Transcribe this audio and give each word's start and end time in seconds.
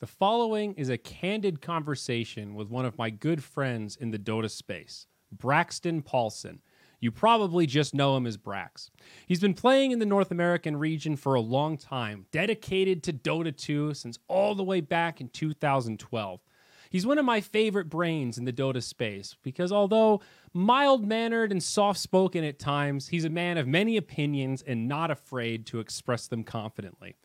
The 0.00 0.06
following 0.06 0.72
is 0.76 0.88
a 0.88 0.96
candid 0.96 1.60
conversation 1.60 2.54
with 2.54 2.70
one 2.70 2.86
of 2.86 2.96
my 2.96 3.10
good 3.10 3.44
friends 3.44 3.96
in 3.96 4.12
the 4.12 4.18
Dota 4.18 4.50
space, 4.50 5.06
Braxton 5.30 6.00
Paulson. 6.00 6.62
You 7.00 7.10
probably 7.10 7.66
just 7.66 7.92
know 7.92 8.16
him 8.16 8.26
as 8.26 8.38
Brax. 8.38 8.88
He's 9.26 9.40
been 9.40 9.52
playing 9.52 9.90
in 9.90 9.98
the 9.98 10.06
North 10.06 10.30
American 10.30 10.78
region 10.78 11.16
for 11.16 11.34
a 11.34 11.40
long 11.42 11.76
time, 11.76 12.24
dedicated 12.32 13.02
to 13.02 13.12
Dota 13.12 13.54
2 13.54 13.92
since 13.92 14.18
all 14.26 14.54
the 14.54 14.64
way 14.64 14.80
back 14.80 15.20
in 15.20 15.28
2012. 15.28 16.40
He's 16.88 17.06
one 17.06 17.18
of 17.18 17.26
my 17.26 17.42
favorite 17.42 17.90
brains 17.90 18.38
in 18.38 18.46
the 18.46 18.54
Dota 18.54 18.82
space 18.82 19.36
because 19.42 19.70
although 19.70 20.22
mild 20.54 21.06
mannered 21.06 21.52
and 21.52 21.62
soft 21.62 22.00
spoken 22.00 22.42
at 22.42 22.58
times, 22.58 23.08
he's 23.08 23.26
a 23.26 23.30
man 23.30 23.58
of 23.58 23.68
many 23.68 23.98
opinions 23.98 24.62
and 24.62 24.88
not 24.88 25.10
afraid 25.10 25.66
to 25.66 25.78
express 25.78 26.26
them 26.26 26.42
confidently. 26.42 27.16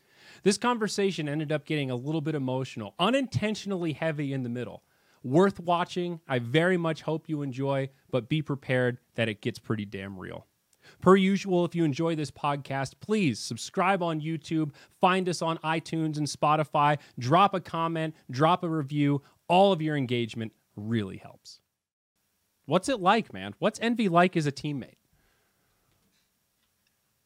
This 0.45 0.59
conversation 0.59 1.27
ended 1.27 1.51
up 1.51 1.65
getting 1.65 1.89
a 1.89 1.95
little 1.95 2.21
bit 2.21 2.35
emotional, 2.35 2.93
unintentionally 2.99 3.93
heavy 3.93 4.31
in 4.31 4.43
the 4.43 4.49
middle. 4.49 4.83
Worth 5.23 5.59
watching. 5.59 6.19
I 6.27 6.37
very 6.37 6.77
much 6.77 7.01
hope 7.01 7.27
you 7.27 7.41
enjoy, 7.41 7.89
but 8.11 8.29
be 8.29 8.43
prepared 8.43 8.99
that 9.15 9.27
it 9.27 9.41
gets 9.41 9.57
pretty 9.57 9.85
damn 9.85 10.19
real. 10.19 10.45
Per 11.01 11.15
usual, 11.15 11.65
if 11.65 11.73
you 11.73 11.83
enjoy 11.83 12.13
this 12.13 12.29
podcast, 12.29 12.93
please 12.99 13.39
subscribe 13.39 14.03
on 14.03 14.21
YouTube, 14.21 14.69
find 15.01 15.27
us 15.27 15.41
on 15.41 15.57
iTunes 15.63 16.17
and 16.17 16.27
Spotify, 16.27 16.99
drop 17.17 17.55
a 17.55 17.59
comment, 17.59 18.13
drop 18.29 18.63
a 18.63 18.69
review. 18.69 19.23
All 19.47 19.71
of 19.71 19.81
your 19.81 19.97
engagement 19.97 20.51
really 20.75 21.17
helps. 21.17 21.59
What's 22.67 22.87
it 22.87 22.99
like, 22.99 23.33
man? 23.33 23.55
What's 23.57 23.79
Envy 23.79 24.09
like 24.09 24.37
as 24.37 24.45
a 24.45 24.51
teammate? 24.51 24.97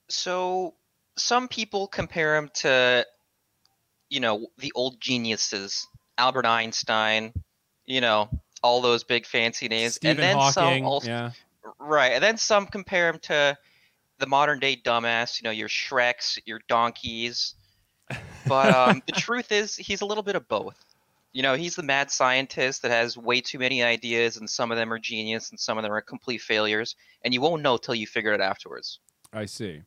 So 0.07 0.75
some 1.19 1.47
people 1.47 1.87
compare 1.87 2.35
him 2.37 2.49
to, 2.55 3.05
you 4.09 4.19
know, 4.19 4.47
the 4.57 4.71
old 4.75 4.99
geniuses, 4.99 5.87
Albert 6.17 6.45
Einstein, 6.45 7.33
you 7.85 8.01
know, 8.01 8.29
all 8.61 8.81
those 8.81 9.03
big 9.03 9.25
fancy 9.25 9.67
names, 9.67 9.95
Stephen 9.95 10.17
and 10.17 10.23
then 10.23 10.35
Hawking, 10.35 10.53
some 10.53 10.85
also, 10.85 11.07
yeah. 11.07 11.31
right, 11.79 12.13
and 12.13 12.23
then 12.23 12.37
some 12.37 12.65
compare 12.67 13.09
him 13.09 13.19
to 13.19 13.57
the 14.19 14.27
modern 14.27 14.59
day 14.59 14.75
dumbass, 14.75 15.41
you 15.41 15.45
know, 15.45 15.51
your 15.51 15.69
Shreks, 15.69 16.39
your 16.45 16.59
donkeys. 16.67 17.55
But 18.47 18.73
um, 18.73 19.01
the 19.05 19.11
truth 19.17 19.51
is, 19.51 19.75
he's 19.75 20.01
a 20.01 20.05
little 20.05 20.23
bit 20.23 20.35
of 20.35 20.47
both. 20.47 20.83
You 21.31 21.43
know, 21.43 21.53
he's 21.53 21.75
the 21.75 21.83
mad 21.83 22.09
scientist 22.09 22.81
that 22.81 22.91
has 22.91 23.15
way 23.15 23.39
too 23.39 23.59
many 23.59 23.83
ideas, 23.83 24.37
and 24.37 24.49
some 24.49 24.71
of 24.71 24.77
them 24.77 24.91
are 24.91 24.99
genius, 24.99 25.51
and 25.51 25.59
some 25.59 25.77
of 25.77 25.83
them 25.83 25.93
are 25.93 26.01
complete 26.01 26.41
failures, 26.41 26.95
and 27.23 27.33
you 27.33 27.39
won't 27.41 27.61
know 27.61 27.77
till 27.77 27.95
you 27.95 28.07
figure 28.07 28.33
it 28.33 28.41
afterwards. 28.41 28.99
I 29.31 29.45
see. 29.45 29.83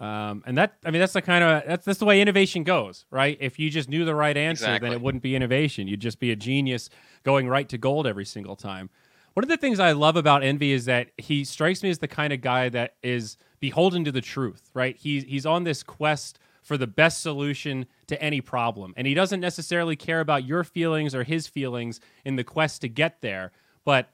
Um, 0.00 0.42
and 0.46 0.56
that, 0.56 0.78
I 0.84 0.90
mean, 0.90 0.98
that's 1.00 1.12
the 1.12 1.20
kind 1.20 1.44
of 1.44 1.62
that's 1.66 1.84
that's 1.84 1.98
the 1.98 2.06
way 2.06 2.22
innovation 2.22 2.64
goes, 2.64 3.04
right? 3.10 3.36
If 3.38 3.58
you 3.58 3.68
just 3.68 3.88
knew 3.90 4.04
the 4.06 4.14
right 4.14 4.36
answer, 4.36 4.64
Exactly. 4.64 4.88
then 4.88 4.96
it 4.96 5.02
wouldn't 5.02 5.22
be 5.22 5.36
innovation. 5.36 5.86
You'd 5.88 6.00
just 6.00 6.18
be 6.18 6.30
a 6.30 6.36
genius 6.36 6.88
going 7.22 7.48
right 7.48 7.68
to 7.68 7.76
gold 7.76 8.06
every 8.06 8.24
single 8.24 8.56
time. 8.56 8.88
One 9.34 9.44
of 9.44 9.50
the 9.50 9.58
things 9.58 9.78
I 9.78 9.92
love 9.92 10.16
about 10.16 10.42
Envy 10.42 10.72
is 10.72 10.86
that 10.86 11.08
he 11.18 11.44
strikes 11.44 11.82
me 11.82 11.90
as 11.90 11.98
the 11.98 12.08
kind 12.08 12.32
of 12.32 12.40
guy 12.40 12.70
that 12.70 12.94
is 13.02 13.36
beholden 13.60 14.04
to 14.06 14.10
the 14.12 14.22
truth, 14.22 14.70
right? 14.74 14.96
He's 14.96 15.24
he's 15.24 15.44
on 15.44 15.64
this 15.64 15.82
quest 15.82 16.38
for 16.62 16.78
the 16.78 16.86
best 16.86 17.20
solution 17.20 17.84
to 18.06 18.20
any 18.22 18.40
problem, 18.40 18.94
and 18.96 19.06
he 19.06 19.12
doesn't 19.12 19.40
necessarily 19.40 19.96
care 19.96 20.20
about 20.20 20.44
your 20.44 20.64
feelings 20.64 21.14
or 21.14 21.24
his 21.24 21.46
feelings 21.46 22.00
in 22.24 22.36
the 22.36 22.44
quest 22.44 22.80
to 22.80 22.88
get 22.88 23.20
there, 23.20 23.52
but 23.84 24.08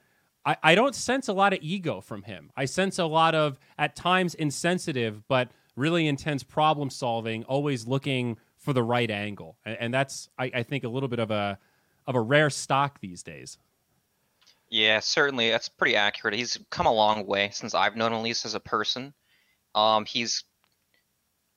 I, 0.45 0.57
I 0.63 0.75
don't 0.75 0.95
sense 0.95 1.27
a 1.27 1.33
lot 1.33 1.53
of 1.53 1.59
ego 1.61 1.99
from 2.01 2.23
him. 2.23 2.51
I 2.55 2.65
sense 2.65 2.99
a 2.99 3.05
lot 3.05 3.35
of, 3.35 3.59
at 3.77 3.95
times, 3.95 4.33
insensitive, 4.33 5.27
but 5.27 5.49
really 5.77 6.07
intense 6.07 6.43
problem 6.43 6.89
solving, 6.89 7.45
always 7.45 7.87
looking 7.87 8.37
for 8.57 8.73
the 8.73 8.83
right 8.83 9.09
angle. 9.09 9.57
And, 9.63 9.77
and 9.79 9.93
that's, 9.93 10.27
I, 10.37 10.51
I 10.53 10.63
think, 10.63 10.83
a 10.83 10.89
little 10.89 11.07
bit 11.07 11.19
of 11.19 11.31
a 11.31 11.57
of 12.05 12.15
a 12.15 12.21
rare 12.21 12.49
stock 12.49 12.99
these 12.99 13.23
days. 13.23 13.57
Yeah, 14.69 14.99
certainly. 14.99 15.49
That's 15.49 15.69
pretty 15.69 15.95
accurate. 15.95 16.33
He's 16.35 16.57
come 16.69 16.85
a 16.85 16.93
long 16.93 17.25
way 17.25 17.49
since 17.53 17.73
I've 17.73 17.95
known 17.95 18.11
him, 18.11 18.19
at 18.19 18.23
least 18.23 18.45
as 18.45 18.55
a 18.55 18.59
person. 18.59 19.13
Um, 19.75 20.05
he's. 20.05 20.43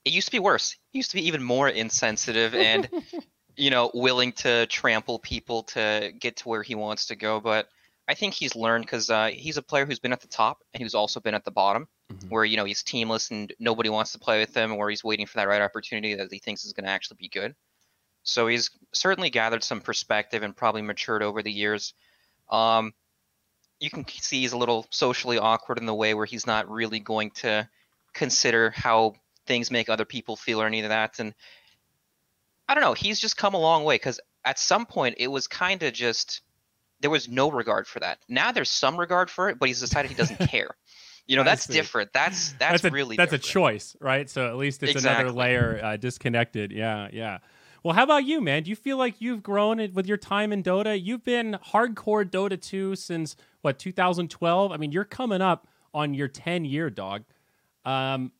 It 0.04 0.12
used 0.12 0.28
to 0.28 0.32
be 0.32 0.38
worse. 0.38 0.76
He 0.92 0.98
used 0.98 1.10
to 1.10 1.16
be 1.16 1.26
even 1.26 1.42
more 1.42 1.68
insensitive 1.68 2.54
and, 2.54 2.88
you 3.56 3.70
know, 3.70 3.90
willing 3.92 4.32
to 4.32 4.66
trample 4.66 5.18
people 5.18 5.64
to 5.64 6.12
get 6.18 6.36
to 6.38 6.48
where 6.48 6.62
he 6.62 6.74
wants 6.74 7.06
to 7.06 7.16
go. 7.16 7.38
But 7.38 7.68
I 8.10 8.14
think 8.14 8.34
he's 8.34 8.56
learned 8.56 8.84
because 8.84 9.08
uh, 9.08 9.28
he's 9.32 9.56
a 9.56 9.62
player 9.62 9.86
who's 9.86 10.00
been 10.00 10.12
at 10.12 10.20
the 10.20 10.26
top 10.26 10.64
and 10.74 10.82
he's 10.82 10.94
also 10.96 11.20
been 11.20 11.34
at 11.34 11.44
the 11.44 11.52
bottom, 11.52 11.86
Mhm. 12.10 12.28
where 12.28 12.44
you 12.44 12.56
know 12.56 12.64
he's 12.64 12.82
teamless 12.82 13.30
and 13.30 13.54
nobody 13.60 13.88
wants 13.88 14.10
to 14.12 14.18
play 14.18 14.40
with 14.40 14.52
him, 14.52 14.72
or 14.72 14.90
he's 14.90 15.04
waiting 15.04 15.26
for 15.26 15.38
that 15.38 15.46
right 15.46 15.62
opportunity 15.62 16.16
that 16.16 16.32
he 16.32 16.40
thinks 16.40 16.64
is 16.64 16.72
going 16.72 16.86
to 16.86 16.90
actually 16.90 17.18
be 17.20 17.28
good. 17.28 17.54
So 18.24 18.48
he's 18.48 18.68
certainly 18.92 19.30
gathered 19.30 19.62
some 19.62 19.80
perspective 19.80 20.42
and 20.42 20.56
probably 20.56 20.82
matured 20.82 21.22
over 21.22 21.40
the 21.40 21.52
years. 21.52 21.94
Um, 22.50 22.94
you 23.78 23.90
can 23.90 24.04
see 24.08 24.40
he's 24.40 24.52
a 24.52 24.58
little 24.58 24.88
socially 24.90 25.38
awkward 25.38 25.78
in 25.78 25.86
the 25.86 25.94
way 25.94 26.12
where 26.14 26.26
he's 26.26 26.48
not 26.48 26.68
really 26.68 26.98
going 26.98 27.30
to 27.30 27.68
consider 28.12 28.70
how 28.70 29.14
things 29.46 29.70
make 29.70 29.88
other 29.88 30.04
people 30.04 30.34
feel 30.34 30.60
or 30.60 30.66
any 30.66 30.80
of 30.80 30.88
that. 30.88 31.20
And 31.20 31.32
I 32.68 32.74
don't 32.74 32.82
know, 32.82 32.94
he's 32.94 33.20
just 33.20 33.36
come 33.36 33.54
a 33.54 33.60
long 33.60 33.84
way 33.84 33.94
because 33.94 34.20
at 34.44 34.58
some 34.58 34.84
point 34.84 35.14
it 35.18 35.28
was 35.28 35.46
kind 35.46 35.82
of 35.84 35.92
just 35.92 36.42
there 37.00 37.10
was 37.10 37.28
no 37.28 37.50
regard 37.50 37.86
for 37.86 38.00
that. 38.00 38.18
Now 38.28 38.52
there's 38.52 38.70
some 38.70 38.98
regard 38.98 39.30
for 39.30 39.48
it, 39.48 39.58
but 39.58 39.68
he's 39.68 39.80
decided 39.80 40.10
he 40.10 40.16
doesn't 40.16 40.38
care. 40.50 40.76
You 41.26 41.36
know, 41.36 41.44
that's 41.44 41.66
different. 41.66 42.12
That's 42.12 42.54
that's, 42.54 42.82
a, 42.82 42.90
really 42.90 43.16
that's 43.16 43.32
a 43.32 43.38
choice, 43.38 43.94
right? 44.00 44.28
So 44.28 44.48
at 44.48 44.56
least 44.56 44.82
it's 44.82 45.04
another 45.04 45.30
layer 45.30 45.80
uh, 45.82 45.96
disconnected. 45.96 46.72
Yeah, 46.72 47.08
yeah. 47.12 47.38
Well, 47.82 47.94
how 47.94 48.02
about 48.02 48.24
you, 48.24 48.40
man? 48.40 48.64
Do 48.64 48.70
you 48.70 48.76
feel 48.76 48.96
like 48.96 49.20
you've 49.20 49.42
grown 49.42 49.92
with 49.94 50.06
your 50.06 50.16
time 50.16 50.52
in 50.52 50.62
Dota? 50.62 51.00
You've 51.00 51.24
been 51.24 51.56
hardcore 51.72 52.28
Dota 52.28 52.60
2 52.60 52.96
since 52.96 53.36
what 53.62 53.78
2012. 53.78 54.72
I 54.72 54.76
mean, 54.76 54.92
you're 54.92 55.04
coming 55.04 55.40
up 55.40 55.66
on 55.94 56.12
your 56.12 56.28
10 56.28 56.64
year 56.64 56.90
dog. 56.90 57.24
Um, 57.84 58.32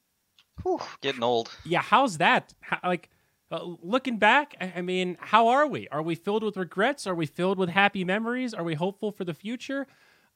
Whew, 0.62 0.80
getting 1.00 1.22
old. 1.22 1.50
yeah, 1.64 1.80
how's 1.80 2.18
that? 2.18 2.52
How, 2.60 2.80
like 2.84 3.08
uh, 3.50 3.74
looking 3.82 4.18
back, 4.18 4.56
I, 4.60 4.80
mean, 4.80 5.16
how 5.20 5.48
are 5.48 5.66
we? 5.66 5.88
Are 5.88 6.02
we 6.02 6.14
filled 6.14 6.42
with 6.42 6.56
regrets? 6.56 7.06
Are 7.06 7.14
we 7.14 7.26
filled 7.26 7.58
with 7.58 7.68
happy 7.68 8.04
memories? 8.04 8.54
Are 8.54 8.62
we 8.62 8.74
hopeful 8.74 9.10
for 9.10 9.24
the 9.24 9.34
future? 9.34 9.86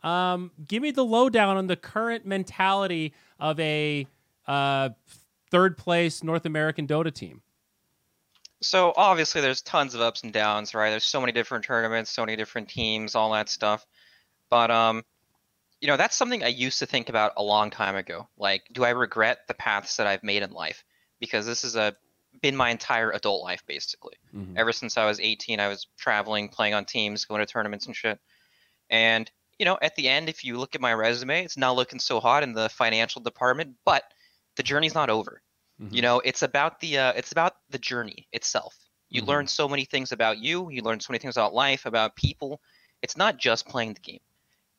Um, 0.03 0.51
give 0.67 0.83
me 0.83 0.91
the 0.91 1.05
lowdown 1.05 1.57
on 1.57 1.67
the 1.67 1.77
current 1.77 2.27
mentality 2.27 3.15
of 3.39 3.59
a 3.61 4.07
uh, 4.47 4.91
third 5.51 5.79
place 5.79 6.23
North 6.23 6.45
American 6.45 6.87
Dota 6.87 7.13
team. 7.13 7.41
So 8.61 8.93
obviously 8.97 9.41
there's 9.41 9.63
tons 9.63 9.95
of 9.95 10.01
ups 10.01 10.23
and 10.23 10.33
downs, 10.33 10.75
right? 10.75 10.91
There's 10.91 11.05
so 11.05 11.21
many 11.21 11.33
different 11.33 11.65
tournaments, 11.65 12.11
so 12.11 12.23
many 12.23 12.37
different 12.37 12.69
teams, 12.69 13.15
all 13.15 13.33
that 13.33 13.49
stuff. 13.49 13.87
But 14.51 14.71
um 14.71 15.05
you 15.81 15.89
know, 15.89 15.99
that's 15.99 16.17
something 16.17 16.43
I 16.43 16.49
used 16.49 16.79
to 16.79 16.87
think 16.87 17.11
about 17.11 17.33
a 17.37 17.43
long 17.43 17.69
time 17.71 17.95
ago. 17.95 18.27
Like, 18.39 18.63
do 18.73 18.85
I 18.85 18.91
regret 18.91 19.41
the 19.49 19.55
paths 19.55 19.99
that 19.99 20.07
I've 20.07 20.23
made 20.23 20.43
in 20.43 20.51
life? 20.51 20.83
Because 21.21 21.45
this 21.45 21.63
is 21.63 21.77
a 21.77 21.95
been 22.45 22.55
my 22.57 22.69
entire 22.69 23.11
adult 23.11 23.43
life 23.43 23.65
basically. 23.67 24.17
Mhm. 24.35 24.59
Ever 24.59 24.71
since 24.73 24.99
I 24.99 25.07
was 25.07 25.19
18, 25.19 25.61
I 25.61 25.69
was 25.69 25.87
traveling, 25.97 26.51
playing 26.51 26.75
on 26.75 26.85
teams, 26.85 27.25
going 27.25 27.41
to 27.41 27.47
tournaments 27.47 27.87
and 27.87 27.97
shit. 27.97 28.21
And 28.91 29.31
you 29.59 29.65
know, 29.65 29.79
at 29.81 29.97
the 29.97 30.09
end, 30.11 30.29
if 30.29 30.45
you 30.45 30.59
look 30.59 30.75
at 30.75 30.81
my 30.83 30.93
resume, 30.93 31.43
it's 31.43 31.57
not 31.57 31.75
looking 31.77 32.01
so 32.01 32.21
hot 32.21 32.43
in 32.43 32.53
the 32.53 32.69
financial 32.69 33.23
department, 33.23 33.77
but 33.87 34.03
the 34.57 34.63
journey's 34.63 34.95
not 34.95 35.09
over. 35.09 35.41
Mhm. 35.81 35.95
You 35.95 36.03
know, 36.03 36.21
it's 36.21 36.43
about 36.43 36.81
the 36.81 36.99
uh, 36.99 37.13
it's 37.17 37.33
about 37.33 37.57
the 37.71 37.79
journey 37.79 38.29
itself. 38.33 38.77
You 39.09 39.23
Mhm. 39.23 39.29
learn 39.29 39.47
so 39.47 39.67
many 39.67 39.87
things 39.87 40.13
about 40.13 40.37
you. 40.39 40.69
You 40.71 40.83
learn 40.83 41.01
so 41.01 41.13
many 41.13 41.21
things 41.21 41.37
about 41.37 41.55
life, 41.55 41.87
about 41.87 42.15
people. 42.15 42.61
It's 43.01 43.17
not 43.17 43.39
just 43.39 43.67
playing 43.67 43.95
the 43.95 44.01
game. 44.01 44.25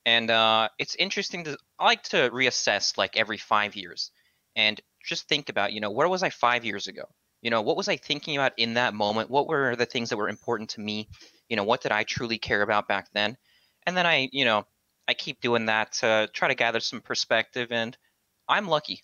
And 0.06 0.30
uh, 0.30 0.70
it's 0.78 0.96
interesting 0.96 1.46
to 1.46 1.58
I 1.80 1.86
like 1.86 2.04
to 2.04 2.30
reassess 2.30 2.96
like 2.96 3.18
every 3.18 3.40
five 3.40 3.76
years 3.76 4.12
and 4.56 4.80
just 5.04 5.28
think 5.28 5.50
about 5.50 5.74
you 5.74 5.82
know 5.82 5.90
where 5.90 6.08
was 6.08 6.22
I 6.22 6.30
five 6.30 6.64
years 6.64 6.88
ago? 6.88 7.06
You 7.46 7.52
know 7.52 7.62
what 7.62 7.78
was 7.78 7.88
I 7.88 7.98
thinking 7.98 8.36
about 8.36 8.54
in 8.58 8.74
that 8.74 8.96
moment? 8.96 9.30
What 9.30 9.48
were 9.48 9.76
the 9.76 9.86
things 9.86 10.10
that 10.10 10.18
were 10.18 10.30
important 10.30 10.72
to 10.72 10.82
me? 10.82 11.08
You 11.48 11.56
know 11.56 11.64
what 11.64 11.82
did 11.82 11.92
I 11.92 12.04
truly 12.04 12.40
care 12.40 12.64
about 12.64 12.88
back 12.88 13.12
then? 13.14 13.38
And 13.86 13.96
then 13.96 14.08
I 14.08 14.30
you 14.32 14.46
know 14.46 14.66
I 15.08 15.14
keep 15.14 15.42
doing 15.42 15.68
that 15.68 15.92
to 16.02 16.28
try 16.34 16.48
to 16.48 16.56
gather 16.56 16.80
some 16.80 17.02
perspective. 17.02 17.72
And 17.72 17.96
I'm 18.48 18.68
lucky, 18.68 19.04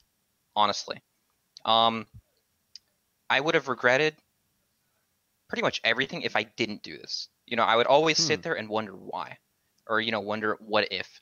honestly. 0.55 1.03
Um, 1.65 2.07
I 3.29 3.39
would 3.39 3.53
have 3.55 3.67
regretted 3.67 4.17
pretty 5.47 5.61
much 5.61 5.81
everything 5.83 6.23
if 6.23 6.35
I 6.35 6.41
didn't 6.43 6.81
do 6.81 6.97
this. 6.97 7.29
You 7.45 7.57
know, 7.57 7.63
I 7.63 7.75
would 7.75 7.85
always 7.85 8.17
Hmm. 8.17 8.23
sit 8.23 8.41
there 8.41 8.55
and 8.57 8.67
wonder 8.69 8.95
why, 8.95 9.37
or 9.85 10.01
you 10.01 10.11
know, 10.11 10.21
wonder 10.21 10.57
what 10.61 10.91
if. 10.91 11.21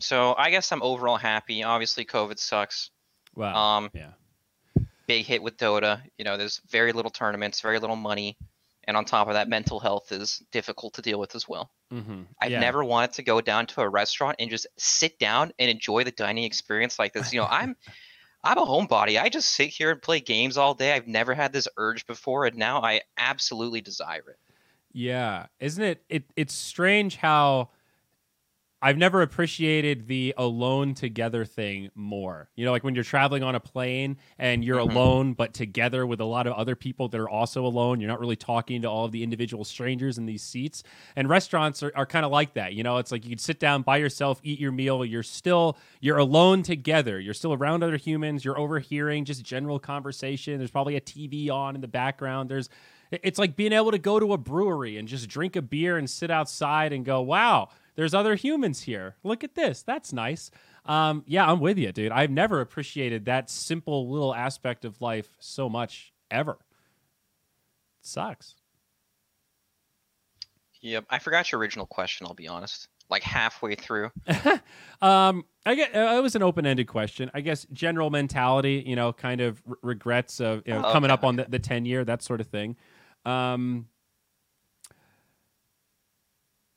So 0.00 0.34
I 0.36 0.50
guess 0.50 0.72
I'm 0.72 0.82
overall 0.82 1.16
happy. 1.16 1.62
Obviously, 1.62 2.04
COVID 2.04 2.38
sucks. 2.40 2.90
Wow. 3.34 3.76
Um, 3.76 3.90
yeah. 3.94 4.12
Big 5.12 5.26
hit 5.26 5.42
with 5.42 5.58
Dota. 5.58 6.00
You 6.16 6.24
know, 6.24 6.38
there's 6.38 6.62
very 6.70 6.92
little 6.92 7.10
tournaments, 7.10 7.60
very 7.60 7.78
little 7.78 7.96
money, 7.96 8.38
and 8.84 8.96
on 8.96 9.04
top 9.04 9.28
of 9.28 9.34
that, 9.34 9.46
mental 9.46 9.78
health 9.78 10.10
is 10.10 10.42
difficult 10.50 10.94
to 10.94 11.02
deal 11.02 11.20
with 11.20 11.34
as 11.34 11.46
well. 11.46 11.70
Mm-hmm. 11.92 12.22
I've 12.40 12.52
yeah. 12.52 12.60
never 12.60 12.82
wanted 12.82 13.12
to 13.14 13.22
go 13.22 13.42
down 13.42 13.66
to 13.66 13.82
a 13.82 13.88
restaurant 13.88 14.36
and 14.38 14.48
just 14.48 14.66
sit 14.78 15.18
down 15.18 15.52
and 15.58 15.70
enjoy 15.70 16.04
the 16.04 16.12
dining 16.12 16.44
experience 16.44 16.98
like 16.98 17.12
this. 17.12 17.30
You 17.30 17.40
know, 17.40 17.46
I'm 17.50 17.76
I'm 18.44 18.56
a 18.56 18.64
homebody. 18.64 19.20
I 19.20 19.28
just 19.28 19.50
sit 19.50 19.68
here 19.68 19.90
and 19.90 20.00
play 20.00 20.18
games 20.18 20.56
all 20.56 20.72
day. 20.74 20.94
I've 20.94 21.06
never 21.06 21.34
had 21.34 21.52
this 21.52 21.68
urge 21.76 22.06
before, 22.06 22.46
and 22.46 22.56
now 22.56 22.82
I 22.82 23.02
absolutely 23.18 23.82
desire 23.82 24.24
it. 24.30 24.38
Yeah, 24.94 25.46
isn't 25.60 25.84
it? 25.84 26.02
It 26.08 26.24
it's 26.36 26.54
strange 26.54 27.16
how 27.16 27.68
I've 28.84 28.98
never 28.98 29.22
appreciated 29.22 30.08
the 30.08 30.34
alone 30.36 30.94
together 30.94 31.44
thing 31.44 31.90
more. 31.94 32.50
You 32.56 32.64
know, 32.64 32.72
like 32.72 32.82
when 32.82 32.96
you're 32.96 33.04
traveling 33.04 33.44
on 33.44 33.54
a 33.54 33.60
plane 33.60 34.16
and 34.40 34.64
you're 34.64 34.78
Mhm. 34.78 34.90
alone, 34.90 35.32
but 35.34 35.54
together 35.54 36.04
with 36.04 36.20
a 36.20 36.24
lot 36.24 36.48
of 36.48 36.54
other 36.54 36.74
people 36.74 37.06
that 37.10 37.20
are 37.20 37.28
also 37.28 37.64
alone. 37.64 38.00
You're 38.00 38.08
not 38.10 38.18
really 38.18 38.34
talking 38.34 38.82
to 38.82 38.88
all 38.90 39.04
of 39.04 39.12
the 39.12 39.22
individual 39.22 39.64
strangers 39.64 40.18
in 40.18 40.26
these 40.26 40.42
seats. 40.42 40.82
And 41.14 41.28
restaurants 41.28 41.80
are, 41.84 41.92
are 41.94 42.06
kind 42.06 42.24
of 42.26 42.32
like 42.32 42.54
that. 42.54 42.74
You 42.74 42.82
know, 42.82 42.96
it's 42.98 43.12
like 43.12 43.24
you 43.24 43.30
can 43.30 43.38
sit 43.38 43.60
down 43.60 43.82
by 43.82 43.98
yourself, 43.98 44.40
eat 44.42 44.58
your 44.58 44.72
meal. 44.72 45.04
You're 45.04 45.22
still, 45.22 45.78
you're 46.00 46.18
alone 46.18 46.64
together. 46.64 47.20
You're 47.20 47.34
still 47.34 47.52
around 47.52 47.84
other 47.84 47.96
humans. 47.96 48.44
You're 48.44 48.58
overhearing 48.58 49.24
just 49.24 49.44
general 49.44 49.78
conversation. 49.78 50.58
There's 50.58 50.72
probably 50.72 50.96
a 50.96 51.00
TV 51.00 51.50
on 51.50 51.76
in 51.76 51.82
the 51.82 51.88
background. 51.88 52.50
There's, 52.50 52.68
it's 53.12 53.38
like 53.38 53.54
being 53.56 53.72
able 53.72 53.90
to 53.92 53.98
go 53.98 54.18
to 54.18 54.32
a 54.32 54.38
brewery 54.38 54.96
and 54.96 55.06
just 55.06 55.28
drink 55.28 55.54
a 55.54 55.62
beer 55.62 55.98
and 55.98 56.08
sit 56.08 56.30
outside 56.30 56.92
and 56.92 57.04
go, 57.04 57.20
wow, 57.20 57.68
there's 57.94 58.14
other 58.14 58.34
humans 58.34 58.82
here. 58.82 59.16
Look 59.22 59.44
at 59.44 59.54
this. 59.54 59.82
That's 59.82 60.12
nice. 60.12 60.50
Um, 60.86 61.22
yeah, 61.26 61.50
I'm 61.50 61.60
with 61.60 61.78
you, 61.78 61.92
dude. 61.92 62.12
I've 62.12 62.30
never 62.30 62.60
appreciated 62.60 63.26
that 63.26 63.50
simple 63.50 64.10
little 64.10 64.34
aspect 64.34 64.84
of 64.84 65.00
life 65.00 65.28
so 65.38 65.68
much 65.68 66.12
ever. 66.30 66.52
It 66.52 68.06
sucks. 68.06 68.56
Yep. 70.80 71.04
I 71.10 71.18
forgot 71.18 71.52
your 71.52 71.60
original 71.60 71.86
question. 71.86 72.26
I'll 72.26 72.34
be 72.34 72.48
honest. 72.48 72.88
Like 73.08 73.22
halfway 73.22 73.74
through. 73.74 74.10
um, 75.02 75.44
I 75.64 75.74
get 75.74 75.94
uh, 75.94 76.16
it 76.16 76.22
was 76.22 76.34
an 76.34 76.42
open-ended 76.42 76.88
question. 76.88 77.30
I 77.34 77.40
guess 77.40 77.66
general 77.72 78.10
mentality, 78.10 78.82
you 78.84 78.96
know, 78.96 79.12
kind 79.12 79.40
of 79.40 79.62
r- 79.68 79.76
regrets 79.82 80.40
of 80.40 80.62
you 80.66 80.72
know, 80.72 80.82
Oh, 80.84 80.92
coming 80.92 81.10
okay, 81.10 81.14
up 81.14 81.24
on 81.24 81.36
the, 81.36 81.46
the 81.48 81.58
10 81.58 81.84
year, 81.84 82.04
that 82.04 82.22
sort 82.22 82.40
of 82.40 82.48
thing. 82.48 82.76
Um, 83.24 83.86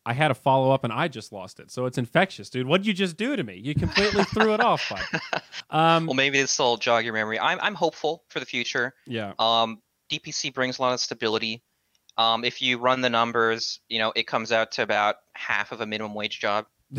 I 0.06 0.14
had 0.14 0.30
a 0.32 0.36
follow 0.36 0.72
up 0.72 0.84
and 0.84 0.94
I 0.94 1.08
just 1.08 1.32
lost 1.32 1.60
it. 1.60 1.72
So 1.72 1.86
it's 1.88 1.98
infectious, 1.98 2.50
dude. 2.50 2.68
What 2.68 2.78
did 2.78 2.88
you 2.88 2.94
just 2.94 3.18
do 3.18 3.36
to 3.36 3.44
me? 3.44 3.56
You 3.56 3.74
completely 3.74 4.24
threw 4.34 4.54
it 4.54 4.60
off. 4.60 4.92
Um, 5.70 6.06
Well, 6.06 6.14
maybe 6.16 6.40
this 6.40 6.58
will 6.60 6.78
jog 6.78 7.04
your 7.06 7.14
memory. 7.14 7.40
I'm 7.40 7.60
I'm 7.62 7.76
hopeful 7.76 8.24
for 8.30 8.40
the 8.40 8.46
future. 8.46 8.94
yeah. 9.08 9.34
Um, 9.40 9.82
DPC 10.12 10.54
brings 10.54 10.78
a 10.78 10.82
lot 10.84 10.94
of 10.94 11.00
stability. 11.00 11.64
Um, 12.18 12.46
if 12.46 12.62
you 12.62 12.78
run 12.78 13.02
the 13.02 13.10
numbers, 13.10 13.80
you 13.90 13.98
know 14.00 14.14
it 14.16 14.28
comes 14.28 14.52
out 14.52 14.72
to 14.74 14.84
about 14.84 15.16
half 15.34 15.72
of 15.72 15.82
a 15.82 15.86
minimum 15.86 16.14
wage 16.14 16.40
job. 16.40 16.66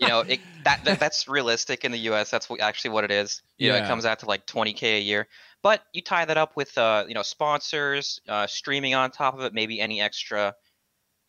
You 0.00 0.08
know 0.08 0.20
it, 0.20 0.40
that, 0.64 0.84
that 0.84 0.98
that's 1.00 1.28
realistic 1.28 1.84
in 1.84 1.92
the 1.92 1.98
U.S. 2.10 2.30
That's 2.30 2.48
what, 2.48 2.60
actually 2.60 2.92
what 2.92 3.04
it 3.04 3.10
is. 3.10 3.42
You 3.58 3.68
know 3.70 3.76
Yeah. 3.76 3.84
it 3.84 3.88
comes 3.88 4.06
out 4.06 4.20
to 4.20 4.26
like 4.26 4.46
20k 4.46 4.82
a 4.98 5.00
year. 5.00 5.28
But 5.62 5.82
you 5.92 6.02
tie 6.02 6.24
that 6.24 6.36
up 6.38 6.56
with 6.56 6.76
uh, 6.78 7.04
you 7.08 7.14
know 7.14 7.22
sponsors, 7.22 8.20
uh, 8.28 8.46
streaming 8.46 8.94
on 8.94 9.10
top 9.10 9.34
of 9.34 9.40
it, 9.40 9.52
maybe 9.52 9.80
any 9.80 10.00
extra 10.00 10.54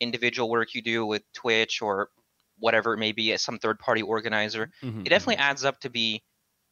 individual 0.00 0.50
work 0.50 0.74
you 0.74 0.82
do 0.82 1.06
with 1.06 1.22
Twitch 1.34 1.82
or 1.82 2.10
whatever 2.58 2.94
it 2.94 2.98
may 2.98 3.12
be, 3.12 3.32
as 3.32 3.42
some 3.42 3.58
third-party 3.58 4.02
organizer. 4.02 4.70
Mhm, 4.82 5.06
It 5.06 5.10
definitely 5.10 5.36
adds 5.36 5.64
up 5.64 5.80
to 5.80 5.90
be 5.90 6.22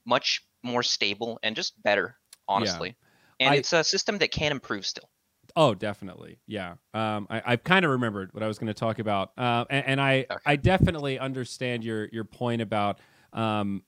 much 0.06 0.42
more 0.62 0.82
stable 0.82 1.38
and 1.42 1.56
just 1.56 1.80
better, 1.82 2.18
honestly. 2.48 2.96
And 3.40 3.54
I- 3.54 3.56
it's 3.58 3.72
a 3.72 3.84
system 3.84 4.18
that 4.18 4.30
can 4.30 4.52
improve 4.52 4.86
still. 4.86 5.10
Oh, 5.54 5.74
definitely. 5.74 6.38
Yeah. 6.46 6.76
Um, 6.94 7.26
I, 7.28 7.42
I've 7.44 7.64
kind 7.64 7.84
of 7.84 7.90
remembered 7.90 8.32
what 8.32 8.42
I 8.42 8.46
was 8.46 8.58
going 8.58 8.68
to 8.68 8.74
talk 8.74 8.98
about, 9.00 9.32
uh, 9.36 9.64
and, 9.68 9.86
and 9.86 10.00
I 10.00 10.26
Okay. 10.30 10.40
I 10.46 10.56
definitely 10.56 11.18
understand 11.18 11.84
your 11.84 12.08
your 12.10 12.24
point 12.24 12.62
about 12.62 13.00
um, 13.34 13.82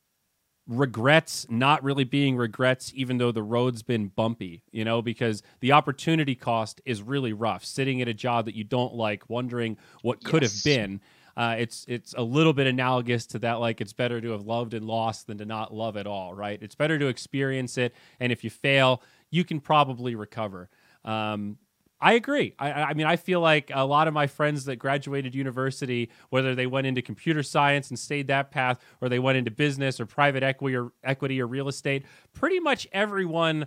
regrets 0.66 1.46
not 1.50 1.82
really 1.82 2.04
being 2.04 2.36
regrets, 2.36 2.92
even 2.94 3.18
though 3.18 3.32
the 3.32 3.42
road's 3.42 3.82
been 3.82 4.08
bumpy. 4.08 4.62
You 4.72 4.84
know, 4.84 5.02
because 5.02 5.42
the 5.60 5.72
opportunity 5.72 6.34
cost 6.34 6.80
is 6.84 7.02
really 7.02 7.32
rough. 7.32 7.64
Sitting 7.64 8.00
at 8.02 8.08
a 8.08 8.14
job 8.14 8.46
that 8.46 8.54
you 8.54 8.64
don't 8.64 8.94
like, 8.94 9.28
wondering 9.28 9.76
what 10.02 10.22
could 10.24 10.42
have 10.42 10.64
been. 10.64 11.00
Uh, 11.36 11.56
it's 11.58 11.84
it's 11.88 12.14
a 12.16 12.22
little 12.22 12.52
bit 12.52 12.66
analogous 12.66 13.26
to 13.26 13.38
that. 13.40 13.54
Like 13.54 13.80
it's 13.80 13.92
better 13.92 14.20
to 14.20 14.30
have 14.30 14.42
loved 14.42 14.74
and 14.74 14.86
lost 14.86 15.26
than 15.26 15.38
to 15.38 15.44
not 15.44 15.74
love 15.74 15.96
at 15.96 16.06
all. 16.06 16.34
Right? 16.34 16.58
It's 16.62 16.74
better 16.74 16.98
to 16.98 17.06
experience 17.06 17.76
it, 17.76 17.94
and 18.20 18.30
if 18.30 18.44
you 18.44 18.50
fail, 18.50 19.02
you 19.30 19.44
can 19.44 19.60
probably 19.60 20.14
recover. 20.14 20.68
Um, 21.04 21.58
I 22.04 22.12
agree. 22.14 22.54
I, 22.58 22.70
I 22.70 22.94
mean, 22.94 23.06
I 23.06 23.16
feel 23.16 23.40
like 23.40 23.70
a 23.74 23.86
lot 23.86 24.08
of 24.08 24.12
my 24.12 24.26
friends 24.26 24.66
that 24.66 24.76
graduated 24.76 25.34
university, 25.34 26.10
whether 26.28 26.54
they 26.54 26.66
went 26.66 26.86
into 26.86 27.00
computer 27.00 27.42
science 27.42 27.88
and 27.88 27.98
stayed 27.98 28.26
that 28.26 28.50
path, 28.50 28.78
or 29.00 29.08
they 29.08 29.18
went 29.18 29.38
into 29.38 29.50
business 29.50 29.98
or 29.98 30.04
private 30.04 30.42
equity 30.42 30.76
or 30.76 30.92
equity 31.02 31.40
or 31.40 31.46
real 31.46 31.66
estate, 31.66 32.04
pretty 32.34 32.60
much 32.60 32.86
everyone 32.92 33.66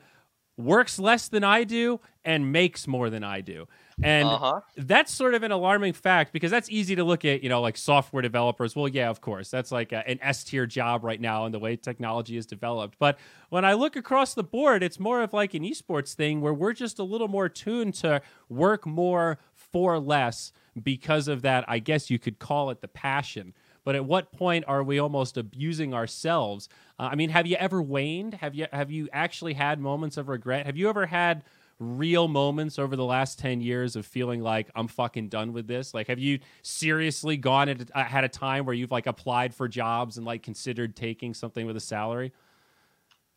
works 0.57 0.97
less 0.99 1.27
than 1.29 1.43
I 1.43 1.63
do 1.63 1.99
and 2.25 2.51
makes 2.51 2.87
more 2.87 3.09
than 3.09 3.23
I 3.23 3.41
do. 3.41 3.67
And 4.03 4.27
Uh 4.27 4.37
huh. 4.37 4.61
that's 4.75 5.11
sort 5.11 5.33
of 5.33 5.43
an 5.43 5.51
alarming 5.51 5.93
fact 5.93 6.33
because 6.33 6.51
that's 6.51 6.69
easy 6.69 6.95
to 6.95 7.03
look 7.03 7.25
at, 7.25 7.41
you 7.41 7.49
know, 7.49 7.61
like 7.61 7.77
software 7.77 8.21
developers. 8.21 8.75
Well, 8.75 8.87
yeah, 8.87 9.09
of 9.09 9.21
course, 9.21 9.49
that's 9.49 9.71
like 9.71 9.91
a, 9.91 10.07
an 10.07 10.19
S 10.21 10.43
tier 10.43 10.65
job 10.65 11.03
right 11.03 11.19
now 11.21 11.45
in 11.45 11.51
the 11.51 11.59
way 11.59 11.75
technology 11.77 12.37
is 12.37 12.45
developed. 12.45 12.97
But 12.99 13.17
when 13.49 13.65
I 13.65 13.73
look 13.73 13.95
across 13.95 14.33
the 14.33 14.43
board, 14.43 14.83
it's 14.83 14.99
more 14.99 15.21
of 15.21 15.33
like 15.33 15.53
an 15.53 15.63
esports 15.63 16.13
thing 16.13 16.41
where 16.41 16.53
we're 16.53 16.73
just 16.73 16.99
a 16.99 17.03
little 17.03 17.27
more 17.27 17.49
tuned 17.49 17.93
to 17.95 18.21
work 18.49 18.85
more 18.85 19.39
for 19.53 19.99
less 19.99 20.51
because 20.83 21.27
of 21.27 21.41
that. 21.43 21.65
I 21.67 21.79
guess 21.79 22.09
you 22.11 22.19
could 22.19 22.37
call 22.39 22.69
it 22.69 22.81
the 22.81 22.87
passion. 22.87 23.53
But 23.87 23.95
at 23.95 24.03
what 24.03 24.33
point 24.33 24.65
are 24.67 24.83
we 24.83 24.99
almost 24.99 25.37
abusing 25.37 25.93
ourselves? 25.93 26.67
Uh, 26.99 27.03
I 27.03 27.15
mean, 27.15 27.29
have 27.29 27.47
you 27.47 27.55
ever 27.55 27.81
waned? 27.81 28.33
Have 28.33 28.53
you 28.53 28.67
have 28.73 28.91
you 28.91 29.07
actually 29.13 29.53
had 29.53 29.79
moments 29.79 30.17
of 30.17 30.27
regret? 30.27 30.65
Have 30.65 30.75
you 30.75 30.89
ever 30.89 31.05
had 31.05 31.45
real 31.79 32.27
moments 32.27 32.77
over 32.79 32.97
the 32.97 33.05
last 33.05 33.39
10 33.39 33.61
years 33.61 33.95
of 33.95 34.05
feeling 34.05 34.41
like 34.41 34.69
I'm 34.75 34.89
fucking 34.89 35.29
done 35.29 35.53
with 35.53 35.67
this? 35.67 35.93
Like 35.93 36.07
have 36.07 36.19
you 36.19 36.39
seriously 36.63 37.37
gone 37.37 37.69
at 37.69 37.89
uh, 37.95 38.03
had 38.03 38.25
a 38.25 38.27
time 38.27 38.65
where 38.65 38.75
you've 38.75 38.91
like 38.91 39.07
applied 39.07 39.55
for 39.55 39.69
jobs 39.69 40.17
and 40.17 40.25
like 40.25 40.43
considered 40.43 40.93
taking 40.93 41.33
something 41.33 41.65
with 41.65 41.77
a 41.77 41.79
salary? 41.79 42.33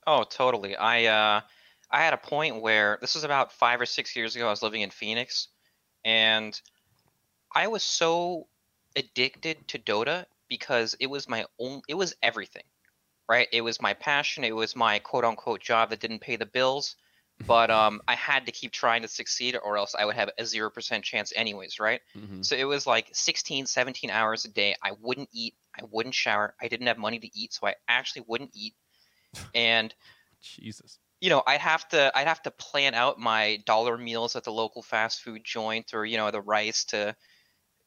Oh, 0.05 0.25
totally. 0.25 0.75
I 0.75 1.05
uh, 1.05 1.41
I 1.93 2.03
had 2.03 2.13
a 2.13 2.19
point 2.19 2.61
where 2.61 2.99
this 3.01 3.15
was 3.15 3.23
about 3.23 3.53
five 3.53 3.81
or 3.81 3.87
six 3.87 4.17
years 4.17 4.35
ago. 4.35 4.49
I 4.49 4.51
was 4.51 4.65
living 4.65 4.81
in 4.81 4.91
Phoenix, 4.91 5.47
and 6.05 6.61
I 7.55 7.69
was 7.69 7.85
so 7.85 8.49
addicted 8.97 9.69
to 9.69 9.79
Dota 9.79 10.27
because 10.51 10.95
it 11.01 11.07
was 11.07 11.27
my 11.27 11.47
own. 11.59 11.81
It 11.89 11.95
was 11.95 12.15
everything, 12.23 12.65
right? 13.27 13.49
It 13.51 13.63
was 13.63 13.81
my 13.81 13.95
passion. 13.95 14.45
It 14.45 14.55
was 14.55 14.77
my 14.77 14.99
quote 14.99 15.25
unquote 15.25 15.63
job 15.63 15.89
that 15.89 16.01
didn't 16.01 16.21
pay 16.21 16.37
the 16.37 16.45
bills, 16.45 16.97
but 17.47 17.71
um, 17.71 18.03
I 18.07 18.17
had 18.17 18.45
to 18.47 18.53
keep 18.53 18.73
trying 18.73 19.01
to 19.03 19.09
succeed, 19.09 19.57
or 19.63 19.79
else 19.79 19.95
I 19.99 20.05
would 20.05 20.17
have 20.17 20.31
a 20.37 20.45
zero 20.45 20.69
percent 20.69 21.05
chance, 21.05 21.33
anyways, 21.35 21.81
right? 21.81 22.01
Mm-hmm. 22.15 22.43
So 22.43 22.57
it 22.57 22.65
was 22.65 22.87
like 22.87 23.09
16, 23.13 23.65
17 23.67 24.11
hours 24.11 24.45
a 24.45 24.49
day. 24.49 24.75
I 24.83 24.93
wouldn't 25.01 25.31
eat. 25.33 25.55
I 25.79 25.85
wouldn't 25.91 26.15
shower. 26.15 26.55
I 26.61 26.69
didn't 26.69 26.89
have 26.89 26.99
money 26.99 27.19
to 27.21 27.39
eat, 27.39 27.55
so 27.55 27.67
I 27.67 27.77
actually 27.89 28.25
wouldn't 28.27 28.51
eat. 28.53 28.75
And 29.55 29.95
Jesus. 30.43 30.99
you 31.21 31.31
know, 31.31 31.43
I'd 31.47 31.61
have 31.61 31.89
to 31.91 32.11
I'd 32.15 32.27
have 32.27 32.43
to 32.43 32.51
plan 32.51 32.95
out 32.95 33.21
my 33.21 33.63
dollar 33.65 33.97
meals 33.97 34.35
at 34.35 34.43
the 34.43 34.53
local 34.53 34.83
fast 34.83 35.23
food 35.23 35.43
joint 35.45 35.95
or 35.95 36.05
you 36.05 36.17
know 36.17 36.31
the 36.33 36.41
rice 36.41 36.85
to 36.87 37.15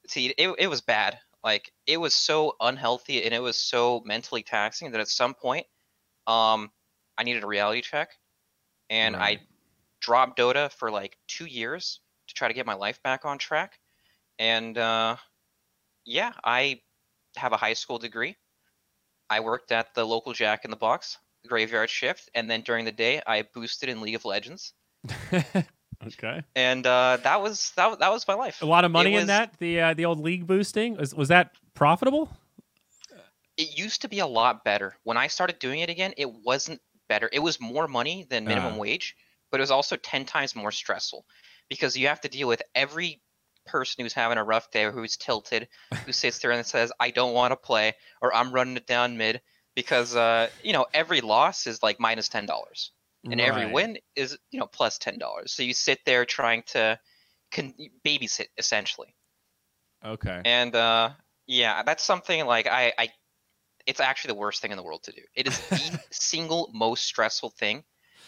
to 0.09 0.21
eat. 0.21 0.35
It, 0.37 0.55
it 0.57 0.67
was 0.67 0.81
bad. 0.81 1.19
Like 1.43 1.71
it 1.87 1.97
was 1.97 2.13
so 2.13 2.55
unhealthy 2.59 3.23
and 3.23 3.33
it 3.33 3.41
was 3.41 3.57
so 3.57 4.01
mentally 4.05 4.43
taxing 4.43 4.91
that 4.91 5.01
at 5.01 5.07
some 5.09 5.33
point, 5.33 5.65
um, 6.27 6.71
I 7.17 7.23
needed 7.23 7.43
a 7.43 7.47
reality 7.47 7.81
check, 7.81 8.11
and 8.89 9.15
Right. 9.15 9.39
I 9.39 9.41
dropped 10.01 10.39
Dota 10.39 10.71
for 10.71 10.91
like 10.91 11.17
two 11.27 11.45
years 11.45 11.99
to 12.27 12.33
try 12.33 12.47
to 12.47 12.53
get 12.53 12.65
my 12.65 12.73
life 12.75 13.01
back 13.03 13.25
on 13.25 13.37
track. 13.37 13.79
And 14.39 14.77
uh, 14.77 15.17
yeah, 16.05 16.33
I 16.43 16.81
have 17.37 17.53
a 17.53 17.57
high 17.57 17.73
school 17.73 17.99
degree. 17.99 18.37
I 19.29 19.39
worked 19.41 19.71
at 19.71 19.93
the 19.95 20.05
local 20.05 20.33
Jack 20.33 20.65
in 20.65 20.71
the 20.71 20.77
Box 20.77 21.17
graveyard 21.47 21.89
shift, 21.89 22.29
and 22.35 22.49
then 22.49 22.61
during 22.61 22.85
the 22.85 22.91
day 22.91 23.21
I 23.27 23.43
boosted 23.43 23.89
in 23.89 24.01
League 24.01 24.15
of 24.15 24.25
Legends, 24.25 24.73
okay. 26.07 26.41
and 26.55 26.85
uh, 26.85 27.17
that 27.23 27.41
was 27.41 27.71
that, 27.75 27.99
that 27.99 28.11
was 28.11 28.27
my 28.27 28.33
life. 28.33 28.61
A 28.61 28.65
lot 28.65 28.85
of 28.85 28.91
money 28.91 29.15
in 29.15 29.27
that. 29.27 29.53
The 29.59 29.81
uh, 29.81 29.93
the 29.93 30.05
old 30.05 30.19
league 30.19 30.47
boosting 30.47 30.97
was 30.97 31.13
was 31.15 31.29
that 31.29 31.51
profitable? 31.73 32.29
It 33.57 33.77
used 33.77 34.01
to 34.01 34.09
be 34.09 34.19
a 34.19 34.27
lot 34.27 34.63
better. 34.63 34.95
When 35.03 35.17
I 35.17 35.27
started 35.27 35.59
doing 35.59 35.81
it 35.81 35.89
again, 35.89 36.13
it 36.17 36.31
wasn't 36.31 36.81
better. 37.07 37.29
It 37.31 37.39
was 37.39 37.59
more 37.59 37.87
money 37.87 38.25
than 38.29 38.45
minimum 38.45 38.73
Ah. 38.73 38.79
wage, 38.79 39.15
but 39.51 39.59
it 39.59 39.63
was 39.63 39.71
also 39.71 39.95
ten 39.95 40.25
times 40.25 40.55
more 40.55 40.71
stressful 40.71 41.25
because 41.69 41.95
you 41.95 42.07
have 42.07 42.21
to 42.21 42.29
deal 42.29 42.47
with 42.47 42.63
every 42.73 43.21
person 43.65 44.03
who's 44.03 44.13
having 44.13 44.37
a 44.37 44.43
rough 44.43 44.71
day 44.71 44.85
or 44.85 44.91
who's 44.91 45.17
tilted, 45.17 45.67
who 46.05 46.11
sits 46.11 46.39
there 46.39 46.51
and 46.51 46.65
says, 46.65 46.91
"I 46.99 47.11
don't 47.11 47.33
want 47.33 47.51
to 47.51 47.55
play," 47.55 47.93
or 48.21 48.33
"I'm 48.33 48.51
running 48.51 48.77
it 48.77 48.87
down 48.87 49.17
mid," 49.17 49.41
because 49.75 50.15
uh, 50.15 50.49
you 50.63 50.73
know 50.73 50.87
every 50.93 51.21
loss 51.21 51.67
is 51.67 51.83
like 51.83 51.99
minus 51.99 52.29
ten 52.29 52.47
dollars. 52.47 52.91
And 53.31 53.41
every 53.41 53.65
win 53.71 53.97
is 54.15 54.37
you 54.51 54.59
know 54.59 54.67
plus 54.67 54.97
ten 54.97 55.17
dollars. 55.17 55.53
So 55.53 55.63
you 55.63 55.73
sit 55.73 55.99
there 56.05 56.25
trying 56.25 56.63
to 56.67 56.99
con- 57.51 57.73
babysit 58.05 58.47
essentially, 58.57 59.15
Okay. 60.05 60.41
and 60.45 60.75
uh, 60.75 61.11
yeah, 61.47 61.83
that's 61.83 62.03
something 62.03 62.45
like 62.45 62.67
I, 62.67 62.93
I 62.97 63.09
it's 63.85 63.99
actually 63.99 64.29
the 64.29 64.39
worst 64.39 64.61
thing 64.61 64.71
in 64.71 64.77
the 64.77 64.83
world 64.83 65.03
to 65.03 65.11
do. 65.11 65.21
It 65.35 65.47
is 65.47 65.59
the 65.69 65.99
single 66.11 66.69
most 66.73 67.03
stressful 67.03 67.51
thing 67.51 67.83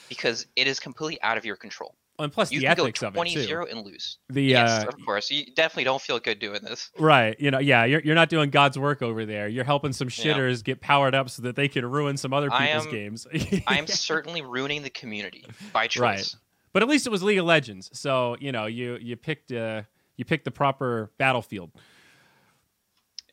because 0.09 0.45
it 0.55 0.67
is 0.67 0.79
completely 0.79 1.21
out 1.21 1.37
of 1.37 1.45
your 1.45 1.55
control. 1.55 1.95
And 2.17 2.31
plus 2.31 2.49
You 2.51 2.61
the 2.61 2.67
can 2.67 2.77
go 2.77 2.83
ethics 2.83 3.03
of 3.03 3.13
it 3.13 3.17
20 3.17 3.33
too. 3.33 3.41
0 3.43 3.65
and 3.65 3.85
lose. 3.85 4.19
The 4.29 4.41
yes, 4.43 4.83
uh, 4.85 4.87
of 4.87 4.95
course. 5.05 5.29
You 5.29 5.45
definitely 5.53 5.83
don't 5.83 6.01
feel 6.01 6.17
good 6.19 6.39
doing 6.39 6.61
this. 6.63 6.89
right, 6.97 7.35
you 7.39 7.51
know, 7.51 7.59
yeah, 7.59 7.83
you're 7.83 7.99
you're 8.01 8.15
not 8.15 8.29
doing 8.29 8.49
God's 8.51 8.79
work 8.79 9.01
over 9.01 9.25
there. 9.25 9.47
You're 9.49 9.65
helping 9.65 9.91
some 9.91 10.07
Yeah. 10.07 10.33
shitters 10.33 10.63
get 10.63 10.79
powered 10.79 11.13
up 11.13 11.29
so 11.29 11.41
that 11.41 11.55
they 11.57 11.67
can 11.67 11.85
ruin 11.85 12.15
some 12.15 12.31
other 12.33 12.49
people's 12.49 12.85
am- 12.85 12.91
games. 12.91 13.27
I 13.67 13.77
am 13.77 13.87
certainly 13.87 14.41
ruining 14.41 14.81
the 14.83 14.89
community 14.89 15.45
by 15.73 15.87
choice. 15.87 16.01
Right. 16.01 16.35
But 16.71 16.83
at 16.83 16.89
least 16.89 17.05
it 17.05 17.09
was 17.09 17.21
League 17.21 17.39
of 17.39 17.45
Legends, 17.45 17.89
so 17.97 18.37
you 18.39 18.51
know 18.53 18.65
you 18.65 18.97
you 19.01 19.17
picked 19.17 19.51
uh 19.51 19.81
you 20.15 20.23
picked 20.23 20.45
the 20.45 20.51
proper 20.51 21.11
battlefield. 21.17 21.71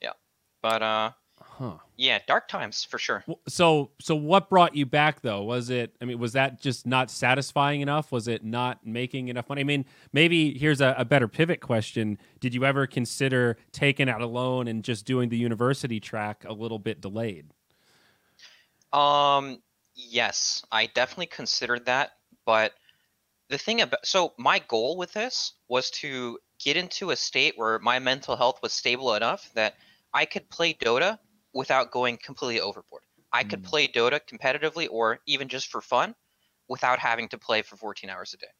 Yeah, 0.01 0.11
but 0.61 0.83
uh, 0.83 1.11
Huh. 1.41 1.75
Yeah, 2.03 2.19
dark 2.27 2.49
times 2.49 2.83
for 2.83 2.99
sure. 2.99 3.25
So 3.47 3.93
so 4.01 4.17
what 4.17 4.51
brought 4.51 4.75
you 4.75 4.85
back 4.85 5.23
though? 5.23 5.45
Was 5.45 5.71
it 5.71 5.95
I 6.01 6.05
mean 6.05 6.19
was 6.19 6.33
that 6.33 6.61
just 6.61 6.85
not 6.85 7.13
satisfying 7.13 7.81
enough? 7.81 8.11
Was 8.11 8.27
it 8.27 8.45
not 8.45 8.85
making 8.85 9.29
enough 9.29 9.49
money? 9.49 9.61
I 9.61 9.65
mean, 9.65 9.85
maybe 10.13 10.59
here's 10.59 10.81
a, 10.81 10.97
a 10.99 11.05
better 11.05 11.29
pivot 11.29 11.61
question. 11.61 12.19
Did 12.41 12.57
you 12.57 12.65
ever 12.65 12.89
consider 12.89 13.57
taking 13.71 14.09
out 14.09 14.21
a 14.21 14.27
loan 14.27 14.67
and 14.67 14.83
just 14.83 15.07
doing 15.07 15.29
the 15.29 15.37
university 15.37 16.01
track 16.01 16.45
a 16.45 16.53
little 16.53 16.81
bit 16.81 17.01
delayed? 17.01 17.47
Um, 18.93 19.63
yes, 19.95 20.65
I 20.73 20.87
definitely 20.87 21.27
considered 21.27 21.87
that, 21.87 22.15
but 22.45 22.73
the 23.49 23.59
thing 23.59 23.81
about 23.81 24.05
so 24.05 24.35
my 24.39 24.59
goal 24.59 24.97
with 24.97 25.13
this 25.13 25.53
was 25.69 25.89
to 25.93 26.41
get 26.59 26.77
into 26.77 27.13
a 27.13 27.17
state 27.17 27.55
where 27.55 27.79
my 27.79 28.01
mental 28.01 28.35
health 28.35 28.59
was 28.61 28.73
stable 28.73 29.15
enough 29.15 29.53
that 29.55 29.77
I 30.13 30.25
could 30.25 30.51
play 30.51 30.75
Dota 30.75 31.21
without 31.55 31.91
going 31.91 32.17
completely 32.19 32.61
overboard. 32.61 33.03
I 33.33 33.45
could 33.45 33.63
Mm. 33.63 33.67
play 33.67 33.89
Dota 33.89 34.21
competitively 34.21 34.89
or 34.91 35.21
even 35.27 35.49
just 35.49 35.69
for 35.69 35.81
fun 35.81 36.15
without 36.69 36.99
having 36.99 37.29
to 37.31 37.39
play 37.39 37.63
for 37.63 37.77
14 37.77 38.11
hours 38.11 38.35
a 38.35 38.37
day. 38.37 38.53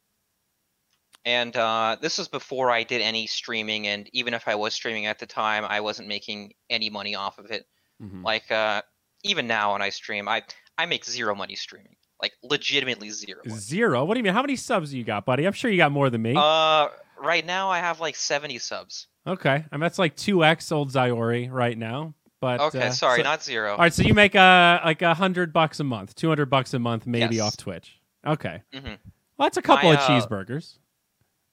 And 1.25 1.55
uh, 1.55 1.97
this 2.01 2.17
was 2.17 2.27
before 2.27 2.69
I 2.69 2.83
did 2.83 3.01
any 3.01 3.27
streaming, 3.27 3.87
and 3.87 4.09
even 4.11 4.33
if 4.33 4.47
I 4.47 4.55
was 4.55 4.73
streaming 4.73 5.05
at 5.05 5.19
the 5.19 5.25
time, 5.25 5.63
I 5.65 5.79
wasn't 5.79 6.07
making 6.09 6.53
any 6.69 6.89
money 6.89 7.15
off 7.15 7.37
of 7.39 7.49
it. 7.49 7.65
Mhm. 8.01 8.23
Like 8.23 8.51
uh, 8.51 8.81
even 9.23 9.47
now 9.47 9.71
when 9.73 9.81
I 9.81 9.89
stream, 9.89 10.27
I 10.27 10.43
I 10.77 10.85
make 10.85 11.05
zero 11.05 11.33
money 11.33 11.55
streaming. 11.55 11.95
Like 12.21 12.33
legitimately 12.43 13.09
zero. 13.11 13.41
money. 13.45 13.59
Zero. 13.59 14.03
What 14.05 14.15
do 14.15 14.19
you 14.19 14.23
mean? 14.23 14.33
How 14.33 14.41
many 14.41 14.55
subs 14.55 14.93
you 14.93 15.03
got, 15.03 15.25
buddy? 15.25 15.45
I'm 15.45 15.53
sure 15.53 15.69
you 15.71 15.77
got 15.77 15.91
more 15.91 16.09
than 16.09 16.21
me. 16.21 16.33
Uh, 16.37 16.87
right 17.17 17.45
now 17.45 17.69
I 17.69 17.79
have 17.79 17.99
like 18.01 18.15
70 18.15 18.59
subs. 18.59 19.07
okay, 19.25 19.63
I 19.71 19.75
mean 19.75 19.81
that's 19.81 19.99
like 19.99 20.15
two 20.17 20.43
x 20.43 20.71
old 20.73 20.91
Zyori 20.91 21.49
right 21.51 21.77
now. 21.77 22.15
But 22.43 22.59
Okay, 22.59 22.87
uh, 22.87 22.91
sorry, 22.91 23.19
so- 23.19 23.23
not 23.23 23.41
zero. 23.41 23.71
All 23.71 23.77
right, 23.77 23.93
so 23.93 24.03
you 24.03 24.13
make 24.13 24.35
uh 24.35 24.81
like 24.83 25.01
a 25.01 25.13
hundred 25.13 25.53
bucks 25.53 25.79
a 25.79 25.83
month, 25.85 26.13
two 26.13 26.27
hundred 26.27 26.47
bucks 26.47 26.73
a 26.73 26.79
month, 26.79 27.07
maybe 27.07 27.37
Yes. 27.37 27.45
off 27.45 27.55
Twitch. 27.57 28.01
Okay, 28.27 28.61
Mhm. 28.73 28.97
well 29.37 29.45
that's 29.45 29.55
a 29.55 29.61
couple 29.61 29.87
My, 29.87 29.95
of 29.95 30.01
uh, 30.01 30.07
cheeseburgers. 30.09 30.77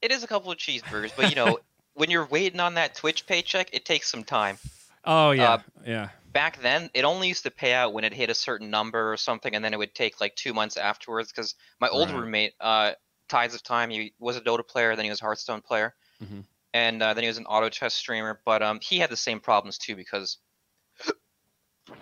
It 0.03 0.11
is 0.11 0.25
a 0.25 0.27
couple 0.27 0.51
of 0.51 0.59
cheeseburgers, 0.59 1.13
but 1.17 1.31
you 1.31 1.37
know, 1.37 1.61
when 1.95 2.11
you're 2.11 2.27
waiting 2.27 2.59
on 2.59 2.75
that 2.75 2.97
Twitch 2.97 3.25
paycheck, 3.27 3.69
it 3.73 3.85
takes 3.85 4.11
some 4.11 4.25
time. 4.25 4.59
Oh 5.05 5.31
yeah, 5.31 5.53
uh, 5.53 5.59
yeah. 5.87 6.09
Back 6.33 6.61
then, 6.61 6.91
it 6.93 7.05
only 7.05 7.29
used 7.29 7.45
to 7.45 7.53
pay 7.53 7.73
out 7.73 7.93
when 7.93 8.03
it 8.03 8.13
hit 8.13 8.29
a 8.29 8.35
certain 8.35 8.69
number 8.69 9.13
or 9.13 9.17
something, 9.17 9.55
and 9.55 9.65
then 9.65 9.73
it 9.73 9.77
would 9.79 9.95
take 9.95 10.21
like 10.21 10.35
two 10.35 10.53
months 10.53 10.77
afterwards. 10.77 11.31
Because 11.31 11.55
my 11.81 11.89
old 11.89 12.11
Right. 12.11 12.19
roommate, 12.19 12.55
uh, 12.61 12.95
Tides 13.29 13.55
of 13.55 13.63
Time, 13.63 13.91
he 13.91 14.13
was 14.19 14.37
a 14.37 14.41
Dota 14.41 14.67
player, 14.67 14.97
then 14.97 15.05
he 15.05 15.11
was 15.11 15.21
a 15.21 15.25
Hearthstone 15.25 15.61
player, 15.61 15.95
Mhm. 16.21 16.43
and 16.75 17.01
uh, 17.01 17.15
then 17.15 17.23
he 17.23 17.29
was 17.29 17.39
an 17.39 17.47
auto 17.47 17.69
chess 17.69 17.95
streamer. 17.95 18.41
But 18.45 18.61
um, 18.61 18.81
he 18.83 18.99
had 18.99 19.09
the 19.09 19.17
same 19.17 19.39
problems 19.39 19.79
too 19.79 19.95
because, 19.95 20.39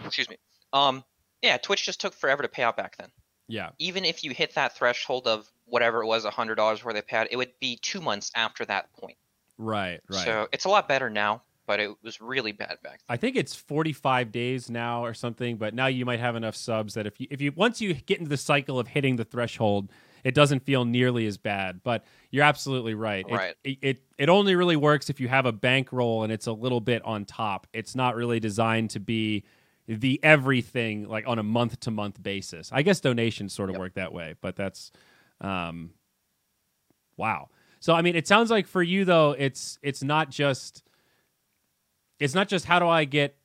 excuse 0.04 0.28
me, 0.28 0.36
um, 0.72 1.04
yeah, 1.42 1.56
Twitch 1.56 1.84
just 1.84 2.00
took 2.00 2.14
forever 2.14 2.42
to 2.42 2.48
pay 2.48 2.62
out 2.62 2.76
back 2.76 2.96
then. 2.96 3.08
Yeah. 3.48 3.70
Even 3.78 4.04
if 4.04 4.22
you 4.24 4.32
hit 4.32 4.54
that 4.54 4.76
threshold 4.76 5.26
of 5.26 5.48
whatever 5.64 6.02
it 6.02 6.06
was, 6.06 6.24
a 6.24 6.30
hundred 6.30 6.56
dollars 6.56 6.84
where 6.84 6.92
they 6.92 7.02
paid, 7.02 7.16
out, 7.18 7.28
it 7.30 7.36
would 7.36 7.52
be 7.60 7.78
two 7.80 8.00
months 8.00 8.30
after 8.34 8.64
that 8.66 8.92
point. 8.92 9.16
Right, 9.56 10.00
right. 10.10 10.24
So 10.24 10.48
it's 10.52 10.64
a 10.66 10.68
lot 10.68 10.86
better 10.88 11.08
now, 11.10 11.42
but 11.66 11.80
it 11.80 11.90
was 12.02 12.20
really 12.20 12.52
bad 12.52 12.76
back 12.82 13.00
then. 13.00 13.06
I 13.08 13.16
think 13.16 13.36
it's 13.36 13.54
45 13.54 14.30
days 14.30 14.70
now 14.70 15.04
or 15.04 15.14
something, 15.14 15.56
but 15.56 15.74
now 15.74 15.86
you 15.86 16.04
might 16.04 16.20
have 16.20 16.36
enough 16.36 16.56
subs 16.56 16.94
that 16.94 17.06
if 17.06 17.20
you 17.20 17.26
if 17.30 17.40
you 17.40 17.52
once 17.52 17.80
you 17.80 17.94
get 17.94 18.18
into 18.18 18.28
the 18.28 18.36
cycle 18.36 18.78
of 18.78 18.88
hitting 18.88 19.16
the 19.16 19.24
threshold, 19.24 19.90
it 20.24 20.34
doesn't 20.34 20.60
feel 20.60 20.84
nearly 20.84 21.26
as 21.26 21.38
bad. 21.38 21.80
But 21.82 22.04
you're 22.30 22.44
absolutely 22.44 22.94
right. 22.94 23.24
It- 23.28 23.32
Right. 23.34 23.54
It 23.64 23.78
it, 23.82 24.02
it 24.18 24.28
only 24.28 24.54
really 24.56 24.76
works 24.76 25.08
if 25.10 25.20
you 25.20 25.28
have 25.28 25.46
a 25.46 25.52
bankroll 25.52 26.22
and 26.22 26.32
it's 26.32 26.46
a 26.46 26.52
little 26.52 26.80
bit 26.80 27.02
on 27.04 27.24
top. 27.24 27.66
It's 27.72 27.94
not 27.94 28.14
really 28.14 28.40
designed 28.40 28.90
to 28.90 29.00
be 29.00 29.44
the 29.88 30.20
everything 30.22 31.08
like 31.08 31.26
on 31.26 31.38
a 31.38 31.42
month 31.42 31.80
to 31.80 31.90
month 31.90 32.22
basis. 32.22 32.70
I 32.72 32.82
guess 32.82 33.00
donations 33.00 33.52
sort 33.54 33.70
of 33.70 33.74
Yep. 33.74 33.80
work 33.80 33.94
that 33.94 34.12
way, 34.12 34.34
but 34.40 34.54
that's 34.54 34.92
um 35.40 35.90
wow. 37.16 37.48
So 37.80 37.94
I 37.94 38.02
mean, 38.02 38.14
it 38.14 38.26
sounds 38.28 38.50
like 38.50 38.66
for 38.66 38.82
you 38.82 39.04
though, 39.04 39.34
it's 39.38 39.78
it's 39.82 40.02
not 40.02 40.30
just 40.30 40.82
it's 42.18 42.34
not 42.34 42.48
just 42.48 42.64
how 42.64 42.78
do 42.78 42.86
I 42.86 43.04
get 43.04 43.36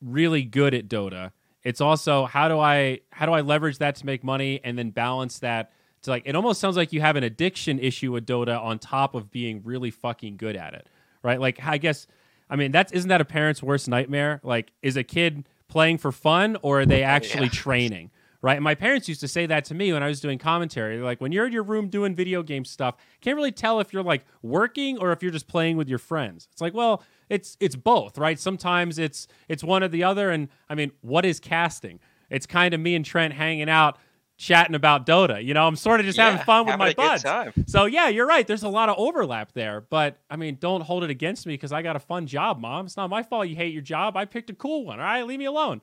really 0.00 0.42
good 0.42 0.74
at 0.74 0.88
Dota. 0.88 1.32
It's 1.62 1.80
also 1.80 2.24
how 2.24 2.48
do 2.48 2.58
I 2.58 3.00
how 3.10 3.26
do 3.26 3.32
I 3.32 3.42
leverage 3.42 3.78
that 3.78 3.96
to 3.96 4.06
make 4.06 4.24
money 4.24 4.60
and 4.64 4.78
then 4.78 4.90
balance 4.90 5.40
that 5.40 5.72
to 6.02 6.10
like 6.10 6.22
it 6.24 6.34
almost 6.34 6.60
sounds 6.60 6.76
like 6.76 6.92
you 6.92 7.02
have 7.02 7.16
an 7.16 7.24
addiction 7.24 7.78
issue 7.78 8.12
with 8.12 8.24
Dota 8.26 8.58
on 8.62 8.78
top 8.78 9.14
of 9.14 9.30
being 9.30 9.60
really 9.64 9.90
fucking 9.90 10.38
good 10.38 10.56
at 10.56 10.72
it. 10.74 10.88
Right? 11.22 11.38
Like 11.38 11.58
I 11.62 11.76
guess 11.76 12.06
I 12.48 12.56
mean 12.56 12.72
that's 12.72 12.92
isn't 12.92 13.08
that 13.08 13.20
a 13.20 13.26
parent's 13.26 13.62
worst 13.62 13.88
nightmare? 13.88 14.40
Like 14.42 14.72
is 14.80 14.96
a 14.96 15.04
kid 15.04 15.46
playing 15.70 15.98
for 15.98 16.12
fun 16.12 16.56
or 16.62 16.80
are 16.80 16.86
they 16.86 17.02
actually 17.16 17.44
Yeah. 17.44 17.50
training? 17.52 18.10
Right? 18.42 18.54
And 18.56 18.64
my 18.64 18.74
parents 18.74 19.06
used 19.06 19.20
to 19.20 19.28
say 19.28 19.44
that 19.44 19.66
to 19.66 19.74
me 19.74 19.92
when 19.92 20.02
I 20.02 20.08
was 20.08 20.18
doing 20.18 20.38
commentary. 20.38 20.96
They're 20.96 21.04
like 21.04 21.20
when 21.20 21.30
you're 21.30 21.46
in 21.46 21.52
your 21.52 21.62
room 21.62 21.88
doing 21.88 22.14
video 22.14 22.42
game 22.42 22.64
stuff, 22.64 22.94
can't 23.20 23.36
really 23.36 23.52
tell 23.52 23.80
if 23.80 23.92
you're 23.92 24.02
like 24.02 24.24
working 24.40 24.96
or 24.96 25.12
if 25.12 25.22
you're 25.22 25.30
just 25.30 25.46
playing 25.46 25.76
with 25.76 25.90
your 25.90 25.98
friends. 25.98 26.48
It's 26.50 26.62
like, 26.62 26.72
well, 26.72 27.02
it's 27.28 27.58
it's 27.60 27.76
both, 27.76 28.16
right? 28.16 28.38
Sometimes 28.38 28.98
it's 28.98 29.26
it's 29.48 29.62
one 29.62 29.82
or 29.82 29.88
the 29.88 30.04
other. 30.04 30.30
And 30.30 30.48
I 30.70 30.74
mean, 30.74 30.90
what 31.02 31.26
is 31.26 31.38
casting? 31.38 32.00
It's 32.30 32.46
kind 32.46 32.72
of 32.72 32.80
me 32.80 32.94
and 32.94 33.04
Trent 33.04 33.34
hanging 33.34 33.68
out, 33.68 33.98
chatting 34.40 34.74
about 34.74 35.06
Dota. 35.06 35.44
You 35.44 35.54
know, 35.54 35.66
I'm 35.66 35.76
sort 35.76 36.00
of 36.00 36.06
just 36.06 36.18
having 36.18 36.42
fun 36.44 36.66
with 36.66 36.78
my 36.78 36.92
buds. 36.94 37.24
So 37.66 37.84
yeah, 37.84 38.08
you're 38.08 38.26
right. 38.26 38.46
There's 38.46 38.62
a 38.62 38.68
lot 38.68 38.88
of 38.88 38.96
overlap 38.98 39.52
there, 39.52 39.82
but 39.82 40.18
I 40.28 40.36
mean, 40.36 40.56
don't 40.58 40.80
hold 40.80 41.04
it 41.04 41.10
against 41.10 41.46
me 41.46 41.54
because 41.54 41.72
I 41.72 41.82
got 41.82 41.96
a 41.96 42.00
fun 42.00 42.26
job, 42.26 42.58
mom. 42.58 42.86
It's 42.86 42.96
not 42.96 43.10
my 43.10 43.22
fault 43.22 43.48
you 43.48 43.56
hate 43.56 43.72
your 43.72 43.82
job. 43.82 44.16
I 44.16 44.24
picked 44.24 44.50
a 44.50 44.54
cool 44.54 44.84
one. 44.84 44.98
All 44.98 45.04
right, 45.04 45.26
leave 45.26 45.38
me 45.38 45.44
alone. 45.44 45.82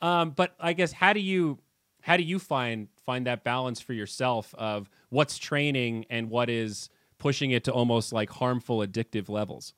Um, 0.00 0.30
but 0.30 0.54
I 0.58 0.72
guess 0.72 0.92
how 0.92 1.12
do 1.12 1.20
you 1.20 1.58
how 2.00 2.16
do 2.16 2.24
you 2.24 2.38
find 2.38 2.88
find 3.06 3.26
that 3.26 3.44
balance 3.44 3.80
for 3.80 3.92
yourself 3.92 4.54
of 4.58 4.90
what's 5.10 5.38
training 5.38 6.06
and 6.10 6.28
what 6.28 6.50
is 6.50 6.90
pushing 7.18 7.52
it 7.52 7.64
to 7.64 7.72
almost 7.72 8.12
like 8.12 8.30
harmful 8.30 8.78
addictive 8.78 9.28
levels? 9.28 9.74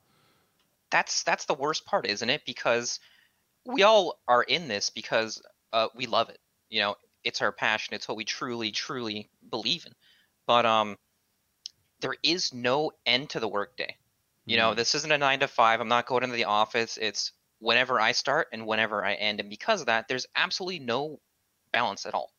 that's 0.95 1.25
that's 1.25 1.45
the 1.47 1.55
worst 1.55 1.85
part, 1.87 2.07
isn't 2.07 2.31
it? 2.31 2.43
Because 2.47 3.01
we 3.67 3.83
all 3.83 4.21
are 4.29 4.45
in 4.45 4.69
this 4.69 4.91
because 4.91 5.43
uh, 5.73 5.89
we 5.97 6.07
love 6.07 6.29
it. 6.29 6.39
You 6.71 6.83
know, 6.83 6.95
it's 7.25 7.43
our 7.43 7.53
passion. 7.53 7.95
It's 7.95 8.07
what 8.07 8.17
we 8.17 8.25
truly, 8.25 8.71
truly 8.71 9.29
believe 9.51 9.87
in. 9.87 9.93
But 10.47 10.67
um, 10.67 10.97
there 12.01 12.15
is 12.23 12.53
no 12.53 12.93
end 13.07 13.31
to 13.31 13.41
the 13.41 13.49
workday. 13.49 13.97
You 14.47 14.59
know, 14.59 14.75
this 14.75 14.95
isn't 14.95 15.11
a 15.11 15.17
nine 15.17 15.41
to 15.41 15.49
five. 15.49 15.81
I'm 15.81 15.89
not 15.89 16.07
going 16.07 16.23
into 16.23 16.37
the 16.37 16.45
office. 16.45 16.99
It's 17.01 17.33
whenever 17.61 17.99
I 17.99 18.13
start 18.13 18.49
and 18.53 18.67
whenever 18.67 19.03
I 19.03 19.15
end. 19.15 19.41
And 19.41 19.49
because 19.49 19.81
of 19.81 19.87
that, 19.87 20.07
there's 20.07 20.27
absolutely 20.37 20.81
no 20.81 21.19
balance 21.73 22.05
at 22.05 22.13
all. 22.13 22.31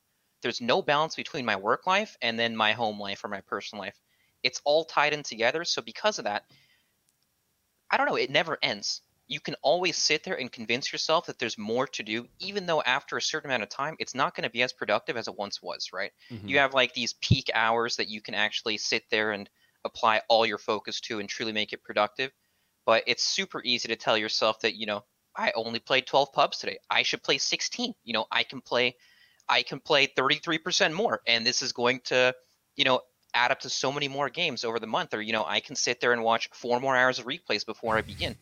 There's 0.44 0.62
no 0.62 0.84
balance 0.84 1.16
between 1.16 1.46
my 1.46 1.56
work 1.56 1.88
life 1.88 2.16
and 2.22 2.38
then 2.38 2.56
my 2.56 2.74
home 2.74 3.00
life 3.00 3.24
or 3.24 3.30
my 3.30 3.42
personal 3.42 3.84
life. 3.84 4.00
It's 4.44 4.62
all 4.66 4.86
tied 4.86 5.14
in 5.14 5.24
together. 5.24 5.66
So 5.66 5.82
because 5.82 6.20
of 6.20 6.26
that, 6.26 6.44
I 7.90 7.98
don't 7.98 8.06
know, 8.08 8.18
it 8.18 8.30
never 8.30 8.60
ends. 8.62 9.02
You 9.28 9.40
can 9.40 9.56
always 9.64 9.98
sit 9.98 10.24
there 10.24 10.40
and 10.40 10.52
convince 10.52 10.92
yourself 10.92 11.26
that 11.26 11.40
there's 11.40 11.58
more 11.58 11.88
to 11.88 12.04
do, 12.04 12.28
even 12.40 12.66
though 12.66 12.82
after 12.84 13.18
a 13.18 13.22
certain 13.22 13.50
amount 13.50 13.64
of 13.64 13.70
time, 13.70 13.96
it's 14.00 14.16
not 14.16 14.36
going 14.36 14.44
to 14.44 14.50
be 14.50 14.62
as 14.64 14.74
productive 14.74 15.18
as 15.18 15.28
it 15.28 15.36
once 15.36 15.62
was, 15.62 15.90
right? 15.94 16.12
Mhm. 16.32 16.50
You 16.50 16.60
have 16.60 16.74
like 16.74 16.94
these 16.94 17.14
peak 17.14 17.50
hours 17.54 17.96
that 17.98 18.08
you 18.10 18.22
can 18.22 18.36
actually 18.36 18.78
sit 18.78 19.04
there 19.10 19.32
and 19.32 19.50
apply 19.84 20.22
all 20.30 20.46
your 20.46 20.58
focus 20.58 21.02
to 21.02 21.20
and 21.20 21.30
truly 21.30 21.52
make 21.52 21.74
it 21.74 21.84
productive. 21.84 22.32
But 22.86 23.04
it's 23.08 23.24
super 23.24 23.62
easy 23.64 23.88
to 23.90 23.96
tell 23.96 24.18
yourself 24.18 24.60
that, 24.62 24.76
you 24.76 24.86
know, 24.86 25.06
I 25.36 25.52
only 25.56 25.80
played 25.80 26.08
12 26.08 26.32
pubs 26.32 26.60
today. 26.60 26.78
I 26.90 27.04
should 27.04 27.24
play 27.24 27.38
16. 27.38 27.94
You 28.04 28.14
know, 28.14 28.26
I 28.32 28.44
can 28.44 28.62
play 28.62 28.96
I 29.48 29.64
can 29.64 29.80
play 29.80 30.08
33% 30.08 30.94
more 30.94 31.22
and 31.28 31.46
this 31.46 31.62
is 31.62 31.72
going 31.72 32.02
to, 32.06 32.34
you 32.76 32.86
know, 32.86 33.02
add 33.36 33.52
up 33.52 33.62
to 33.62 33.70
so 33.70 33.92
many 33.92 34.08
more 34.10 34.30
games 34.32 34.64
over 34.66 34.80
the 34.80 34.88
month 34.88 35.14
or 35.14 35.22
you 35.22 35.34
know, 35.34 35.46
I 35.46 35.60
can 35.62 35.76
sit 35.76 36.00
there 36.02 36.14
and 36.14 36.24
watch 36.24 36.50
four 36.54 36.80
more 36.82 36.96
hours 36.98 37.20
of 37.20 37.26
replays 37.28 37.66
before 37.66 37.98
I 37.98 38.02
begin. 38.04 38.36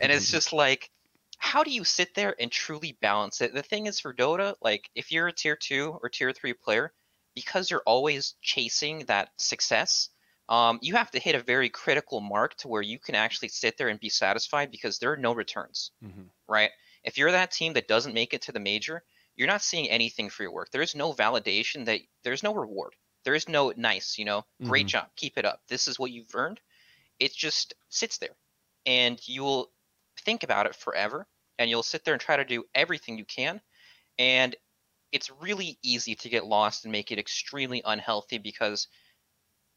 and 0.00 0.12
it's 0.12 0.30
just 0.30 0.52
like 0.54 0.90
how 1.38 1.62
do 1.64 1.70
you 1.70 1.84
sit 1.84 2.14
there 2.14 2.34
and 2.40 2.50
truly 2.50 2.92
balance 3.00 3.40
it? 3.42 3.52
The 3.54 3.62
thing 3.62 3.86
is 3.86 4.00
for 4.00 4.14
Dota, 4.14 4.56
like 4.62 4.90
if 4.94 5.12
you're 5.12 5.28
a 5.28 5.32
tier 5.32 5.56
2 5.56 5.98
or 6.02 6.08
tier 6.08 6.32
3 6.32 6.54
player, 6.54 6.94
because 7.34 7.70
you're 7.70 7.82
always 7.86 8.36
chasing 8.40 9.00
that 9.06 9.30
success, 9.38 10.08
um, 10.48 10.78
you 10.82 10.94
have 10.96 11.10
to 11.12 11.20
hit 11.20 11.34
a 11.34 11.42
very 11.42 11.68
critical 11.68 12.20
mark 12.20 12.56
to 12.58 12.68
where 12.68 12.82
you 12.82 12.98
can 12.98 13.14
actually 13.14 13.48
sit 13.48 13.76
there 13.76 13.88
and 13.88 14.00
be 14.00 14.08
satisfied 14.08 14.70
because 14.70 14.98
there 14.98 15.12
are 15.12 15.16
no 15.18 15.34
returns, 15.34 15.92
Mhm. 16.00 16.30
right? 16.48 16.70
If 17.04 17.18
you're 17.18 17.32
that 17.32 17.50
team 17.52 17.74
that 17.74 17.88
doesn't 17.88 18.14
make 18.14 18.34
it 18.34 18.42
to 18.42 18.52
the 18.52 18.60
major, 18.60 19.04
you're 19.36 19.48
not 19.48 19.62
seeing 19.62 19.90
anything 19.90 20.30
for 20.30 20.42
your 20.44 20.52
work. 20.52 20.70
There 20.70 20.82
is 20.82 20.94
no 20.94 21.12
validation 21.12 21.84
that 21.86 22.00
there's 22.24 22.42
no 22.42 22.54
reward. 22.54 22.94
There 23.26 23.36
is 23.36 23.48
no 23.50 23.74
nice, 23.76 24.18
you 24.18 24.26
know, 24.26 24.44
great 24.64 24.88
Mhm. 24.88 24.88
job, 24.88 25.10
keep 25.16 25.38
it 25.38 25.46
up. 25.46 25.62
This 25.68 25.88
is 25.88 25.98
what 26.00 26.12
you've 26.12 26.34
earned. 26.34 26.62
It 27.20 27.34
just 27.34 27.74
sits 27.90 28.18
there. 28.18 28.36
And 28.86 29.20
you 29.28 29.42
will 29.44 29.72
think 30.20 30.42
about 30.44 30.66
it 30.66 30.76
forever 30.76 31.28
and 31.58 31.70
you'll 31.70 31.82
sit 31.84 32.04
there 32.04 32.14
and 32.14 32.20
try 32.20 32.36
to 32.36 32.44
do 32.44 32.64
everything 32.74 33.18
you 33.18 33.26
can. 33.26 33.62
And 34.18 34.56
it's 35.12 35.30
really 35.30 35.78
easy 35.82 36.14
to 36.16 36.28
get 36.30 36.46
lost 36.46 36.84
and 36.84 36.92
make 36.92 37.12
it 37.12 37.18
extremely 37.20 37.82
unhealthy 37.84 38.38
because 38.38 38.88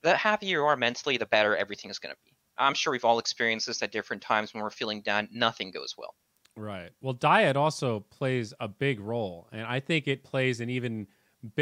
the 0.04 0.18
happier 0.18 0.60
you 0.60 0.66
are 0.66 0.76
mentally, 0.78 1.18
the 1.18 1.26
better 1.26 1.56
everything 1.56 1.90
is 1.90 2.00
going 2.00 2.14
to 2.14 2.22
be. 2.26 2.36
I'm 2.58 2.74
sure 2.74 2.92
we've 2.92 3.06
all 3.06 3.20
experienced 3.20 3.68
this 3.68 3.82
at 3.84 3.92
different 3.94 4.22
times 4.24 4.54
when 4.54 4.64
we're 4.64 4.70
feeling 4.72 5.02
down, 5.02 5.30
nothing 5.32 5.72
goes 5.72 5.96
well. 5.98 6.16
Right. 6.56 6.92
Well, 7.00 7.14
diet 7.14 7.56
also 7.56 8.02
plays 8.02 8.54
a 8.60 8.68
big 8.68 9.00
role, 9.00 9.48
and 9.52 9.62
I 9.62 9.80
think 9.80 10.08
it 10.08 10.24
plays 10.24 10.60
an 10.60 10.70
even. 10.70 11.08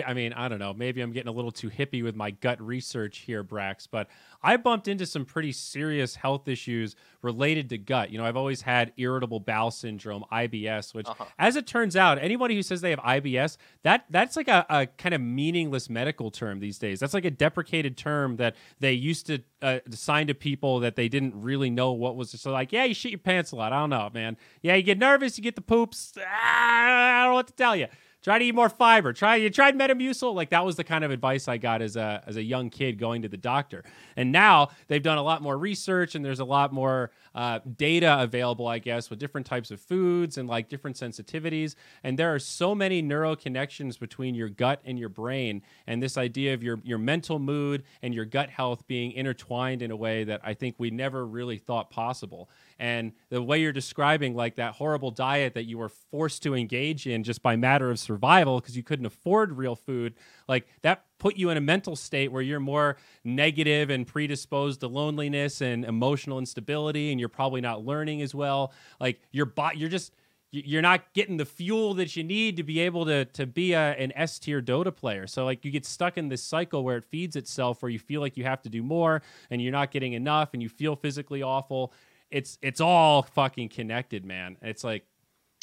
I 0.05 0.13
mean, 0.13 0.33
I 0.33 0.47
don't 0.47 0.57
know. 0.57 0.73
Maybe 0.73 1.01
I'm 1.01 1.11
getting 1.11 1.27
a 1.27 1.31
little 1.33 1.51
too 1.51 1.69
hippie 1.69 2.03
with 2.03 2.15
my 2.15 2.31
gut 2.31 2.59
research 2.61 3.19
here, 3.19 3.43
Brax, 3.43 3.87
but 3.89 4.07
I 4.41 4.57
bumped 4.57 4.87
into 4.87 5.05
some 5.05 5.23
pretty 5.23 5.51
serious 5.51 6.15
health 6.15 6.47
issues 6.47 6.95
related 7.21 7.69
to 7.69 7.77
gut. 7.77 8.09
You 8.09 8.17
know, 8.17 8.25
I've 8.25 8.37
always 8.37 8.61
had 8.61 8.91
irritable 8.97 9.39
bowel 9.39 9.69
syndrome, 9.69 10.25
IBS, 10.31 10.93
which, 10.95 11.05
Uh-huh. 11.07 11.25
as 11.37 11.55
it 11.55 11.67
turns 11.67 11.95
out, 11.95 12.17
anybody 12.17 12.55
who 12.55 12.63
says 12.63 12.81
they 12.81 12.89
have 12.89 12.99
IBS, 12.99 13.57
that 13.83 14.05
that's 14.09 14.35
like 14.35 14.47
a, 14.47 14.65
a 14.69 14.87
kind 14.87 15.13
of 15.13 15.21
meaningless 15.21 15.89
medical 15.89 16.31
term 16.31 16.59
these 16.59 16.79
days. 16.79 16.99
That's 16.99 17.13
like 17.13 17.25
a 17.25 17.31
deprecated 17.31 17.97
term 17.97 18.37
that 18.37 18.55
they 18.79 18.93
used 18.93 19.27
to 19.27 19.43
uh, 19.61 19.79
assign 19.91 20.25
to 20.27 20.33
people 20.33 20.79
that 20.79 20.95
they 20.95 21.07
didn't 21.07 21.39
really 21.39 21.69
know 21.69 21.91
what 21.91 22.15
was. 22.15 22.31
So, 22.31 22.51
like, 22.51 22.71
yeah, 22.71 22.83
you 22.85 22.93
shit 22.95 23.11
your 23.11 23.19
pants 23.19 23.51
a 23.51 23.55
lot. 23.55 23.73
I 23.73 23.79
don't 23.79 23.89
know, 23.91 24.09
man. 24.13 24.37
Yeah, 24.63 24.73
you 24.75 24.81
get 24.83 24.97
nervous, 24.97 25.37
you 25.37 25.43
get 25.43 25.55
the 25.55 25.61
poops. 25.61 26.13
Ah, 26.19 27.21
I 27.21 27.23
don't 27.23 27.31
know 27.31 27.35
what 27.35 27.47
to 27.47 27.53
tell 27.53 27.75
you. 27.75 27.87
Try 28.27 28.39
to 28.39 28.43
eat 28.43 28.55
more 28.55 28.67
fiber. 28.67 29.13
Try 29.13 29.37
you 29.37 29.49
tried 29.49 29.77
Metamucil. 29.79 30.35
Like 30.35 30.49
that 30.49 30.65
was 30.65 30.75
the 30.75 30.83
kind 30.83 31.05
of 31.05 31.11
advice 31.11 31.47
I 31.47 31.55
got 31.55 31.81
as 31.81 31.95
a 31.95 32.21
as 32.27 32.35
a 32.35 32.43
young 32.43 32.69
kid 32.69 32.99
going 32.99 33.21
to 33.21 33.29
the 33.29 33.37
doctor. 33.37 33.85
And 34.17 34.33
now 34.33 34.71
they've 34.89 35.01
done 35.01 35.17
a 35.17 35.23
lot 35.23 35.41
more 35.41 35.57
research 35.57 36.13
and 36.13 36.25
there's 36.25 36.41
a 36.41 36.43
lot 36.43 36.73
more 36.73 37.11
uh, 37.33 37.59
data 37.77 38.17
available, 38.19 38.67
I 38.67 38.79
guess, 38.79 39.09
with 39.09 39.17
different 39.17 39.47
types 39.47 39.71
of 39.71 39.79
foods 39.79 40.37
and 40.37 40.49
like 40.49 40.67
different 40.67 40.97
sensitivities. 40.97 41.75
And 42.03 42.19
there 42.19 42.35
are 42.35 42.39
so 42.39 42.75
many 42.75 43.01
neural 43.01 43.37
connections 43.37 43.95
between 43.95 44.35
your 44.35 44.49
gut 44.49 44.81
and 44.83 44.99
your 44.99 45.07
brain, 45.07 45.61
and 45.85 46.03
this 46.03 46.17
idea 46.17 46.53
of 46.53 46.61
your 46.61 46.81
your 46.83 46.97
mental 46.97 47.39
mood 47.39 47.83
and 48.01 48.13
your 48.13 48.25
gut 48.25 48.49
health 48.49 48.85
being 48.87 49.13
intertwined 49.13 49.81
in 49.81 49.89
a 49.89 49.95
way 49.95 50.25
that 50.25 50.41
I 50.43 50.53
think 50.53 50.75
we 50.77 50.91
never 50.91 51.25
really 51.25 51.59
thought 51.59 51.91
possible. 51.91 52.49
And 52.79 53.13
the 53.29 53.41
way 53.41 53.59
you're 53.59 53.73
describing 53.73 54.35
like 54.35 54.55
that 54.55 54.75
horrible 54.75 55.11
diet 55.11 55.53
that 55.55 55.65
you 55.65 55.77
were 55.77 55.89
forced 55.89 56.43
to 56.43 56.55
engage 56.55 57.07
in 57.07 57.23
just 57.23 57.41
by 57.41 57.55
matter 57.55 57.89
of 57.89 57.99
survival 57.99 58.59
because 58.59 58.77
you 58.77 58.83
couldn't 58.83 59.05
afford 59.05 59.57
real 59.57 59.75
food, 59.75 60.13
like 60.47 60.67
that 60.83 61.05
put 61.17 61.37
you 61.37 61.49
in 61.49 61.57
a 61.57 61.61
mental 61.61 61.95
state 61.95 62.31
where 62.31 62.41
you're 62.41 62.59
more 62.59 62.97
negative 63.23 63.89
and 63.89 64.05
predisposed 64.05 64.81
to 64.81 64.87
loneliness 64.87 65.61
and 65.61 65.85
emotional 65.85 66.39
instability 66.39 67.11
and 67.11 67.19
you're 67.19 67.29
probably 67.29 67.61
not 67.61 67.83
learning 67.83 68.21
as 68.21 68.35
well. 68.35 68.71
Like 68.99 69.19
your 69.31 69.45
bot 69.45 69.77
you're 69.77 69.89
just 69.89 70.13
you're 70.51 70.81
not 70.81 71.13
getting 71.13 71.37
the 71.37 71.45
fuel 71.45 71.93
that 71.95 72.15
you 72.15 72.23
need 72.23 72.55
to 72.57 72.63
be 72.63 72.79
able 72.79 73.05
to 73.05 73.25
to 73.25 73.45
be 73.45 73.73
a, 73.73 73.95
an 73.95 74.13
S 74.15 74.39
tier 74.39 74.61
Dota 74.61 74.95
player. 74.95 75.27
So 75.27 75.43
like 75.43 75.65
you 75.65 75.71
get 75.71 75.85
stuck 75.85 76.17
in 76.17 76.29
this 76.29 76.41
cycle 76.41 76.83
where 76.83 76.97
it 76.97 77.03
feeds 77.03 77.35
itself, 77.35 77.81
where 77.81 77.89
you 77.89 77.99
feel 77.99 78.21
like 78.21 78.37
you 78.37 78.45
have 78.45 78.61
to 78.61 78.69
do 78.69 78.81
more 78.81 79.21
and 79.49 79.61
you're 79.61 79.73
not 79.73 79.91
getting 79.91 80.13
enough, 80.13 80.53
and 80.53 80.63
you 80.63 80.69
feel 80.69 80.95
physically 80.95 81.43
awful. 81.43 81.93
It's 82.31 82.57
it's 82.61 82.81
all 82.81 83.23
fucking 83.23 83.69
connected, 83.69 84.25
man. 84.25 84.57
It's 84.61 84.83
like 84.83 85.05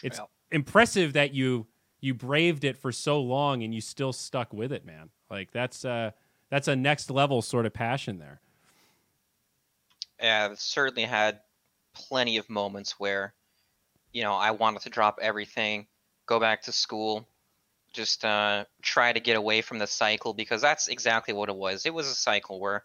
it's 0.03 0.19
Well. 0.19 0.31
impressive 0.51 1.13
that 1.15 1.35
you 1.35 1.67
you 2.01 2.15
braved 2.15 2.65
it 2.65 2.77
for 2.77 2.93
so 2.93 3.21
long 3.21 3.63
and 3.63 3.75
you 3.75 3.81
still 3.81 4.13
stuck 4.13 4.53
with 4.53 4.73
it, 4.73 4.85
man. 4.85 5.11
Like 5.31 5.51
that's 5.53 5.85
uh 5.85 6.13
that's 6.51 6.69
a 6.69 6.77
next 6.77 7.11
level 7.11 7.43
sort 7.43 7.67
of 7.67 7.73
passion 7.73 8.19
there. 8.19 8.41
Yeah, 10.21 10.49
I've 10.51 10.61
certainly 10.61 11.05
had 11.05 11.41
plenty 11.95 12.37
of 12.39 12.49
moments 12.49 12.99
where, 12.99 13.35
you 14.13 14.23
know, 14.23 14.35
I 14.35 14.53
wanted 14.53 14.83
to 14.83 14.91
drop 14.91 15.19
everything, 15.21 15.87
go 16.27 16.39
back 16.39 16.63
to 16.63 16.73
school, 16.73 17.27
just 17.93 18.25
uh, 18.25 18.65
try 18.83 19.13
to 19.13 19.21
get 19.21 19.37
away 19.37 19.63
from 19.63 19.79
the 19.79 19.87
cycle 19.87 20.35
because 20.35 20.61
that's 20.61 20.89
exactly 20.89 21.35
what 21.35 21.49
it 21.49 21.57
was. 21.57 21.87
It 21.87 21.95
was 21.95 22.07
a 22.09 22.15
cycle 22.15 22.61
where 22.61 22.85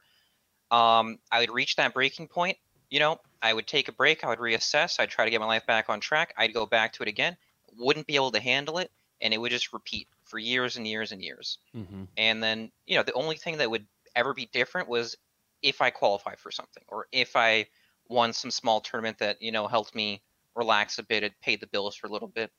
um, 0.72 1.20
I 1.32 1.40
would 1.40 1.52
reach 1.52 1.76
that 1.76 1.94
breaking 1.94 2.28
point. 2.28 2.58
You 2.90 3.00
know, 3.00 3.20
I 3.42 3.54
would 3.54 3.68
take 3.68 3.88
a 3.88 3.92
break, 3.92 4.24
I 4.24 4.30
would 4.30 4.40
reassess, 4.40 5.00
I'd 5.00 5.10
try 5.10 5.26
to 5.26 5.32
get 5.32 5.40
my 5.40 5.48
life 5.48 5.66
back 5.66 5.90
on 5.90 6.00
track, 6.00 6.34
I'd 6.38 6.54
go 6.54 6.66
back 6.66 6.94
to 6.94 7.04
it 7.04 7.10
again, 7.10 7.38
wouldn't 7.78 8.08
be 8.08 8.16
able 8.16 8.32
to 8.32 8.40
handle 8.40 8.78
it, 8.80 8.92
and 9.22 9.34
it 9.34 9.38
would 9.38 9.52
just 9.52 9.74
repeat 9.74 10.08
for 10.26 10.40
years 10.40 10.78
and 10.78 10.88
years 10.88 11.12
and 11.12 11.22
years. 11.22 11.60
Mm-hmm. 11.76 12.04
And 12.18 12.44
then, 12.44 12.72
you 12.88 12.96
know, 12.96 13.04
the 13.04 13.14
only 13.14 13.36
thing 13.36 13.58
that 13.58 13.70
would 13.70 13.86
ever 14.16 14.34
be 14.34 14.50
different 14.52 14.88
was 14.88 15.16
if 15.62 15.82
I 15.82 15.90
qualify 15.90 16.36
for 16.36 16.52
something 16.52 16.84
or 16.88 17.08
if 17.12 17.36
I 17.36 17.68
won 18.08 18.34
some 18.34 18.52
small 18.52 18.82
tournament 18.82 19.18
that, 19.20 19.42
you 19.42 19.52
know, 19.52 19.68
helped 19.68 19.94
me 19.94 20.22
relax 20.56 20.98
a 21.00 21.04
bit, 21.04 21.24
it 21.24 21.34
paid 21.42 21.60
the 21.60 21.68
bills 21.68 21.96
for 21.96 22.08
a 22.08 22.10
little 22.10 22.28
bit, 22.28 22.52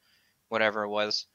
whatever 0.49 0.85
it 0.85 0.88
was. 0.88 1.27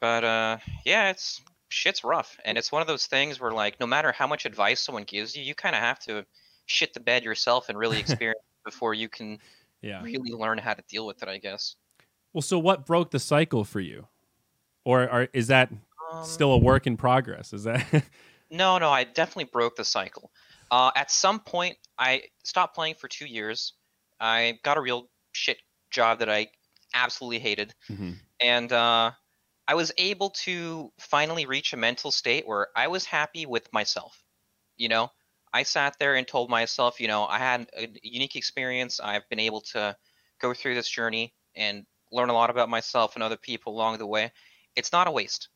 But 0.00 0.24
uh 0.24 0.58
yeah, 0.84 1.10
it's 1.10 1.40
shit's 1.68 2.04
rough. 2.04 2.36
And 2.44 2.58
it's 2.58 2.72
one 2.72 2.82
of 2.82 2.88
those 2.88 3.06
things 3.06 3.40
where 3.40 3.52
like 3.52 3.80
no 3.80 3.86
matter 3.86 4.12
how 4.12 4.26
much 4.26 4.44
advice 4.44 4.80
someone 4.80 5.04
gives 5.04 5.36
you, 5.36 5.42
you 5.42 5.54
kind 5.54 5.74
of 5.74 5.80
have 5.80 5.98
to 6.00 6.26
shit 6.66 6.92
the 6.94 7.00
bed 7.00 7.24
yourself 7.24 7.68
and 7.68 7.78
really 7.78 7.98
experience 8.00 8.40
it 8.40 8.64
before 8.64 8.94
you 8.94 9.08
can 9.08 9.38
Yeah. 9.82 10.02
really 10.02 10.32
learn 10.32 10.58
how 10.58 10.74
to 10.74 10.82
deal 10.88 11.06
with 11.06 11.22
it, 11.22 11.28
I 11.28 11.38
guess. 11.38 11.76
Well, 12.32 12.42
so 12.42 12.58
what 12.58 12.84
broke 12.84 13.10
the 13.10 13.18
cycle 13.18 13.64
for 13.64 13.80
you? 13.80 14.08
Or, 14.84 15.10
or 15.10 15.28
is 15.32 15.48
that 15.48 15.70
Um, 16.12 16.22
still 16.22 16.52
a 16.52 16.58
work 16.58 16.86
in 16.86 16.96
progress? 16.96 17.52
Is 17.52 17.64
that 17.64 17.84
No, 18.50 18.78
no, 18.78 18.90
I 18.90 19.02
definitely 19.04 19.50
broke 19.52 19.74
the 19.74 19.84
cycle. 19.84 20.30
Uh, 20.70 20.90
at 20.94 21.10
some 21.10 21.40
point, 21.40 21.76
I 21.98 22.22
stopped 22.44 22.74
playing 22.76 22.94
for 22.94 23.08
two 23.08 23.26
years. 23.26 23.72
I 24.20 24.60
got 24.62 24.76
a 24.76 24.80
real 24.80 25.08
shit 25.32 25.58
job 25.90 26.20
that 26.20 26.30
I 26.30 26.48
absolutely 26.94 27.40
hated, 27.40 27.74
Mhm. 27.90 28.16
and 28.40 28.72
uh, 28.72 29.10
I 29.66 29.74
was 29.74 29.90
able 29.98 30.30
to 30.44 30.92
finally 30.98 31.46
reach 31.46 31.72
a 31.72 31.76
mental 31.76 32.12
state 32.12 32.46
where 32.46 32.68
I 32.76 32.86
was 32.86 33.04
happy 33.04 33.46
with 33.46 33.72
myself. 33.72 34.22
You 34.76 34.88
know, 34.90 35.10
I 35.52 35.62
sat 35.64 35.98
there 35.98 36.14
and 36.14 36.26
told 36.26 36.50
myself, 36.50 37.00
you 37.00 37.08
know, 37.08 37.26
I 37.26 37.38
had 37.38 37.70
a 37.76 37.88
unique 38.02 38.36
experience. 38.36 39.00
I've 39.00 39.28
been 39.28 39.40
able 39.40 39.62
to 39.72 39.96
go 40.40 40.54
through 40.54 40.74
this 40.74 40.88
journey 40.88 41.34
and 41.54 41.86
learn 42.12 42.30
a 42.30 42.34
lot 42.34 42.50
about 42.50 42.68
myself 42.68 43.14
and 43.14 43.22
other 43.22 43.36
people 43.36 43.74
along 43.74 43.98
the 43.98 44.06
way. 44.06 44.32
It's 44.76 44.92
not 44.92 45.08
a 45.08 45.10
waste. 45.12 45.48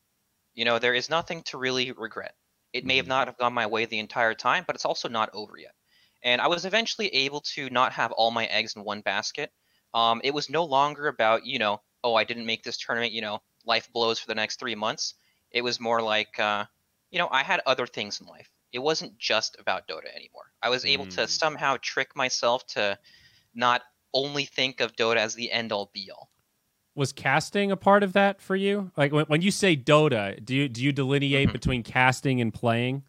You 0.55 0.65
know, 0.65 0.79
there 0.79 0.95
is 0.95 1.11
nothing 1.11 1.43
to 1.45 1.59
really 1.59 1.93
regret. 1.93 2.37
It 2.73 2.85
may 2.87 2.97
have 2.99 3.07
Mhm. 3.07 3.09
not 3.09 3.29
have 3.29 3.37
gone 3.39 3.53
my 3.53 3.67
way 3.67 3.85
the 3.87 3.99
entire 3.99 4.35
time, 4.35 4.65
but 4.67 4.77
it's 4.77 4.85
also 4.85 5.09
not 5.09 5.31
over 5.35 5.57
yet. 5.59 5.75
And 6.23 6.41
I 6.41 6.47
was 6.49 6.65
eventually 6.65 7.09
able 7.15 7.41
to 7.55 7.69
not 7.71 7.93
have 7.95 8.13
all 8.13 8.31
my 8.31 8.47
eggs 8.47 8.77
in 8.77 8.85
one 8.85 9.01
basket. 9.01 9.53
Um, 9.95 10.21
it 10.25 10.33
was 10.35 10.49
no 10.51 10.65
longer 10.65 11.09
about, 11.09 11.47
you 11.47 11.59
know, 11.59 11.83
oh, 12.05 12.15
I 12.15 12.25
didn't 12.25 12.47
make 12.47 12.63
this 12.63 12.79
tournament, 12.79 13.13
you 13.13 13.23
know, 13.23 13.43
life 13.65 13.91
blows 13.93 14.19
for 14.21 14.27
the 14.29 14.35
next 14.35 14.59
three 14.61 14.75
months. 14.77 15.15
It 15.51 15.63
was 15.63 15.81
more 15.81 16.01
like, 16.03 16.39
uh, 16.39 16.67
you 17.11 17.19
know, 17.19 17.29
I 17.31 17.43
had 17.43 17.61
other 17.67 17.87
things 17.87 18.21
in 18.21 18.27
life. 18.27 18.51
It 18.73 18.79
wasn't 18.79 19.19
just 19.19 19.57
about 19.59 19.89
Dota 19.89 20.15
anymore. 20.15 20.53
I 20.63 20.69
was 20.69 20.85
able 20.85 21.07
to 21.07 21.23
Mm. 21.23 21.29
somehow 21.29 21.77
trick 21.81 22.15
myself 22.15 22.67
to 22.69 22.99
not 23.55 23.83
only 24.15 24.45
think 24.45 24.81
of 24.81 24.95
Dota 24.97 25.17
as 25.17 25.35
the 25.35 25.51
end 25.51 25.73
all 25.73 25.91
be 25.93 26.11
all. 26.11 26.31
was 26.97 27.13
casting 27.13 27.71
a 27.71 27.77
part 27.77 28.03
of 28.03 28.13
that 28.15 28.43
for 28.43 28.57
you? 28.57 28.91
Like 28.97 29.13
when, 29.13 29.25
when 29.27 29.41
you 29.41 29.53
say 29.53 29.77
Dota, 29.77 30.45
do 30.45 30.55
you 30.55 30.69
do 30.69 30.83
you 30.83 30.93
delineate 30.93 31.49
Mhm. 31.49 31.53
between 31.53 31.83
casting 31.85 32.41
and 32.41 32.53
playing? 32.53 33.05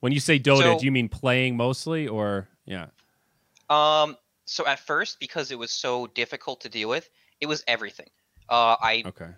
When 0.00 0.12
you 0.12 0.18
say 0.18 0.38
Dota, 0.40 0.62
So- 0.62 0.78
do 0.78 0.84
you 0.86 0.90
mean 0.90 1.08
playing 1.10 1.56
mostly 1.56 2.08
or 2.08 2.48
yeah? 2.64 2.86
Um, 3.68 4.16
so 4.46 4.66
at 4.66 4.80
first, 4.80 5.20
because 5.20 5.50
it 5.50 5.58
was 5.58 5.70
so 5.70 6.06
difficult 6.08 6.62
to 6.62 6.68
deal 6.70 6.88
with, 6.88 7.08
it 7.40 7.46
was 7.46 7.62
everything. 7.68 8.08
Uh, 8.48 8.76
I 8.80 9.02
Okay. 9.06 9.34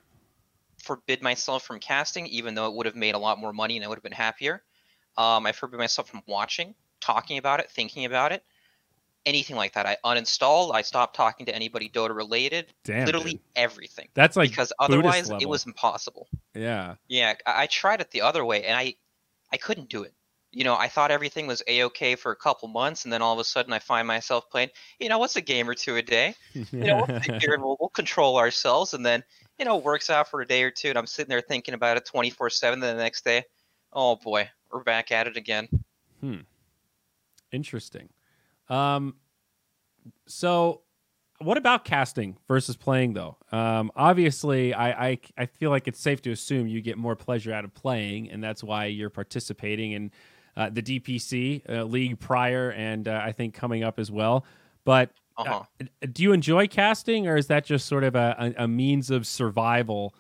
forbid 0.83 1.21
myself 1.21 1.65
from 1.65 1.81
casting, 1.81 2.27
even 2.29 2.55
though 2.55 2.69
it 2.69 2.75
would 2.75 2.87
have 2.87 2.97
made 2.97 3.17
a 3.17 3.19
lot 3.19 3.39
more 3.39 3.53
money 3.53 3.77
and 3.77 3.85
I 3.85 3.89
would 3.89 3.97
have 3.99 4.05
been 4.05 4.13
happier. 4.13 4.63
Um, 5.21 5.45
I 5.45 5.53
forbid 5.53 5.77
myself 5.77 6.09
from 6.09 6.23
watching, 6.27 6.75
talking 6.99 7.37
about 7.37 7.61
it, 7.61 7.71
thinking 7.71 8.07
about 8.07 8.33
it, 8.33 8.43
anything 9.27 9.55
like 9.55 9.75
that. 9.75 9.85
I 9.85 9.99
uninstalled. 10.03 10.75
I 10.75 10.81
stopped 10.81 11.15
talking 11.15 11.45
to 11.45 11.55
anybody 11.55 11.91
Dota 11.91 12.17
related. 12.17 12.73
Damn. 12.85 13.05
literally 13.05 13.33
dude. 13.33 13.41
everything. 13.55 14.09
That's 14.15 14.35
like 14.35 14.49
because 14.49 14.73
otherwise 14.79 15.29
it 15.29 15.47
was 15.47 15.67
impossible. 15.67 16.27
yeah. 16.55 16.95
Yeah, 17.07 17.35
I, 17.45 17.65
I 17.65 17.67
tried 17.67 18.01
it 18.01 18.11
the 18.13 18.23
other 18.23 18.47
way 18.47 18.65
and 18.65 18.75
I, 18.75 18.95
I 19.53 19.59
couldn't 19.59 19.91
do 19.91 20.05
it. 20.05 20.15
You 20.53 20.65
know, 20.65 20.75
I 20.75 20.89
thought 20.89 21.11
everything 21.11 21.47
was 21.47 21.63
a 21.69 21.85
okay 21.85 22.17
for 22.17 22.33
a 22.33 22.37
couple 22.37 22.67
months, 22.67 23.05
and 23.05 23.13
then 23.13 23.23
all 23.23 23.35
of 23.35 23.39
a 23.39 23.45
sudden 23.45 23.73
I 23.73 23.79
find 23.79 24.09
myself 24.09 24.51
playing. 24.51 24.71
You 24.99 25.09
know, 25.09 25.19
what's 25.21 25.37
a 25.37 25.41
game 25.41 25.69
or 25.69 25.75
two 25.75 25.95
a 25.95 26.03
day? 26.03 26.35
you 26.55 26.67
know, 26.73 27.05
we'll 27.07 27.21
sit 27.21 27.41
here 27.41 27.55
and 27.55 27.63
we'll, 27.63 27.77
we'll 27.79 27.91
control 27.91 28.37
ourselves, 28.37 28.93
and 28.93 29.07
then 29.07 29.23
you 29.61 29.65
know, 29.65 29.79
it 29.79 29.85
works 29.85 30.11
out 30.11 30.29
for 30.29 30.41
a 30.41 30.47
day 30.47 30.65
or 30.65 30.73
two, 30.73 30.89
and 30.89 30.99
I'm 30.99 31.07
sitting 31.07 31.29
there 31.29 31.41
thinking 31.41 31.75
about 31.75 31.99
it 31.99 32.05
24 32.05 32.51
seven. 32.51 32.81
Then 32.81 32.97
the 32.97 33.03
next 33.03 33.25
day, 33.25 33.45
oh 33.93 34.17
boy, 34.17 34.49
we're 34.71 34.83
back 34.83 35.11
at 35.13 35.27
it 35.27 35.37
again. 35.37 35.69
Hmm. 36.21 36.41
Interesting. 37.53 38.09
Um, 38.69 39.17
so 40.27 40.83
what 41.39 41.57
about 41.57 41.85
casting 41.85 42.37
versus 42.47 42.77
playing 42.77 43.15
though? 43.15 43.37
Um, 43.51 43.91
obviously, 43.97 44.75
I, 44.75 45.09
I 45.11 45.19
I 45.39 45.47
feel 45.47 45.71
like 45.71 45.89
it's 45.89 46.01
safe 46.01 46.23
to 46.23 46.31
assume 46.31 46.67
you 46.67 46.81
get 46.81 46.99
more 46.99 47.17
pleasure 47.17 47.53
out 47.53 47.65
of 47.65 47.75
playing, 47.75 48.31
and 48.31 48.43
that's 48.43 48.63
why 48.63 48.87
you're 48.87 49.11
participating 49.11 49.93
in 49.93 50.11
uh, 50.57 50.69
the 50.71 50.83
DPC 50.83 51.63
uh, 51.69 51.85
league 51.85 52.19
prior, 52.21 52.71
and 52.73 53.09
uh, 53.09 53.21
I 53.25 53.33
think 53.33 53.55
coming 53.55 53.83
up 53.83 53.99
as 53.99 54.11
well. 54.11 54.45
But 54.85 55.11
Uh-huh. 55.39 55.63
uh, 55.81 56.07
do 56.13 56.23
you 56.23 56.33
enjoy 56.33 56.67
casting, 56.69 57.27
or 57.27 57.37
is 57.37 57.47
that 57.49 57.65
just 57.65 57.87
sort 57.87 58.05
of 58.05 58.15
a, 58.15 58.55
a, 58.59 58.65
a 58.65 58.69
means 58.69 59.11
of 59.11 59.27
survival 59.27 60.15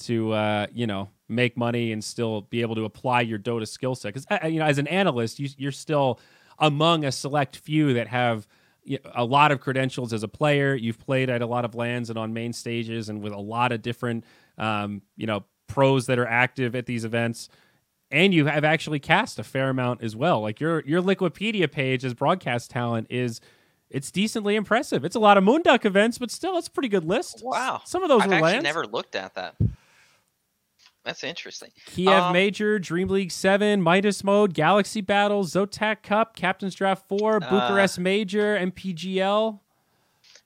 to 0.00 0.32
uh, 0.32 0.66
you 0.72 0.86
know 0.86 1.10
make 1.28 1.56
money 1.56 1.92
and 1.92 2.02
still 2.02 2.42
be 2.42 2.60
able 2.60 2.74
to 2.74 2.84
apply 2.84 3.22
your 3.22 3.38
Dota 3.38 3.66
skill 3.66 3.94
set? 3.94 4.14
Because 4.14 4.26
you 4.50 4.58
know, 4.58 4.66
as 4.66 4.78
an 4.78 4.86
analyst, 4.86 5.38
you, 5.38 5.48
you're 5.56 5.72
still 5.72 6.20
among 6.58 7.04
a 7.04 7.12
select 7.12 7.56
few 7.56 7.94
that 7.94 8.08
have 8.08 8.46
a 9.14 9.24
lot 9.24 9.52
of 9.52 9.60
credentials 9.60 10.12
as 10.12 10.22
a 10.22 10.28
player. 10.28 10.74
You've 10.74 10.98
played 10.98 11.30
at 11.30 11.42
a 11.42 11.46
lot 11.46 11.64
of 11.64 11.74
lands 11.74 12.10
and 12.10 12.18
on 12.18 12.32
main 12.32 12.52
stages, 12.52 13.08
and 13.08 13.22
with 13.22 13.32
a 13.32 13.40
lot 13.40 13.72
of 13.72 13.82
different 13.82 14.24
um, 14.58 15.02
you 15.16 15.26
know 15.26 15.44
pros 15.66 16.06
that 16.06 16.18
are 16.18 16.26
active 16.26 16.74
at 16.74 16.86
these 16.86 17.04
events. 17.04 17.48
And 18.10 18.34
you 18.34 18.44
have 18.44 18.62
actually 18.62 18.98
cast 18.98 19.38
a 19.38 19.44
fair 19.44 19.70
amount 19.70 20.02
as 20.02 20.14
well. 20.14 20.42
Like 20.42 20.60
your 20.60 20.80
your 20.80 21.00
Liquipedia 21.00 21.70
page 21.70 22.04
as 22.04 22.12
broadcast 22.12 22.70
talent 22.70 23.06
is 23.08 23.40
it's 23.92 24.10
decently 24.10 24.56
impressive. 24.56 25.04
It's 25.04 25.16
a 25.16 25.20
lot 25.20 25.36
of 25.36 25.44
Moonduck 25.44 25.84
events, 25.84 26.18
but 26.18 26.30
still, 26.30 26.56
it's 26.56 26.66
a 26.66 26.70
pretty 26.70 26.88
good 26.88 27.04
list. 27.04 27.42
Wow. 27.44 27.82
Some 27.84 28.02
of 28.02 28.08
those 28.08 28.22
I've 28.22 28.28
were 28.28 28.34
actually 28.34 28.52
lands. 28.52 28.64
never 28.64 28.86
looked 28.86 29.14
at 29.14 29.34
that. 29.34 29.54
That's 31.04 31.24
interesting. 31.24 31.70
Kiev 31.86 32.08
Um, 32.22 32.32
Major, 32.32 32.78
Dream 32.78 33.08
League 33.08 33.32
7, 33.32 33.82
Midas 33.82 34.22
Mode, 34.22 34.54
Galaxy 34.54 35.00
Battle, 35.00 35.42
Zotac 35.44 36.02
Cup, 36.02 36.36
Captain's 36.36 36.74
Draft 36.76 37.08
4, 37.08 37.36
Uh, 37.36 37.40
Bucharest 37.40 37.98
Major, 37.98 38.56
MPGL. 38.56 39.60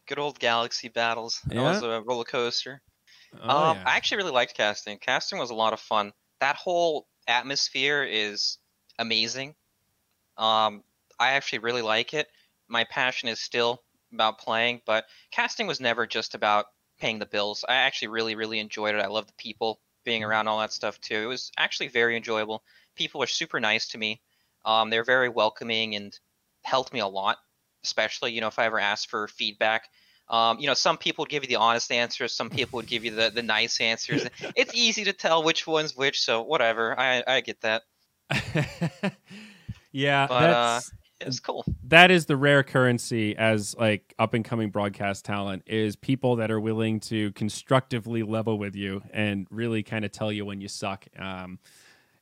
Good 0.06 0.18
old 0.18 0.38
Galaxy 0.38 0.88
battles. 0.88 1.40
That 1.46 1.56
Yeah. 1.56 1.72
was 1.72 1.82
a 1.82 2.00
roller 2.02 2.24
coaster. 2.24 2.80
Oh, 3.42 3.48
um, 3.70 3.76
yeah. 3.78 3.84
I 3.86 3.96
actually 3.96 4.18
really 4.18 4.30
liked 4.32 4.54
casting. 4.54 4.98
Casting 4.98 5.38
was 5.38 5.50
a 5.50 5.54
lot 5.54 5.72
of 5.74 5.80
fun. 5.80 6.12
That 6.40 6.56
whole 6.56 7.06
atmosphere 7.26 8.02
is 8.04 8.58
amazing. 8.98 9.54
Um, 10.38 10.84
I 11.18 11.32
actually 11.32 11.58
really 11.58 11.82
like 11.82 12.14
it. 12.14 12.28
My 12.68 12.84
passion 12.84 13.28
is 13.28 13.40
still 13.40 13.82
about 14.12 14.38
playing, 14.38 14.80
but 14.86 15.06
casting 15.32 15.66
was 15.66 15.80
never 15.80 16.06
just 16.06 16.34
about 16.34 16.66
paying 16.98 17.18
the 17.18 17.26
bills. 17.26 17.64
I 17.68 17.74
actually 17.74 18.08
really, 18.08 18.34
really 18.36 18.58
enjoyed 18.58 18.94
it. 18.94 19.00
I 19.02 19.06
love 19.08 19.26
the 19.26 19.32
people 19.34 19.80
being 20.06 20.24
around 20.24 20.48
all 20.48 20.60
that 20.60 20.72
stuff 20.72 20.98
too. 21.02 21.16
It 21.16 21.26
was 21.26 21.52
actually 21.58 21.88
very 21.88 22.16
enjoyable. 22.16 22.62
People 22.94 23.18
were 23.18 23.26
super 23.26 23.60
nice 23.60 23.88
to 23.88 23.98
me. 23.98 24.22
Um, 24.64 24.88
they're 24.88 25.04
very 25.04 25.28
welcoming 25.28 25.94
and 25.94 26.18
helped 26.62 26.94
me 26.94 27.00
a 27.00 27.06
lot, 27.06 27.36
especially 27.84 28.32
you 28.32 28.40
know 28.40 28.46
if 28.46 28.58
I 28.58 28.64
ever 28.64 28.80
asked 28.80 29.10
for 29.10 29.28
feedback. 29.28 29.88
Um, 30.28 30.58
you 30.58 30.66
know, 30.66 30.74
some 30.74 30.96
people 30.96 31.22
would 31.22 31.28
give 31.28 31.44
you 31.44 31.48
the 31.48 31.56
honest 31.56 31.92
answers, 31.92 32.32
some 32.32 32.48
people 32.58 32.78
would 32.78 32.86
give 32.86 33.04
you 33.04 33.10
the, 33.10 33.30
the 33.30 33.42
nice 33.42 33.80
answers. 33.80 34.26
it's 34.56 34.74
easy 34.74 35.04
to 35.04 35.12
tell 35.12 35.44
which 35.44 35.66
one's 35.66 35.94
which, 35.94 36.20
so 36.20 36.42
whatever. 36.42 36.98
I 36.98 37.22
I 37.26 37.40
get 37.42 37.60
that. 37.60 37.82
yeah, 39.92 40.26
But, 40.26 40.40
that's 40.40 40.92
It's 41.20 41.40
cool. 41.40 41.64
that 41.84 42.10
is 42.10 42.26
the 42.26 42.36
rare 42.36 42.62
currency 42.62 43.36
as 43.36 43.74
like 43.78 44.14
up 44.18 44.34
and 44.34 44.44
coming 44.44 44.70
broadcast 44.70 45.24
talent 45.24 45.62
is 45.66 45.96
people 45.96 46.36
that 46.36 46.50
are 46.50 46.60
willing 46.60 47.00
to 47.00 47.32
constructively 47.32 48.22
level 48.22 48.58
with 48.58 48.76
you 48.76 49.02
and 49.12 49.46
really 49.50 49.82
kind 49.82 50.04
of 50.04 50.12
tell 50.12 50.30
you 50.30 50.44
when 50.44 50.60
you 50.60 50.68
suck. 50.68 51.06
Um, 51.18 51.58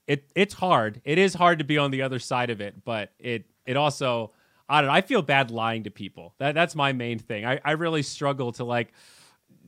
it 0.07 0.31
it's 0.37 0.55
hard. 0.55 1.01
It 1.05 1.19
is 1.19 1.35
hard 1.35 1.59
to 1.59 1.65
be 1.65 1.77
on 1.77 1.91
the 1.91 2.03
other 2.03 2.19
side 2.19 2.51
of 2.51 2.61
it, 2.61 2.85
but 2.85 3.13
it 3.19 3.47
it 3.67 3.77
also 3.77 4.33
I 4.69 4.81
don't 4.81 4.89
know. 4.89 4.95
I 4.95 5.01
feel 5.01 5.23
bad 5.23 5.51
lying 5.51 5.85
to 5.85 5.91
people. 5.91 6.35
That 6.39 6.55
that's 6.55 6.75
my 6.75 6.93
main 6.93 7.19
thing. 7.19 7.45
I, 7.45 7.61
I 7.65 7.73
really 7.73 8.03
struggle 8.03 8.53
to 8.53 8.65
like 8.65 8.93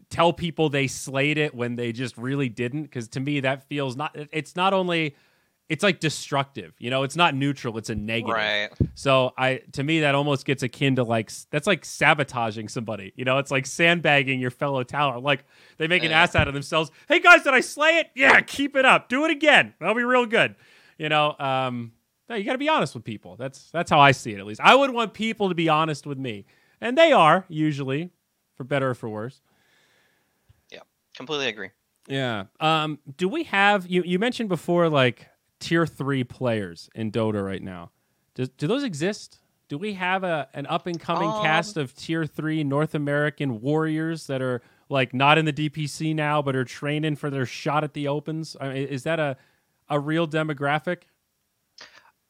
tell 0.08 0.32
people 0.32 0.68
they 0.68 0.86
slayed 0.86 1.36
it 1.38 1.54
when 1.54 1.74
they 1.74 1.92
just 1.92 2.16
really 2.16 2.48
didn't 2.48 2.82
because 2.82 3.08
to 3.08 3.20
me 3.20 3.40
that 3.40 3.68
feels 3.68 3.96
not 3.96 4.16
it's 4.30 4.54
not 4.54 4.72
only 4.72 5.16
it's 5.68 5.82
like 5.82 5.98
destructive 5.98 6.74
you 6.78 6.90
know 6.90 7.02
it's 7.02 7.16
not 7.16 7.34
neutral 7.34 7.76
it's 7.76 7.90
a 7.90 7.94
negative 7.94 8.34
Right. 8.36 8.68
so 8.94 9.32
I 9.36 9.62
to 9.72 9.82
me 9.82 10.00
that 10.00 10.14
almost 10.14 10.44
gets 10.46 10.62
akin 10.62 10.96
to 10.96 11.02
like 11.02 11.30
that's 11.50 11.66
like 11.66 11.84
sabotaging 11.84 12.68
somebody. 12.68 13.12
You 13.16 13.24
know, 13.24 13.38
it's 13.38 13.50
like 13.50 13.66
sandbagging 13.66 14.38
your 14.40 14.50
fellow 14.52 14.82
talent. 14.84 15.22
Like 15.24 15.44
they 15.78 15.88
make 15.88 16.04
an 16.04 16.10
Yeah. 16.10 16.22
ass 16.22 16.34
out 16.36 16.46
of 16.48 16.54
themselves. 16.54 16.90
Hey 17.08 17.18
guys, 17.20 17.42
did 17.42 17.52
I 17.54 17.60
slay 17.60 17.98
it? 17.98 18.10
Yeah, 18.14 18.40
keep 18.42 18.76
it 18.76 18.84
up. 18.84 19.08
Do 19.08 19.24
it 19.24 19.30
again. 19.30 19.74
That'll 19.80 19.94
be 19.96 20.04
real 20.04 20.24
good. 20.26 20.54
You 20.98 21.08
know, 21.08 21.34
um 21.38 21.92
you 22.30 22.42
got 22.44 22.52
to 22.52 22.58
be 22.58 22.68
honest 22.68 22.94
with 22.94 23.04
people. 23.04 23.36
That's 23.36 23.70
that's 23.70 23.90
how 23.90 23.98
I 24.00 24.12
see 24.12 24.32
it 24.32 24.38
at 24.38 24.46
least. 24.46 24.60
I 24.62 24.74
would 24.74 24.90
want 24.90 25.14
people 25.14 25.48
to 25.48 25.54
be 25.54 25.68
honest 25.68 26.06
with 26.06 26.18
me. 26.18 26.44
And 26.80 26.96
they 26.96 27.10
are 27.12 27.44
usually 27.48 28.10
for 28.56 28.64
better 28.64 28.90
or 28.90 28.94
for 28.94 29.08
worse. 29.08 29.40
Yeah. 30.70 30.80
Completely 31.16 31.48
agree. 31.48 31.70
Yeah. 32.08 32.44
Um 32.60 32.98
do 33.16 33.28
we 33.28 33.44
have 33.44 33.86
you 33.86 34.02
you 34.04 34.18
mentioned 34.18 34.48
before 34.48 34.88
like 34.88 35.28
tier 35.60 35.86
3 35.86 36.24
players 36.24 36.88
in 36.94 37.10
Dota 37.12 37.44
right 37.44 37.62
now. 37.62 37.92
Do 38.34 38.46
do 38.46 38.66
those 38.66 38.84
exist? 38.84 39.40
Do 39.68 39.78
we 39.78 39.94
have 39.94 40.24
a 40.24 40.48
an 40.54 40.66
up 40.66 40.86
and 40.86 41.00
coming 41.00 41.32
Um, 41.32 41.32
cast 41.32 41.76
of 41.76 41.94
tier 41.94 42.26
3 42.26 42.62
North 42.64 42.94
American 42.94 43.60
warriors 43.60 44.26
that 44.26 44.42
are 44.42 44.62
like 44.88 45.12
not 45.14 45.38
in 45.38 45.44
the 45.44 45.52
DPC 45.52 46.14
now 46.14 46.42
but 46.42 46.54
are 46.56 46.64
training 46.64 47.16
for 47.16 47.30
their 47.30 47.46
shot 47.46 47.84
at 47.84 47.94
the 47.94 48.08
opens? 48.08 48.56
I 48.60 48.68
mean, 48.68 48.88
is 48.88 49.02
that 49.04 49.18
a 49.20 49.36
a 49.88 50.00
real 50.00 50.26
demographic? 50.28 51.02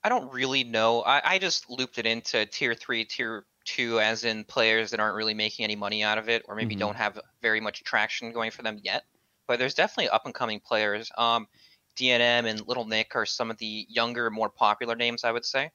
I 0.04 0.08
don't 0.08 0.32
really 0.32 0.62
know. 0.64 1.02
I, 1.02 1.34
I 1.34 1.38
just 1.38 1.68
looped 1.68 1.98
it 1.98 2.06
into 2.06 2.46
tier 2.46 2.74
three, 2.74 3.04
tier 3.04 3.46
two, 3.64 3.98
as 4.00 4.24
in 4.24 4.44
players 4.44 4.90
that 4.90 5.00
aren't 5.00 5.16
really 5.16 5.34
making 5.34 5.64
any 5.64 5.74
money 5.74 6.02
out 6.04 6.18
of 6.18 6.28
it, 6.28 6.42
or 6.46 6.54
maybe 6.54 6.76
Mhm. 6.76 6.78
don't 6.78 6.96
have 6.96 7.18
very 7.42 7.60
much 7.60 7.82
traction 7.82 8.32
going 8.32 8.50
for 8.52 8.62
them 8.62 8.78
yet. 8.82 9.04
But 9.48 9.58
there's 9.58 9.74
definitely 9.74 10.08
up 10.10 10.24
and 10.24 10.34
coming 10.34 10.60
players. 10.60 11.10
Um, 11.18 11.48
DNM 11.96 12.46
and 12.46 12.66
Little 12.66 12.84
Nick 12.84 13.16
are 13.16 13.26
some 13.26 13.50
of 13.50 13.58
the 13.58 13.86
younger, 13.88 14.30
more 14.30 14.48
popular 14.48 14.94
names, 14.94 15.24
I 15.24 15.32
would 15.32 15.44
say. 15.44 15.70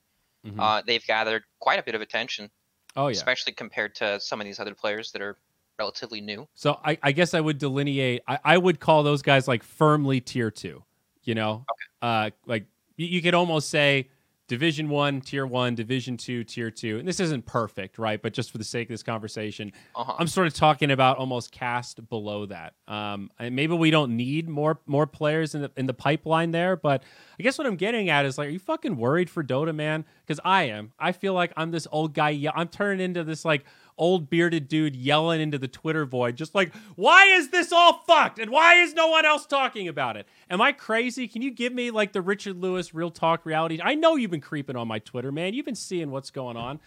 Mhm. 0.45 0.59
Uh, 0.59 0.81
they've 0.85 1.05
gathered 1.05 1.43
quite 1.59 1.79
a 1.79 1.83
bit 1.83 1.95
of 1.95 2.01
attention, 2.01 2.49
oh 2.95 3.07
yeah. 3.07 3.11
especially 3.11 3.53
compared 3.53 3.95
to 3.95 4.19
some 4.19 4.41
of 4.41 4.45
these 4.45 4.59
other 4.59 4.73
players 4.73 5.11
that 5.11 5.21
are 5.21 5.37
relatively 5.77 6.21
new. 6.21 6.47
So 6.53 6.79
I, 6.83 6.97
I 7.01 7.11
guess 7.11 7.33
I 7.33 7.41
would 7.41 7.57
delineate. 7.57 8.21
I, 8.27 8.39
I 8.43 8.57
would 8.57 8.79
call 8.79 9.03
those 9.03 9.21
guys 9.21 9.47
like 9.47 9.63
firmly 9.63 10.21
tier 10.21 10.51
two. 10.51 10.83
You 11.23 11.35
know, 11.35 11.65
uh, 12.01 12.31
like 12.47 12.65
you, 12.97 13.05
you 13.07 13.21
could 13.21 13.35
almost 13.35 13.69
say 13.69 14.09
Division 14.51 14.89
One, 14.89 15.21
Tier 15.21 15.47
One, 15.47 15.75
Division 15.75 16.17
Two, 16.17 16.43
Tier 16.43 16.69
Two. 16.69 16.99
And 16.99 17.07
this 17.07 17.21
isn't 17.21 17.45
perfect, 17.45 17.97
right? 17.97 18.21
But 18.21 18.33
just 18.33 18.51
for 18.51 18.57
the 18.57 18.65
sake 18.65 18.89
of 18.89 18.93
this 18.93 19.01
conversation, 19.01 19.71
Uh-huh. 19.95 20.13
I'm 20.19 20.27
sort 20.27 20.45
of 20.45 20.53
talking 20.53 20.91
about 20.91 21.17
almost 21.17 21.53
cast 21.53 22.09
below 22.09 22.45
that. 22.47 22.73
Um, 22.85 23.31
maybe 23.39 23.73
we 23.75 23.91
don't 23.91 24.17
need 24.17 24.49
more 24.49 24.81
more 24.85 25.07
players 25.07 25.55
in 25.55 25.61
the 25.61 25.71
in 25.77 25.85
the 25.85 25.93
pipeline 25.93 26.51
there, 26.51 26.75
but 26.75 27.01
I 27.39 27.43
guess 27.43 27.57
what 27.57 27.65
I'm 27.65 27.77
getting 27.77 28.09
at 28.09 28.25
is 28.25 28.37
like, 28.37 28.49
are 28.49 28.51
you 28.51 28.59
fucking 28.59 28.97
worried 28.97 29.29
for 29.29 29.41
Dota, 29.41 29.73
man? 29.73 30.03
Because 30.27 30.41
I 30.43 30.63
am. 30.63 30.91
I 30.99 31.13
feel 31.13 31.33
like 31.33 31.53
I'm 31.55 31.71
this 31.71 31.87
old 31.89 32.13
guy. 32.13 32.37
I'm 32.53 32.67
turning 32.67 32.99
into 33.05 33.23
this 33.23 33.45
like 33.45 33.63
old 34.01 34.31
bearded 34.31 34.67
dude 34.67 34.95
yelling 34.95 35.39
into 35.39 35.59
the 35.59 35.67
Twitter 35.67 36.05
void, 36.05 36.35
just 36.35 36.55
like, 36.55 36.73
why 36.95 37.27
is 37.27 37.49
this 37.49 37.71
all 37.71 38.01
fucked? 38.07 38.39
And 38.39 38.49
why 38.49 38.81
is 38.81 38.95
no 38.95 39.07
one 39.07 39.25
else 39.25 39.45
talking 39.45 39.87
about 39.87 40.17
it? 40.17 40.27
Am 40.49 40.59
I 40.59 40.71
crazy? 40.71 41.27
Can 41.27 41.43
you 41.43 41.51
give 41.51 41.71
me 41.71 41.91
like 41.91 42.11
the 42.11 42.21
Richard 42.21 42.57
Lewis 42.57 42.95
real 42.95 43.11
talk 43.11 43.45
reality? 43.45 43.79
I 43.81 43.93
know 43.93 44.15
you've 44.15 44.31
been 44.31 44.41
creeping 44.41 44.75
on 44.75 44.87
my 44.87 44.97
Twitter, 44.97 45.31
man. 45.31 45.53
You've 45.53 45.67
been 45.67 45.75
seeing 45.75 46.09
what's 46.09 46.31
going 46.31 46.57
on. 46.57 46.79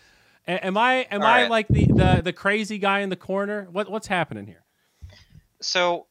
A- 0.48 0.66
am 0.66 0.76
I 0.76 1.06
am 1.10 1.22
All 1.22 1.26
I 1.28 1.42
right. 1.42 1.50
like 1.50 1.68
the, 1.68 1.86
the 1.86 2.20
the 2.24 2.32
crazy 2.32 2.78
guy 2.78 3.00
in 3.00 3.08
the 3.10 3.16
corner? 3.16 3.68
What 3.70 3.88
what's 3.88 4.08
happening 4.08 4.46
here? 4.46 4.64
So 5.62 6.08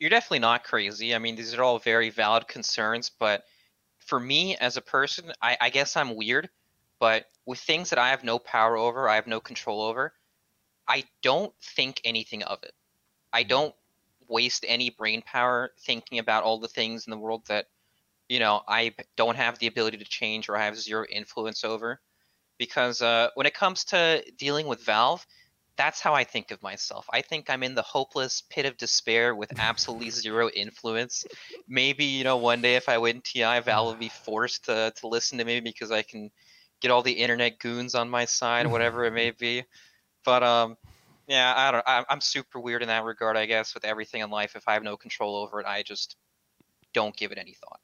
you're 0.00 0.10
definitely 0.10 0.40
not 0.40 0.64
crazy. 0.64 1.14
I 1.14 1.18
mean, 1.18 1.36
these 1.36 1.54
are 1.54 1.62
all 1.62 1.78
very 1.78 2.10
valid 2.10 2.48
concerns, 2.48 3.08
but 3.08 3.44
for 3.98 4.18
me 4.18 4.56
as 4.56 4.76
a 4.76 4.82
person, 4.82 5.32
I, 5.40 5.56
I 5.60 5.70
guess 5.70 5.96
I'm 5.96 6.16
weird. 6.16 6.50
But 7.02 7.26
with 7.46 7.58
things 7.58 7.90
that 7.90 7.98
I 7.98 8.10
have 8.10 8.22
no 8.22 8.38
power 8.38 8.76
over, 8.76 9.08
I 9.08 9.16
have 9.16 9.26
no 9.26 9.40
control 9.40 9.82
over, 9.82 10.14
I 10.86 11.02
don't 11.20 11.52
think 11.60 12.00
anything 12.04 12.44
of 12.44 12.62
it. 12.62 12.74
I 13.32 13.42
don't 13.42 13.74
waste 14.28 14.64
any 14.68 14.90
brain 14.90 15.20
power 15.22 15.72
thinking 15.80 16.20
about 16.20 16.44
all 16.44 16.60
the 16.60 16.68
things 16.68 17.04
in 17.04 17.10
the 17.10 17.18
world 17.18 17.42
that, 17.48 17.66
you 18.28 18.38
know, 18.38 18.62
I 18.68 18.94
don't 19.16 19.34
have 19.34 19.58
the 19.58 19.66
ability 19.66 19.96
to 19.96 20.04
change 20.04 20.48
or 20.48 20.56
I 20.56 20.64
have 20.64 20.78
zero 20.78 21.04
influence 21.10 21.64
over. 21.64 22.00
Because 22.56 23.02
uh, 23.02 23.30
when 23.34 23.48
it 23.48 23.54
comes 23.54 23.82
to 23.86 24.22
dealing 24.38 24.68
with 24.68 24.84
Valve, 24.84 25.26
that's 25.74 26.00
how 26.00 26.14
I 26.14 26.22
think 26.22 26.52
of 26.52 26.62
myself. 26.62 27.06
I 27.12 27.20
think 27.20 27.50
I'm 27.50 27.64
in 27.64 27.74
the 27.74 27.82
hopeless 27.82 28.44
pit 28.48 28.64
of 28.64 28.76
despair 28.76 29.34
with 29.34 29.58
absolutely 29.58 30.10
zero 30.24 30.50
influence. 30.50 31.24
Maybe, 31.66 32.04
you 32.04 32.22
know, 32.22 32.36
one 32.36 32.62
day 32.62 32.76
if 32.76 32.88
I 32.88 32.98
win 32.98 33.22
TI, 33.22 33.58
Valve 33.58 33.86
will 33.88 33.94
be 33.98 34.08
forced 34.08 34.66
to, 34.66 34.92
to 34.94 35.08
listen 35.08 35.38
to 35.38 35.44
me 35.44 35.58
because 35.58 35.90
I 35.90 36.02
can 36.02 36.30
get 36.82 36.90
all 36.90 37.02
the 37.02 37.12
internet 37.12 37.58
goons 37.58 37.94
on 37.94 38.10
my 38.10 38.26
side, 38.26 38.66
whatever 38.70 39.04
it 39.04 39.12
may 39.12 39.30
be. 39.30 39.64
But 40.24 40.42
um, 40.42 40.76
yeah, 41.26 41.54
I 41.56 41.70
don't. 41.70 41.84
I, 41.86 42.04
I'm 42.10 42.20
super 42.20 42.60
weird 42.60 42.82
in 42.82 42.88
that 42.88 43.04
regard, 43.04 43.36
I 43.36 43.46
guess. 43.46 43.72
With 43.72 43.84
everything 43.84 44.20
in 44.20 44.30
life, 44.30 44.56
if 44.56 44.68
I 44.68 44.74
have 44.74 44.82
no 44.82 44.96
control 44.96 45.36
over 45.36 45.60
it, 45.60 45.66
I 45.66 45.82
just 45.82 46.16
don't 46.92 47.16
give 47.16 47.32
it 47.32 47.38
any 47.38 47.54
thought. 47.54 47.80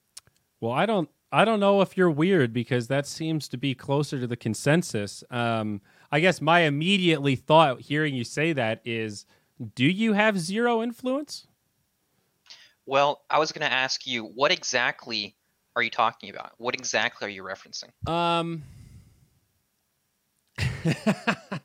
Well, 0.61 0.73
I 0.73 0.87
don't 0.87 1.09
I 1.31 1.45
don't 1.45 1.61
know 1.61 1.81
if 1.83 1.97
you're 1.97 2.11
weird 2.11 2.53
because 2.53 2.89
that 2.89 3.07
seems 3.07 3.49
to 3.49 3.57
be 3.57 3.75
closer 3.75 4.19
to 4.19 4.27
the 4.27 4.37
consensus. 4.37 5.23
Um, 5.31 5.81
I 6.11 6.21
guess 6.21 6.41
my 6.41 6.61
immediately 6.61 7.37
thought 7.37 7.83
hearing 7.83 8.15
you 8.15 8.25
say 8.25 8.53
that 8.55 8.81
is, 8.85 9.27
do 9.75 9.85
you 9.85 10.15
have 10.15 10.39
zero 10.39 10.83
influence? 10.83 11.47
Well, 12.87 13.23
I 13.29 13.39
was 13.39 13.53
going 13.53 13.69
to 13.69 13.73
ask 13.73 14.07
you, 14.07 14.25
what 14.25 14.51
exactly 14.51 15.37
are 15.77 15.83
you 15.83 15.91
talking 15.91 16.31
about? 16.31 16.53
What 16.57 16.75
exactly 16.75 17.27
are 17.27 17.31
you 17.31 17.43
referencing? 17.43 17.91
Um. 18.11 18.63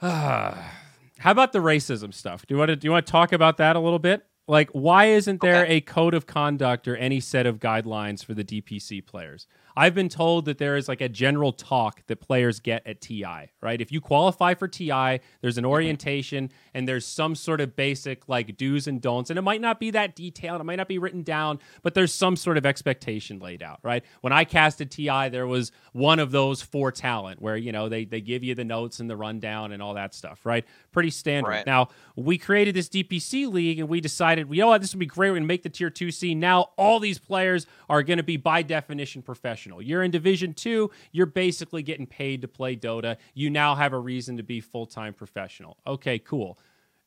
How 0.00 1.30
about 1.30 1.52
the 1.52 1.60
racism 1.60 2.12
stuff? 2.12 2.46
Do 2.46 2.54
you 2.54 2.58
want 2.58 2.70
to 2.70 2.76
do 2.76 2.86
you 2.86 2.90
want 2.90 3.06
to 3.06 3.12
talk 3.12 3.32
about 3.32 3.58
that 3.58 3.76
a 3.76 3.80
little 3.80 3.98
bit? 3.98 4.26
Like, 4.48 4.70
why 4.70 5.06
isn't 5.06 5.40
there 5.40 5.62
Okay. 5.62 5.76
a 5.76 5.80
code 5.80 6.14
of 6.14 6.26
conduct 6.26 6.88
or 6.88 6.96
any 6.96 7.20
set 7.20 7.46
of 7.46 7.60
guidelines 7.60 8.24
for 8.24 8.34
the 8.34 8.42
DPC 8.42 9.06
players? 9.06 9.46
I've 9.76 9.94
been 9.94 10.08
told 10.08 10.44
that 10.46 10.58
there 10.58 10.76
is 10.76 10.88
like 10.88 11.00
a 11.00 11.08
general 11.08 11.52
talk 11.52 12.02
that 12.06 12.20
players 12.20 12.60
get 12.60 12.86
at 12.86 13.00
TI, 13.00 13.50
right? 13.60 13.80
If 13.80 13.92
you 13.92 14.00
qualify 14.00 14.54
for 14.54 14.68
TI, 14.68 15.20
there's 15.40 15.58
an 15.58 15.64
orientation 15.64 16.50
and 16.74 16.86
there's 16.86 17.06
some 17.06 17.34
sort 17.34 17.60
of 17.60 17.74
basic 17.76 18.28
like 18.28 18.56
do's 18.56 18.86
and 18.86 19.00
don'ts. 19.00 19.30
And 19.30 19.38
it 19.38 19.42
might 19.42 19.60
not 19.60 19.80
be 19.80 19.90
that 19.90 20.14
detailed, 20.14 20.60
it 20.60 20.64
might 20.64 20.76
not 20.76 20.88
be 20.88 20.98
written 20.98 21.22
down, 21.22 21.58
but 21.82 21.94
there's 21.94 22.12
some 22.12 22.36
sort 22.36 22.58
of 22.58 22.66
expectation 22.66 23.38
laid 23.38 23.62
out, 23.62 23.78
right? 23.82 24.04
When 24.20 24.32
I 24.32 24.44
casted 24.44 24.90
TI, 24.90 25.28
there 25.30 25.46
was 25.46 25.72
one 25.92 26.18
of 26.18 26.30
those 26.30 26.62
for 26.62 26.92
talent 26.92 27.40
where, 27.40 27.56
you 27.56 27.72
know, 27.72 27.88
they, 27.88 28.04
they 28.04 28.20
give 28.20 28.44
you 28.44 28.54
the 28.54 28.64
notes 28.64 29.00
and 29.00 29.08
the 29.08 29.16
rundown 29.16 29.72
and 29.72 29.82
all 29.82 29.94
that 29.94 30.14
stuff, 30.14 30.44
right? 30.44 30.64
Pretty 30.92 31.10
standard. 31.10 31.50
Right. 31.50 31.66
Now, 31.66 31.88
we 32.16 32.38
created 32.38 32.74
this 32.74 32.88
DPC 32.88 33.50
league 33.50 33.78
and 33.78 33.88
we 33.88 34.00
decided, 34.00 34.48
you 34.50 34.60
know 34.60 34.68
what, 34.68 34.80
this 34.80 34.94
would 34.94 35.00
be 35.00 35.06
great. 35.06 35.30
We're 35.30 35.36
going 35.36 35.44
to 35.44 35.48
make 35.48 35.62
the 35.62 35.70
tier 35.70 35.90
2C. 35.90 36.36
Now, 36.36 36.70
all 36.76 37.00
these 37.00 37.18
players 37.18 37.66
are 37.88 38.02
going 38.02 38.18
to 38.18 38.22
be 38.22 38.36
by 38.36 38.62
definition 38.62 39.22
professional. 39.22 39.61
You're 39.70 40.02
in 40.02 40.10
Division 40.10 40.54
2, 40.54 40.90
you're 41.12 41.26
basically 41.26 41.82
getting 41.82 42.06
paid 42.06 42.42
to 42.42 42.48
play 42.48 42.76
Dota. 42.76 43.16
You 43.34 43.50
now 43.50 43.74
have 43.74 43.92
a 43.92 43.98
reason 43.98 44.36
to 44.36 44.42
be 44.42 44.60
full 44.60 44.86
time 44.86 45.14
professional. 45.14 45.76
Okay, 45.86 46.18
cool. 46.18 46.58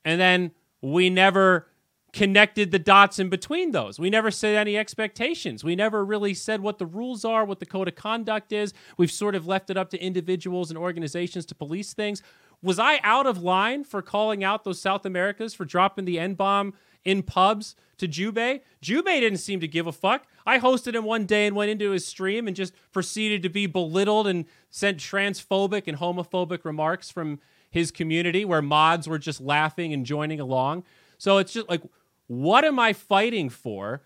And 0.04 0.20
then 0.20 0.52
we 0.82 1.10
never 1.10 1.68
connected 2.16 2.72
the 2.72 2.80
dots 2.80 3.20
in 3.20 3.28
between 3.28 3.72
those. 3.72 4.00
We 4.00 4.10
never 4.10 4.32
set 4.32 4.56
any 4.56 4.78
expectations. 4.78 5.66
We 5.66 5.76
never 5.76 6.06
really 6.06 6.34
said 6.34 6.62
what 6.62 6.78
the 6.80 6.86
rules 6.86 7.26
are, 7.26 7.44
what 7.44 7.60
the 7.60 7.66
code 7.66 7.90
of 7.90 7.96
conduct 7.96 8.54
is. 8.54 8.74
We've 8.98 9.12
sort 9.12 9.36
of 9.36 9.48
left 9.48 9.70
it 9.70 9.76
up 9.76 9.90
to 9.90 10.02
individuals 10.02 10.72
and 10.72 10.78
organizations 10.78 11.46
to 11.48 11.56
police 11.56 11.94
things. 11.94 12.24
Was 12.62 12.80
I 12.80 13.02
out 13.04 13.28
of 13.28 13.44
line 13.44 13.84
for 13.84 14.02
calling 14.02 14.46
out 14.46 14.64
those 14.64 14.82
South 14.82 15.06
Americas 15.06 15.54
for 15.54 15.66
dropping 15.66 16.06
the 16.06 16.18
N 16.18 16.36
bomb 16.36 16.74
in 17.06 17.24
pubs 17.24 17.76
to 17.98 18.08
Jubei? 18.08 18.62
Jubei 18.84 19.20
didn't 19.20 19.38
seem 19.38 19.60
to 19.62 19.68
give 19.68 19.88
a 19.88 19.92
fuck. 19.92 20.26
I 20.46 20.60
hosted 20.60 20.96
him 20.96 21.06
one 21.06 21.26
day 21.26 21.48
and 21.48 21.56
went 21.56 21.72
into 21.72 21.92
his 21.92 22.06
stream 22.06 22.48
and 22.48 22.56
just 22.56 22.74
proceeded 22.92 23.42
to 23.44 23.50
be 23.50 23.66
belittled 23.66 24.28
and 24.28 24.46
sent 24.70 24.98
transphobic 24.98 25.84
and 25.88 25.98
homophobic 25.98 26.66
remarks 26.66 27.10
from 27.10 27.40
his 27.70 27.92
community 27.92 28.46
where 28.46 28.62
mods 28.62 29.08
were 29.08 29.18
just 29.18 29.42
laughing 29.42 29.94
and 29.94 30.06
joining 30.06 30.40
along. 30.40 30.84
So 31.18 31.38
it's 31.38 31.54
just 31.54 31.70
like, 31.70 31.82
what 32.28 32.66
am 32.66 32.80
I 32.80 32.94
fighting 32.94 33.50
for? 33.50 34.02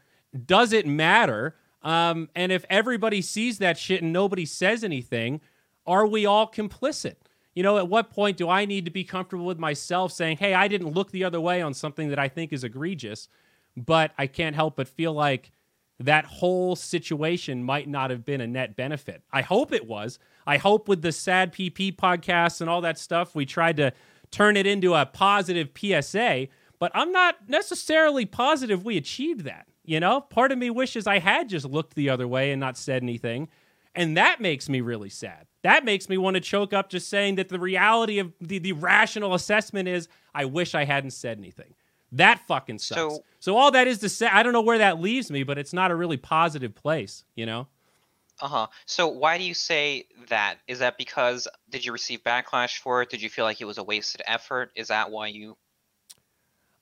Does 0.45 0.73
it 0.73 0.85
matter? 0.85 1.55
Um, 1.81 2.29
and 2.35 2.51
if 2.51 2.65
everybody 2.69 3.21
sees 3.21 3.57
that 3.59 3.77
shit 3.77 4.01
and 4.01 4.11
nobody 4.13 4.45
says 4.45 4.83
anything, 4.83 5.41
are 5.85 6.05
we 6.05 6.25
all 6.25 6.49
complicit? 6.49 7.15
You 7.55 7.63
know, 7.63 7.77
at 7.77 7.87
what 7.87 8.09
point 8.09 8.37
do 8.37 8.49
I 8.49 8.65
need 8.65 8.85
to 8.85 8.91
be 8.91 9.03
comfortable 9.03 9.45
with 9.45 9.59
myself 9.59 10.11
saying, 10.11 10.37
hey, 10.37 10.53
I 10.53 10.67
didn't 10.67 10.93
look 10.93 11.11
the 11.11 11.23
other 11.23 11.41
way 11.41 11.61
on 11.61 11.73
something 11.73 12.09
that 12.09 12.19
I 12.19 12.27
think 12.27 12.53
is 12.53 12.63
egregious, 12.63 13.27
but 13.75 14.11
I 14.17 14.27
can't 14.27 14.55
help 14.55 14.75
but 14.75 14.87
feel 14.87 15.13
like 15.13 15.51
that 15.99 16.25
whole 16.25 16.75
situation 16.75 17.63
might 17.63 17.87
not 17.87 18.09
have 18.09 18.23
been 18.23 18.39
a 18.41 18.47
net 18.47 18.75
benefit. 18.75 19.21
I 19.31 19.41
hope 19.41 19.73
it 19.73 19.85
was. 19.85 20.17
I 20.47 20.57
hope 20.57 20.87
with 20.87 21.01
the 21.01 21.11
sad 21.11 21.53
PP 21.53 21.95
podcasts 21.95 22.61
and 22.61 22.69
all 22.69 22.81
that 22.81 22.97
stuff, 22.97 23.35
we 23.35 23.45
tried 23.45 23.77
to 23.77 23.91
turn 24.31 24.55
it 24.55 24.65
into 24.65 24.93
a 24.93 25.05
positive 25.05 25.69
PSA, 25.77 26.47
but 26.79 26.91
I'm 26.95 27.11
not 27.11 27.49
necessarily 27.49 28.25
positive 28.25 28.85
we 28.85 28.95
achieved 28.95 29.41
that. 29.41 29.67
You 29.83 29.99
know, 29.99 30.21
part 30.21 30.51
of 30.51 30.57
me 30.57 30.69
wishes 30.69 31.07
I 31.07 31.19
had 31.19 31.49
just 31.49 31.65
looked 31.65 31.95
the 31.95 32.09
other 32.09 32.27
way 32.27 32.51
and 32.51 32.59
not 32.59 32.77
said 32.77 33.03
anything. 33.03 33.49
And 33.95 34.17
that 34.17 34.39
makes 34.39 34.69
me 34.69 34.81
really 34.81 35.09
sad. 35.09 35.47
That 35.63 35.83
makes 35.83 36.07
me 36.09 36.17
want 36.17 36.35
to 36.35 36.41
choke 36.41 36.73
up 36.73 36.89
just 36.89 37.09
saying 37.09 37.35
that 37.35 37.49
the 37.49 37.59
reality 37.59 38.19
of 38.19 38.31
the, 38.39 38.59
the 38.59 38.71
rational 38.73 39.33
assessment 39.33 39.87
is 39.87 40.07
I 40.33 40.45
wish 40.45 40.73
I 40.75 40.85
hadn't 40.85 41.11
said 41.11 41.37
anything. 41.37 41.73
That 42.11 42.39
fucking 42.47 42.79
sucks. 42.79 43.15
So- 43.15 43.23
so 43.41 43.55
all 43.55 43.71
that 43.71 43.87
is 43.87 43.99
to 43.99 44.09
say, 44.09 44.27
I 44.27 44.43
don't 44.43 44.51
know 44.51 44.61
where 44.61 44.79
that 44.79 44.99
leaves 44.99 45.31
me, 45.31 45.43
but 45.43 45.57
it's 45.57 45.71
not 45.71 45.91
a 45.91 45.95
really 45.95 46.17
positive 46.17 46.75
place, 46.75 47.23
you 47.35 47.45
know? 47.45 47.67
Uh 48.41 48.47
huh. 48.49 48.67
So 48.85 49.07
why 49.07 49.37
do 49.37 49.45
you 49.45 49.53
say 49.53 50.07
that? 50.27 50.57
Is 50.67 50.79
that 50.79 50.97
because 50.97 51.47
did 51.69 51.85
you 51.85 51.93
receive 51.93 52.21
backlash 52.23 52.77
for 52.79 53.01
it? 53.01 53.09
Did 53.09 53.21
you 53.21 53.29
feel 53.29 53.45
like 53.45 53.61
it 53.61 53.65
was 53.65 53.77
a 53.77 53.83
wasted 53.83 54.21
effort? 54.27 54.71
Is 54.75 54.89
that 54.89 55.09
why 55.11 55.27
you 55.27 55.55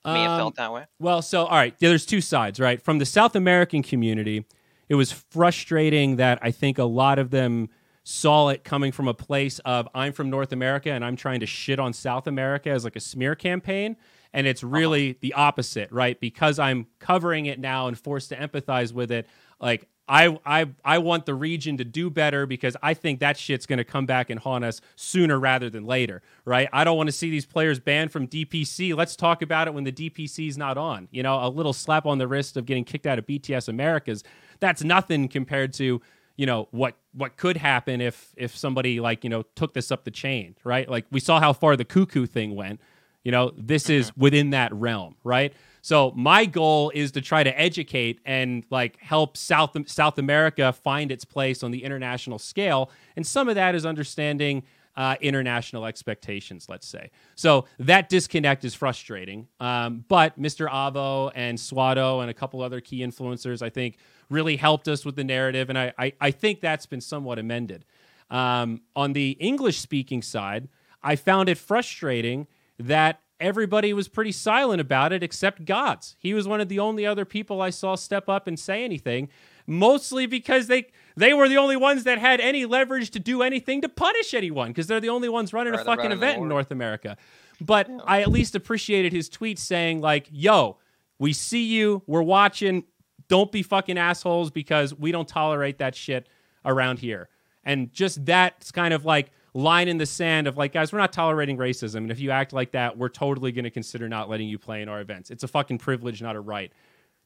may 0.06 0.22
have 0.24 0.32
Um, 0.32 0.40
felt 0.40 0.56
that 0.56 0.72
way? 0.74 0.86
Well, 1.00 1.22
so 1.22 1.46
all 1.46 1.56
right, 1.58 1.76
there's 1.80 2.06
two 2.06 2.22
sides, 2.22 2.60
right? 2.60 2.82
From 2.82 2.98
the 3.00 3.06
South 3.06 3.36
American 3.36 3.84
community, 3.84 4.46
it 4.90 4.96
was 4.96 5.12
frustrating 5.12 6.18
that 6.18 6.40
I 6.42 6.52
think 6.52 6.78
a 6.78 6.84
lot 6.84 7.20
of 7.20 7.30
them 7.30 7.70
saw 8.04 8.48
it 8.48 8.64
coming 8.64 8.94
from 8.94 9.10
a 9.10 9.14
place 9.14 9.60
of 9.60 9.88
I'm 9.94 10.14
from 10.14 10.30
North 10.30 10.54
America 10.54 10.90
and 10.92 11.04
I'm 11.04 11.18
trying 11.18 11.42
to 11.42 11.46
shit 11.46 11.78
on 11.78 11.92
South 11.92 12.26
America 12.26 12.70
as 12.70 12.86
like 12.86 12.96
a 12.96 13.02
smear 13.02 13.36
campaign. 13.36 13.98
And 14.34 14.48
it's 14.48 14.64
uh-huh. 14.64 14.72
really 14.72 15.18
the 15.20 15.34
opposite, 15.34 15.92
right? 15.92 16.18
Because 16.20 16.58
I'm 16.58 16.88
covering 17.00 17.48
it 17.48 17.60
now 17.60 17.88
and 17.88 18.00
forced 18.00 18.30
to 18.30 18.38
empathize 18.38 18.94
with 18.94 19.12
it. 19.12 19.28
Like 19.60 19.90
I 20.08 20.40
I 20.46 20.68
I 20.86 21.00
want 21.00 21.26
the 21.26 21.36
region 21.36 21.78
to 21.78 21.84
do 21.84 22.10
better 22.10 22.46
because 22.46 22.78
I 22.82 22.94
think 22.94 23.20
that 23.20 23.38
shit's 23.38 23.66
going 23.66 23.78
to 23.78 23.84
come 23.84 24.06
back 24.06 24.30
and 24.30 24.40
haunt 24.40 24.64
us 24.64 24.80
sooner 24.96 25.38
rather 25.38 25.70
than 25.70 25.86
later, 25.86 26.22
right? 26.46 26.70
I 26.72 26.84
don't 26.86 26.96
want 26.96 27.08
to 27.08 27.14
see 27.14 27.30
these 27.30 27.46
players 27.46 27.80
banned 27.80 28.12
from 28.12 28.28
DPC. 28.28 28.96
Let's 28.96 29.16
talk 29.16 29.42
about 29.42 29.68
it 29.68 29.74
when 29.74 29.84
the 29.84 29.92
DPC 29.92 30.48
is 30.48 30.58
not 30.58 30.78
on. 30.78 31.10
You 31.12 31.24
know, 31.24 31.46
a 31.46 31.50
little 31.50 31.74
slap 31.74 32.06
on 32.06 32.20
the 32.20 32.28
wrist 32.28 32.56
of 32.56 32.66
getting 32.66 32.86
kicked 32.86 33.06
out 33.06 33.20
of 33.20 33.26
BTS 33.26 33.68
Americas. 33.68 34.24
That's 34.60 34.84
nothing 34.84 35.28
compared 35.28 35.74
to 35.74 36.02
you 36.38 36.46
know 36.46 36.68
what 36.72 36.96
what 37.14 37.36
could 37.36 37.58
happen 37.58 38.00
if 38.00 38.34
if 38.38 38.56
somebody 38.56 39.00
like 39.00 39.24
you 39.24 39.30
know 39.30 39.44
took 39.56 39.74
this 39.74 39.92
up 39.92 40.06
the 40.06 40.12
chain, 40.12 40.56
right? 40.64 40.88
Like 40.88 41.06
we 41.12 41.20
saw 41.20 41.40
how 41.40 41.52
far 41.52 41.76
the 41.76 41.86
Kuku 41.86 42.30
thing 42.30 42.56
went. 42.56 42.80
You 43.24 43.32
know, 43.32 43.52
this 43.58 43.90
is 43.90 44.16
within 44.16 44.52
that 44.52 44.74
realm, 44.74 45.16
right? 45.24 45.52
So 45.82 46.12
my 46.16 46.46
goal 46.46 46.92
is 46.94 47.12
to 47.14 47.22
try 47.22 47.44
to 47.44 47.60
educate 47.60 48.22
and 48.24 48.64
like 48.70 49.02
help 49.02 49.36
South 49.36 49.76
South 49.90 50.18
America 50.18 50.72
find 50.72 51.12
its 51.12 51.26
place 51.26 51.64
on 51.64 51.72
the 51.72 51.84
international 51.84 52.40
scale, 52.40 52.92
and 53.16 53.26
some 53.26 53.50
of 53.50 53.56
that 53.56 53.76
is 53.76 53.86
understanding 53.86 54.64
uh, 54.96 55.16
international 55.22 55.86
expectations. 55.86 56.68
Let's 56.70 56.88
say 56.88 57.12
so 57.36 57.66
that 57.80 58.10
disconnect 58.10 58.64
is 58.64 58.76
frustrating. 58.76 59.48
Um, 59.60 60.06
but 60.08 60.40
Mr. 60.40 60.70
Avo 60.70 61.32
and 61.36 61.58
Swado 61.58 62.22
and 62.22 62.30
a 62.30 62.34
couple 62.34 62.62
other 62.62 62.82
key 62.82 63.00
influencers, 63.00 63.62
I 63.62 63.70
think, 63.70 63.98
really 64.30 64.58
helped 64.58 64.88
us 64.88 65.06
with 65.06 65.16
the 65.16 65.24
narrative, 65.24 65.70
and 65.70 65.78
I 65.78 65.94
I, 65.98 66.14
I 66.20 66.32
think 66.32 66.62
that's 66.62 66.86
been 66.86 67.02
somewhat 67.02 67.40
amended. 67.40 67.86
Um, 68.30 68.82
on 68.96 69.14
the 69.14 69.32
English 69.40 69.80
speaking 69.80 70.22
side, 70.22 70.68
I 71.02 71.16
found 71.16 71.50
it 71.50 71.58
frustrating 71.58 72.48
that 72.78 73.22
everybody 73.40 73.94
was 73.94 74.08
pretty 74.08 74.32
silent 74.32 74.82
about 74.82 75.14
it 75.14 75.24
except 75.24 75.66
GoDz. 75.66 76.16
He 76.20 76.34
was 76.34 76.48
one 76.48 76.62
of 76.62 76.70
the 76.70 76.80
only 76.80 77.06
other 77.06 77.26
people 77.26 77.62
I 77.62 77.70
saw 77.70 77.96
step 77.96 78.28
up 78.28 78.48
and 78.48 78.60
say 78.60 78.84
anything, 78.84 79.30
mostly 79.66 80.26
because 80.26 80.68
they 80.68 80.88
they 81.16 81.34
were 81.34 81.48
the 81.50 81.58
only 81.58 81.78
ones 81.78 82.04
that 82.04 82.20
had 82.20 82.40
any 82.40 82.66
leverage 82.66 83.12
to 83.12 83.20
do 83.20 83.42
anything 83.42 83.82
to 83.82 83.90
punish 83.90 84.34
anyone 84.34 84.70
because 84.70 84.88
they're 84.88 85.00
the 85.00 85.10
only 85.10 85.30
ones 85.30 85.54
running 85.54 85.74
a 85.74 85.84
fucking 85.84 86.12
event 86.12 86.42
in. 86.42 86.48
North 86.48 86.72
America. 86.72 87.18
But 87.60 87.90
I 88.06 88.22
at 88.22 88.30
least 88.30 88.54
appreciated 88.54 89.12
his 89.12 89.30
tweet 89.30 89.58
saying 89.58 90.00
like, 90.02 90.28
"Yo, 90.32 90.78
we 91.20 91.34
see 91.34 91.66
you, 91.66 92.04
we're 92.06 92.22
watching. 92.22 92.84
Don't 93.30 93.52
be 93.52 93.64
fucking 93.64 93.98
assholes 93.98 94.52
because 94.52 94.94
we 94.94 95.12
don't 95.12 95.28
tolerate 95.28 95.78
that 95.80 95.96
shit 95.96 96.28
around 96.66 97.00
here." 97.00 97.30
And 97.64 97.92
just 97.92 98.26
that's 98.26 98.72
kind 98.72 98.94
of 98.94 99.04
like 99.04 99.32
line 99.54 99.88
in 99.88 99.98
the 99.98 100.06
sand 100.06 100.48
of 100.48 100.56
like, 100.56 100.72
guys, 100.72 100.94
we're 100.94 101.00
not 101.00 101.12
tolerating 101.12 101.58
racism. 101.58 101.98
And 101.98 102.12
if 102.12 102.20
you 102.20 102.32
act 102.32 102.54
like 102.54 102.72
that, 102.72 102.98
we're 102.98 103.10
totally 103.10 103.52
going 103.52 103.66
to 103.66 103.72
consider 103.72 104.08
not 104.08 104.30
letting 104.30 104.48
you 104.48 104.60
play 104.60 104.82
in 104.82 104.90
our 104.90 105.02
events. 105.02 105.32
It's 105.32 105.44
a 105.44 105.48
fucking 105.48 105.80
privilege, 105.80 106.22
not 106.22 106.36
a 106.36 106.40
right. 106.40 106.72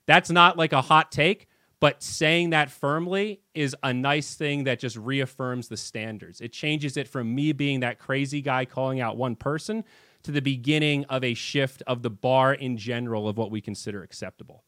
That's 0.08 0.30
not 0.30 0.58
like 0.58 0.74
a 0.74 0.82
hot 0.82 1.12
take, 1.12 1.48
but 1.80 2.02
saying 2.02 2.52
that 2.52 2.72
firmly 2.72 3.42
is 3.54 3.76
a 3.84 3.94
nice 3.94 4.36
thing 4.36 4.64
that 4.64 4.80
just 4.80 4.96
reaffirms 4.96 5.68
the 5.68 5.78
standards. 5.78 6.40
It 6.40 6.54
changes 6.54 6.96
it 6.96 7.08
from 7.08 7.36
me 7.36 7.52
being 7.52 7.82
that 7.82 8.00
crazy 8.00 8.42
guy 8.42 8.66
calling 8.66 9.02
out 9.02 9.18
one 9.18 9.36
person 9.36 9.84
to 10.24 10.32
the 10.32 10.42
beginning 10.42 11.06
of 11.06 11.24
a 11.24 11.34
shift 11.34 11.84
of 11.86 12.02
the 12.02 12.10
bar 12.10 12.54
in 12.54 12.78
general 12.78 13.28
of 13.28 13.38
what 13.38 13.52
we 13.52 13.60
consider 13.62 14.04
acceptable. 14.04 14.64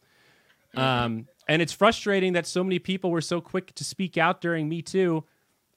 Um, 0.76 1.28
and 1.48 1.62
it's 1.62 1.74
frustrating 1.74 2.34
that 2.34 2.48
so 2.48 2.64
many 2.64 2.80
people 2.80 3.12
were 3.12 3.22
so 3.22 3.42
quick 3.42 3.74
to 3.76 3.84
speak 3.84 4.18
out 4.18 4.42
during 4.42 4.70
Me 4.70 4.82
Too 4.82 5.24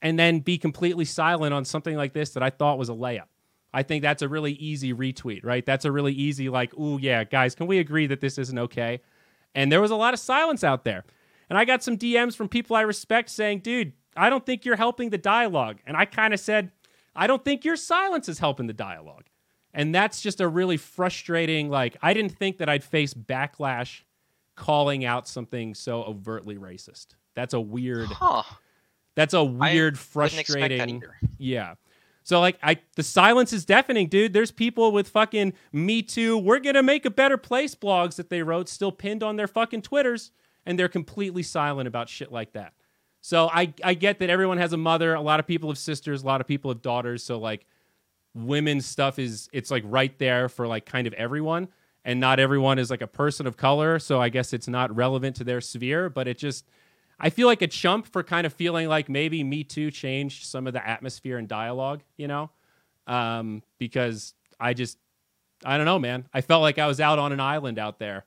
and 0.01 0.17
then 0.17 0.39
be 0.39 0.57
completely 0.57 1.05
silent 1.05 1.53
on 1.53 1.65
something 1.65 1.95
like 1.95 2.13
this 2.13 2.31
that 2.31 2.43
I 2.43 2.49
thought 2.49 2.77
was 2.77 2.89
a 2.89 2.93
layup. 2.93 3.27
I 3.73 3.83
think 3.83 4.01
that's 4.01 4.21
a 4.21 4.29
really 4.29 4.53
easy 4.53 4.93
retweet, 4.93 5.43
right? 5.43 5.65
That's 5.65 5.85
a 5.85 5.91
really 5.91 6.13
easy, 6.13 6.49
like, 6.49 6.73
ooh, 6.77 6.97
yeah, 6.99 7.23
guys, 7.23 7.53
can 7.53 7.67
we 7.67 7.79
agree 7.79 8.07
that 8.07 8.21
this 8.21 8.37
isn't 8.37 8.57
okay? 8.57 9.01
And 9.53 9.71
there 9.71 9.81
was 9.81 9.91
a 9.91 9.95
lot 9.95 10.13
of 10.13 10.19
silence 10.19 10.63
out 10.63 10.83
there. 10.83 11.03
And 11.49 11.57
I 11.57 11.65
got 11.65 11.83
some 11.83 11.97
DMs 11.97 12.35
from 12.35 12.47
people 12.49 12.75
I 12.75 12.81
respect 12.81 13.29
saying, 13.29 13.59
dude, 13.59 13.93
I 14.15 14.29
don't 14.29 14.45
think 14.45 14.65
you're 14.65 14.75
helping 14.75 15.09
the 15.09 15.17
dialogue. 15.17 15.79
And 15.85 15.97
I 15.97 16.05
kind 16.05 16.33
of 16.33 16.39
said, 16.39 16.71
I 17.15 17.27
don't 17.27 17.43
think 17.43 17.65
your 17.65 17.75
silence 17.75 18.29
is 18.29 18.39
helping 18.39 18.67
the 18.67 18.73
dialogue. 18.73 19.25
And 19.73 19.93
that's 19.93 20.21
just 20.21 20.41
a 20.41 20.47
really 20.47 20.77
frustrating 20.77 21.69
like 21.69 21.97
I 22.01 22.13
didn't 22.13 22.35
think 22.37 22.57
that 22.57 22.69
I'd 22.69 22.83
face 22.83 23.13
backlash 23.13 24.01
calling 24.57 25.05
out 25.05 25.27
something 25.27 25.73
so 25.73 26.03
overtly 26.03 26.57
racist. 26.57 27.15
That's 27.35 27.53
a 27.53 27.61
weird 27.61 28.07
Huh. 28.09 28.43
that's 29.15 29.33
a 29.33 29.43
weird 29.43 29.95
that 29.95 29.99
frustrating 29.99 31.01
yeah. 31.37 31.75
So 32.23 32.41
like 32.41 32.57
I 32.61 32.79
the 32.97 33.03
silence 33.03 33.53
is 33.53 33.63
deafening, 33.63 34.07
dude. 34.09 34.33
There's 34.33 34.51
people 34.51 34.91
with 34.91 35.07
fucking 35.07 35.53
me 35.71 36.01
too. 36.01 36.37
We're 36.37 36.59
gonna 36.59 36.83
make 36.83 37.05
a 37.05 37.09
better 37.09 37.37
place 37.37 37.73
blogs 37.73 38.15
that 38.15 38.29
they 38.29 38.43
wrote 38.43 38.67
still 38.67 38.91
pinned 38.91 39.23
on 39.23 39.37
their 39.37 39.47
fucking 39.47 39.83
Twitters, 39.83 40.31
and 40.65 40.77
they're 40.77 40.89
completely 40.89 41.43
silent 41.43 41.87
about 41.87 42.09
shit 42.09 42.31
like 42.31 42.51
that. 42.53 42.73
So 43.21 43.47
I 43.53 43.73
I 43.83 43.93
get 43.93 44.19
that 44.19 44.29
everyone 44.29 44.57
has 44.57 44.73
a 44.73 44.77
mother, 44.77 45.13
a 45.13 45.21
lot 45.21 45.39
of 45.39 45.47
people 45.47 45.69
have 45.69 45.77
sisters, 45.77 46.23
a 46.23 46.25
lot 46.25 46.41
of 46.41 46.47
people 46.47 46.69
have 46.71 46.81
daughters. 46.81 47.23
So 47.23 47.39
like 47.39 47.65
women's 48.33 48.85
stuff 48.85 49.19
is 49.19 49.47
it's 49.53 49.71
like 49.71 49.83
right 49.85 50.17
there 50.19 50.49
for 50.49 50.67
like 50.67 50.85
kind 50.85 51.07
of 51.07 51.13
everyone. 51.13 51.69
And 52.07 52.21
not 52.21 52.39
everyone 52.39 52.79
is 52.79 52.89
like 52.89 53.01
a 53.01 53.07
person 53.07 53.45
of 53.45 53.57
color, 53.57 53.99
so 53.99 54.21
I 54.21 54.29
guess 54.29 54.53
it's 54.53 54.69
not 54.69 54.95
relevant 54.95 55.35
to 55.35 55.43
their 55.43 55.59
sphere, 55.59 56.09
but 56.09 56.25
it 56.25 56.37
just 56.37 56.65
I 57.19 57.29
feel 57.29 57.47
like 57.47 57.61
a 57.61 57.67
chump 57.67 58.07
for 58.07 58.23
kind 58.23 58.47
of 58.47 58.53
feeling 58.53 58.87
like 58.87 59.09
maybe 59.09 59.43
Me 59.43 59.65
Too 59.65 59.91
changed 59.91 60.45
some 60.45 60.67
of 60.67 60.73
the 60.73 60.87
atmosphere 60.87 61.37
and 61.37 61.49
dialogue, 61.49 62.03
you 62.15 62.27
know? 62.27 62.49
Um, 63.07 63.61
because 63.77 64.35
I 64.57 64.73
just, 64.73 64.97
I 65.65 65.75
don't 65.75 65.85
know, 65.85 65.99
man. 65.99 66.29
I 66.33 66.41
felt 66.41 66.61
like 66.61 66.79
I 66.79 66.87
was 66.87 67.01
out 67.01 67.19
on 67.19 67.33
an 67.33 67.41
island 67.41 67.77
out 67.77 67.99
there. 67.99 68.25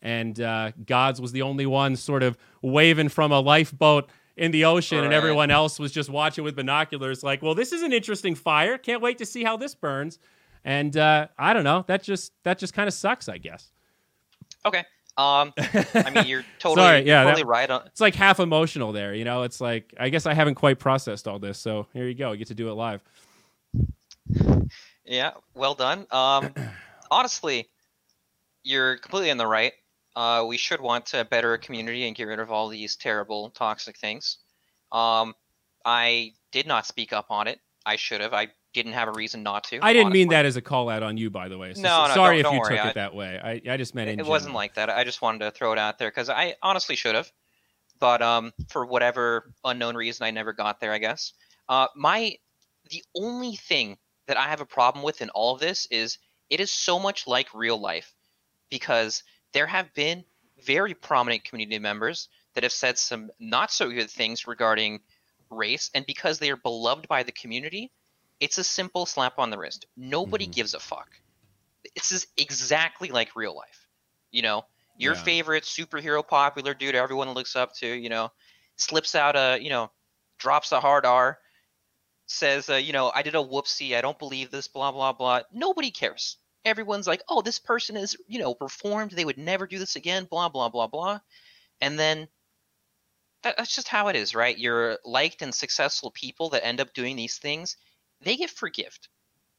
And 0.00 0.40
uh, 0.40 0.72
GoDz 0.84 1.18
was 1.18 1.32
the 1.32 1.42
only 1.42 1.66
one 1.66 1.96
sort 1.96 2.22
of 2.22 2.38
waving 2.62 3.08
from 3.08 3.32
a 3.32 3.40
lifeboat 3.40 4.10
in 4.36 4.52
the 4.52 4.64
ocean, 4.66 5.02
and 5.02 5.12
everyone 5.12 5.50
else 5.50 5.80
was 5.80 5.90
just 5.90 6.08
watching 6.08 6.44
with 6.44 6.54
binoculars, 6.54 7.24
like, 7.24 7.42
well, 7.42 7.56
this 7.56 7.72
is 7.72 7.82
an 7.82 7.92
interesting 7.92 8.36
fire. 8.36 8.78
Can't 8.78 9.02
wait 9.02 9.18
to 9.18 9.26
see 9.26 9.42
how 9.42 9.56
this 9.56 9.74
burns. 9.74 10.20
And 10.68 10.94
uh, 10.98 11.28
I 11.38 11.54
don't 11.54 11.64
know. 11.64 11.82
That 11.86 12.02
just 12.02 12.30
that 12.42 12.58
just 12.58 12.74
kind 12.74 12.86
of 12.88 12.92
sucks, 12.92 13.26
I 13.26 13.38
guess. 13.38 13.70
Okay. 14.66 14.84
Um, 15.16 15.54
I 15.56 16.10
mean, 16.14 16.26
you're 16.26 16.44
totally, 16.58 16.86
Sorry, 16.86 17.06
yeah, 17.06 17.24
totally 17.24 17.42
that- 17.42 17.48
right 17.48 17.70
on. 17.70 17.86
it's 17.86 18.02
like 18.02 18.14
half 18.14 18.38
emotional 18.38 18.92
there, 18.92 19.14
you 19.14 19.24
know. 19.24 19.44
It's 19.44 19.62
like 19.62 19.94
I 19.98 20.10
guess 20.10 20.26
I 20.26 20.34
haven't 20.34 20.56
quite 20.56 20.78
processed 20.78 21.26
all 21.26 21.38
this, 21.38 21.58
so 21.58 21.86
here 21.94 22.06
you 22.06 22.14
go. 22.14 22.32
You 22.32 22.38
get 22.38 22.48
to 22.48 22.54
do 22.54 22.68
it 22.68 22.74
live. 22.74 23.00
Yeah, 25.06 25.30
well 25.54 25.74
done. 25.74 26.06
Um, 26.10 26.52
honestly, 27.10 27.68
you're 28.62 28.98
completely 28.98 29.30
in 29.30 29.38
the 29.38 29.46
right. 29.46 29.72
Uh, 30.14 30.44
we 30.46 30.58
should 30.58 30.82
want 30.82 31.06
to 31.06 31.24
better 31.24 31.54
a 31.54 31.58
community 31.58 32.06
and 32.06 32.14
get 32.14 32.24
rid 32.24 32.40
of 32.40 32.50
all 32.52 32.68
these 32.68 32.94
terrible, 32.96 33.48
toxic 33.50 33.96
things. 33.96 34.36
Um, 34.92 35.34
I 35.84 36.32
did 36.52 36.66
not 36.66 36.84
speak 36.86 37.14
up 37.14 37.26
on 37.30 37.48
it. 37.48 37.58
I 37.86 37.96
should 37.96 38.20
have. 38.20 38.34
I 38.34 38.48
didn't 38.82 38.94
have 38.94 39.08
a 39.08 39.12
reason 39.12 39.42
not 39.42 39.64
to. 39.64 39.78
I 39.82 39.92
didn't 39.92 40.12
mean 40.12 40.28
that 40.28 40.46
as 40.46 40.56
a 40.56 40.62
call 40.62 40.88
out 40.88 41.02
on 41.02 41.16
you, 41.16 41.28
by 41.30 41.48
the 41.48 41.58
way. 41.58 41.74
So, 41.74 41.82
No, 41.82 42.06
no, 42.08 42.14
sorry 42.14 42.36
don't- 42.36 42.40
if 42.40 42.42
don't 42.44 42.54
you 42.54 42.60
worry. 42.60 42.76
took 42.76 42.84
I- 42.86 42.88
it 42.90 42.94
that 42.94 43.14
way. 43.14 43.40
I, 43.42 43.72
I 43.72 43.76
just 43.76 43.94
meant 43.94 44.08
in 44.10 44.18
It 44.20 44.26
wasn't 44.26 44.54
like 44.54 44.74
that. 44.74 44.88
I 44.90 45.04
just 45.04 45.20
wanted 45.22 45.40
to 45.40 45.50
throw 45.50 45.72
it 45.72 45.78
out 45.78 45.98
there 45.98 46.10
because 46.10 46.28
I 46.30 46.56
honestly 46.62 46.96
should 46.96 47.14
have, 47.14 47.30
but 47.98 48.22
um, 48.22 48.52
for 48.70 48.86
whatever 48.86 49.52
unknown 49.64 49.94
reason, 49.96 50.24
I 50.24 50.30
never 50.30 50.52
got 50.52 50.80
there. 50.80 50.92
I 50.92 50.98
guess. 50.98 51.32
Uh, 51.68 51.88
my 51.94 52.36
the 52.90 53.02
only 53.14 53.56
thing 53.56 53.98
that 54.26 54.36
I 54.38 54.48
have 54.48 54.60
a 54.60 54.66
problem 54.66 55.04
with 55.04 55.20
in 55.20 55.28
all 55.30 55.54
of 55.54 55.60
this 55.60 55.86
is 55.90 56.18
it 56.48 56.60
is 56.60 56.70
so 56.70 56.98
much 56.98 57.26
like 57.26 57.52
real 57.54 57.78
life, 57.78 58.14
because 58.70 59.22
there 59.52 59.66
have 59.66 59.92
been 59.94 60.24
very 60.64 60.94
prominent 60.94 61.44
community 61.44 61.78
members 61.78 62.28
that 62.54 62.62
have 62.64 62.72
said 62.72 62.98
some 62.98 63.30
not 63.38 63.70
so 63.70 63.90
good 63.90 64.10
things 64.10 64.46
regarding 64.46 65.00
race, 65.50 65.90
and 65.94 66.04
because 66.06 66.38
they 66.38 66.50
are 66.50 66.56
beloved 66.56 67.06
by 67.08 67.22
the 67.22 67.32
community, 67.32 67.90
it's 68.40 68.58
a 68.58 68.64
simple 68.64 69.06
slap 69.06 69.38
on 69.38 69.50
the 69.50 69.58
wrist. 69.58 69.86
Nobody 69.96 70.46
Mhm. 70.46 70.48
gives 70.48 70.74
a 70.74 70.80
fuck. 70.80 71.08
This 71.96 72.12
is 72.12 72.26
exactly 72.36 73.10
like 73.10 73.36
real 73.36 73.56
life. 73.56 73.88
You 74.30 74.42
know, 74.42 74.64
your 74.96 75.14
Yeah. 75.14 75.16
favorite 75.16 75.64
superhero 75.64 76.26
popular 76.26 76.74
dude 76.74 76.94
everyone 76.94 77.30
looks 77.32 77.56
up 77.56 77.74
to, 77.76 77.86
you 77.88 78.08
know, 78.08 78.30
slips 78.76 79.14
out 79.14 79.36
a, 79.36 79.58
you 79.62 79.70
know, 79.70 79.90
drops 80.38 80.72
a 80.72 80.80
hard 80.80 81.06
R, 81.06 81.38
says, 82.26 82.68
uh, 82.70 82.76
you 82.76 82.92
know, 82.92 83.10
I 83.14 83.22
did 83.22 83.34
a 83.34 83.38
whoopsie, 83.38 83.96
I 83.96 84.00
don't 84.02 84.18
believe 84.18 84.50
this, 84.50 84.68
blah, 84.68 84.92
blah, 84.92 85.12
blah. 85.12 85.42
Nobody 85.52 85.90
cares. 85.90 86.38
Everyone's 86.64 87.06
like, 87.06 87.22
oh, 87.28 87.42
this 87.42 87.58
person 87.58 87.96
is, 87.96 88.16
you 88.28 88.38
know, 88.40 88.56
reformed, 88.60 89.12
they 89.12 89.24
would 89.24 89.38
never 89.38 89.66
do 89.66 89.78
this 89.78 89.96
again, 89.96 90.26
blah, 90.30 90.48
blah, 90.48 90.68
blah, 90.68 90.86
blah. 90.88 91.20
And 91.80 91.98
then 91.98 92.28
that's 93.42 93.74
just 93.74 93.88
how 93.88 94.08
it 94.08 94.16
is, 94.16 94.34
right? 94.34 94.56
You're 94.58 94.98
liked 95.04 95.42
and 95.42 95.54
successful 95.54 96.10
people 96.10 96.50
that 96.50 96.64
end 96.66 96.80
up 96.80 96.92
doing 96.92 97.16
these 97.16 97.38
things, 97.38 97.76
they 98.20 98.36
get 98.36 98.50
forgived. 98.50 99.08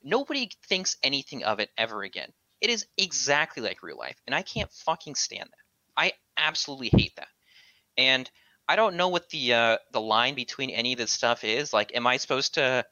Nobody 0.03 0.49
thinks 0.67 0.97
anything 1.03 1.43
of 1.43 1.59
it 1.59 1.69
ever 1.77 2.03
again. 2.03 2.31
It 2.61 2.69
is 2.69 2.85
exactly 2.97 3.63
like 3.63 3.83
real 3.83 3.97
life, 3.97 4.21
and 4.25 4.35
I 4.35 4.41
can't 4.41 4.71
fucking 4.71 5.15
stand 5.15 5.49
that. 5.49 6.01
I 6.01 6.13
absolutely 6.37 6.89
hate 6.93 7.15
that. 7.17 7.27
And 7.97 8.29
I 8.67 8.75
don't 8.75 8.95
know 8.95 9.09
what 9.09 9.29
the 9.29 9.53
uh, 9.53 9.77
the 9.91 10.01
line 10.01 10.35
between 10.35 10.69
any 10.69 10.93
of 10.93 10.99
this 10.99 11.11
stuff 11.11 11.43
is. 11.43 11.73
Like, 11.73 11.95
am 11.95 12.07
I 12.07 12.17
supposed 12.17 12.53
to 12.55 12.85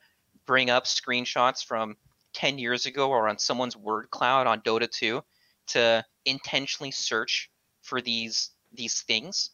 bring 0.46 0.70
up 0.70 0.86
screenshots 0.86 1.64
from 1.64 1.98
ten 2.34 2.58
years 2.58 2.86
ago 2.86 3.10
or 3.10 3.28
on 3.30 3.38
someone's 3.40 3.78
word 3.78 4.10
cloud 4.10 4.48
on 4.48 4.62
Dota 4.62 4.90
2 4.90 5.24
to 5.68 6.06
intentionally 6.26 6.92
search 6.92 7.50
for 7.82 8.02
these 8.02 8.52
these 8.74 9.02
things? 9.02 9.52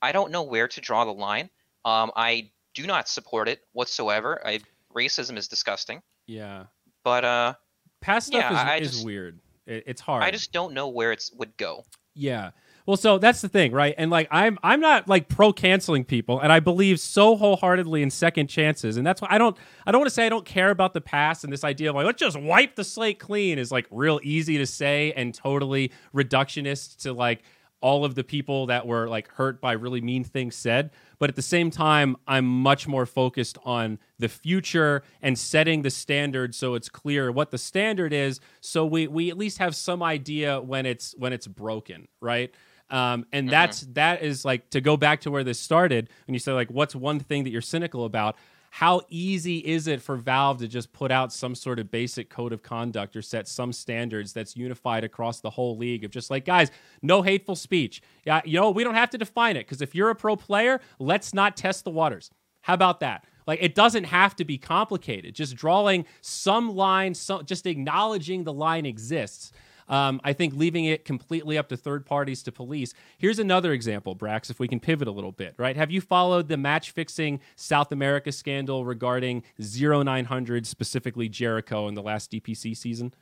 I 0.00 0.12
don't 0.12 0.30
know 0.30 0.42
where 0.42 0.68
to 0.68 0.80
draw 0.80 1.04
the 1.04 1.12
line. 1.12 1.50
Um, 1.84 2.12
I 2.14 2.50
do 2.74 2.86
not 2.86 3.08
support 3.08 3.48
it 3.48 3.60
whatsoever. 3.72 4.40
I, 4.46 4.60
racism 4.96 5.36
is 5.36 5.48
disgusting. 5.48 6.00
Yeah, 6.26 6.64
But 7.04 7.24
uh, 7.24 7.54
past 8.00 8.28
stuff 8.28 8.40
Yeah, 8.50 8.52
is, 8.52 8.58
I 8.58 8.76
is 8.76 8.90
just- 8.92 9.04
weird. 9.04 9.40
It, 9.66 9.84
it's 9.86 10.00
hard. 10.00 10.22
I 10.22 10.30
just 10.30 10.52
don't 10.52 10.74
know 10.74 10.88
where 10.88 11.10
it 11.12 11.24
would 11.36 11.56
go. 11.56 11.84
Yeah. 12.14 12.50
Well, 12.86 12.98
so 12.98 13.16
that's 13.16 13.40
the 13.40 13.48
thing, 13.48 13.72
right? 13.72 13.94
And 13.96 14.10
like 14.10 14.28
I'm 14.30 14.58
I'm 14.62 14.78
not 14.78 15.08
like 15.08 15.28
pro 15.28 15.54
canceling 15.54 16.04
people 16.04 16.38
and 16.38 16.52
I 16.52 16.60
believe 16.60 17.00
so 17.00 17.34
wholeheartedly 17.34 18.02
in 18.02 18.10
second 18.10 18.48
chances. 18.48 18.98
And 18.98 19.06
that's 19.06 19.22
why 19.22 19.28
I 19.30 19.38
don't 19.38 19.56
I 19.86 19.90
don't 19.90 20.00
want 20.02 20.10
to 20.10 20.14
say 20.14 20.26
I 20.26 20.28
don't 20.28 20.44
care 20.44 20.68
about 20.70 20.92
the 20.92 21.00
past 21.00 21.44
and 21.44 21.52
this 21.52 21.64
idea 21.64 21.88
of 21.88 21.96
like 21.96 22.04
let's 22.04 22.20
just 22.20 22.38
wipe 22.38 22.76
the 22.76 22.84
slate 22.84 23.18
clean 23.18 23.58
is 23.58 23.72
like 23.72 23.86
real 23.90 24.20
easy 24.22 24.58
to 24.58 24.66
say 24.66 25.12
and 25.16 25.32
totally 25.34 25.92
reductionist 26.14 26.98
to 27.02 27.14
like 27.14 27.42
all 27.84 28.02
of 28.02 28.14
the 28.14 28.24
people 28.24 28.64
that 28.64 28.86
were 28.86 29.06
like 29.06 29.28
hurt 29.32 29.60
by 29.60 29.72
really 29.72 30.00
mean 30.00 30.24
things 30.24 30.56
said. 30.56 30.90
But 31.18 31.28
at 31.28 31.36
the 31.36 31.42
same 31.42 31.70
time, 31.70 32.16
I'm 32.26 32.46
much 32.46 32.88
more 32.88 33.04
focused 33.04 33.58
on 33.62 33.98
the 34.18 34.30
future 34.30 35.02
and 35.20 35.38
setting 35.38 35.82
the 35.82 35.90
standard 35.90 36.54
so 36.54 36.76
it's 36.76 36.88
clear 36.88 37.30
what 37.30 37.50
the 37.50 37.58
standard 37.58 38.14
is 38.14 38.40
so 38.62 38.86
we 38.86 39.06
we 39.06 39.28
at 39.28 39.36
least 39.36 39.58
have 39.58 39.76
some 39.76 40.02
idea 40.02 40.62
when 40.62 40.86
it's 40.86 41.14
when 41.18 41.34
it's 41.34 41.46
broken, 41.46 42.08
right? 42.22 42.54
Um, 42.88 43.26
and 43.32 43.50
that's 43.50 43.82
that 43.92 44.22
is 44.22 44.46
like 44.46 44.70
to 44.70 44.80
go 44.80 44.96
back 44.96 45.20
to 45.22 45.30
where 45.30 45.44
this 45.44 45.60
started 45.60 46.08
when 46.26 46.32
you 46.32 46.40
say 46.40 46.52
like 46.52 46.70
what's 46.70 46.94
one 46.94 47.20
thing 47.20 47.44
that 47.44 47.50
you're 47.50 47.60
cynical 47.60 48.06
about 48.06 48.36
how 48.74 49.02
easy 49.08 49.58
is 49.58 49.86
it 49.86 50.02
for 50.02 50.16
Valve 50.16 50.58
to 50.58 50.66
just 50.66 50.92
put 50.92 51.12
out 51.12 51.32
some 51.32 51.54
sort 51.54 51.78
of 51.78 51.92
basic 51.92 52.28
code 52.28 52.52
of 52.52 52.60
conduct 52.64 53.14
or 53.14 53.22
set 53.22 53.46
some 53.46 53.72
standards 53.72 54.32
that's 54.32 54.56
unified 54.56 55.04
across 55.04 55.38
the 55.38 55.50
whole 55.50 55.76
league 55.76 56.02
of 56.02 56.10
just 56.10 56.28
like, 56.28 56.44
guys, 56.44 56.72
no 57.00 57.22
hateful 57.22 57.54
speech. 57.54 58.02
Yeah, 58.24 58.40
you 58.44 58.58
know, 58.58 58.72
we 58.72 58.82
don't 58.82 58.96
have 58.96 59.10
to 59.10 59.18
define 59.18 59.56
it 59.56 59.60
because 59.60 59.80
if 59.80 59.94
you're 59.94 60.10
a 60.10 60.16
pro 60.16 60.34
player, 60.34 60.80
let's 60.98 61.32
not 61.32 61.56
test 61.56 61.84
the 61.84 61.92
waters. 61.92 62.32
How 62.62 62.74
about 62.74 62.98
that? 62.98 63.24
Like, 63.46 63.60
it 63.62 63.76
doesn't 63.76 64.04
have 64.04 64.34
to 64.36 64.44
be 64.44 64.58
complicated. 64.58 65.36
Just 65.36 65.54
drawing 65.54 66.04
some 66.20 66.74
line, 66.74 67.14
just 67.44 67.66
acknowledging 67.66 68.42
the 68.42 68.52
line 68.52 68.86
exists. 68.86 69.52
Um, 69.88 70.20
I 70.24 70.32
think 70.32 70.54
leaving 70.54 70.86
it 70.86 71.04
completely 71.04 71.58
up 71.58 71.68
to 71.68 71.76
third 71.76 72.06
parties 72.06 72.42
to 72.44 72.52
police. 72.52 72.94
Here's 73.18 73.38
another 73.38 73.72
example, 73.72 74.16
Brax, 74.16 74.50
if 74.50 74.58
we 74.58 74.68
can 74.68 74.80
pivot 74.80 75.08
a 75.08 75.10
little 75.10 75.32
bit, 75.32 75.54
right? 75.58 75.76
Have 75.76 75.90
you 75.90 76.00
followed 76.00 76.48
the 76.48 76.56
match 76.56 76.90
fixing 76.90 77.40
South 77.56 77.92
America 77.92 78.32
scandal 78.32 78.84
regarding 78.84 79.42
0900, 79.58 80.66
specifically 80.66 81.28
Jericho, 81.28 81.88
in 81.88 81.94
the 81.94 82.02
last 82.02 82.30
DPC 82.30 82.76
season? 82.76 83.14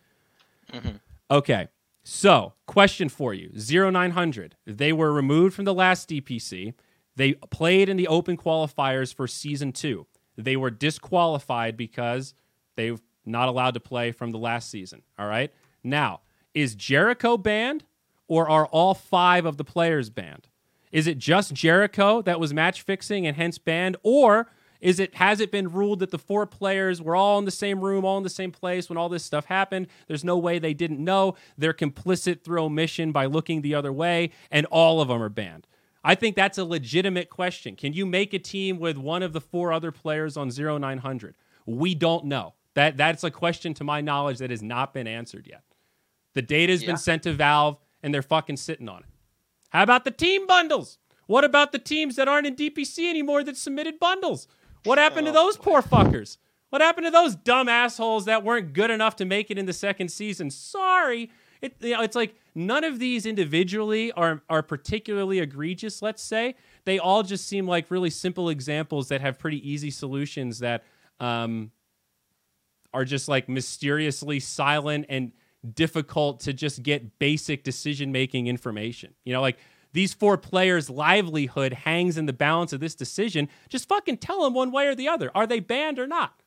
Okay. 1.31 1.69
So, 2.05 2.55
question 2.67 3.09
for 3.09 3.33
you 3.33 3.51
0900. 3.55 4.57
They 4.67 4.93
were 4.93 5.13
removed 5.13 5.55
from 5.55 5.65
the 5.65 5.75
last 5.75 6.09
DPC. 6.09 6.75
They 7.15 7.35
played 7.35 7.89
in 7.89 7.97
the 7.97 8.09
open 8.09 8.37
qualifiers 8.37 9.15
for 9.15 9.29
season 9.29 9.73
two. 9.73 10.07
They 10.37 10.57
were 10.57 10.71
disqualified 10.71 11.77
because 11.77 12.35
they're 12.77 12.97
not 13.25 13.49
allowed 13.49 13.75
to 13.75 13.81
play 13.81 14.13
from 14.13 14.33
the 14.33 14.39
last 14.39 14.71
season. 14.71 15.03
All 15.19 15.29
right. 15.29 15.53
Now, 15.85 16.21
is 16.55 16.75
Jericho 16.75 17.37
banned 17.37 17.85
or 18.29 18.49
are 18.49 18.67
all 18.67 18.95
five 18.95 19.45
of 19.45 19.57
the 19.57 19.65
players 19.65 20.11
banned? 20.11 20.49
Is 20.91 21.07
it 21.07 21.19
just 21.19 21.55
Jericho 21.55 22.23
that 22.23 22.39
was 22.39 22.53
match 22.53 22.83
fixing 22.83 23.27
and 23.27 23.37
hence 23.37 23.59
banned, 23.59 23.97
or 24.03 24.49
is 24.81 25.01
it 25.01 25.15
has 25.15 25.41
it 25.41 25.51
been 25.51 25.73
ruled 25.73 26.01
that 26.01 26.11
the 26.11 26.19
four 26.19 26.45
players 26.47 27.01
were 27.01 27.17
all 27.17 27.39
in 27.39 27.47
the 27.47 27.51
same 27.51 27.81
room, 27.81 28.05
all 28.05 28.19
in 28.19 28.25
the 28.25 28.31
same 28.31 28.51
place 28.51 28.89
when 28.89 28.99
all 28.99 29.09
this 29.09 29.25
stuff 29.25 29.47
happened? 29.47 29.87
There's 30.07 30.25
no 30.25 30.37
way 30.37 30.59
they 30.59 30.75
didn't 30.75 31.03
know. 31.03 31.35
They're 31.57 31.73
complicit 31.73 32.43
through 32.43 32.63
omission 32.63 33.11
by 33.11 33.27
looking 33.27 33.63
the 33.63 33.75
other 33.75 33.93
way, 33.93 34.33
and 34.51 34.67
all 34.67 35.01
of 35.01 35.09
them 35.09 35.23
are 35.23 35.31
banned. 35.31 35.67
I 36.05 36.15
think 36.15 36.37
that's 36.37 36.59
a 36.59 36.65
legitimate 36.65 37.31
question. 37.31 37.77
Can 37.77 37.93
you 37.93 38.05
make 38.05 38.35
a 38.35 38.39
team 38.39 38.79
with 38.79 38.99
one 38.99 39.23
of 39.23 39.33
the 39.33 39.41
four 39.41 39.73
other 39.73 39.93
players 39.93 40.37
on 40.37 40.51
0900? 40.51 41.37
We 41.65 41.95
don't 41.95 42.25
know. 42.25 42.55
That 42.75 42.97
that's 42.97 43.23
a 43.25 43.31
question 43.31 43.75
to 43.75 43.85
my 43.85 44.01
knowledge 44.01 44.39
that 44.39 44.51
has 44.51 44.63
not 44.63 44.93
been 44.93 45.07
answered 45.07 45.47
yet. 45.47 45.63
The 46.35 46.43
data 46.43 46.73
has 46.73 46.83
Yeah. 46.83 46.89
been 46.89 46.97
sent 46.97 47.23
to 47.25 47.33
Valve 47.33 47.79
and 48.03 48.13
they're 48.13 48.23
fucking 48.23 48.57
sitting 48.57 48.89
on 48.89 49.01
it. 49.01 49.09
How 49.71 49.83
about 49.83 50.05
the 50.05 50.11
team 50.11 50.47
bundles? 50.47 50.99
What 51.27 51.45
about 51.45 51.73
the 51.73 51.79
teams 51.79 52.17
that 52.17 52.29
aren't 52.29 52.47
in 52.47 52.55
DPC 52.55 53.09
anymore 53.09 53.43
that 53.45 53.57
submitted 53.57 53.99
bundles? 53.99 54.49
What 54.85 54.99
happened 54.99 55.27
to 55.27 55.31
Oh, 55.31 55.35
those 55.35 55.57
poor 55.57 55.81
fuckers? 55.83 56.37
What 56.71 56.83
happened 56.83 57.07
to 57.07 57.11
those 57.11 57.35
dumb 57.37 57.69
assholes 57.69 58.25
that 58.25 58.43
weren't 58.43 58.73
good 58.73 58.91
enough 58.91 59.17
to 59.17 59.25
make 59.25 59.51
it 59.51 59.59
in 59.59 59.67
the 59.67 59.73
second 59.73 60.09
season? 60.11 60.51
Sorry. 60.51 61.31
It, 61.61 61.77
you 61.81 61.93
know, 61.95 62.03
it's 62.03 62.17
like 62.17 62.35
none 62.55 62.83
of 62.83 62.99
these 62.99 63.25
individually 63.25 64.11
are 64.13 64.43
are 64.49 64.63
particularly 64.63 65.39
egregious, 65.39 66.03
let's 66.03 66.23
say. 66.23 66.57
They 66.85 66.99
all 66.99 67.23
just 67.23 67.47
seem 67.47 67.69
like 67.69 67.91
really 67.91 68.11
simple 68.11 68.49
examples 68.49 69.09
that 69.09 69.21
have 69.21 69.39
pretty 69.39 69.67
easy 69.71 69.91
solutions 69.91 70.59
that 70.59 70.83
um, 71.21 71.71
are 72.93 73.05
just 73.05 73.29
like 73.29 73.49
mysteriously 73.49 74.41
silent 74.41 75.07
and 75.09 75.33
difficult 75.75 76.41
to 76.41 76.53
just 76.53 76.83
get 76.83 77.19
basic 77.19 77.65
decision 77.65 78.13
making 78.13 78.47
information. 78.47 79.15
You 79.25 79.33
know, 79.33 79.41
like 79.41 79.59
these 79.93 80.15
four 80.15 80.37
players' 80.39 80.89
livelihood 80.91 81.73
hangs 81.73 82.17
in 82.17 82.27
the 82.27 82.33
balance 82.33 82.73
of 82.73 82.81
this 82.81 82.95
decision. 82.95 83.49
Just 83.69 83.89
fucking 83.89 84.19
tell 84.19 84.43
them 84.43 84.55
one 84.55 84.73
way 84.73 84.87
or 84.87 84.95
the 84.95 85.09
other. 85.09 85.31
Are 85.35 85.47
they 85.47 85.61
banned 85.61 85.99
or 85.99 86.07
not? 86.07 86.43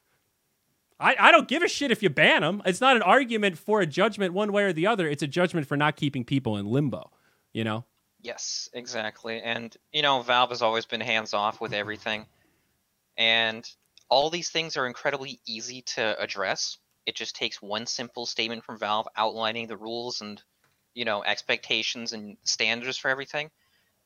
I, 1.00 1.16
I 1.20 1.32
don't 1.32 1.48
give 1.48 1.62
a 1.62 1.68
shit 1.68 1.92
if 1.92 2.02
you 2.02 2.10
ban 2.10 2.42
them. 2.42 2.62
It's 2.66 2.82
not 2.82 2.96
an 2.96 3.02
argument 3.02 3.58
for 3.58 3.82
a 3.82 3.86
judgment 3.86 4.34
one 4.34 4.52
way 4.52 4.64
or 4.64 4.74
the 4.74 4.88
other. 4.88 5.08
It's 5.08 5.24
a 5.24 5.28
judgment 5.28 5.68
for 5.68 5.76
not 5.76 5.96
keeping 5.96 6.24
people 6.24 6.58
in 6.58 6.66
limbo, 6.66 7.12
you 7.54 7.64
know? 7.64 7.84
Yes, 8.22 8.70
exactly. 8.74 9.42
And 9.42 9.76
you 9.92 10.02
know, 10.02 10.22
Valve 10.22 10.50
has 10.50 10.62
always 10.62 10.86
been 10.86 11.02
hands 11.02 11.34
off 11.34 11.62
with 11.62 11.74
everything. 11.74 12.26
And 13.18 13.70
all 14.10 14.30
these 14.30 14.50
things 14.50 14.78
are 14.78 14.88
incredibly 14.88 15.40
easy 15.46 15.82
to 15.82 16.20
address. 16.20 16.78
It 17.06 17.16
just 17.16 17.36
takes 17.36 17.62
one 17.62 17.86
simple 17.86 18.26
statement 18.26 18.64
from 18.64 18.80
Valve 18.80 19.08
outlining 19.16 19.68
the 19.68 19.78
rules 19.78 20.22
and 20.22 20.42
you 20.94 21.04
know, 21.06 21.24
expectations 21.24 22.14
and 22.14 22.38
standards 22.46 22.98
for 22.98 23.10
everything. 23.10 23.50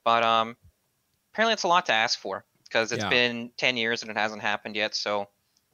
But 0.04 0.24
um 0.24 0.58
apparently 1.34 1.54
it's 1.54 1.64
a 1.64 1.68
lot 1.68 1.86
to 1.88 1.94
ask 1.94 2.20
for 2.20 2.46
because 2.66 2.92
it's 2.92 3.04
Yeah. 3.04 3.10
been 3.10 3.52
10 3.58 3.78
years 3.78 4.02
and 4.02 4.12
it 4.12 4.18
hasn't 4.18 4.42
happened 4.42 4.76
yet, 4.76 4.96
so 4.96 5.28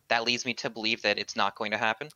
that 0.09 0.23
leads 0.23 0.45
me 0.45 0.53
to 0.55 0.69
believe 0.69 1.01
that 1.01 1.17
it's 1.19 1.35
not 1.35 1.55
going 1.55 1.71
to 1.71 1.77
happen. 1.77 2.09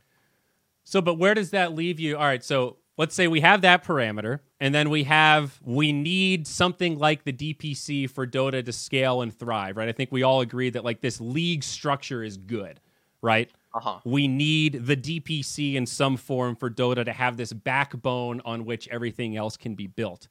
So, 0.84 1.02
but 1.02 1.16
where 1.16 1.34
does 1.34 1.52
that 1.52 1.76
leave 1.76 2.00
you? 2.00 2.18
All 2.18 2.24
right, 2.24 2.44
so 2.44 2.78
let's 2.98 3.14
say 3.16 3.28
we 3.28 3.42
have 3.42 3.62
that 3.62 3.84
parameter, 3.84 4.40
and 4.60 4.74
then 4.74 4.90
we 4.90 5.04
have 5.04 5.60
we 5.64 5.92
need 5.92 6.48
something 6.48 6.98
like 6.98 7.24
the 7.24 7.32
DPC 7.32 8.08
for 8.08 8.26
Dota 8.26 8.64
to 8.66 8.72
scale 8.74 9.22
and 9.22 9.34
thrive, 9.34 9.78
right? 9.78 9.88
I 9.90 9.92
think 9.92 10.12
we 10.12 10.24
all 10.24 10.42
agree 10.42 10.70
that 10.72 10.84
like 10.84 11.02
this 11.02 11.22
league 11.22 11.64
structure 11.64 12.24
is 12.24 12.38
good, 12.38 12.80
right? 13.22 13.52
Uh-huh. 13.74 14.00
We 14.04 14.28
need 14.28 14.86
the 14.86 14.98
DPC 14.98 15.76
in 15.76 15.86
some 15.86 16.18
form 16.18 16.56
for 16.56 16.70
Dota 16.70 17.06
to 17.06 17.14
have 17.14 17.38
this 17.38 17.54
backbone 17.54 18.42
on 18.44 18.66
which 18.66 18.88
everything 18.88 19.38
else 19.38 19.58
can 19.58 19.76
be 19.76 19.88
built. 19.88 20.28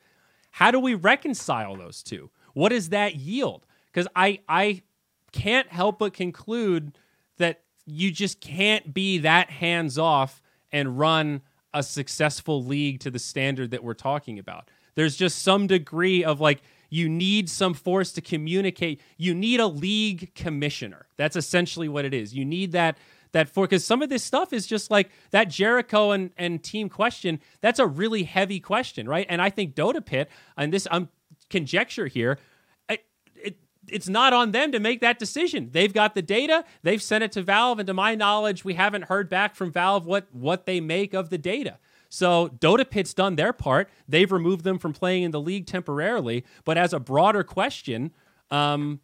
How 0.50 0.70
do 0.70 0.80
we 0.80 0.94
reconcile 0.94 1.76
those 1.76 2.02
two? 2.02 2.30
What 2.54 2.70
does 2.70 2.88
that 2.88 3.14
yield? 3.16 3.64
Because 3.86 4.08
I 4.16 4.40
I 4.48 4.82
can't 5.32 5.68
help 5.68 5.98
but 6.00 6.14
conclude 6.14 6.98
that 7.36 7.62
you 7.86 8.10
just 8.10 8.40
can't 8.40 8.92
be 8.92 9.18
that 9.18 9.50
hands 9.50 9.98
off 9.98 10.42
and 10.72 10.98
run 10.98 11.42
a 11.72 11.82
successful 11.82 12.64
league 12.64 13.00
to 13.00 13.10
the 13.10 13.18
standard 13.18 13.70
that 13.70 13.84
we're 13.84 13.94
talking 13.94 14.38
about. 14.38 14.70
There's 14.94 15.16
just 15.16 15.42
some 15.42 15.66
degree 15.66 16.24
of 16.24 16.40
like 16.40 16.60
you 16.90 17.08
need 17.08 17.48
some 17.48 17.74
force 17.74 18.12
to 18.12 18.20
communicate. 18.20 19.00
You 19.16 19.34
need 19.34 19.60
a 19.60 19.66
league 19.66 20.34
commissioner. 20.34 21.06
That's 21.16 21.36
essentially 21.36 21.88
what 21.88 22.04
it 22.04 22.14
is. 22.14 22.34
You 22.34 22.44
need 22.44 22.72
that 22.72 22.98
that 23.32 23.48
for 23.48 23.66
because 23.66 23.84
some 23.84 24.02
of 24.02 24.08
this 24.08 24.24
stuff 24.24 24.52
is 24.52 24.66
just 24.66 24.90
like 24.90 25.10
that 25.30 25.48
Jericho 25.48 26.10
and, 26.12 26.30
and 26.36 26.62
team 26.62 26.88
question. 26.88 27.40
That's 27.60 27.78
a 27.78 27.86
really 27.86 28.24
heavy 28.24 28.60
question, 28.60 29.08
right? 29.08 29.26
And 29.28 29.42
I 29.42 29.50
think 29.50 29.74
Dota 29.74 30.04
Pit, 30.04 30.28
and 30.56 30.72
this 30.72 30.86
I'm 30.90 31.08
conjecture 31.50 32.06
here, 32.06 32.38
it, 33.42 33.58
it's 33.88 34.08
not 34.08 34.32
on 34.32 34.52
them 34.52 34.72
to 34.72 34.80
make 34.80 35.00
that 35.00 35.18
decision. 35.18 35.70
They've 35.72 35.92
got 35.92 36.14
the 36.14 36.22
data, 36.22 36.64
they've 36.82 37.02
sent 37.02 37.24
it 37.24 37.32
to 37.32 37.42
Valve, 37.42 37.78
and 37.78 37.86
to 37.86 37.94
my 37.94 38.14
knowledge, 38.14 38.64
we 38.64 38.74
haven't 38.74 39.04
heard 39.04 39.28
back 39.28 39.54
from 39.54 39.72
Valve 39.72 40.06
what 40.06 40.26
what 40.32 40.66
they 40.66 40.80
make 40.80 41.14
of 41.14 41.30
the 41.30 41.38
data. 41.38 41.78
So 42.10 42.48
Dota 42.48 42.88
Pit's 42.88 43.12
done 43.12 43.36
their 43.36 43.52
part. 43.52 43.90
They've 44.08 44.30
removed 44.30 44.64
them 44.64 44.78
from 44.78 44.92
playing 44.92 45.24
in 45.24 45.30
the 45.30 45.40
league 45.40 45.66
temporarily. 45.66 46.44
But 46.64 46.78
as 46.78 46.94
a 46.94 47.00
broader 47.00 47.44
question, 47.44 48.12
um, 48.50 49.00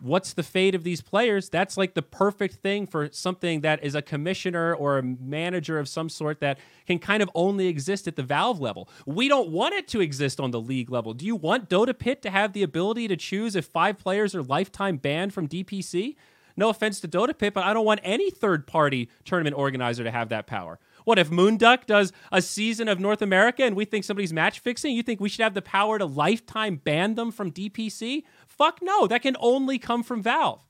what's 0.00 0.32
the 0.32 0.42
fate 0.42 0.74
of 0.74 0.84
these 0.84 1.00
players? 1.00 1.48
That's 1.48 1.76
like 1.76 1.94
the 1.94 2.02
perfect 2.02 2.56
thing 2.56 2.86
for 2.86 3.08
something 3.12 3.60
that 3.62 3.82
is 3.82 3.94
a 3.94 4.02
commissioner 4.02 4.74
or 4.74 4.98
a 4.98 5.02
manager 5.02 5.78
of 5.78 5.88
some 5.88 6.08
sort 6.08 6.40
that 6.40 6.58
can 6.86 6.98
kind 6.98 7.22
of 7.22 7.30
only 7.34 7.68
exist 7.68 8.08
at 8.08 8.16
the 8.16 8.22
Valve 8.22 8.60
level. 8.60 8.88
We 9.06 9.28
don't 9.28 9.50
want 9.50 9.74
it 9.74 9.88
to 9.88 10.00
exist 10.00 10.40
on 10.40 10.50
the 10.50 10.60
league 10.60 10.90
level. 10.90 11.14
Do 11.14 11.26
you 11.26 11.36
want 11.36 11.68
Dota 11.68 11.98
Pit 11.98 12.22
to 12.22 12.30
have 12.30 12.52
the 12.52 12.62
ability 12.62 13.08
to 13.08 13.16
choose 13.16 13.56
if 13.56 13.66
five 13.66 13.98
players 13.98 14.34
are 14.34 14.42
lifetime 14.42 14.96
banned 14.96 15.34
from 15.34 15.48
DPC? 15.48 16.16
No 16.56 16.70
offense 16.70 16.98
to 17.00 17.08
Dota 17.08 17.38
Pit, 17.38 17.54
but 17.54 17.62
I 17.62 17.72
don't 17.72 17.86
want 17.86 18.00
any 18.02 18.30
third 18.30 18.66
party 18.66 19.08
tournament 19.24 19.56
organizer 19.56 20.02
to 20.02 20.10
have 20.10 20.28
that 20.30 20.48
power. 20.48 20.80
What 21.04 21.18
if 21.18 21.30
Moonduck 21.30 21.86
does 21.86 22.12
a 22.30 22.42
season 22.42 22.88
of 22.88 23.00
North 23.00 23.22
America 23.22 23.62
and 23.62 23.74
we 23.74 23.86
think 23.86 24.04
somebody's 24.04 24.32
match 24.32 24.58
fixing? 24.58 24.94
You 24.94 25.02
think 25.02 25.20
we 25.20 25.30
should 25.30 25.42
have 25.42 25.54
the 25.54 25.62
power 25.62 25.98
to 25.98 26.04
lifetime 26.04 26.76
ban 26.76 27.14
them 27.14 27.30
from 27.30 27.50
DPC? 27.50 28.24
Fuck 28.58 28.80
no, 28.82 29.06
that 29.06 29.22
can 29.22 29.36
only 29.40 29.78
come 29.78 30.02
from 30.02 30.22
Valve. 30.22 30.64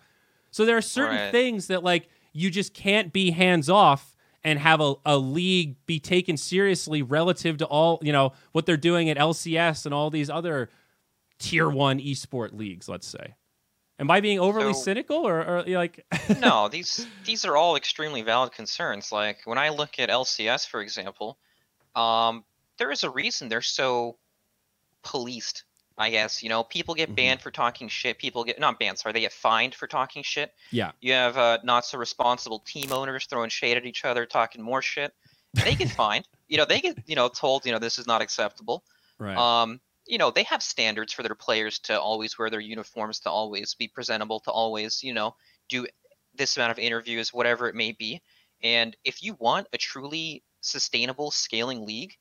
So 0.50 0.64
there 0.64 0.76
are 0.76 0.82
certain 0.82 1.16
Right. 1.16 1.32
things 1.32 1.66
that 1.68 1.82
like 1.82 2.08
you 2.32 2.50
just 2.50 2.74
can't 2.74 3.12
be 3.12 3.30
hands 3.32 3.68
off 3.68 4.14
and 4.44 4.58
have 4.58 4.80
a, 4.80 4.94
a 5.04 5.18
league 5.18 5.74
be 5.86 5.98
taken 5.98 6.36
seriously 6.36 7.02
relative 7.02 7.56
to 7.58 7.66
all, 7.66 7.98
you 8.02 8.12
know, 8.12 8.32
what 8.52 8.66
they're 8.66 8.76
doing 8.76 9.10
at 9.10 9.16
LCS 9.16 9.84
and 9.84 9.92
all 9.94 10.10
these 10.10 10.30
other 10.30 10.70
tier 11.38 11.68
one 11.68 11.98
esport 11.98 12.52
leagues, 12.56 12.88
let's 12.88 13.06
say. 13.06 13.34
Am 14.00 14.10
I 14.10 14.20
being 14.20 14.38
overly 14.38 14.74
So- 14.74 14.80
cynical 14.82 15.16
or, 15.26 15.40
or 15.44 15.62
like 15.64 16.04
no, 16.40 16.68
these 16.68 17.06
these 17.24 17.44
are 17.44 17.56
all 17.56 17.74
extremely 17.76 18.22
valid 18.22 18.52
concerns. 18.52 19.10
Like 19.10 19.38
when 19.44 19.58
I 19.58 19.70
look 19.70 19.98
at 19.98 20.08
LCS, 20.08 20.68
for 20.68 20.80
example, 20.80 21.36
um, 21.96 22.44
there 22.78 22.92
is 22.92 23.02
a 23.02 23.10
reason 23.10 23.48
they're 23.48 23.60
so 23.60 24.16
policed. 25.02 25.64
I 25.98 26.10
guess 26.10 26.42
you 26.42 26.48
know 26.48 26.62
people 26.62 26.94
get 26.94 27.10
Mhm. 27.10 27.16
banned 27.16 27.42
for 27.42 27.50
talking 27.50 27.88
shit. 27.88 28.18
People 28.18 28.44
get 28.44 28.58
not 28.60 28.78
banned, 28.78 28.98
sorry, 28.98 29.12
they 29.12 29.20
get 29.20 29.32
fined 29.32 29.74
for 29.74 29.86
talking 29.86 30.22
shit. 30.22 30.54
Yeah. 30.70 30.92
You 31.00 31.12
have 31.12 31.36
uh, 31.36 31.58
not 31.64 31.84
so 31.84 31.98
responsible 31.98 32.60
team 32.60 32.92
owners 32.92 33.26
throwing 33.26 33.50
shade 33.50 33.76
at 33.76 33.84
each 33.84 34.04
other, 34.04 34.24
talking 34.24 34.62
more 34.62 34.80
shit. 34.80 35.12
They 35.54 35.74
get 35.74 35.90
fined. 35.90 36.26
You 36.50 36.56
know, 36.56 36.64
they 36.64 36.80
get 36.80 36.96
you 37.06 37.14
know 37.14 37.28
told 37.28 37.66
you 37.66 37.72
know 37.72 37.78
this 37.78 37.98
is 37.98 38.06
not 38.06 38.22
acceptable. 38.22 38.82
right? 39.18 39.36
Um, 39.36 39.80
you 40.06 40.16
know, 40.16 40.30
they 40.30 40.44
have 40.44 40.62
standards 40.62 41.12
for 41.12 41.22
their 41.22 41.34
players 41.34 41.78
to 41.80 42.00
always 42.00 42.38
wear 42.38 42.48
their 42.48 42.60
uniforms, 42.60 43.20
to 43.20 43.30
always 43.30 43.74
be 43.74 43.86
presentable, 43.88 44.40
to 44.40 44.50
always, 44.50 45.02
you 45.02 45.12
know, 45.12 45.36
do 45.68 45.86
this 46.34 46.56
amount 46.56 46.70
of 46.72 46.78
interviews, 46.78 47.34
whatever 47.34 47.68
it 47.68 47.74
may 47.74 47.92
be. 47.92 48.22
And 48.62 48.96
if 49.04 49.22
you 49.22 49.34
want 49.34 49.66
a 49.74 49.76
truly 49.76 50.42
sustainable 50.62 51.30
scaling 51.30 51.84
league, 51.84 52.14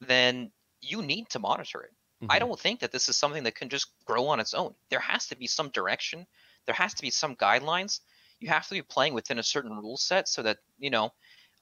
then 0.00 0.52
you 0.80 1.02
need 1.02 1.28
to 1.30 1.38
monitor 1.40 1.82
it. 1.82 1.92
I 2.28 2.36
Mhm. 2.36 2.40
don't 2.40 2.60
think 2.60 2.80
that 2.80 2.92
this 2.92 3.08
is 3.08 3.16
something 3.16 3.44
that 3.44 3.54
can 3.54 3.68
just 3.68 3.88
grow 4.04 4.26
on 4.28 4.40
its 4.40 4.54
own. 4.54 4.74
There 4.88 5.00
has 5.00 5.26
to 5.28 5.36
be 5.36 5.46
some 5.46 5.70
direction. 5.70 6.26
There 6.66 6.74
has 6.74 6.94
to 6.94 7.02
be 7.02 7.10
some 7.10 7.36
guidelines. 7.36 8.00
You 8.40 8.48
have 8.48 8.66
to 8.68 8.74
be 8.74 8.82
playing 8.82 9.14
within 9.14 9.38
a 9.38 9.42
certain 9.42 9.76
rule 9.76 9.96
set 9.96 10.28
so 10.28 10.42
that, 10.42 10.58
you 10.78 10.90
know, 10.90 11.12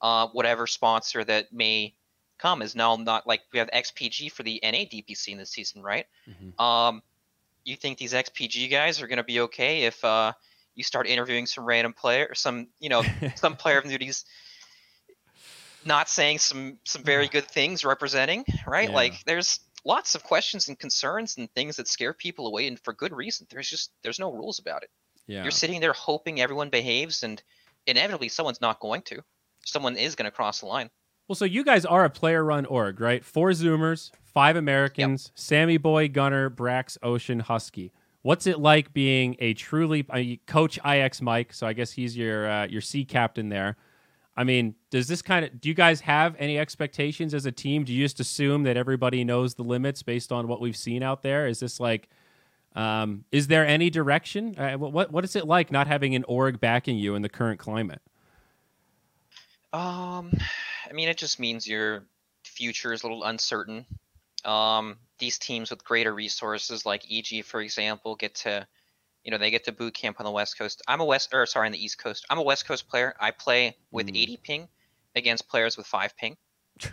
uh, 0.01 0.27
whatever 0.27 0.67
sponsor 0.67 1.23
that 1.23 1.51
may 1.51 1.95
come 2.37 2.61
is 2.61 2.75
now 2.75 2.95
not 2.95 3.25
like 3.25 3.41
we 3.51 3.59
have 3.59 3.69
XPG 3.71 4.31
for 4.31 4.43
the 4.43 4.63
NA 4.63 4.85
DPC 4.85 5.31
in 5.31 5.37
this 5.37 5.51
season, 5.51 5.81
right? 5.81 6.05
Mhm. 6.27 6.59
Um, 6.59 7.01
you 7.63 7.75
think 7.75 7.97
these 7.97 8.13
XPG 8.13 8.69
guys 8.69 9.01
are 9.01 9.07
going 9.07 9.17
to 9.17 9.23
be 9.23 9.41
okay 9.41 9.83
if 9.83 10.03
uh, 10.03 10.33
you 10.75 10.83
start 10.83 11.07
interviewing 11.07 11.45
some 11.45 11.65
random 11.65 11.93
player, 11.93 12.33
some 12.35 12.67
you 12.79 12.89
know, 12.89 13.03
some 13.35 13.55
player 13.57 13.79
of 13.79 13.85
duties 13.85 14.25
not 15.85 16.09
saying 16.09 16.39
some 16.39 16.77
some 16.83 17.03
very 17.03 17.27
good 17.27 17.47
things 17.47 17.85
representing, 17.85 18.45
right? 18.67 18.89
Yeah. 18.89 18.95
Like 18.95 19.23
there's 19.25 19.59
lots 19.87 20.13
of 20.15 20.23
questions 20.23 20.67
and 20.67 20.77
concerns 20.77 21.37
and 21.37 21.49
things 21.53 21.77
that 21.77 21.87
scare 21.87 22.13
people 22.13 22.45
away 22.47 22.67
and 22.67 22.79
for 22.81 22.93
good 22.93 23.13
reason. 23.13 23.47
There's 23.49 23.69
just 23.69 23.91
there's 24.03 24.19
no 24.19 24.31
rules 24.31 24.59
about 24.59 24.83
it. 24.83 24.89
yeah. 25.25 25.41
You're 25.41 25.51
sitting 25.51 25.79
there 25.79 25.93
hoping 25.93 26.41
everyone 26.41 26.69
behaves 26.69 27.23
and 27.23 27.41
inevitably 27.87 28.27
someone's 28.27 28.61
not 28.61 28.79
going 28.79 29.01
to. 29.03 29.21
Someone 29.65 29.95
is 29.97 30.15
going 30.15 30.29
to 30.29 30.35
cross 30.35 30.59
the 30.59 30.65
line. 30.65 30.89
Well, 31.27 31.35
so 31.35 31.45
you 31.45 31.63
guys 31.63 31.85
are 31.85 32.05
a 32.05 32.09
player 32.09 32.43
run 32.43 32.65
org, 32.65 33.01
right? 33.01 33.23
Four 33.23 33.49
Zoomers, 33.51 34.11
five 34.23 34.55
Americans, 34.55 35.31
yep. 35.31 35.39
Sammy 35.39 35.77
Boy, 35.77 36.07
Gunner, 36.07 36.49
Brax, 36.49 36.97
Ocean, 37.03 37.39
Husky. 37.39 37.91
What's 38.21 38.47
it 38.47 38.59
like 38.59 38.93
being 38.93 39.35
a 39.39 39.53
truly 39.53 40.05
uh, 40.09 40.35
coach 40.51 40.79
ixmike? 40.83 41.53
So 41.53 41.67
I 41.67 41.73
guess 41.73 41.91
he's 41.91 42.15
your 42.15 42.49
uh, 42.49 42.67
your 42.67 42.81
C 42.81 43.05
captain 43.05 43.49
there. 43.49 43.77
I 44.37 44.43
mean, 44.43 44.75
does 44.91 45.07
this 45.07 45.23
kind 45.23 45.43
of 45.43 45.59
do 45.59 45.67
you 45.67 45.75
guys 45.75 45.99
have 46.01 46.35
any 46.37 46.59
expectations 46.59 47.33
as 47.33 47.47
a 47.47 47.51
team? 47.51 47.83
Do 47.83 47.91
you 47.91 48.05
just 48.05 48.19
assume 48.19 48.63
that 48.63 48.77
everybody 48.77 49.23
knows 49.23 49.55
the 49.55 49.63
limits 49.63 50.03
based 50.03 50.31
on 50.31 50.47
what 50.47 50.61
we've 50.61 50.77
seen 50.77 51.01
out 51.01 51.23
there? 51.23 51.47
Is 51.47 51.59
this 51.59 51.79
like 51.79 52.07
um, 52.75 53.25
is 53.31 53.47
there 53.47 53.65
any 53.65 53.89
direction? 53.89 54.57
Uh, 54.57 54.77
what 54.77 55.11
what 55.11 55.23
is 55.23 55.35
it 55.35 55.47
like 55.47 55.71
not 55.71 55.87
having 55.87 56.13
an 56.13 56.23
org 56.27 56.59
backing 56.59 56.97
you 56.97 57.15
in 57.15 57.23
the 57.23 57.29
current 57.29 57.59
climate? 57.59 58.01
Um, 59.73 60.31
I 60.87 60.93
mean, 60.93 61.09
it 61.09 61.17
just 61.17 61.39
means 61.39 61.67
your 61.67 62.05
future 62.43 62.93
is 62.93 63.03
a 63.03 63.07
little 63.07 63.23
uncertain. 63.23 63.85
Um, 64.45 64.97
these 65.17 65.39
teams 65.39 65.71
with 65.71 65.83
greater 65.83 66.13
resources, 66.13 66.85
like 66.85 67.03
EG, 67.11 67.43
for 67.43 67.61
example, 67.61 68.15
get 68.15 68.35
to, 68.35 68.67
you 69.27 69.31
know, 69.31 69.37
they 69.37 69.51
get 69.51 69.65
to 69.65 69.73
boot 69.73 69.93
camp 69.93 70.21
on 70.21 70.23
the 70.23 70.31
West 70.31 70.57
Coast. 70.57 70.81
I'm 70.87 71.01
a 71.01 71.05
West, 71.05 71.33
or 71.33 71.45
sorry, 71.45 71.65
on 71.65 71.73
the 71.73 71.83
East 71.83 71.97
Coast. 71.97 72.25
I'm 72.29 72.37
a 72.37 72.41
West 72.41 72.65
Coast 72.65 72.87
player. 72.87 73.13
I 73.19 73.31
play 73.31 73.75
with 73.91 74.07
Mm. 74.07 74.15
80 74.15 74.37
ping 74.37 74.69
against 75.15 75.49
players 75.49 75.75
with 75.75 75.85
five 75.85 76.15
ping. 76.15 76.37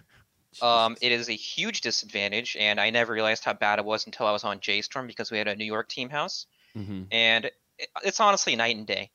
Um, 0.62 0.96
it 1.00 1.10
is 1.10 1.28
a 1.28 1.32
huge 1.32 1.80
disadvantage, 1.80 2.56
and 2.56 2.80
I 2.80 2.90
never 2.90 3.12
realized 3.12 3.44
how 3.44 3.54
bad 3.54 3.80
it 3.80 3.84
was 3.84 4.06
until 4.06 4.26
I 4.26 4.30
was 4.30 4.44
on 4.44 4.60
J.Storm 4.60 5.08
because 5.08 5.30
we 5.32 5.38
had 5.38 5.48
a 5.48 5.56
New 5.56 5.64
York 5.64 5.88
team 5.88 6.08
house, 6.08 6.46
Mhm. 6.76 7.08
and 7.10 7.46
it, 7.46 7.88
it's 8.04 8.20
honestly 8.20 8.54
night 8.54 8.76
and 8.76 8.86
day. 8.86 9.10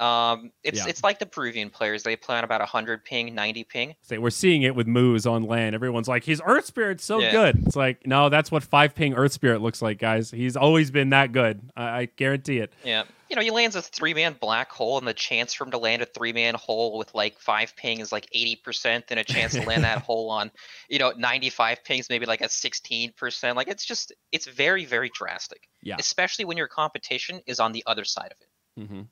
Um, 0.00 0.50
it's 0.64 0.80
Yeah. 0.80 0.88
it's 0.88 1.04
like 1.04 1.18
the 1.20 1.26
Peruvian 1.26 1.70
players; 1.70 2.02
they 2.02 2.16
play 2.16 2.36
on 2.36 2.42
about 2.44 2.60
100 2.60 3.04
ping, 3.04 3.34
90 3.34 3.64
ping. 3.64 3.94
Say 4.02 4.18
we're 4.18 4.30
seeing 4.30 4.62
it 4.62 4.74
with 4.74 4.86
Moose 4.88 5.24
on 5.24 5.44
land. 5.44 5.74
Everyone's 5.74 6.08
like, 6.08 6.24
his 6.24 6.42
Earth 6.44 6.66
Spirit's 6.66 7.04
so 7.04 7.20
Yeah. 7.20 7.30
good. 7.30 7.62
It's 7.66 7.76
like, 7.76 8.04
no, 8.06 8.28
that's 8.28 8.50
what 8.50 8.64
five 8.64 8.94
ping 8.94 9.14
Earth 9.14 9.32
Spirit 9.32 9.60
looks 9.62 9.80
like, 9.80 9.98
guys. 9.98 10.30
He's 10.32 10.56
always 10.56 10.90
been 10.90 11.10
that 11.10 11.30
good. 11.32 11.60
I, 11.76 11.84
I 11.84 12.04
guarantee 12.16 12.58
it. 12.58 12.72
Yeah, 12.82 13.04
you 13.30 13.36
know, 13.36 13.42
he 13.42 13.50
lands 13.52 13.76
a 13.76 13.82
three-man 13.82 14.36
black 14.40 14.70
hole, 14.72 14.98
and 14.98 15.06
the 15.06 15.14
chance 15.14 15.54
for 15.54 15.64
him 15.64 15.70
to 15.70 15.78
land 15.78 16.02
a 16.02 16.06
three-man 16.06 16.54
hole 16.56 16.98
with 16.98 17.14
like 17.14 17.38
five 17.38 17.74
ping 17.76 18.00
is 18.00 18.10
like 18.10 18.28
80%, 18.34 19.04
and 19.10 19.20
a 19.20 19.24
chance 19.24 19.52
to 19.52 19.62
land 19.62 19.84
that 19.84 19.98
hole 20.02 20.28
on, 20.30 20.50
you 20.88 20.98
know, 20.98 21.12
95 21.16 21.84
pings 21.84 22.08
maybe 22.10 22.26
like 22.26 22.40
a 22.40 22.48
16%. 22.48 23.54
Like 23.54 23.68
it's 23.68 23.84
just, 23.84 24.12
it's 24.32 24.46
very, 24.46 24.84
very 24.84 25.10
drastic. 25.14 25.68
Yeah. 25.82 25.96
Especially 26.00 26.44
when 26.44 26.56
your 26.56 26.68
competition 26.68 27.40
is 27.46 27.60
on 27.60 27.72
the 27.72 27.82
other 27.86 28.04
side 28.04 28.32
of 28.32 28.38
it. 28.40 28.48
Mm-hmm. 28.80 29.02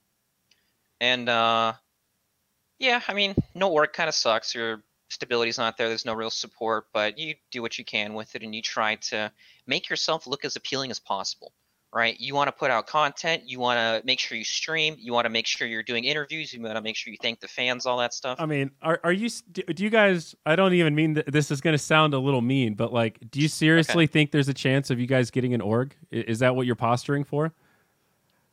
And 1.03 1.29
uh, 1.29 1.73
yeah, 2.79 3.03
I 3.09 3.13
mean, 3.13 3.35
no 3.57 3.73
work 3.73 3.93
kind 3.93 4.09
of 4.09 4.15
sucks. 4.15 4.55
Your 4.55 4.85
stability's 5.11 5.59
not 5.59 5.77
there. 5.77 5.89
There's 5.89 6.05
no 6.05 6.15
real 6.15 6.31
support, 6.31 6.85
but 6.95 7.19
you 7.19 7.35
do 7.51 7.61
what 7.61 7.77
you 7.77 7.85
can 7.85 8.15
with 8.15 8.37
it, 8.37 8.43
and 8.45 8.55
you 8.55 8.63
try 8.63 8.95
to 9.11 9.33
make 9.67 9.91
yourself 9.91 10.29
look 10.29 10.45
as 10.45 10.55
appealing 10.55 10.93
as 10.93 11.01
possible. 11.01 11.53
Right? 11.93 12.19
You 12.19 12.35
want 12.35 12.49
to 12.49 12.53
put 12.53 12.71
out 12.71 12.87
content. 12.87 13.43
You 13.45 13.59
want 13.59 13.79
to 13.79 14.07
make 14.07 14.19
sure 14.21 14.39
you 14.39 14.45
stream. 14.45 14.95
You 14.97 15.13
want 15.13 15.27
to 15.27 15.29
make 15.29 15.47
sure 15.47 15.67
you're 15.67 15.83
doing 15.83 16.05
interviews. 16.05 16.55
You 16.55 16.63
want 16.63 16.77
to 16.77 16.81
make 16.81 16.97
sure 16.97 17.11
you 17.11 17.19
thank 17.21 17.41
the 17.41 17.49
fans, 17.49 17.85
all 17.85 17.99
that 17.99 18.15
stuff. 18.15 18.39
I 18.41 18.47
mean, 18.47 18.71
are 18.81 19.01
are 19.03 19.13
you? 19.13 19.29
Do 19.51 19.63
do 19.65 19.83
you 19.83 19.91
guys? 19.91 20.37
I 20.47 20.55
don't 20.55 20.73
even 20.73 20.95
mean 20.95 21.15
that 21.15 21.33
this 21.33 21.51
is 21.51 21.61
going 21.61 21.75
to 21.75 21.83
sound 21.83 22.15
a 22.15 22.19
little 22.21 22.41
mean, 22.41 22.75
but 22.75 22.93
like, 22.93 23.19
do 23.29 23.41
you 23.41 23.49
seriously 23.49 24.07
think 24.07 24.31
there's 24.31 24.49
a 24.49 24.55
chance 24.55 24.89
of 24.89 25.01
you 25.01 25.09
guys 25.09 25.33
getting 25.33 25.53
an 25.53 25.61
org? 25.61 25.97
Is 26.13 26.39
that 26.39 26.55
what 26.55 26.65
you're 26.65 26.77
posturing 26.77 27.25
for? 27.25 27.53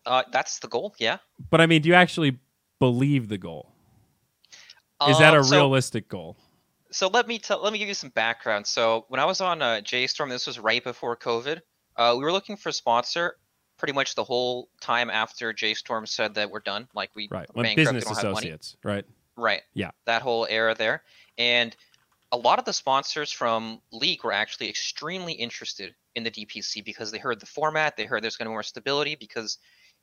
Uh, 0.10 0.24
that's 0.32 0.60
the 0.60 0.68
goal. 0.68 0.93
Yeah. 0.97 1.18
But 1.49 1.62
I 1.62 1.66
mean, 1.68 1.82
do 1.82 1.89
you 1.89 1.95
actually 1.95 2.38
believe 2.80 3.30
the 3.30 3.38
goal? 3.38 3.72
Is 5.07 5.18
that 5.20 5.34
Um, 5.34 5.39
a 5.39 5.43
so- 5.43 5.55
realistic 5.55 6.10
goal? 6.10 6.36
so 6.91 7.07
let 7.07 7.28
me 7.28 7.38
tell 7.38 7.62
let 7.62 7.72
me 7.72 7.78
give 7.78 7.88
you 7.88 7.93
some 7.93 8.10
background 8.10 8.66
so 8.66 9.05
when 9.10 9.20
i 9.20 9.26
was 9.26 9.41
on 9.41 9.62
uh, 9.62 9.80
J.Storm 9.80 10.28
this 10.28 10.47
was 10.47 10.57
right 10.57 10.84
before 10.84 11.16
covid 11.16 11.62
uh, 11.97 12.16
we 12.18 12.24
were 12.24 12.32
looking 12.32 12.57
for 12.57 12.70
a 12.70 12.74
sponsor 12.74 13.38
pretty 13.78 13.93
much 13.93 14.16
the 14.16 14.24
whole 14.24 14.70
time 14.82 15.12
after 15.12 15.53
J.Storm 15.53 16.07
said 16.07 16.34
that 16.34 16.49
we're 16.49 16.62
done 16.62 16.88
like 16.95 17.12
we 17.16 17.28
Right. 17.30 17.47
When 17.53 17.76
business 17.76 18.05
don't 18.05 18.16
have 18.16 18.24
money. 18.24 18.34
associates, 18.38 18.76
right? 18.84 19.05
right 19.38 19.62
Yeah. 19.76 19.91
that 20.05 20.24
whole 20.24 20.47
era 20.49 20.74
there 20.74 21.03
and 21.38 21.76
a 22.32 22.38
lot 22.38 22.57
of 22.57 22.66
the 22.66 22.74
sponsors 22.74 23.32
from 23.32 23.82
league 23.91 24.24
were 24.24 24.34
actually 24.34 24.68
extremely 24.68 25.34
interested 25.34 25.93
in 26.16 26.24
the 26.24 26.32
dpc 26.32 26.84
because 26.84 27.12
they 27.12 27.20
heard 27.20 27.39
the 27.39 27.45
format 27.45 27.97
they 27.97 28.05
heard 28.05 28.24
there's 28.24 28.36
going 28.36 28.45
to 28.47 28.49
be 28.49 28.53
more 28.53 28.64
stability 28.64 29.14
because 29.14 29.60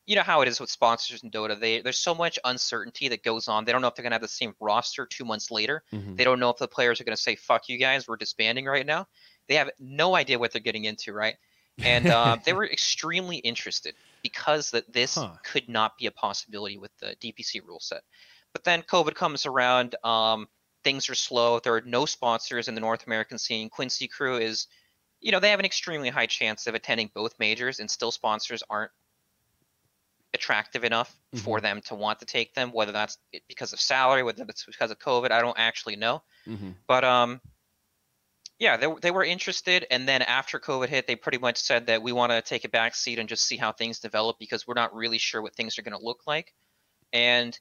you 0.07 0.17
know 0.17 0.23
how 0.23 0.41
it 0.41 0.49
is 0.49 0.61
with 0.61 0.71
sponsors 0.71 1.23
in 1.23 1.31
dota 1.31 1.59
they 1.59 1.81
there's 1.81 1.99
so 1.99 2.15
much 2.15 2.39
uncertainty 2.45 3.09
that 3.09 3.23
goes 3.23 3.49
on 3.49 3.65
they 3.65 3.73
don't 3.73 3.83
know 3.83 3.89
if 3.89 3.95
they're 3.95 4.03
going 4.03 4.11
to 4.11 4.15
have 4.15 4.23
the 4.23 4.29
same 4.29 4.55
roster 4.61 5.07
two 5.07 5.25
months 5.25 5.51
later 5.51 5.83
Mhm. 5.93 6.17
they 6.17 6.25
don't 6.25 6.41
know 6.41 6.51
if 6.51 6.57
the 6.59 6.69
players 6.69 7.01
are 7.01 7.05
going 7.05 7.17
to 7.17 7.23
say 7.23 7.37
"fuck 7.37 7.69
you 7.69 7.79
guys," 7.79 8.09
we're 8.09 8.17
disbanding 8.17 8.65
right 8.65 8.87
now. 8.87 9.07
They 9.49 9.55
have 9.57 9.71
no 9.79 10.17
idea 10.17 10.39
what 10.39 10.51
they're 10.53 10.61
getting 10.63 10.85
into, 10.87 11.13
right? 11.13 11.37
And 11.83 12.09
uh, 12.11 12.39
they 12.45 12.53
were 12.55 12.65
extremely 12.67 13.37
interested 13.37 13.97
because 14.23 14.71
that 14.71 14.91
this 14.93 15.27
Huh. 15.27 15.39
could 15.45 15.69
not 15.69 15.99
be 15.99 16.07
a 16.07 16.11
possibility 16.11 16.79
with 16.79 16.91
the 16.99 17.17
DPC 17.21 17.61
rule 17.61 17.81
set. 17.81 18.03
But 18.53 18.65
then 18.65 18.83
COVID 18.83 19.15
comes 19.15 19.47
around. 19.47 19.95
Um, 20.05 20.49
things 20.85 21.09
are 21.11 21.15
slow. 21.15 21.61
There 21.61 21.75
are 21.75 21.83
no 21.83 22.07
sponsors 22.07 22.69
in 22.69 22.75
the 22.75 22.81
North 22.81 23.07
American 23.07 23.39
scene. 23.39 23.69
Quincy 23.71 24.09
Crew 24.09 24.39
is, 24.39 24.67
you 25.21 25.33
know, 25.33 25.41
they 25.41 25.51
have 25.51 25.61
an 25.61 25.67
extremely 25.67 26.11
high 26.11 26.27
chance 26.27 26.67
of 26.67 26.75
attending 26.75 27.11
both 27.15 27.39
majors, 27.39 27.81
and 27.81 27.91
still 27.91 28.13
sponsors 28.13 28.63
aren't 28.71 28.93
attractive 30.37 30.85
enough 30.85 31.13
for 31.43 31.61
them 31.61 31.81
to 31.87 31.95
want 31.97 32.21
to 32.21 32.25
take 32.25 32.55
them. 32.55 32.71
Whether 32.73 32.93
that's 32.93 33.19
because 33.49 33.73
of 33.73 33.81
salary, 33.81 34.23
whether 34.23 34.45
it's 34.49 34.65
because 34.65 34.91
of 34.93 34.99
COVID, 34.99 35.33
I 35.33 35.41
don't 35.41 35.59
actually 35.59 35.97
know. 35.97 36.23
Mhm. 36.47 36.77
But 36.87 37.03
um, 37.05 37.41
yeah, 38.59 38.77
they 38.77 38.87
they 39.03 39.11
were 39.11 39.25
interested, 39.25 39.87
and 39.91 40.09
then 40.09 40.23
after 40.23 40.59
COVID 40.59 40.89
hit, 40.89 41.07
they 41.07 41.17
pretty 41.17 41.39
much 41.39 41.59
said 41.59 41.87
that 41.89 42.03
we 42.03 42.13
want 42.13 42.33
to 42.33 42.41
take 42.41 42.65
a 42.65 42.69
back 42.69 42.95
seat 42.95 43.19
and 43.19 43.29
just 43.29 43.45
see 43.45 43.57
how 43.57 43.73
things 43.73 43.99
develop 43.99 44.39
because 44.39 44.67
we're 44.67 44.75
not 44.75 44.95
really 44.95 45.19
sure 45.19 45.43
what 45.43 45.55
things 45.55 45.79
are 45.79 45.83
going 45.83 45.99
to 45.99 46.05
look 46.05 46.23
like. 46.27 46.55
And 47.13 47.59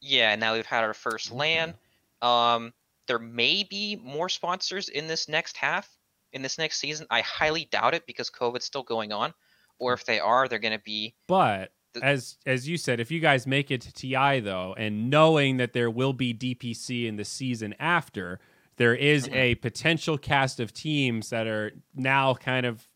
yeah, 0.00 0.34
now 0.36 0.54
we've 0.54 0.66
had 0.66 0.84
our 0.84 0.94
first 0.94 1.30
LAN. 1.30 1.74
Um, 2.22 2.72
there 3.06 3.18
may 3.18 3.62
be 3.62 3.96
more 3.96 4.28
sponsors 4.28 4.88
in 4.88 5.06
this 5.06 5.28
next 5.28 5.56
half, 5.56 5.88
in 6.32 6.42
this 6.42 6.58
next 6.58 6.78
season. 6.78 7.06
I 7.10 7.20
highly 7.20 7.66
doubt 7.66 7.94
it 7.94 8.06
because 8.06 8.30
COVID's 8.30 8.64
still 8.64 8.82
going 8.82 9.12
on. 9.12 9.32
Or 9.78 9.92
if 9.92 10.04
they 10.04 10.18
are, 10.20 10.48
they're 10.48 10.58
going 10.58 10.76
to 10.78 10.82
be 10.84 11.14
But 11.26 11.72
The- 11.92 12.04
as 12.04 12.38
as 12.46 12.68
you 12.68 12.76
said, 12.76 13.00
if 13.00 13.10
you 13.10 13.20
guys 13.20 13.46
make 13.46 13.70
it 13.70 13.80
to 13.82 13.92
TI 13.92 14.40
though, 14.40 14.74
and 14.78 15.08
knowing 15.10 15.56
that 15.58 15.72
there 15.72 15.90
will 15.90 16.12
be 16.12 16.32
DPC 16.34 17.06
in 17.06 17.16
the 17.16 17.24
season 17.24 17.74
after, 17.78 18.38
there 18.76 18.94
is 18.94 19.28
Mhm. 19.28 19.34
a 19.34 19.54
potential 19.56 20.18
cast 20.18 20.60
of 20.60 20.72
teams 20.74 21.30
that 21.30 21.46
are 21.46 21.72
now 21.94 22.34
kind 22.34 22.66
of 22.66 22.86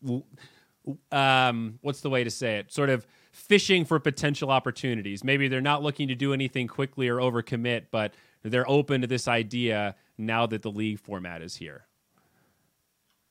um 1.13 1.79
what's 1.83 2.01
the 2.01 2.11
way 2.11 2.25
to 2.25 2.31
say 2.31 2.59
it? 2.59 2.73
Sort 2.73 2.91
of 2.91 3.07
fishing 3.33 3.85
for 3.85 3.99
potential 4.01 4.51
opportunities. 4.51 5.23
Maybe 5.23 5.47
they're 5.49 5.61
not 5.61 5.83
looking 5.83 6.09
to 6.09 6.15
do 6.15 6.33
anything 6.33 6.67
quickly 6.67 7.09
or 7.09 7.17
overcommit, 7.19 7.87
but 7.91 8.13
they're 8.43 8.69
open 8.69 9.03
to 9.03 9.07
this 9.07 9.29
idea 9.29 9.95
now 10.19 10.47
that 10.47 10.63
the 10.63 10.71
league 10.71 10.99
format 10.99 11.43
is 11.43 11.57
here. 11.57 11.87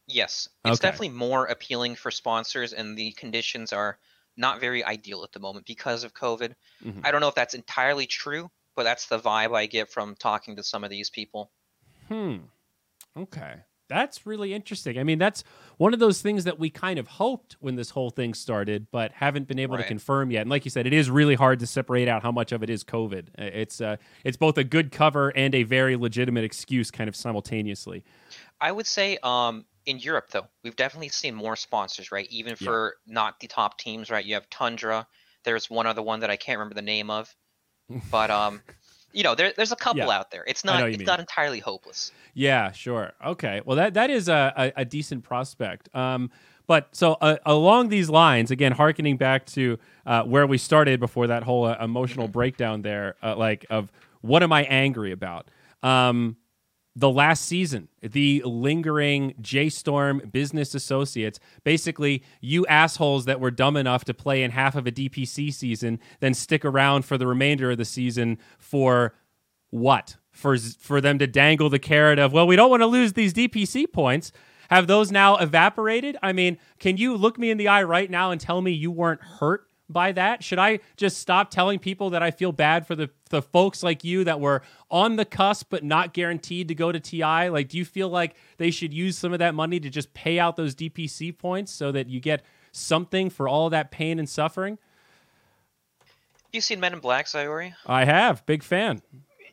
Yes, 0.10 0.50
it's 0.66 0.80
Okay. 0.80 0.88
definitely 0.88 1.10
more 1.10 1.46
appealing 1.46 1.96
for 1.96 2.12
sponsors, 2.12 2.74
and 2.74 2.98
the 2.98 3.12
conditions 3.12 3.72
are 3.72 4.00
not 4.36 4.60
very 4.60 4.84
ideal 4.84 5.24
at 5.24 5.32
the 5.32 5.40
moment 5.40 5.66
because 5.66 6.04
of 6.04 6.14
COVID. 6.14 6.56
Mhm. 6.84 7.02
I 7.04 7.12
don't 7.12 7.22
know 7.22 7.28
if 7.28 7.36
that's 7.36 7.54
entirely 7.54 8.08
true, 8.08 8.50
but 8.76 8.84
that's 8.84 9.06
the 9.06 9.20
vibe 9.20 9.56
I 9.56 9.68
get 9.68 9.90
from 9.90 10.16
talking 10.16 10.56
to 10.56 10.64
some 10.64 10.84
of 10.84 10.90
these 10.90 11.10
people. 11.10 11.52
Hmm. 12.08 12.38
Okay. 13.16 13.58
That's 13.88 14.28
really 14.28 14.54
interesting. 14.54 15.00
I 15.00 15.04
mean, 15.04 15.18
that's 15.18 15.44
one 15.78 15.94
of 15.96 16.00
those 16.00 16.22
things 16.22 16.44
that 16.44 16.60
we 16.60 16.70
kind 16.70 17.00
of 17.00 17.08
hoped 17.08 17.58
when 17.60 17.76
this 17.76 17.90
whole 17.90 18.12
thing 18.12 18.36
started, 18.36 18.86
but 18.92 19.12
haven't 19.14 19.48
been 19.48 19.58
able 19.58 19.78
to 19.78 19.84
confirm 19.84 20.30
yet. 20.30 20.42
And 20.42 20.50
like 20.50 20.64
you 20.64 20.70
said, 20.70 20.86
it 20.86 20.94
is 20.94 21.10
really 21.10 21.34
hard 21.34 21.60
to 21.62 21.68
separate 21.68 22.08
out 22.08 22.22
how 22.22 22.32
much 22.32 22.52
of 22.52 22.62
it 22.62 22.70
is 22.70 22.84
COVID. 22.84 23.30
It's 23.40 23.82
uh, 23.82 23.98
it's 24.24 24.38
both 24.38 24.60
a 24.60 24.64
good 24.64 24.92
cover 24.92 25.30
and 25.30 25.56
a 25.56 25.64
very 25.64 25.96
legitimate 25.96 26.44
excuse, 26.44 26.92
kind 26.92 27.08
of 27.08 27.16
simultaneously. 27.16 28.04
I 28.62 28.72
would 28.72 28.86
say, 28.86 29.18
um, 29.24 29.66
in 29.90 29.98
Europe 29.98 30.30
though, 30.30 30.46
we've 30.64 30.76
definitely 30.76 31.10
seen 31.10 31.34
more 31.34 31.56
sponsors, 31.56 32.12
right? 32.12 32.28
Even 32.30 32.56
for 32.56 32.96
not 33.08 33.40
the 33.40 33.48
top 33.48 33.80
teams, 33.80 34.12
right? 34.12 34.24
You 34.24 34.36
have 34.36 34.48
Tundra. 34.50 35.08
There's 35.44 35.68
one 35.70 35.88
other 35.88 36.04
one 36.04 36.20
that 36.20 36.30
I 36.30 36.36
can't 36.36 36.60
remember 36.60 36.76
the 36.76 36.84
name 36.84 37.10
of, 37.10 37.34
but 38.12 38.30
um, 38.30 38.62
you 39.14 39.24
know, 39.24 39.34
there, 39.34 39.52
there's 39.58 39.72
a 39.72 39.76
couple 39.76 40.00
Yeah. 40.02 40.10
out 40.10 40.30
there. 40.30 40.44
It's 40.48 40.64
not 40.64 40.88
it's 40.88 41.00
mean. 41.00 41.08
not 41.08 41.20
entirely 41.20 41.60
hopeless. 41.60 42.12
Yeah, 42.36 42.72
sure. 42.72 43.14
Okay. 43.26 43.62
Well, 43.66 43.78
that 43.78 43.96
that 43.96 44.12
is 44.12 44.30
a, 44.30 44.54
a, 44.56 44.82
a 44.82 44.86
decent 44.86 45.24
prospect. 45.24 45.94
Um, 45.96 46.30
but 46.68 46.96
so 46.96 47.18
uh, 47.20 47.38
along 47.48 47.90
these 47.90 48.12
lines, 48.12 48.52
again, 48.52 48.74
harkening 48.74 49.18
back 49.18 49.48
to 49.48 49.80
uh, 50.06 50.22
where 50.24 50.46
we 50.46 50.60
started 50.60 51.00
before 51.00 51.26
that 51.26 51.42
whole 51.42 51.66
uh, 51.66 51.76
emotional 51.82 52.28
breakdown 52.28 52.84
there, 52.84 53.16
uh, 53.24 53.36
like 53.36 53.66
of 53.72 53.92
what 54.22 54.44
am 54.44 54.54
I 54.54 54.66
angry 54.66 55.12
about? 55.12 55.50
Um, 55.82 56.38
the 57.00 57.10
last 57.10 57.46
season, 57.46 57.88
the 58.02 58.44
lingering 58.46 59.34
J.Storm 59.40 60.30
business 60.32 60.76
associates, 60.76 61.40
basically 61.64 62.24
you 62.42 62.66
assholes 62.68 63.24
that 63.24 63.40
were 63.40 63.52
dumb 63.52 63.78
enough 63.78 64.04
to 64.06 64.14
play 64.14 64.44
in 64.44 64.52
half 64.52 64.76
of 64.76 64.86
a 64.86 64.92
DPC 64.92 65.54
season, 65.54 66.00
then 66.20 66.34
stick 66.34 66.66
around 66.66 67.06
for 67.06 67.18
the 67.18 67.26
remainder 67.26 67.72
of 67.72 67.78
the 67.78 67.86
season 67.86 68.38
for 68.58 69.16
what? 69.70 70.18
For 70.32 70.58
for 70.58 71.00
them 71.00 71.20
to 71.20 71.28
dangle 71.28 71.70
the 71.70 71.80
carrot 71.80 72.20
of, 72.20 72.34
well, 72.34 72.46
we 72.46 72.58
don't 72.58 72.70
want 72.70 72.82
to 72.82 72.88
lose 72.88 73.14
these 73.14 73.34
DPC 73.34 73.92
points. 73.92 74.34
Have 74.70 74.88
those 74.88 75.10
now 75.10 75.38
evaporated? 75.38 76.18
I 76.22 76.34
mean, 76.34 76.58
can 76.80 76.98
you 76.98 77.16
look 77.16 77.40
me 77.40 77.50
in 77.50 77.58
the 77.58 77.70
eye 77.70 77.84
right 77.84 78.10
now 78.10 78.32
and 78.32 78.42
tell 78.42 78.62
me 78.62 78.72
you 78.72 78.92
weren't 78.92 79.22
hurt 79.22 79.69
by 79.90 80.12
that? 80.14 80.44
Should 80.44 80.60
I 80.60 80.80
just 80.98 81.18
stop 81.18 81.50
telling 81.52 81.80
people 81.80 82.12
that 82.12 82.24
I 82.24 82.32
feel 82.32 82.52
bad 82.52 82.86
for 82.86 82.96
the 82.96 83.10
the 83.30 83.42
folks 83.42 83.84
like 83.84 84.04
you 84.04 84.24
that 84.24 84.40
were 84.40 84.62
on 84.90 85.16
the 85.16 85.26
cusp 85.26 85.68
but 85.70 85.84
not 85.84 86.14
guaranteed 86.14 86.68
to 86.70 86.76
go 86.76 86.92
to 86.92 87.00
TI? 87.00 87.50
Like, 87.50 87.70
do 87.70 87.78
you 87.78 87.86
feel 87.86 88.10
like 88.10 88.36
they 88.58 88.72
should 88.72 88.94
use 88.94 89.18
some 89.18 89.34
of 89.34 89.40
that 89.40 89.56
money 89.56 89.80
to 89.80 89.90
just 89.90 90.14
pay 90.14 90.40
out 90.40 90.56
those 90.56 90.76
DPC 90.76 91.38
points 91.38 91.72
so 91.72 91.92
that 91.92 92.08
you 92.08 92.20
get 92.20 92.44
something 92.72 93.30
for 93.30 93.48
all 93.48 93.70
that 93.70 93.92
pain 93.92 94.20
and 94.20 94.30
suffering? 94.30 94.78
You 96.52 96.62
seen 96.62 96.80
Men 96.80 96.94
in 96.94 97.00
Black, 97.00 97.28
Zyori? 97.28 97.74
I 97.86 98.06
have. 98.06 98.46
Big 98.46 98.64
fan. 98.64 99.02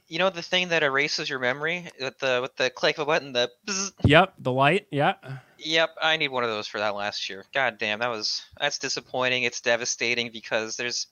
You 0.08 0.18
know 0.18 0.30
the 0.30 0.42
thing 0.42 0.68
that 0.68 0.82
erases 0.82 1.28
your 1.28 1.38
memory 1.38 1.86
with 2.00 2.18
the 2.18 2.38
with 2.40 2.56
the 2.56 2.70
click 2.70 2.98
of 2.98 3.02
a 3.02 3.06
button, 3.06 3.32
the 3.32 3.50
bzz? 3.66 3.92
Yep, 4.04 4.34
the 4.38 4.52
light. 4.52 4.86
Yeah. 4.90 5.14
Yep, 5.58 5.90
I 6.00 6.16
need 6.16 6.28
one 6.28 6.44
of 6.44 6.50
those 6.50 6.68
for 6.68 6.78
that 6.78 6.94
last 6.94 7.28
year. 7.28 7.44
God 7.52 7.78
damn, 7.78 7.98
that 7.98 8.10
was 8.10 8.44
that's 8.60 8.78
disappointing. 8.78 9.42
It's 9.42 9.60
devastating 9.60 10.30
because 10.30 10.76
there's 10.76 11.08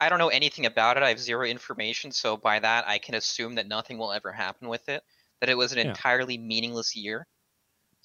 I 0.00 0.08
don't 0.08 0.18
know 0.18 0.28
anything 0.28 0.66
about 0.66 0.96
it. 0.96 1.02
I 1.02 1.10
have 1.10 1.20
zero 1.20 1.46
information, 1.46 2.10
so 2.10 2.36
by 2.36 2.58
that 2.58 2.88
I 2.88 2.98
can 2.98 3.14
assume 3.14 3.54
that 3.54 3.68
nothing 3.68 3.98
will 3.98 4.12
ever 4.12 4.32
happen 4.32 4.68
with 4.68 4.88
it. 4.88 5.04
That 5.40 5.48
it 5.48 5.56
was 5.56 5.72
an 5.72 5.78
Yeah. 5.78 5.88
entirely 5.88 6.36
meaningless 6.38 6.96
year. 6.96 7.26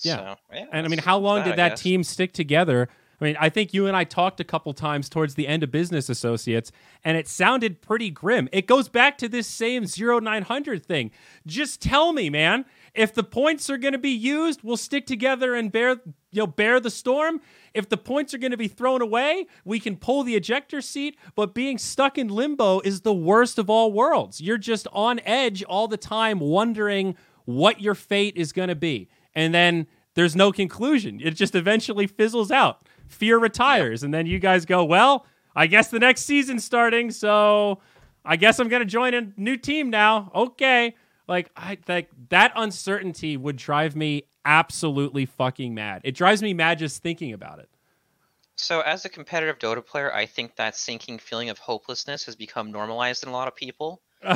Yeah. 0.02 0.16
So, 0.16 0.36
yeah 0.54 0.66
And 0.72 0.86
I 0.86 0.90
mean, 0.90 1.00
how 1.00 1.18
long 1.18 1.38
that's 1.38 1.50
did 1.50 1.58
that 1.58 1.78
team 1.78 2.04
stick 2.04 2.34
together? 2.34 2.88
I 3.20 3.26
mean, 3.26 3.38
I 3.40 3.50
think 3.50 3.74
you 3.74 3.86
and 3.86 3.98
I 3.98 4.06
talked 4.06 4.40
a 4.40 4.46
couple 4.46 4.74
times 4.74 5.10
towards 5.10 5.36
the 5.36 5.48
end 5.48 5.64
of 5.64 5.72
Business 5.72 6.10
Associates, 6.10 6.72
and 7.04 7.18
it 7.18 7.28
sounded 7.28 7.82
pretty 7.82 8.10
grim. 8.10 8.48
It 8.52 8.66
goes 8.66 8.88
back 8.88 9.18
to 9.20 9.28
this 9.28 9.48
same 9.48 9.86
0900 9.86 10.86
thing. 10.86 11.12
Just 11.46 11.82
tell 11.82 12.14
me, 12.14 12.30
man, 12.30 12.66
if 12.94 13.14
the 13.14 13.24
points 13.24 13.70
are 13.70 13.78
going 13.78 13.92
to 13.92 14.00
be 14.00 14.10
used, 14.10 14.64
we'll 14.64 14.78
stick 14.78 15.06
together 15.06 15.54
and 15.54 15.72
bear, 15.72 15.98
you 16.32 16.42
know, 16.42 16.48
bear 16.48 16.80
the 16.80 16.90
storm. 16.90 17.42
If 17.74 17.90
the 17.90 17.98
points 17.98 18.34
are 18.34 18.38
going 18.38 18.52
to 18.52 18.58
be 18.58 18.68
thrown 18.68 19.02
away, 19.02 19.48
we 19.66 19.80
can 19.80 19.98
pull 19.98 20.24
the 20.24 20.36
ejector 20.36 20.82
seat, 20.82 21.18
but 21.36 21.54
being 21.54 21.78
stuck 21.78 22.18
in 22.18 22.30
limbo 22.30 22.80
is 22.82 23.02
the 23.02 23.14
worst 23.14 23.60
of 23.60 23.70
all 23.70 23.92
worlds. 23.92 24.40
You're 24.40 24.58
just 24.58 24.88
on 24.94 25.20
edge 25.26 25.62
all 25.64 25.88
the 25.88 25.98
time 25.98 26.40
wondering 26.40 27.16
what 27.46 27.82
your 27.82 27.96
fate 27.96 28.38
is 28.38 28.52
going 28.54 28.70
to 28.70 28.76
be. 28.76 29.10
And 29.34 29.54
then 29.54 29.88
there's 30.16 30.36
no 30.36 30.52
conclusion. 30.52 31.20
It 31.22 31.32
just 31.32 31.56
eventually 31.56 32.08
fizzles 32.08 32.52
out. 32.52 32.88
Fear 33.10 33.39
retires, 33.39 34.03
and 34.03 34.14
then 34.14 34.26
you 34.26 34.39
guys 34.39 34.66
go, 34.66 34.84
well, 34.86 35.26
I 35.55 35.68
guess 35.68 35.89
the 35.89 35.99
next 35.99 36.22
season's 36.22 36.64
starting, 36.64 37.12
so 37.12 37.82
I 38.24 38.38
guess 38.38 38.60
I'm 38.60 38.70
gonna 38.70 38.86
join 38.86 39.14
a 39.14 39.32
new 39.36 39.57
team 39.57 39.89
now. 39.89 40.32
Okay. 40.34 40.95
Like 41.28 41.51
I 41.55 41.78
like 41.88 42.10
that 42.30 42.53
uncertainty 42.55 43.38
would 43.38 43.57
drive 43.57 43.95
me 43.95 44.24
absolutely 44.45 45.26
fucking 45.26 45.74
mad. 45.74 46.01
It 46.03 46.16
drives 46.16 46.41
me 46.41 46.53
mad 46.53 46.80
just 46.80 47.03
thinking 47.03 47.34
about 47.34 47.60
it. 47.60 47.70
So, 48.55 48.82
as 48.82 49.05
a 49.05 49.10
competitive 49.10 49.57
Dota 49.57 49.86
player, 49.86 50.14
I 50.14 50.26
think 50.26 50.57
that 50.57 50.76
sinking 50.76 51.20
feeling 51.20 51.49
of 51.49 51.60
hopelessness 51.60 52.26
has 52.26 52.36
become 52.36 52.72
normalized 52.72 53.24
in 53.24 53.30
a 53.30 53.32
lot 53.32 53.47
of 53.47 53.55
people. 53.55 54.01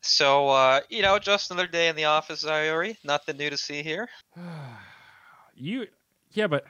So, 0.00 0.48
uh, 0.48 0.80
you 0.88 1.02
know, 1.02 1.18
just 1.18 1.50
another 1.50 1.66
day 1.66 1.88
in 1.88 1.96
the 1.96 2.06
office, 2.06 2.44
Zyori. 2.44 2.96
Nothing 3.04 3.36
new 3.36 3.50
to 3.50 3.56
see 3.56 3.82
here. 3.82 4.08
you 5.54 5.86
yeah, 6.32 6.46
but 6.46 6.64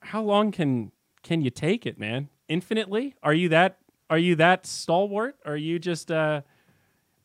how 0.00 0.22
long 0.22 0.52
can 0.52 0.92
can 1.22 1.42
you 1.42 1.50
take 1.50 1.86
it, 1.86 1.98
man? 1.98 2.28
Infinitely? 2.48 3.14
Are 3.22 3.34
you 3.34 3.48
that 3.50 3.78
are 4.08 4.18
you 4.18 4.36
that 4.36 4.66
stalwart? 4.66 5.36
Are 5.44 5.56
you 5.56 5.78
just 5.78 6.10
uh, 6.10 6.42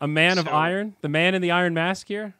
a 0.02 0.08
man 0.08 0.38
of 0.38 0.48
iron? 0.48 0.96
The 1.02 1.10
man 1.10 1.34
in 1.36 1.42
the 1.42 1.52
iron 1.52 1.74
mask 1.74 2.08
here? 2.08 2.36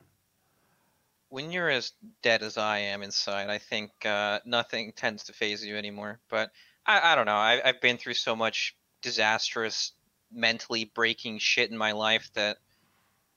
When 1.30 1.52
you're 1.52 1.70
as 1.70 1.94
dead 2.22 2.44
as 2.44 2.58
I 2.58 2.78
am 2.80 3.02
inside, 3.02 3.50
I 3.50 3.58
think 3.58 3.92
uh, 4.06 4.40
nothing 4.46 4.94
tends 4.96 5.24
to 5.26 5.34
phase 5.34 5.66
you 5.66 5.76
anymore. 5.76 6.20
But 6.30 6.52
I, 6.86 7.12
I 7.12 7.16
don't 7.16 7.26
know. 7.26 7.34
I, 7.36 7.62
I've 7.66 7.82
been 7.82 7.98
through 7.98 8.14
so 8.14 8.36
much 8.36 8.76
disastrous, 9.02 9.94
mentally 10.32 10.86
breaking 10.86 11.40
shit 11.40 11.72
in 11.72 11.78
my 11.78 11.92
life 11.94 12.30
that 12.36 12.58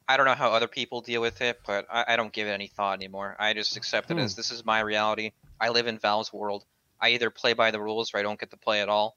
I 0.07 0.17
don't 0.17 0.27
know 0.27 0.35
how 0.35 0.53
other 0.53 0.69
people 0.69 1.01
deal 1.01 1.21
with 1.21 1.41
it, 1.41 1.59
but 1.67 1.87
I, 1.91 2.05
I 2.09 2.17
don't 2.17 2.33
give 2.33 2.47
it 2.47 2.51
any 2.53 2.67
thought 2.69 2.99
anymore. 2.99 3.35
I 3.39 3.53
just 3.55 3.77
accept 3.77 4.11
it 4.11 4.15
Hmm. 4.15 4.21
as 4.21 4.37
this 4.37 4.51
is 4.51 4.65
my 4.65 4.81
reality. 4.81 5.33
I 5.61 5.71
live 5.71 5.87
in 5.87 5.99
Valve's 5.99 6.33
world. 6.33 6.65
I 7.01 7.11
either 7.11 7.31
play 7.31 7.53
by 7.53 7.71
the 7.71 7.81
rules 7.81 8.13
or 8.13 8.19
I 8.19 8.23
don't 8.23 8.39
get 8.39 8.51
to 8.51 8.57
play 8.57 8.81
at 8.81 8.89
all. 8.89 9.17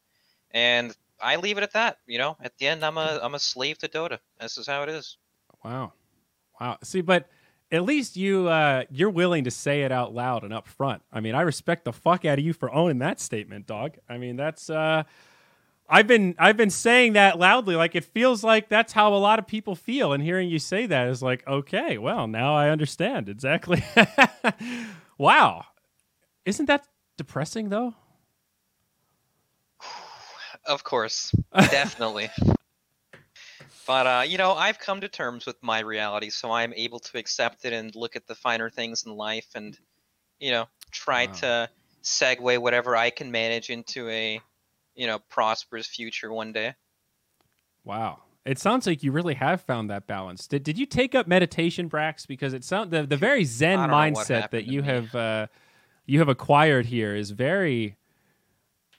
And 0.51 0.95
I 1.21 1.35
leave 1.37 1.57
it 1.57 1.63
at 1.63 1.73
that. 1.73 1.97
You 2.07 2.17
know, 2.17 2.37
at 2.41 2.57
the 2.57 2.67
end, 2.67 2.83
I'm 2.83 2.97
a 2.97 3.19
I'm 3.21 3.35
a 3.35 3.39
slave 3.39 3.77
to 3.79 3.87
Dota. 3.87 4.19
This 4.39 4.57
is 4.57 4.67
how 4.67 4.83
it 4.83 4.89
is. 4.89 5.17
Wow. 5.63 5.93
Wow. 6.59 6.77
See, 6.83 7.01
but 7.01 7.29
at 7.71 7.83
least 7.83 8.17
you 8.17 8.47
uh 8.47 8.83
you're 8.89 9.09
willing 9.09 9.43
to 9.45 9.51
say 9.51 9.83
it 9.83 9.91
out 9.91 10.13
loud 10.13 10.43
and 10.43 10.53
up 10.53 10.67
front. 10.67 11.01
I 11.11 11.19
mean, 11.19 11.35
I 11.35 11.41
respect 11.41 11.85
the 11.85 11.93
fuck 11.93 12.25
out 12.25 12.39
of 12.39 12.45
you 12.45 12.53
for 12.53 12.73
owning 12.73 12.99
that 12.99 13.19
statement, 13.19 13.67
dog. 13.67 13.97
I 14.09 14.17
mean, 14.17 14.35
that's 14.35 14.69
uh 14.69 15.03
I've 15.93 16.07
been 16.07 16.35
I've 16.39 16.55
been 16.55 16.69
saying 16.69 17.13
that 17.13 17.37
loudly. 17.37 17.75
Like 17.75 17.95
it 17.95 18.05
feels 18.05 18.43
like 18.43 18.69
that's 18.69 18.93
how 18.93 19.13
a 19.13 19.17
lot 19.17 19.39
of 19.39 19.47
people 19.47 19.75
feel. 19.75 20.13
And 20.13 20.23
hearing 20.23 20.49
you 20.49 20.57
say 20.57 20.85
that 20.85 21.07
is 21.09 21.21
like, 21.21 21.45
okay, 21.45 21.97
well, 21.97 22.27
now 22.27 22.55
I 22.55 22.69
understand 22.69 23.27
exactly. 23.27 23.83
wow. 25.17 25.65
Isn't 26.45 26.67
that 26.67 26.87
depressing 27.21 27.69
though? 27.69 27.93
Of 30.65 30.83
course, 30.83 31.33
definitely. 31.53 32.29
but 33.87 34.07
uh, 34.07 34.23
you 34.27 34.37
know, 34.37 34.53
I've 34.53 34.79
come 34.79 35.01
to 35.01 35.07
terms 35.07 35.45
with 35.45 35.61
my 35.61 35.79
reality, 35.81 36.29
so 36.29 36.51
I'm 36.51 36.73
able 36.73 36.99
to 36.99 37.17
accept 37.17 37.65
it 37.65 37.73
and 37.73 37.95
look 37.95 38.15
at 38.15 38.27
the 38.27 38.35
finer 38.35 38.69
things 38.69 39.05
in 39.05 39.15
life, 39.15 39.47
and 39.55 39.77
you 40.39 40.51
know, 40.51 40.67
try 40.91 41.25
Wow. 41.27 41.33
to 41.33 41.69
segue 42.03 42.57
whatever 42.59 42.95
I 42.95 43.09
can 43.11 43.31
manage 43.31 43.69
into 43.69 44.09
a, 44.09 44.41
you 44.95 45.05
know, 45.07 45.19
prosperous 45.29 45.87
future 45.87 46.31
one 46.33 46.51
day. 46.51 46.73
Wow. 47.83 48.19
It 48.43 48.57
sounds 48.57 48.87
like 48.87 49.03
you 49.03 49.11
really 49.11 49.35
have 49.35 49.61
found 49.61 49.91
that 49.91 50.07
balance. 50.07 50.47
Did, 50.47 50.63
did 50.63 50.79
you 50.79 50.87
take 50.87 51.13
up 51.13 51.27
meditation, 51.27 51.87
Brax? 51.87 52.25
Because 52.27 52.53
it 52.55 52.63
sound 52.63 52.89
the, 52.89 53.05
the 53.05 53.17
very 53.17 53.43
Zen 53.43 53.77
I 53.77 53.81
don't 53.85 53.89
know 53.91 53.97
what 54.17 54.27
mindset 54.27 54.49
that 54.49 54.65
you 54.65 54.81
me. 54.81 54.87
have 54.87 55.13
uh, 55.13 55.47
you 56.05 56.19
have 56.19 56.29
acquired 56.29 56.85
here 56.87 57.15
is 57.15 57.31
very. 57.31 57.97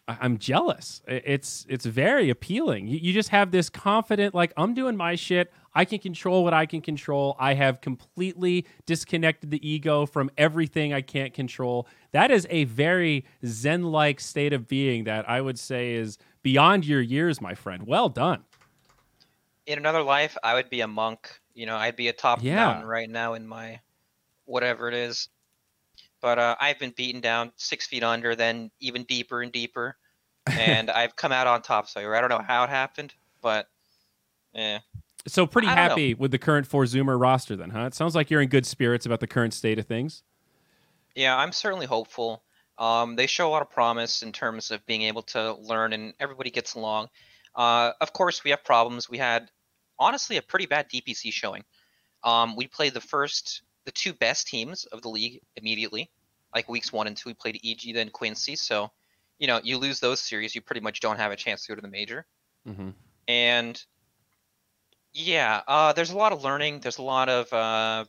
I'm 0.09 0.37
jealous. 0.39 1.01
It's 1.07 1.65
it's 1.69 1.87
very 1.87 2.29
appealing. 2.29 2.89
You, 2.89 2.99
you 2.99 3.13
just 3.13 3.29
have 3.29 3.53
this 3.53 3.71
confident, 3.71 4.35
like 4.35 4.53
I'm 4.57 4.75
doing 4.75 4.97
my 4.97 5.15
shit. 5.15 5.53
I 5.75 5.85
can 5.85 6.01
control 6.01 6.43
what 6.43 6.53
I 6.53 6.67
can 6.67 6.81
control. 6.83 7.37
I 7.39 7.55
have 7.55 7.81
completely 7.81 8.67
disconnected 8.85 9.51
the 9.53 9.67
ego 9.67 10.05
from 10.05 10.31
everything 10.37 10.93
I 10.93 11.01
can't 11.03 11.33
control. 11.33 11.87
That 12.11 12.31
is 12.31 12.47
a 12.51 12.65
very 12.65 13.25
Zen-like 13.47 14.21
state 14.21 14.53
of 14.53 14.67
being 14.69 15.05
that 15.05 15.27
I 15.31 15.41
would 15.41 15.59
say 15.59 15.93
is 15.95 16.19
beyond 16.43 16.85
your 16.85 17.01
years, 17.01 17.41
my 17.41 17.55
friend. 17.55 17.85
Well 17.87 18.09
done. 18.09 18.43
In 19.67 19.79
another 19.79 20.03
life, 20.03 20.37
I 20.43 20.55
would 20.55 20.69
be 20.69 20.81
a 20.81 20.89
monk. 20.89 21.41
You 21.55 21.67
know, 21.67 21.77
I'd 21.77 21.97
be 21.97 22.09
atop 22.09 22.41
the 22.41 22.47
Yeah. 22.47 22.57
mountain 22.57 22.87
right 22.89 23.09
now 23.09 23.35
in 23.35 23.47
my 23.47 23.81
whatever 24.47 24.89
it 24.89 24.95
is. 24.95 25.29
But 26.23 26.39
uh, 26.39 26.57
I've 26.61 26.79
been 26.79 26.95
beaten 26.97 27.21
down 27.21 27.53
six 27.57 27.87
feet 27.87 28.03
under, 28.03 28.35
then 28.35 28.71
even 28.81 29.03
deeper 29.03 29.43
and 29.43 29.53
deeper, 29.53 29.97
and 30.47 30.89
I've 30.91 31.17
come 31.17 31.33
out 31.33 31.47
on 31.47 31.61
top. 31.61 31.89
So 31.89 32.01
I 32.13 32.21
don't 32.21 32.31
know 32.31 32.41
how 32.41 32.65
it 32.65 32.71
happened, 32.71 33.13
but 33.43 33.69
yeah. 34.55 34.79
So 35.27 35.47
pretty 35.47 35.69
I 35.69 35.75
happy 35.75 36.15
with 36.15 36.31
the 36.31 36.39
current 36.39 36.67
four 36.67 36.85
Zoomer 36.85 37.21
roster, 37.21 37.57
then, 37.57 37.71
huh? 37.71 37.85
It 37.87 37.95
sounds 37.95 38.15
like 38.15 38.31
you're 38.31 38.41
in 38.41 38.49
good 38.49 38.67
spirits 38.67 39.05
about 39.05 39.21
the 39.21 39.27
current 39.27 39.53
state 39.53 39.79
of 39.79 39.87
things. 39.87 40.23
Yeah, 41.15 41.37
I'm 41.37 41.53
certainly 41.53 41.87
hopeful. 41.87 42.43
Um, 42.79 43.17
they 43.17 43.27
show 43.27 43.49
a 43.49 43.51
lot 43.51 43.63
of 43.63 43.71
promise 43.71 44.23
in 44.23 44.33
terms 44.33 44.71
of 44.71 44.85
being 44.87 45.03
able 45.03 45.23
to 45.23 45.55
learn, 45.55 45.93
and 45.93 46.15
everybody 46.19 46.51
gets 46.51 46.75
along. 46.75 47.09
Uh, 47.55 47.93
of 48.01 48.13
course, 48.13 48.43
we 48.45 48.51
have 48.51 48.65
problems. 48.65 49.11
We 49.11 49.19
had 49.19 49.51
honestly 49.99 50.37
a 50.37 50.43
pretty 50.43 50.67
bad 50.67 50.89
DPC 50.89 51.33
showing. 51.33 51.65
Um, 52.25 52.57
we 52.57 52.67
played 52.67 52.95
the 52.95 53.01
first, 53.01 53.63
the 53.85 53.93
two 53.93 54.13
best 54.13 54.47
teams 54.47 54.85
of 54.87 55.03
the 55.03 55.09
league 55.09 55.41
immediately, 55.57 56.11
like 56.55 56.69
weeks 56.69 56.93
one 56.93 57.07
and 57.07 57.17
two. 57.17 57.31
We 57.31 57.35
played 57.35 57.61
EG, 57.65 57.95
then 57.95 58.11
Quincy. 58.11 58.57
So, 58.57 58.91
you 59.39 59.47
know, 59.47 59.61
you 59.63 59.79
lose 59.79 60.01
those 60.01 60.21
series, 60.21 60.55
you 60.55 60.61
pretty 60.61 60.81
much 60.81 61.01
don't 61.01 61.19
have 61.19 61.33
a 61.33 61.37
chance 61.37 61.65
to 61.67 61.73
go 61.73 61.77
to 61.77 61.83
the 61.83 61.89
major. 61.89 62.27
Mm-hmm. 62.69 62.91
And 63.29 63.85
yeah, 65.13 65.63
uh, 65.67 65.93
there's 65.93 66.11
a 66.11 66.17
lot 66.17 66.33
of 66.33 66.45
learning. 66.45 66.81
There's 66.81 66.99
a 66.99 67.03
lot 67.03 67.29
of 67.29 67.53
uh, 67.53 68.05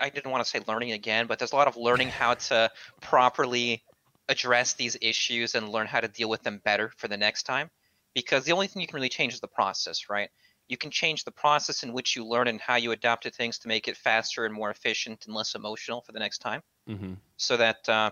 I 0.00 0.10
didn't 0.10 0.30
want 0.30 0.44
to 0.44 0.48
say 0.48 0.60
learning 0.66 0.92
again, 0.92 1.26
but 1.26 1.38
there's 1.38 1.52
a 1.52 1.56
lot 1.56 1.68
of 1.68 1.76
learning 1.76 2.08
how 2.08 2.34
to 2.34 2.70
properly 3.00 3.82
address 4.28 4.74
these 4.74 4.96
issues 5.00 5.54
and 5.54 5.70
learn 5.70 5.86
how 5.86 6.00
to 6.00 6.08
deal 6.08 6.28
with 6.28 6.42
them 6.42 6.60
better 6.64 6.92
for 6.96 7.08
the 7.08 7.16
next 7.16 7.44
time. 7.44 7.70
Because 8.14 8.44
the 8.44 8.52
only 8.52 8.66
thing 8.66 8.80
you 8.80 8.88
can 8.88 8.96
really 8.96 9.08
change 9.08 9.34
is 9.34 9.40
the 9.40 9.48
process, 9.48 10.08
right? 10.08 10.30
You 10.68 10.76
can 10.76 10.90
change 10.90 11.24
the 11.24 11.30
process 11.30 11.82
in 11.82 11.92
which 11.92 12.14
you 12.14 12.24
learn 12.26 12.48
and 12.48 12.60
how 12.60 12.76
you 12.76 12.92
adapt 12.92 13.22
to 13.24 13.30
things 13.30 13.58
to 13.60 13.68
make 13.68 13.88
it 13.88 13.96
faster 13.96 14.44
and 14.44 14.54
more 14.54 14.70
efficient 14.70 15.24
and 15.26 15.34
less 15.34 15.54
emotional 15.54 16.02
for 16.02 16.12
the 16.12 16.18
next 16.18 16.38
time 16.38 16.62
Mm-hmm. 16.88 17.14
so 17.36 17.56
that 17.56 17.88
uh, 17.88 18.10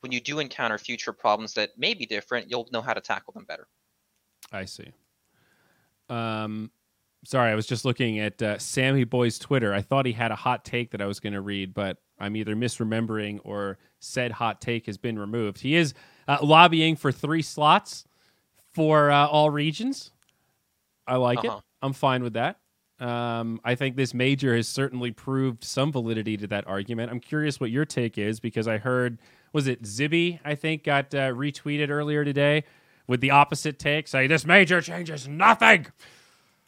when 0.00 0.12
you 0.12 0.20
do 0.20 0.38
encounter 0.38 0.78
future 0.78 1.12
problems 1.12 1.54
that 1.54 1.70
may 1.78 1.94
be 1.94 2.06
different, 2.06 2.50
you'll 2.50 2.68
know 2.72 2.80
how 2.82 2.92
to 2.94 3.00
tackle 3.00 3.32
them 3.32 3.44
better. 3.44 3.66
I 4.52 4.64
see. 4.64 4.92
Um, 6.08 6.70
sorry, 7.24 7.50
I 7.50 7.54
was 7.54 7.66
just 7.66 7.84
looking 7.84 8.18
at 8.20 8.40
uh, 8.40 8.58
Sammy 8.58 9.04
Boy's 9.04 9.38
Twitter. 9.38 9.74
I 9.74 9.82
thought 9.82 10.06
he 10.06 10.12
had 10.12 10.30
a 10.30 10.36
hot 10.36 10.64
take 10.64 10.90
that 10.92 11.02
I 11.02 11.06
was 11.06 11.20
going 11.20 11.32
to 11.34 11.40
read, 11.40 11.74
but 11.74 11.98
I'm 12.18 12.36
either 12.36 12.56
misremembering 12.56 13.40
or 13.44 13.78
said 14.00 14.32
hot 14.32 14.60
take 14.60 14.86
has 14.86 14.96
been 14.96 15.18
removed. 15.18 15.60
He 15.60 15.74
is 15.76 15.94
uh, 16.26 16.38
lobbying 16.42 16.96
for 16.96 17.12
three 17.12 17.42
slots 17.42 18.04
for 18.72 19.10
uh, 19.10 19.26
all 19.26 19.50
regions. 19.50 20.12
I 21.06 21.16
like 21.16 21.38
Uh-huh. 21.38 21.58
it. 21.58 21.62
I'm 21.82 21.92
fine 21.92 22.22
with 22.22 22.34
that. 22.34 22.58
Um, 23.00 23.60
I 23.64 23.76
think 23.76 23.96
this 23.96 24.12
major 24.12 24.56
has 24.56 24.66
certainly 24.66 25.12
proved 25.12 25.62
some 25.62 25.92
validity 25.92 26.36
to 26.36 26.46
that 26.48 26.66
argument. 26.66 27.12
I'm 27.12 27.20
curious 27.20 27.60
what 27.60 27.70
your 27.70 27.84
take 27.84 28.18
is 28.18 28.40
because 28.40 28.66
I 28.66 28.78
heard 28.78 29.18
was 29.52 29.68
it 29.68 29.82
Zibby 29.82 30.40
I 30.44 30.54
think 30.56 30.84
got 30.84 31.14
uh, 31.14 31.32
retweeted 31.32 31.90
earlier 31.90 32.24
today 32.24 32.64
with 33.06 33.20
the 33.20 33.30
opposite 33.30 33.78
take, 33.78 34.08
say 34.08 34.26
this 34.26 34.44
major 34.44 34.80
changes 34.80 35.28
nothing. 35.28 35.86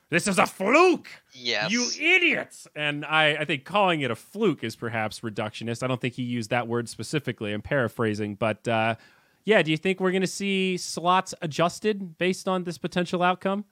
This 0.08 0.26
is 0.26 0.38
a 0.38 0.46
fluke. 0.46 1.08
Yes. 1.32 1.70
You 1.70 1.86
idiots! 2.00 2.66
And 2.74 3.04
I, 3.04 3.36
I 3.36 3.44
think 3.44 3.64
calling 3.64 4.00
it 4.00 4.10
a 4.10 4.16
fluke 4.16 4.64
is 4.64 4.74
perhaps 4.74 5.20
reductionist. 5.20 5.84
I 5.84 5.86
don't 5.86 6.00
think 6.00 6.14
he 6.14 6.24
used 6.24 6.50
that 6.50 6.66
word 6.66 6.88
specifically. 6.88 7.52
I'm 7.52 7.62
paraphrasing, 7.62 8.34
but 8.34 8.66
uh, 8.66 8.96
yeah. 9.44 9.62
Do 9.62 9.70
you 9.70 9.76
think 9.76 10.00
we're 10.00 10.10
going 10.10 10.22
to 10.22 10.26
see 10.26 10.76
slots 10.76 11.32
adjusted 11.42 12.18
based 12.18 12.48
on 12.48 12.64
this 12.64 12.76
potential 12.76 13.22
outcome? 13.22 13.64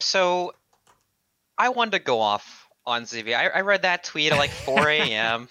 So, 0.00 0.54
I 1.58 1.70
wanted 1.70 1.92
to 1.92 1.98
go 2.00 2.20
off 2.20 2.68
on 2.84 3.04
ZV. 3.04 3.34
I, 3.34 3.48
I 3.48 3.60
read 3.62 3.82
that 3.82 4.04
tweet 4.04 4.32
at 4.32 4.38
like 4.38 4.50
4 4.50 4.88
a.m. 4.88 5.48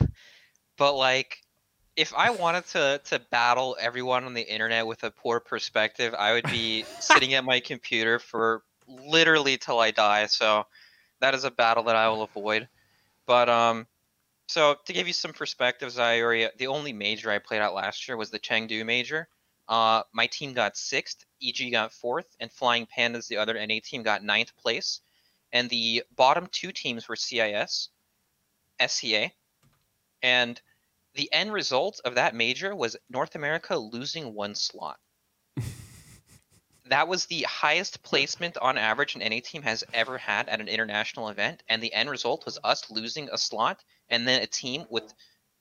but 0.78 0.96
like, 0.96 1.42
if 1.96 2.14
I 2.14 2.32
wanted 2.32 2.66
to 2.68 3.02
to 3.06 3.20
battle 3.32 3.78
everyone 3.80 4.26
on 4.26 4.34
the 4.34 4.42
internet 4.42 4.86
with 4.86 5.04
a 5.04 5.12
poor 5.12 5.40
perspective, 5.40 6.14
I 6.18 6.34
would 6.34 6.50
be 6.50 6.84
sitting 7.00 7.34
at 7.34 7.44
my 7.44 7.60
computer 7.60 8.20
for 8.20 8.64
literally 8.88 9.58
till 9.58 9.80
I 9.80 9.92
die. 9.92 10.28
So, 10.28 10.66
that 11.22 11.34
is 11.34 11.44
a 11.44 11.52
battle 11.52 11.84
that 11.84 11.96
I 11.96 12.10
will 12.10 12.24
avoid. 12.24 12.68
But 13.26 13.50
um, 13.50 13.88
so 14.48 14.76
to 14.86 14.94
give 14.94 15.08
you 15.08 15.14
some 15.14 15.34
perspectives, 15.34 15.98
I 15.98 16.22
already 16.22 16.48
the 16.58 16.68
only 16.68 16.94
major 16.94 17.32
I 17.32 17.40
played 17.40 17.62
out 17.62 17.74
last 17.74 18.08
year 18.08 18.18
was 18.18 18.30
the 18.30 18.40
Chengdu 18.40 18.86
major. 18.86 19.28
Uh, 19.68 20.04
my 20.14 20.28
team 20.28 20.54
got 20.54 20.78
sixth, 20.78 21.26
EG 21.42 21.72
got 21.72 21.92
fourth, 21.92 22.36
and 22.40 22.52
Flying 22.52 22.88
Pandas, 22.88 23.28
the 23.28 23.38
other 23.38 23.54
NA 23.54 23.80
team, 23.84 24.04
got 24.04 24.24
ninth 24.24 24.56
place. 24.58 25.02
And 25.52 25.70
the 25.70 26.04
bottom 26.16 26.48
two 26.52 26.72
teams 26.72 27.08
were 27.08 27.16
CIS, 27.16 27.90
SCA, 28.86 29.32
and 30.22 30.62
the 31.16 31.32
end 31.32 31.54
result 31.54 32.02
of 32.04 32.16
that 32.16 32.36
major 32.36 32.76
was 32.76 32.98
North 33.10 33.36
America 33.36 33.78
losing 33.78 34.34
one 34.34 34.54
slot. 34.54 35.00
that 36.86 37.08
was 37.08 37.26
the 37.26 37.44
highest 37.44 38.04
placement 38.04 38.58
on 38.58 38.78
average 38.78 39.16
an 39.16 39.22
NA 39.22 39.40
team 39.44 39.62
has 39.64 39.84
ever 39.94 40.18
had 40.18 40.50
at 40.50 40.62
an 40.62 40.68
international 40.68 41.30
event, 41.30 41.64
and 41.70 41.82
the 41.82 41.94
end 41.94 42.10
result 42.10 42.46
was 42.46 42.60
us 42.64 42.92
losing 42.92 43.30
a 43.32 43.38
slot, 43.38 43.84
and 44.10 44.28
then 44.28 44.42
a 44.42 44.48
team 44.48 44.86
with, 44.90 45.14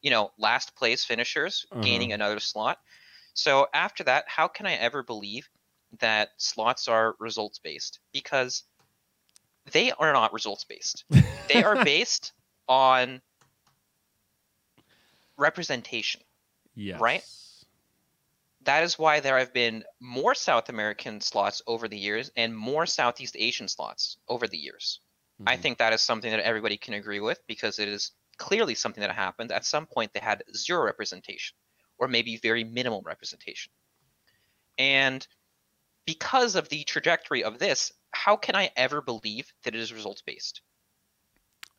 you 0.02 0.11
know, 0.11 0.32
last 0.38 0.74
place 0.76 1.05
finishers 1.05 1.64
Uh-huh. 1.70 1.82
gaining 1.82 2.12
another 2.12 2.40
slot. 2.40 2.78
So 3.35 3.68
after 3.74 4.05
that, 4.05 4.24
how 4.28 4.49
can 4.49 4.66
I 4.66 4.74
ever 4.74 5.03
believe 5.03 5.49
that 5.99 6.30
slots 6.39 6.89
are 6.89 7.16
results 7.18 7.59
based? 7.59 8.01
Because 8.12 8.64
they 9.72 9.91
are 9.93 10.12
not 10.12 10.32
results 10.32 10.64
based. 10.64 11.05
They 11.49 11.62
are 11.62 11.76
based 11.85 12.32
on 12.68 13.20
representation. 15.37 16.22
Yes. 16.74 17.01
Right? 17.01 17.24
That 18.62 18.85
is 18.85 18.99
why 18.99 19.20
there 19.20 19.39
have 19.39 19.53
been 19.53 19.85
more 20.01 20.35
South 20.35 20.68
American 20.68 21.20
slots 21.20 21.61
over 21.66 21.87
the 21.89 21.99
years 21.99 22.30
and 22.37 22.57
more 22.57 22.87
Southeast 22.87 23.37
Asian 23.37 23.68
slots 23.68 24.16
over 24.28 24.47
the 24.47 24.57
years. 24.57 25.01
I 25.47 25.57
Mhm. 25.57 25.62
think 25.62 25.78
that 25.78 25.93
is 25.93 26.01
something 26.03 26.30
that 26.30 26.41
everybody 26.41 26.78
can 26.78 26.95
agree 26.95 27.20
with 27.20 27.41
because 27.47 27.78
it 27.78 27.89
is 27.89 28.12
clearly 28.39 28.74
something 28.74 29.03
that 29.03 29.14
happened. 29.14 29.53
At 29.53 29.66
some 29.66 29.87
point, 29.87 30.12
they 30.14 30.20
had 30.20 30.45
zero 30.57 30.85
representation 30.85 31.57
or 31.99 32.09
maybe 32.09 32.36
very 32.36 32.64
minimal 32.64 33.03
representation. 33.05 33.72
And 34.78 35.26
because 36.07 36.57
of 36.57 36.68
the 36.68 36.84
trajectory 36.84 37.45
of 37.45 37.59
this, 37.59 37.92
how 38.12 38.36
can 38.36 38.57
I 38.57 38.70
ever 38.76 39.01
believe 39.01 39.53
that 39.64 39.74
it 39.74 39.80
is 39.80 39.92
results 39.92 40.22
based? 40.22 40.62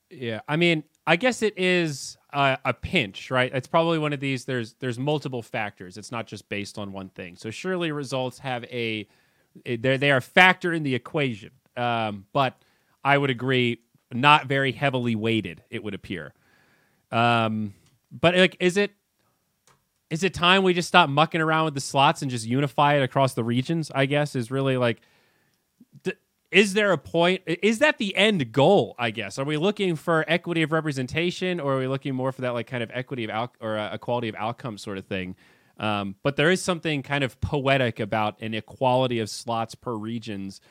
Yeah, 0.10 0.42
I 0.48 0.56
mean, 0.56 0.84
I 1.08 1.16
guess 1.16 1.42
it 1.42 1.58
is 1.58 2.18
a, 2.32 2.58
a 2.64 2.74
pinch, 2.74 3.32
right? 3.32 3.52
It's 3.54 3.68
probably 3.68 3.98
one 3.98 4.14
of 4.14 4.20
these. 4.20 4.46
There's 4.46 4.74
there's 4.80 5.00
multiple 5.00 5.42
factors. 5.42 5.98
It's 5.98 6.12
not 6.12 6.28
just 6.28 6.48
based 6.48 6.78
on 6.78 6.92
one 6.92 7.10
thing. 7.10 7.36
So 7.36 7.50
surely 7.50 7.92
results 7.92 8.40
have 8.40 8.64
a 8.66 9.08
they 9.66 9.76
they 9.76 10.12
are 10.12 10.18
a 10.18 10.22
factor 10.22 10.74
in 10.74 10.84
the 10.84 10.96
equation. 10.96 11.52
Um, 11.76 12.26
but 12.34 12.62
I 13.04 13.18
would 13.18 13.30
agree, 13.30 13.80
not 14.12 14.48
very 14.48 14.72
heavily 14.72 15.16
weighted. 15.16 15.64
It 15.70 15.84
would 15.84 15.94
appear. 15.94 16.34
Um, 17.12 17.74
but 18.12 18.36
like, 18.36 18.58
is 18.60 18.78
it 18.78 18.92
is 20.16 20.24
it 20.24 20.34
time 20.34 20.64
we 20.64 20.74
just 20.74 20.88
stop 20.88 21.10
mucking 21.10 21.42
around 21.42 21.66
with 21.66 21.74
the 21.74 21.82
slots 21.82 22.22
and 22.22 22.32
just 22.32 22.46
unify 22.46 22.94
it 22.94 23.04
across 23.04 23.34
the 23.34 23.44
regions? 23.44 23.92
I 23.94 24.06
guess 24.06 24.34
is 24.34 24.50
really 24.50 24.78
like 24.78 25.02
is 26.52 26.74
there 26.74 26.94
a 26.94 26.98
point 26.98 27.42
is 27.46 27.80
that 27.80 27.98
the 27.98 28.16
end 28.16 28.54
goal 28.54 28.96
i 28.98 29.12
guess? 29.12 29.38
Are 29.38 29.44
we 29.44 29.58
looking 29.58 29.98
for 29.98 30.24
equity 30.26 30.62
of 30.62 30.72
representation 30.72 31.60
or 31.60 31.74
are 31.74 31.80
we 31.80 31.88
looking 31.88 32.16
more 32.16 32.32
for 32.32 32.44
that 32.44 32.54
like 32.54 32.66
kind 32.66 32.82
of 32.82 32.90
equity 32.94 33.26
of 33.26 33.30
out 33.30 33.56
or 33.60 33.78
uh, 33.78 33.94
equality 33.94 34.30
of 34.30 34.36
outcome 34.36 34.78
sort 34.78 34.98
of 34.98 35.06
thing? 35.06 35.36
Um, 35.78 36.16
but 36.24 36.38
there 36.38 36.50
is 36.50 36.62
something 36.62 37.04
kind 37.04 37.26
of 37.26 37.42
poetic 37.42 38.00
about 38.00 38.42
an 38.42 38.54
equality 38.54 39.20
of 39.20 39.30
slots 39.30 39.76
per 39.76 39.94
regions 39.94 40.62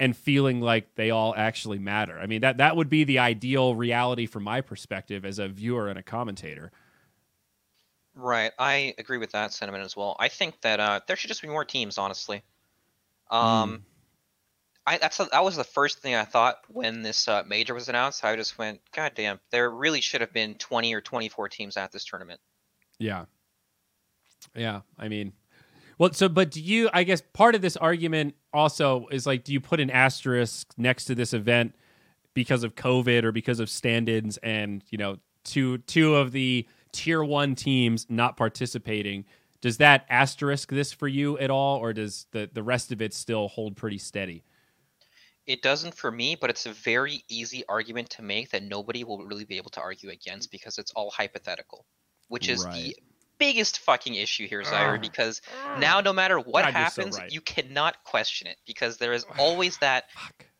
and 0.00 0.16
feeling 0.16 0.62
like 0.62 0.94
they 0.94 1.10
all 1.10 1.34
actually 1.36 1.78
matter. 1.78 2.18
I 2.18 2.24
mean 2.24 2.40
that 2.40 2.56
that 2.56 2.74
would 2.74 2.88
be 2.88 3.04
the 3.04 3.18
ideal 3.18 3.74
reality 3.74 4.24
from 4.24 4.44
my 4.44 4.62
perspective 4.62 5.26
as 5.26 5.38
a 5.38 5.46
viewer 5.46 5.90
and 5.90 5.98
a 5.98 6.02
commentator 6.02 6.72
Right, 8.20 8.50
I 8.58 8.94
agree 8.98 9.18
with 9.18 9.30
that 9.30 9.52
sentiment 9.52 9.84
as 9.84 9.96
well. 9.96 10.16
I 10.18 10.26
think 10.26 10.60
that 10.62 10.80
uh, 10.80 11.00
there 11.06 11.14
should 11.14 11.28
just 11.28 11.40
be 11.40 11.46
more 11.46 11.64
teams, 11.64 11.98
honestly. 11.98 12.42
Um, 13.30 13.84
I 14.84 14.98
that's 14.98 15.18
that 15.18 15.44
was 15.44 15.54
the 15.54 15.62
first 15.62 16.00
thing 16.00 16.16
I 16.16 16.24
thought 16.24 16.58
when 16.66 17.02
this 17.02 17.28
uh, 17.28 17.44
major 17.46 17.74
was 17.74 17.88
announced. 17.88 18.24
I 18.24 18.34
just 18.34 18.58
went, 18.58 18.80
God 18.92 19.12
damn, 19.14 19.38
there 19.50 19.70
really 19.70 20.00
should 20.00 20.20
have 20.20 20.32
been 20.32 20.56
twenty 20.56 20.92
or 20.94 21.00
twenty 21.00 21.28
four 21.28 21.48
teams 21.48 21.76
at 21.76 21.92
this 21.92 22.04
tournament. 22.04 22.40
Yeah. 22.98 23.26
Yeah. 24.56 24.80
I 24.98 25.06
mean, 25.06 25.32
well, 25.98 26.12
so, 26.12 26.28
but 26.28 26.50
do 26.50 26.60
you, 26.60 26.90
I 26.92 27.04
guess 27.04 27.22
part 27.32 27.54
of 27.54 27.60
this 27.60 27.76
argument 27.76 28.34
also 28.52 29.06
is 29.12 29.26
like, 29.26 29.44
do 29.44 29.52
you 29.52 29.60
put 29.60 29.78
an 29.78 29.90
asterisk 29.90 30.72
next 30.76 31.04
to 31.04 31.14
this 31.14 31.32
event 31.32 31.76
because 32.34 32.64
of 32.64 32.74
COVID 32.74 33.22
or 33.24 33.30
because 33.30 33.60
of 33.60 33.70
stand 33.70 34.08
ins 34.08 34.38
and, 34.38 34.82
you 34.90 34.98
know, 34.98 35.18
two, 35.44 35.78
two 35.78 36.16
of 36.16 36.32
the 36.32 36.66
tier 36.92 37.22
one 37.22 37.54
teams 37.54 38.06
not 38.08 38.36
participating? 38.36 39.24
Does 39.60 39.78
that 39.78 40.06
asterisk 40.08 40.70
this 40.70 40.92
for 40.92 41.08
you 41.08 41.36
at 41.38 41.50
all, 41.50 41.78
or 41.78 41.92
does 41.92 42.26
the, 42.30 42.48
the 42.52 42.62
rest 42.62 42.92
of 42.92 43.02
it 43.02 43.12
still 43.12 43.48
hold 43.48 43.76
pretty 43.76 43.98
steady? 43.98 44.44
It 45.46 45.62
doesn't 45.62 45.94
for 45.94 46.10
me, 46.10 46.36
but 46.38 46.50
it's 46.50 46.66
a 46.66 46.72
very 46.72 47.24
easy 47.28 47.64
argument 47.68 48.10
to 48.10 48.22
make 48.22 48.50
that 48.50 48.62
nobody 48.62 49.02
will 49.02 49.24
really 49.24 49.44
be 49.44 49.56
able 49.56 49.70
to 49.70 49.80
argue 49.80 50.10
against 50.10 50.50
because 50.52 50.78
it's 50.78 50.92
all 50.92 51.10
hypothetical, 51.10 51.86
which 52.28 52.48
is 52.48 52.64
Right. 52.64 52.74
the 52.74 52.96
biggest 53.38 53.78
fucking 53.78 54.14
issue 54.14 54.46
here, 54.46 54.62
Zyori, 54.62 54.96
Ugh. 54.96 55.00
because 55.00 55.40
now 55.78 56.00
no 56.00 56.12
matter 56.12 56.38
what 56.38 56.64
God, 56.64 56.74
you're 56.74 56.90
so 56.90 57.00
happens, 57.02 57.18
right. 57.18 57.32
you 57.32 57.40
cannot 57.40 58.04
question 58.04 58.46
it 58.46 58.58
because 58.66 58.98
there 58.98 59.12
is 59.12 59.24
always 59.38 59.78
that 59.78 60.04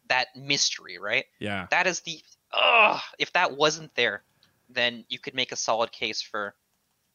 that 0.08 0.28
mystery, 0.34 0.98
right? 0.98 1.26
Yeah. 1.38 1.66
That 1.70 1.86
is 1.86 2.00
the 2.00 2.20
ugh. 2.52 3.00
If 3.18 3.32
that 3.34 3.56
wasn't 3.56 3.94
there, 3.94 4.22
then 4.68 5.04
you 5.08 5.18
could 5.18 5.34
make 5.34 5.52
a 5.52 5.56
solid 5.56 5.92
case 5.92 6.22
for, 6.22 6.54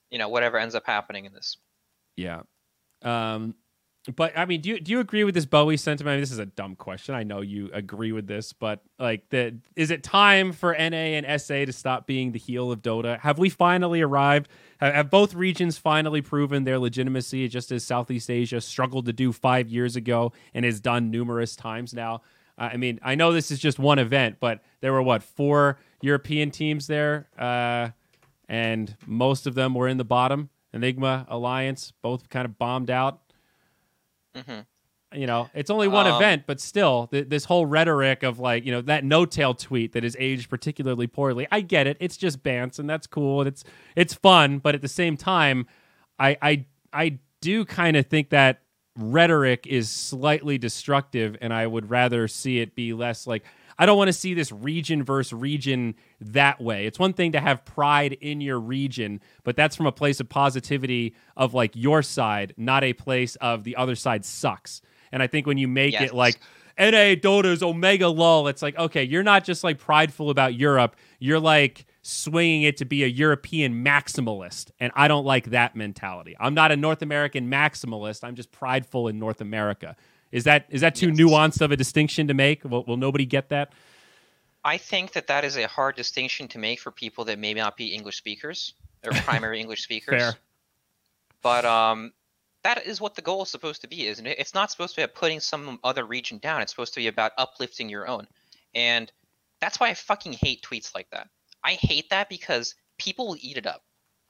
you 0.10 0.18
know, 0.18 0.30
whatever 0.30 0.58
ends 0.58 0.76
up 0.76 0.86
happening 0.86 1.26
in 1.26 1.34
this. 1.34 1.58
Yeah. 2.16 2.42
Um, 3.02 3.56
but 4.16 4.38
I 4.38 4.46
mean, 4.46 4.60
do 4.60 4.70
you 4.70 4.80
do 4.82 4.92
you 4.92 5.00
agree 5.00 5.24
with 5.24 5.34
this 5.34 5.46
Bowie 5.46 5.78
sentiment? 5.78 6.14
I 6.14 6.16
mean, 6.16 6.22
this 6.22 6.32
is 6.32 6.40
a 6.40 6.46
dumb 6.46 6.76
question. 6.76 7.16
I 7.16 7.24
know 7.24 7.40
you 7.40 7.70
agree 7.72 8.12
with 8.12 8.28
this, 8.28 8.52
but 8.52 8.82
like, 9.00 9.30
the 9.30 9.58
is 9.78 9.92
it 9.92 10.04
time 10.04 10.52
for 10.52 10.74
NA 10.74 11.16
and 11.16 11.42
SA 11.42 11.66
to 11.66 11.72
stop 11.72 12.06
being 12.06 12.34
the 12.34 12.40
heel 12.40 12.70
of 12.70 12.82
Dota? 12.82 13.18
Have 13.22 13.40
we 13.40 13.48
finally 13.50 14.02
arrived? 14.02 14.50
Have, 14.80 14.94
have 14.94 15.10
both 15.10 15.34
regions 15.34 15.78
finally 15.78 16.22
proven 16.22 16.66
their 16.66 16.80
legitimacy, 16.80 17.48
just 17.48 17.72
as 17.72 17.86
Southeast 17.86 18.30
Asia 18.30 18.60
struggled 18.60 19.06
to 19.06 19.14
do 19.14 19.32
five 19.32 19.70
years 19.70 19.96
ago 19.96 20.34
and 20.54 20.66
has 20.66 20.82
done 20.82 21.10
numerous 21.10 21.56
times 21.56 21.94
now? 21.94 22.24
Uh, 22.58 22.72
I 22.74 22.78
mean, 22.78 23.00
I 23.04 23.16
know 23.16 23.32
this 23.32 23.52
is 23.52 23.60
just 23.60 23.80
one 23.80 24.00
event, 24.00 24.38
but 24.42 24.62
there 24.82 24.92
were 24.92 25.02
what 25.02 25.24
four 25.24 25.80
European 26.04 26.52
teams 26.52 26.88
there, 26.88 27.30
uh, 27.40 27.90
and 28.50 28.96
most 29.08 29.48
of 29.48 29.56
them 29.56 29.74
were 29.74 29.88
in 29.88 29.98
the 29.98 30.04
bottom. 30.04 30.50
Enigma 30.74 31.26
Alliance 31.30 31.94
both 32.02 32.30
kind 32.30 32.46
of 32.46 32.58
bombed 32.58 32.90
out. 32.92 33.22
hmm 34.36 34.60
You 35.14 35.28
know, 35.28 35.50
it's 35.54 35.70
only 35.70 35.88
one 35.88 36.08
Um, 36.08 36.16
event, 36.16 36.44
but 36.48 36.60
still, 36.60 37.08
th- 37.08 37.30
this 37.30 37.46
whole 37.46 37.66
rhetoric 37.68 38.24
of 38.24 38.40
like, 38.40 38.66
you 38.66 38.72
know, 38.72 38.82
that 38.82 39.04
N0tail 39.04 39.58
tweet 39.58 39.94
that 39.94 40.04
is 40.04 40.18
aged 40.20 40.50
particularly 40.50 41.08
poorly. 41.08 41.48
I 41.52 41.62
get 41.62 41.88
it; 41.88 41.98
it's 42.00 42.18
just 42.18 42.44
Bance, 42.44 42.80
and 42.80 42.90
that's 42.90 43.08
cool, 43.08 43.42
and 43.42 43.48
it's 43.48 43.64
it's 43.96 44.14
fun. 44.14 44.58
But 44.60 44.76
at 44.76 44.82
the 44.82 44.88
same 44.88 45.16
time, 45.16 45.68
I 46.20 46.38
I 46.42 46.66
I 46.92 47.20
do 47.42 47.64
kind 47.66 47.96
of 47.96 48.08
think 48.08 48.30
that 48.32 48.62
rhetoric 48.98 49.68
is 49.68 49.90
slightly 49.90 50.58
destructive, 50.58 51.38
and 51.42 51.54
I 51.54 51.68
would 51.68 51.90
rather 51.90 52.28
see 52.28 52.60
it 52.60 52.76
be 52.76 52.94
less 52.94 53.26
like. 53.28 53.44
I 53.78 53.86
don't 53.86 53.98
want 53.98 54.08
to 54.10 54.14
see 54.14 54.34
this 54.34 54.52
region 54.52 55.04
versus 55.04 55.34
region 55.34 55.96
that 56.22 56.62
way. 56.62 56.86
It's 56.86 57.00
one 57.00 57.14
thing 57.14 57.32
to 57.34 57.40
have 57.40 57.66
pride 57.66 58.14
in 58.14 58.42
your 58.42 58.60
region, 58.60 59.20
but 59.44 59.56
that's 59.56 59.76
from 59.76 59.86
a 59.88 59.92
place 59.92 60.20
of 60.20 60.30
positivity 60.30 61.16
of 61.36 61.54
like 61.54 61.72
your 61.76 62.02
side, 62.02 62.54
not 62.58 62.84
a 62.84 62.94
place 62.94 63.36
of 63.38 63.64
the 63.64 63.76
other 63.76 63.96
side 63.96 64.26
sucks. 64.26 64.82
And 65.12 65.22
I 65.24 65.28
think 65.28 65.48
when 65.48 65.58
you 65.58 65.68
make 65.68 65.94
Yes. 65.94 66.10
it 66.10 66.14
like 66.14 66.40
NA 66.78 67.14
Dota's 67.16 67.62
Omega 67.62 68.08
LOL, 68.08 68.48
it's 68.48 68.62
like, 68.62 68.78
okay, 68.78 69.04
you're 69.04 69.24
not 69.24 69.44
just 69.44 69.64
like 69.64 69.78
prideful 69.78 70.30
about 70.32 70.56
Europe. 70.56 70.96
You're 71.20 71.40
like 71.40 71.86
swinging 72.02 72.64
it 72.64 72.78
to 72.78 72.86
be 72.86 73.04
a 73.04 73.08
European 73.08 73.86
maximalist. 73.86 74.72
And 74.80 74.92
I 74.96 75.08
don't 75.08 75.24
like 75.26 75.52
that 75.52 75.76
mentality. 75.76 76.36
I'm 76.40 76.54
not 76.54 76.72
a 76.72 76.76
North 76.76 77.02
American 77.02 77.50
maximalist. 77.50 78.24
I'm 78.24 78.36
just 78.36 78.52
prideful 78.52 79.08
in 79.08 79.20
North 79.20 79.40
America. 79.40 79.96
Is 80.34 80.46
that 80.46 80.66
is 80.70 80.82
that 80.82 80.96
too 80.96 81.10
Yes. 81.10 81.18
nuanced 81.18 81.62
of 81.62 81.72
a 81.72 81.78
distinction 81.78 82.28
to 82.28 82.34
make? 82.34 82.64
Will, 82.66 82.84
will 82.86 82.98
nobody 82.98 83.26
get 83.26 83.50
that? 83.50 83.72
I 84.66 84.78
think 84.78 85.12
that 85.12 85.28
that 85.28 85.46
is 85.46 85.58
a 85.58 85.68
hard 85.68 85.96
distinction 85.96 86.48
to 86.50 86.58
make 86.58 86.80
for 86.80 86.90
people 86.90 87.24
that 87.26 87.38
may 87.38 87.54
not 87.54 87.78
be 87.78 87.94
English 87.94 88.18
speakers 88.18 88.74
or 89.06 89.12
primary 89.26 89.60
English 89.60 89.84
speakers. 89.84 90.22
Fair. 90.22 90.36
But 91.44 91.66
um, 91.66 92.14
that 92.64 92.84
is 92.88 93.00
what 93.00 93.14
the 93.14 93.22
goal 93.22 93.44
is 93.44 93.50
supposed 93.50 93.82
to 93.82 93.88
be, 93.88 94.08
isn't 94.08 94.26
it? 94.26 94.40
It's 94.40 94.56
not 94.56 94.72
supposed 94.72 94.96
to 94.96 95.02
be 95.02 95.04
about 95.04 95.16
putting 95.16 95.40
some 95.40 95.80
other 95.84 96.04
region 96.04 96.40
down. 96.40 96.62
It's 96.62 96.72
supposed 96.72 96.96
to 96.96 97.00
be 97.00 97.08
about 97.08 97.34
uplifting 97.38 97.88
your 97.88 98.08
own. 98.08 98.28
And 98.74 99.12
that's 99.60 99.80
why 99.80 99.90
I 99.90 99.94
fucking 99.94 100.34
hate 100.34 100.64
tweets 100.64 100.96
like 100.96 101.10
that. 101.12 101.30
I 101.64 101.74
hate 101.74 102.10
that 102.10 102.28
because 102.28 102.74
people 102.98 103.28
will 103.28 103.38
eat 103.40 103.58
it 103.58 103.68
up. 103.68 103.84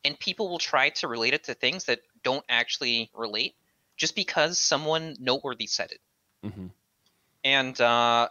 And 0.04 0.20
people 0.20 0.50
will 0.50 0.60
try 0.60 0.90
to 0.90 1.08
relate 1.08 1.34
it 1.34 1.46
to 1.46 1.54
things 1.54 1.86
that 1.86 2.02
don't 2.24 2.44
actually 2.50 3.10
relate 3.14 3.56
just 3.98 4.16
because 4.16 4.58
someone 4.60 5.16
noteworthy 5.20 5.68
said 5.68 5.92
it. 5.92 6.02
Mhm. 6.44 6.72
And 7.44 7.80
uh, 7.82 8.30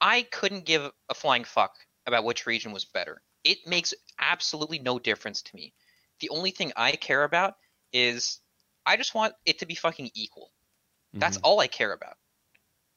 I 0.00 0.22
couldn't 0.22 0.64
give 0.64 0.90
a 1.08 1.14
flying 1.14 1.44
fuck 1.44 1.74
about 2.06 2.24
which 2.24 2.46
region 2.46 2.72
was 2.72 2.84
better. 2.84 3.22
It 3.42 3.66
makes 3.66 3.94
absolutely 4.18 4.78
no 4.78 4.98
difference 4.98 5.42
to 5.42 5.56
me. 5.56 5.72
The 6.20 6.28
only 6.30 6.50
thing 6.50 6.72
I 6.76 6.92
care 6.92 7.24
about 7.24 7.56
is 7.92 8.40
I 8.86 8.96
just 8.96 9.14
want 9.14 9.34
it 9.44 9.58
to 9.58 9.66
be 9.66 9.74
fucking 9.74 10.10
equal. 10.14 10.50
That's 11.14 11.36
all 11.38 11.60
I 11.60 11.68
care 11.68 11.92
about. 11.92 12.16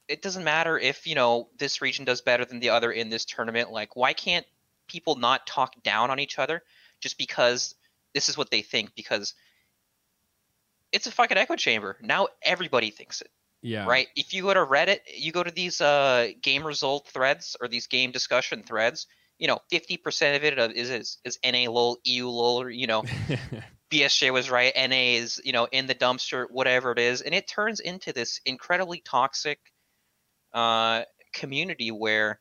It 0.07 0.22
doesn't 0.22 0.43
matter 0.43 0.78
if, 0.80 1.05
you 1.05 1.15
know, 1.15 1.49
this 1.57 1.82
region 1.82 2.05
does 2.05 2.22
better 2.22 2.45
than 2.45 2.59
the 2.59 2.70
other 2.70 2.91
in 2.91 3.09
this 3.09 3.26
tournament. 3.26 3.72
Like, 3.72 3.95
why 3.95 4.13
can't 4.13 4.45
people 4.88 5.15
not 5.15 5.45
talk 5.45 5.84
down 5.84 6.09
on 6.09 6.20
each 6.20 6.39
other 6.39 6.63
just 6.99 7.18
because 7.18 7.76
this 8.13 8.28
is 8.28 8.38
what 8.38 8.49
they 8.49 8.61
think? 8.61 8.95
Because 8.95 9.36
it's 10.91 11.07
a 11.07 11.11
fucking 11.11 11.38
echo 11.38 11.55
chamber. 11.55 11.97
Now 12.01 12.27
everybody 12.41 12.89
thinks 12.89 13.21
it 13.21 13.29
Yeah. 13.61 13.85
right? 13.85 14.07
If 14.15 14.33
you 14.33 14.43
go 14.43 14.53
to 14.53 14.65
Reddit, 14.65 14.99
you 15.15 15.31
go 15.31 15.43
to 15.43 15.51
these 15.51 15.81
uh, 15.81 16.29
game 16.41 16.65
result 16.65 17.07
threads 17.07 17.55
or 17.59 17.67
these 17.67 17.88
game 17.88 18.11
discussion 18.11 18.63
threads. 18.63 19.07
You 19.39 19.47
know, 19.47 19.59
fifty 19.69 19.97
percent 19.97 20.35
of 20.35 20.43
it 20.43 20.75
is 20.75 20.89
is, 20.89 21.17
is 21.23 21.39
NA 21.43 21.69
lol, 21.69 21.97
EU 22.03 22.27
lol, 22.27 22.61
or 22.61 22.69
you 22.69 22.88
know, 22.88 23.03
BSJ 23.91 24.33
was 24.33 24.49
right, 24.49 24.73
NA 24.75 25.17
is 25.19 25.39
you 25.43 25.51
know 25.51 25.67
in 25.71 25.85
the 25.85 25.95
dumpster, 25.95 26.49
whatever 26.49 26.91
it 26.91 26.99
is, 26.99 27.21
and 27.21 27.35
it 27.35 27.47
turns 27.47 27.79
into 27.79 28.13
this 28.13 28.41
incredibly 28.45 28.99
toxic 28.99 29.59
uh, 30.53 31.03
community 31.33 31.91
where 31.91 32.39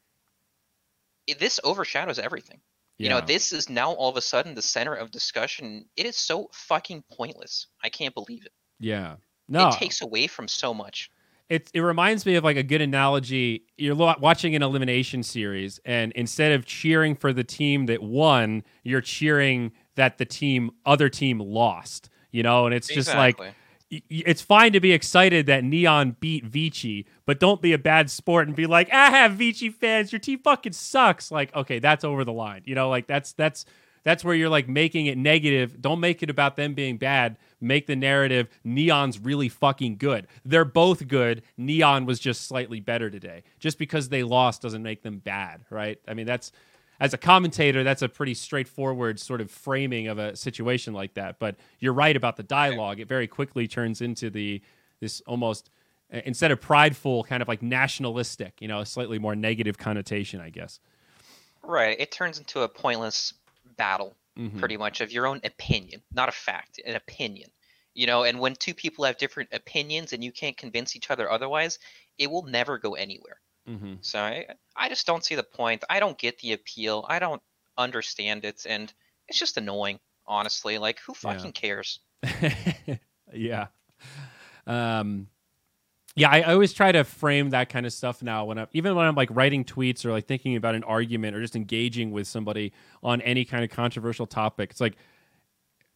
this 1.39 1.61
overshadows 1.63 2.19
everything. 2.19 2.61
You 2.99 3.09
know, 3.11 3.21
this 3.21 3.53
is 3.53 3.69
now 3.69 3.93
all 3.93 4.09
of 4.09 4.17
a 4.17 4.23
sudden 4.23 4.55
the 4.55 4.63
center 4.63 4.95
of 4.95 5.11
discussion. 5.11 5.85
It 5.97 6.07
is 6.07 6.17
so 6.17 6.49
fucking 6.53 7.05
pointless. 7.13 7.67
I 7.85 7.89
can't 7.91 8.15
believe 8.15 8.45
it. 8.47 8.53
Yeah. 8.81 9.17
No. 9.49 9.69
It 9.69 9.75
takes 9.75 10.01
away 10.03 10.27
from 10.27 10.49
so 10.49 10.73
much. 10.75 11.11
it 11.49 11.71
it 11.75 11.81
reminds 11.81 12.25
me 12.27 12.35
of 12.37 12.43
like 12.45 12.57
a 12.57 12.63
good 12.63 12.81
analogy. 12.81 13.65
You're 13.77 13.95
watching 13.95 14.55
an 14.57 14.63
elimination 14.63 15.23
series, 15.23 15.79
and 15.85 16.11
instead 16.13 16.53
of 16.53 16.65
cheering 16.65 17.15
for 17.15 17.33
the 17.33 17.45
team 17.45 17.87
that 17.87 18.03
won, 18.03 18.65
you're 18.83 19.01
cheering 19.03 19.73
that 19.95 20.19
the 20.19 20.25
team 20.25 20.71
other 20.85 21.09
team 21.09 21.39
lost. 21.39 22.09
You 22.33 22.43
know, 22.43 22.67
and 22.67 22.75
it's 22.75 22.89
just 22.89 23.15
like 23.15 23.39
Exactly. 23.39 23.47
y- 23.47 23.55
y- 23.55 23.55
it's 23.91 24.43
fine 24.43 24.73
to 24.73 24.81
be 24.81 24.93
excited 24.93 25.47
that 25.47 25.63
Neon 25.65 26.17
beat 26.19 26.45
Vici, 26.45 27.07
but 27.25 27.39
don't 27.39 27.63
be 27.63 27.73
a 27.73 27.79
bad 27.79 28.11
sport 28.11 28.49
and 28.49 28.57
be 28.57 28.67
like, 28.67 28.89
ah, 28.93 29.29
Vici 29.33 29.71
fans, 29.71 30.13
your 30.13 30.19
team 30.19 30.41
fucking 30.41 30.73
sucks. 30.73 31.31
Like, 31.31 31.55
okay, 31.55 31.79
that's 31.79 32.05
over 32.05 32.25
the 32.25 32.33
line. 32.33 32.63
You 32.65 32.75
know, 32.75 32.89
like 32.89 33.07
that's 33.07 33.33
that's 33.33 33.65
that's 34.03 34.25
where 34.25 34.35
you're 34.35 34.49
like 34.49 34.69
making 34.69 35.07
it 35.07 35.19
negative. 35.19 35.81
Don't 35.81 36.01
make 36.01 36.23
it 36.23 36.31
about 36.31 36.57
them 36.57 36.75
being 36.75 36.97
bad. 36.97 37.39
Make 37.61 37.87
the 37.87 37.97
narrative 37.97 38.49
Neon's 38.65 39.19
really 39.19 39.49
fucking 39.49 39.97
good. 39.97 40.27
They're 40.45 40.65
both 40.65 41.09
good. 41.09 41.43
Neon 41.57 42.07
was 42.07 42.19
just 42.19 42.47
slightly 42.47 42.81
better 42.81 43.11
today. 43.11 43.43
Just 43.59 43.79
because 43.79 44.09
they 44.09 44.23
lost 44.23 44.63
doesn't 44.63 44.83
make 44.83 45.03
them 45.03 45.19
bad, 45.19 45.65
right? 45.71 46.01
I 46.07 46.15
mean, 46.15 46.27
that's 46.27 46.53
as 47.01 47.13
a 47.15 47.19
commentator, 47.19 47.85
that's 47.85 48.03
a 48.03 48.09
pretty 48.09 48.35
straightforward 48.35 49.21
sort 49.21 49.41
of 49.41 49.51
framing 49.51 50.09
of 50.09 50.19
a 50.19 50.35
situation 50.37 50.95
like 50.95 51.15
that. 51.15 51.39
But 51.39 51.57
you're 51.79 51.93
right 51.93 52.17
about 52.17 52.37
the 52.37 52.43
dialogue. 52.43 53.01
It 53.01 53.09
very 53.09 53.27
quickly 53.27 53.69
turns 53.69 54.01
into 54.01 54.31
the 54.31 54.63
this 55.01 55.21
almost 55.27 55.71
uh, 56.13 56.21
instead 56.25 56.51
of 56.51 56.61
prideful, 56.61 57.25
kind 57.25 57.43
of 57.43 57.49
like 57.49 57.63
nationalistic, 57.63 58.55
you 58.61 58.69
know, 58.69 58.81
a 58.81 58.87
slightly 58.87 59.19
more 59.19 59.37
negative 59.37 59.77
connotation, 59.77 60.41
I 60.41 60.51
guess. 60.51 60.81
Right. 61.63 61.99
It 61.99 62.13
turns 62.13 62.39
into 62.39 62.63
a 62.63 62.69
pointless 62.69 63.35
battle, 63.77 64.17
Mhm. 64.39 64.59
pretty 64.59 64.77
much, 64.77 65.01
of 65.01 65.11
your 65.11 65.27
own 65.27 65.41
opinion, 65.45 66.03
not 66.13 66.29
a 66.29 66.33
fact, 66.33 66.81
an 66.87 66.95
opinion. 66.95 67.51
You 67.95 68.07
know, 68.07 68.25
and 68.25 68.39
when 68.39 68.55
two 68.55 68.75
people 68.75 69.05
have 69.05 69.17
different 69.17 69.49
opinions 69.53 70.13
and 70.13 70.23
you 70.23 70.31
can't 70.31 70.57
convince 70.57 70.95
each 70.95 71.11
other 71.11 71.31
otherwise, 71.31 71.79
it 72.19 72.31
will 72.31 72.43
never 72.43 72.79
go 72.79 72.95
anywhere. 72.95 73.41
Mm-hmm. 73.69 73.95
So 74.01 74.19
I, 74.21 74.47
I 74.77 74.89
just 74.89 75.07
don't 75.07 75.25
see 75.25 75.35
the 75.35 75.43
point. 75.43 75.85
I 75.91 76.01
don't 76.01 76.17
get 76.19 76.39
the 76.39 76.53
appeal. 76.53 77.05
I 77.09 77.19
don't 77.19 77.43
understand 77.77 78.45
it, 78.45 78.65
and 78.69 78.93
it's 79.29 79.39
just 79.39 79.57
annoying, 79.57 79.99
honestly. 80.27 80.79
Like, 80.79 81.01
who 81.01 81.13
Yeah. 81.13 81.33
fucking 81.33 81.53
cares? 81.53 82.01
yeah. 83.33 83.67
Um, 84.67 85.29
yeah, 86.15 86.31
I, 86.31 86.41
I 86.41 86.53
always 86.55 86.73
try 86.73 86.93
to 86.93 87.05
frame 87.05 87.51
that 87.51 87.69
kind 87.69 87.85
of 87.85 87.93
stuff 87.93 88.23
now 88.23 88.47
when 88.47 88.59
I'm 88.59 88.67
even 88.73 88.95
when 88.95 89.07
I'm 89.07 89.15
like 89.15 89.29
writing 89.31 89.65
tweets 89.65 90.05
or 90.05 90.13
like 90.13 90.27
thinking 90.27 90.57
about 90.57 90.75
an 90.75 90.83
argument 90.85 91.37
or 91.37 91.43
just 91.43 91.55
engaging 91.55 92.11
with 92.11 92.27
somebody 92.27 92.73
on 93.03 93.21
any 93.21 93.45
kind 93.45 93.63
of 93.65 93.71
controversial 93.71 94.27
topic. 94.27 94.71
It's 94.71 94.81
like 94.81 94.97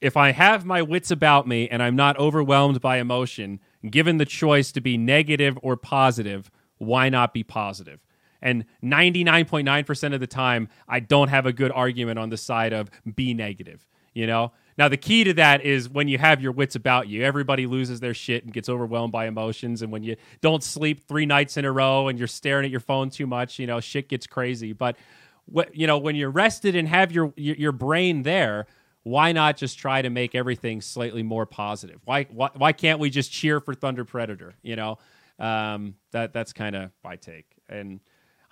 if 0.01 0.17
I 0.17 0.33
have 0.33 0.65
my 0.65 0.83
wits 0.83 1.11
about 1.11 1.49
me 1.49 1.69
and 1.69 1.83
I'm 1.83 1.97
not 1.97 2.19
overwhelmed 2.19 2.81
by 2.81 2.99
emotion, 2.99 3.61
given 3.89 4.19
the 4.19 4.27
choice 4.27 4.73
to 4.73 4.81
be 4.81 4.99
negative 4.99 5.59
or 5.63 5.77
positive, 5.77 6.51
why 6.81 7.09
not 7.09 7.33
be 7.33 7.45
positive? 7.45 8.01
And 8.43 8.65
99.9% 8.83 10.15
of 10.15 10.21
the 10.21 10.27
time, 10.27 10.69
I 10.89 11.01
don't 11.01 11.29
have 11.29 11.47
a 11.47 11.53
good 11.53 11.71
argument 11.71 12.19
on 12.19 12.31
the 12.31 12.37
side 12.37 12.73
of 12.73 12.91
be 13.15 13.35
negative, 13.35 13.87
you 14.15 14.27
know? 14.27 14.53
Now, 14.79 14.89
the 14.89 14.97
key 14.97 15.25
to 15.25 15.35
that 15.35 15.63
is 15.63 15.91
when 15.91 16.09
you 16.09 16.17
have 16.17 16.41
your 16.41 16.53
wits 16.53 16.75
about 16.75 17.07
you. 17.07 17.23
Everybody 17.23 17.67
loses 17.67 18.01
their 18.01 18.15
shit 18.15 18.45
and 18.45 18.53
gets 18.53 18.69
overwhelmed 18.69 19.13
by 19.13 19.27
emotions. 19.27 19.83
And 19.83 19.93
when 19.93 20.03
you 20.03 20.17
don't 20.41 20.65
sleep 20.65 21.07
three 21.07 21.27
nights 21.27 21.59
in 21.59 21.67
a 21.67 21.73
row 21.73 22.09
and 22.09 22.19
you're 22.19 22.29
staring 22.29 22.65
at 22.65 22.71
your 22.71 22.81
phone 22.81 23.11
too 23.11 23.27
much, 23.27 23.59
you 23.59 23.67
know, 23.67 23.81
shit 23.81 24.09
gets 24.09 24.27
crazy. 24.27 24.73
But, 24.73 24.97
what, 25.45 25.77
you 25.77 25.87
know, 25.87 25.99
when 25.99 26.17
you're 26.17 26.31
rested 26.31 26.77
and 26.77 26.89
have 26.89 27.13
your, 27.13 27.35
your, 27.37 27.73
brain 27.73 28.23
there, 28.23 28.67
why 29.03 29.33
not 29.33 29.57
just 29.57 29.79
try 29.79 30.01
to 30.01 30.09
make 30.09 30.35
everything 30.35 30.81
slightly 30.81 31.23
more 31.23 31.45
positive? 31.45 32.01
Why 32.05 32.25
why, 32.25 32.51
why 32.55 32.73
can't 32.73 33.01
we 33.01 33.11
just 33.11 33.33
cheer 33.33 33.61
for 33.61 33.75
Thunder 33.75 34.05
Predator? 34.05 34.55
You 34.63 34.77
know, 34.77 34.99
um, 35.41 35.95
that 36.13 36.33
that's 36.33 36.53
kind 36.53 36.77
of 36.77 36.91
my 37.03 37.17
take. 37.17 37.47
And 37.69 38.01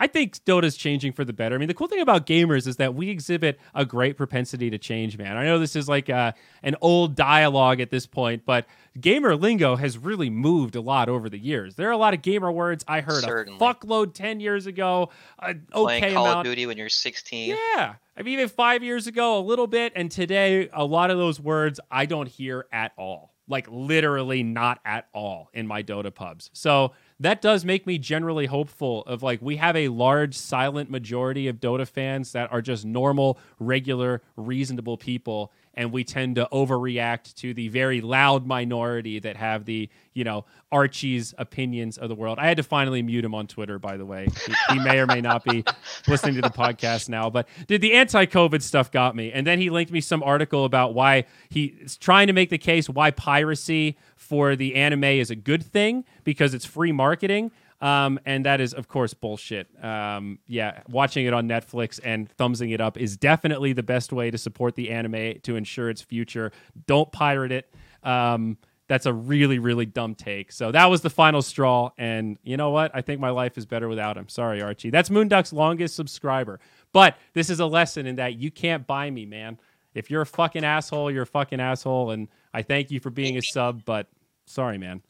I 0.00 0.06
think 0.06 0.44
Dota's 0.44 0.76
changing 0.76 1.12
for 1.12 1.24
the 1.24 1.32
better. 1.32 1.56
I 1.56 1.58
mean, 1.58 1.66
the 1.66 1.74
cool 1.74 1.88
thing 1.88 2.00
about 2.00 2.24
gamers 2.24 2.68
is 2.68 2.76
that 2.76 2.94
we 2.94 3.10
exhibit 3.10 3.58
a 3.74 3.84
great 3.84 4.16
propensity 4.16 4.70
to 4.70 4.78
change, 4.78 5.18
man. 5.18 5.36
I 5.36 5.44
know 5.44 5.58
this 5.58 5.74
is 5.74 5.88
like 5.88 6.08
uh 6.08 6.32
an 6.62 6.76
old 6.80 7.16
dialogue 7.16 7.80
at 7.80 7.90
this 7.90 8.06
point, 8.06 8.44
but 8.46 8.66
gamer 9.00 9.34
lingo 9.34 9.74
has 9.74 9.98
really 9.98 10.30
moved 10.30 10.76
a 10.76 10.80
lot 10.80 11.08
over 11.08 11.28
the 11.28 11.38
years. 11.38 11.74
There 11.74 11.88
are 11.88 11.92
a 11.92 11.96
lot 11.96 12.14
of 12.14 12.22
gamer 12.22 12.52
words 12.52 12.84
I 12.86 13.00
heard 13.00 13.24
Certainly. 13.24 13.58
a 13.58 13.60
fuckload 13.60 14.14
10 14.14 14.38
years 14.38 14.66
ago, 14.66 15.10
an 15.40 15.66
Playing 15.72 16.04
okay 16.04 16.14
Call 16.14 16.26
amount. 16.26 16.46
of 16.46 16.52
Duty 16.52 16.66
when 16.66 16.78
you're 16.78 16.88
16. 16.88 17.56
Yeah. 17.76 17.94
I 18.16 18.22
mean, 18.22 18.34
even 18.34 18.48
five 18.48 18.82
years 18.84 19.06
ago, 19.08 19.38
a 19.38 19.42
little 19.42 19.66
bit. 19.68 19.92
And 19.94 20.10
today, 20.10 20.68
a 20.72 20.84
lot 20.84 21.10
of 21.10 21.18
those 21.18 21.40
words 21.40 21.78
I 21.90 22.06
don't 22.06 22.28
hear 22.28 22.66
at 22.72 22.92
all. 22.96 23.34
Like, 23.48 23.66
literally 23.70 24.42
not 24.42 24.80
at 24.84 25.08
all 25.12 25.50
in 25.54 25.66
my 25.66 25.82
Dota 25.82 26.14
pubs. 26.14 26.50
So 26.52 26.92
that 27.20 27.42
does 27.42 27.64
make 27.64 27.86
me 27.86 27.98
generally 27.98 28.46
hopeful 28.46 29.02
of 29.06 29.22
like, 29.22 29.40
we 29.42 29.56
have 29.56 29.74
a 29.74 29.88
large, 29.88 30.36
silent 30.36 30.90
majority 30.90 31.48
of 31.48 31.56
Dota 31.56 31.86
fans 31.88 32.32
that 32.32 32.52
are 32.52 32.62
just 32.62 32.84
normal, 32.84 33.38
regular, 33.58 34.22
reasonable 34.36 34.96
people. 34.96 35.50
And 35.78 35.92
we 35.92 36.02
tend 36.02 36.34
to 36.36 36.48
overreact 36.52 37.36
to 37.36 37.54
the 37.54 37.68
very 37.68 38.00
loud 38.00 38.44
minority 38.46 39.20
that 39.20 39.36
have 39.36 39.64
the, 39.64 39.88
you 40.12 40.24
know, 40.24 40.44
Archie's 40.72 41.34
opinions 41.38 41.96
of 41.96 42.08
the 42.08 42.16
world. 42.16 42.40
I 42.40 42.48
had 42.48 42.56
to 42.56 42.64
finally 42.64 43.00
mute 43.00 43.24
him 43.24 43.32
on 43.32 43.46
Twitter, 43.46 43.78
by 43.78 43.96
the 43.96 44.04
way. 44.04 44.26
He, 44.46 44.74
he 44.74 44.78
may 44.80 44.98
or 44.98 45.06
may 45.06 45.20
not 45.20 45.44
be 45.44 45.64
listening 46.08 46.34
to 46.34 46.40
the 46.40 46.50
podcast 46.50 47.08
now, 47.08 47.30
but 47.30 47.46
did 47.68 47.80
the 47.80 47.94
anti-COVID 47.94 48.60
stuff 48.60 48.90
got 48.90 49.14
me, 49.14 49.30
and 49.32 49.46
then 49.46 49.60
he 49.60 49.70
linked 49.70 49.92
me 49.92 50.00
some 50.00 50.22
article 50.22 50.64
about 50.64 50.94
why 50.94 51.24
he's 51.48 51.96
trying 51.96 52.26
to 52.26 52.32
make 52.32 52.50
the 52.50 52.58
case 52.58 52.88
why 52.90 53.12
piracy 53.12 53.96
for 54.16 54.56
the 54.56 54.74
anime 54.74 55.04
is 55.04 55.30
a 55.30 55.36
good 55.36 55.62
thing 55.62 56.04
because 56.24 56.54
it's 56.54 56.66
free 56.66 56.92
marketing. 56.92 57.52
Um, 57.80 58.18
and 58.24 58.44
that 58.44 58.60
is, 58.60 58.74
of 58.74 58.88
course, 58.88 59.14
bullshit. 59.14 59.68
Um, 59.84 60.40
yeah, 60.46 60.82
watching 60.88 61.26
it 61.26 61.32
on 61.32 61.48
Netflix 61.48 62.00
and 62.02 62.28
thumbsing 62.36 62.72
it 62.72 62.80
up 62.80 62.98
is 62.98 63.16
definitely 63.16 63.72
the 63.72 63.84
best 63.84 64.12
way 64.12 64.30
to 64.30 64.38
support 64.38 64.74
the 64.74 64.90
anime 64.90 65.40
to 65.42 65.56
ensure 65.56 65.88
its 65.88 66.02
future. 66.02 66.50
Don't 66.86 67.10
pirate 67.12 67.52
it. 67.52 67.72
Um, 68.02 68.58
that's 68.88 69.04
a 69.06 69.12
really 69.12 69.58
really 69.58 69.86
dumb 69.86 70.14
take. 70.14 70.50
So 70.50 70.72
that 70.72 70.86
was 70.86 71.02
the 71.02 71.10
final 71.10 71.42
straw, 71.42 71.90
and 71.98 72.38
you 72.42 72.56
know 72.56 72.70
what? 72.70 72.90
I 72.94 73.02
think 73.02 73.20
my 73.20 73.30
life 73.30 73.58
is 73.58 73.66
better 73.66 73.86
without 73.86 74.16
him. 74.16 74.28
Sorry, 74.28 74.62
Archie. 74.62 74.90
That's 74.90 75.10
Moonduck's 75.10 75.52
longest 75.52 75.94
subscriber. 75.94 76.58
But 76.92 77.16
this 77.34 77.50
is 77.50 77.60
a 77.60 77.66
lesson 77.66 78.06
in 78.06 78.16
that 78.16 78.36
you 78.36 78.50
can't 78.50 78.86
buy 78.86 79.10
me, 79.10 79.26
man. 79.26 79.58
If 79.94 80.10
you're 80.10 80.22
a 80.22 80.26
fucking 80.26 80.64
asshole, 80.64 81.10
you're 81.10 81.24
a 81.24 81.26
fucking 81.26 81.60
asshole, 81.60 82.10
and 82.10 82.28
I 82.54 82.62
thank 82.62 82.90
you 82.90 82.98
for 82.98 83.10
being 83.10 83.36
a 83.36 83.42
sub, 83.42 83.84
but 83.84 84.08
sorry, 84.46 84.78
man. 84.78 85.02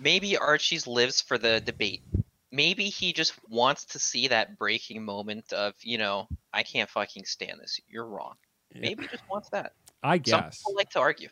Maybe 0.00 0.36
Archie's 0.36 0.86
lives 0.86 1.20
for 1.20 1.38
the 1.38 1.60
debate. 1.60 2.02
Maybe 2.52 2.84
he 2.84 3.12
just 3.12 3.34
wants 3.48 3.84
to 3.86 3.98
see 3.98 4.28
that 4.28 4.58
breaking 4.58 5.04
moment 5.04 5.52
of, 5.52 5.74
you 5.82 5.98
know, 5.98 6.28
I 6.52 6.62
can't 6.62 6.88
fucking 6.88 7.24
stand 7.24 7.60
this. 7.60 7.80
You're 7.88 8.06
wrong. 8.06 8.34
Maybe 8.74 9.02
he 9.02 9.08
just 9.08 9.28
wants 9.28 9.50
that. 9.50 9.72
I 10.02 10.16
Some 10.16 10.22
guess 10.22 10.58
people 10.58 10.74
like 10.76 10.90
to 10.90 11.00
argue. 11.00 11.28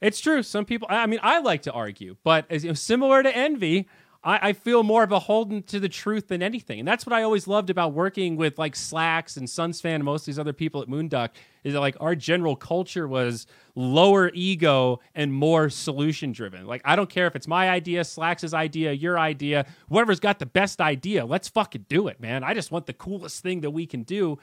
it's 0.00 0.20
true. 0.20 0.42
Some 0.42 0.64
people, 0.64 0.86
I 0.90 1.06
mean, 1.06 1.20
I 1.22 1.40
like 1.40 1.62
to 1.62 1.72
argue, 1.72 2.16
but 2.24 2.46
as, 2.50 2.64
you 2.64 2.70
know, 2.70 2.74
similar 2.74 3.22
to 3.22 3.34
envy, 3.34 3.88
I, 4.24 4.48
I 4.48 4.52
feel 4.54 4.82
more 4.82 5.06
beholden 5.06 5.62
to 5.64 5.78
the 5.78 5.88
truth 5.88 6.28
than 6.28 6.42
anything, 6.42 6.78
and 6.78 6.88
that's 6.88 7.04
what 7.04 7.12
I 7.12 7.22
always 7.22 7.46
loved 7.46 7.70
about 7.70 7.92
working 7.92 8.36
with 8.36 8.58
like 8.58 8.74
Slacks 8.74 9.36
and 9.36 9.46
SUNSfan 9.46 9.96
and 9.96 10.04
most 10.04 10.22
of 10.22 10.26
these 10.26 10.38
other 10.38 10.52
people 10.52 10.80
at 10.80 10.88
Moonduck 10.88 11.30
is 11.62 11.74
that 11.74 11.80
like 11.80 11.96
our 12.00 12.14
general 12.14 12.56
culture 12.56 13.06
was 13.06 13.46
lower 13.74 14.30
ego 14.34 15.00
and 15.14 15.32
more 15.32 15.68
solution 15.68 16.32
driven. 16.32 16.66
Like 16.66 16.82
I 16.84 16.96
don't 16.96 17.10
care 17.10 17.26
if 17.26 17.36
it's 17.36 17.46
my 17.46 17.68
idea, 17.68 18.04
Slacks' 18.04 18.54
idea, 18.54 18.92
your 18.92 19.18
idea, 19.18 19.66
whoever's 19.88 20.20
got 20.20 20.38
the 20.38 20.46
best 20.46 20.80
idea, 20.80 21.24
let's 21.24 21.48
fucking 21.48 21.86
do 21.88 22.08
it, 22.08 22.20
man. 22.20 22.42
I 22.42 22.54
just 22.54 22.70
want 22.70 22.86
the 22.86 22.92
coolest 22.94 23.42
thing 23.42 23.60
that 23.60 23.70
we 23.70 23.86
can 23.86 24.02
do 24.02 24.38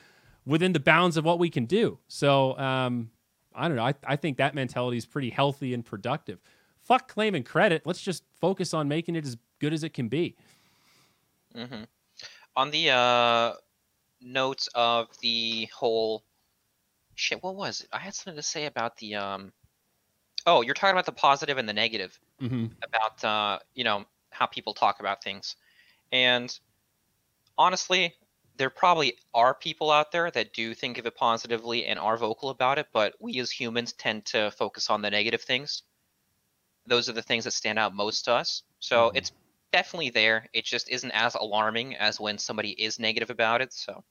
within 0.46 0.74
the 0.74 0.80
bounds 0.80 1.18
of 1.18 1.26
what 1.26 1.40
we 1.40 1.50
can 1.50 1.66
do. 1.66 1.98
So 2.08 2.58
um, 2.58 3.10
I 3.54 3.68
don't 3.68 3.78
know. 3.78 3.86
I, 3.86 3.94
I 4.06 4.16
think 4.16 4.38
that 4.38 4.56
mentality 4.56 4.98
is 4.98 5.06
pretty 5.06 5.30
healthy 5.30 5.74
and 5.74 5.84
productive. 5.84 6.40
Fuck 6.82 7.08
claiming 7.08 7.44
credit. 7.44 7.84
Let's 7.86 8.02
just 8.02 8.24
focus 8.40 8.74
on 8.74 8.88
making 8.88 9.16
it 9.16 9.26
as 9.26 9.38
good 9.62 9.74
as 9.74 9.84
it 9.86 9.93
can 9.93 10.09
be. 10.09 10.36
hmm 11.55 11.84
On 12.55 12.72
the 12.72 12.91
uh, 12.91 13.53
notes 14.22 14.70
of 14.76 15.07
the 15.22 15.68
whole 15.76 16.24
shit, 17.16 17.43
what 17.43 17.55
was 17.55 17.82
it? 17.82 17.89
I 17.93 17.99
had 17.99 18.16
something 18.16 18.38
to 18.38 18.43
say 18.43 18.66
about 18.66 18.97
the 18.97 19.16
um. 19.16 19.53
Oh, 20.45 20.62
you're 20.62 20.76
talking 20.76 20.93
about 20.95 21.05
the 21.05 21.12
positive 21.14 21.57
and 21.57 21.70
the 21.70 21.74
negative 21.74 22.20
Mm-hmm. 22.41 22.66
about 22.84 23.24
uh, 23.24 23.59
you 23.76 23.84
know 23.84 24.05
how 24.32 24.47
people 24.47 24.74
talk 24.74 24.99
about 25.01 25.24
things, 25.24 25.55
and 26.12 26.57
honestly, 27.57 28.16
there 28.57 28.70
probably 28.70 29.18
are 29.34 29.53
people 29.55 29.91
out 29.91 30.12
there 30.12 30.32
that 30.32 30.53
do 30.53 30.74
think 30.74 30.97
of 30.97 31.05
it 31.05 31.16
positively 31.16 31.86
and 31.86 31.99
are 31.99 32.18
vocal 32.18 32.49
about 32.49 32.78
it, 32.80 32.88
but 32.93 33.16
we 33.22 33.39
as 33.39 33.51
humans 33.51 33.93
tend 33.93 34.26
to 34.26 34.51
focus 34.51 34.89
on 34.89 35.01
the 35.01 35.09
negative 35.09 35.41
things. 35.41 35.84
Those 36.86 37.09
are 37.09 37.14
the 37.14 37.24
things 37.24 37.45
that 37.45 37.51
stand 37.53 37.80
out 37.80 37.95
most 37.95 38.26
to 38.26 38.34
us. 38.34 38.64
So 38.80 39.12
Mhm. 39.12 39.16
it's 39.16 39.32
definitely 39.72 40.09
there. 40.09 40.47
It 40.53 40.65
just 40.65 40.89
isn't 40.89 41.11
as 41.11 41.36
alarming 41.36 41.95
as 41.95 42.19
when 42.19 42.38
somebody 42.38 42.72
is 42.72 42.99
negative 42.99 43.30
about 43.30 43.61
it. 43.61 43.74
So 43.74 44.03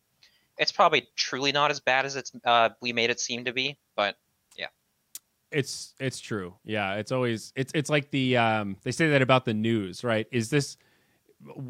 it's 0.58 0.72
probably 0.72 1.08
truly 1.16 1.52
not 1.52 1.70
as 1.70 1.80
bad 1.80 2.06
as 2.06 2.16
it's 2.16 2.32
uh, 2.44 2.70
we 2.80 2.92
made 2.92 3.10
it 3.10 3.20
seem 3.20 3.44
to 3.46 3.52
be. 3.52 3.78
But 3.96 4.16
yeah, 4.56 4.66
It's 5.50 5.94
it's 6.00 6.20
true. 6.20 6.54
Yeah, 6.64 6.94
it's 6.94 7.12
always 7.12 7.52
it's 7.56 7.72
it's 7.74 7.90
like 7.90 8.10
the 8.10 8.36
um 8.36 8.76
they 8.82 8.92
say 8.92 9.10
that 9.10 9.22
about 9.22 9.44
the 9.44 9.54
news, 9.54 10.04
right? 10.04 10.26
Is 10.30 10.50
this 10.50 10.76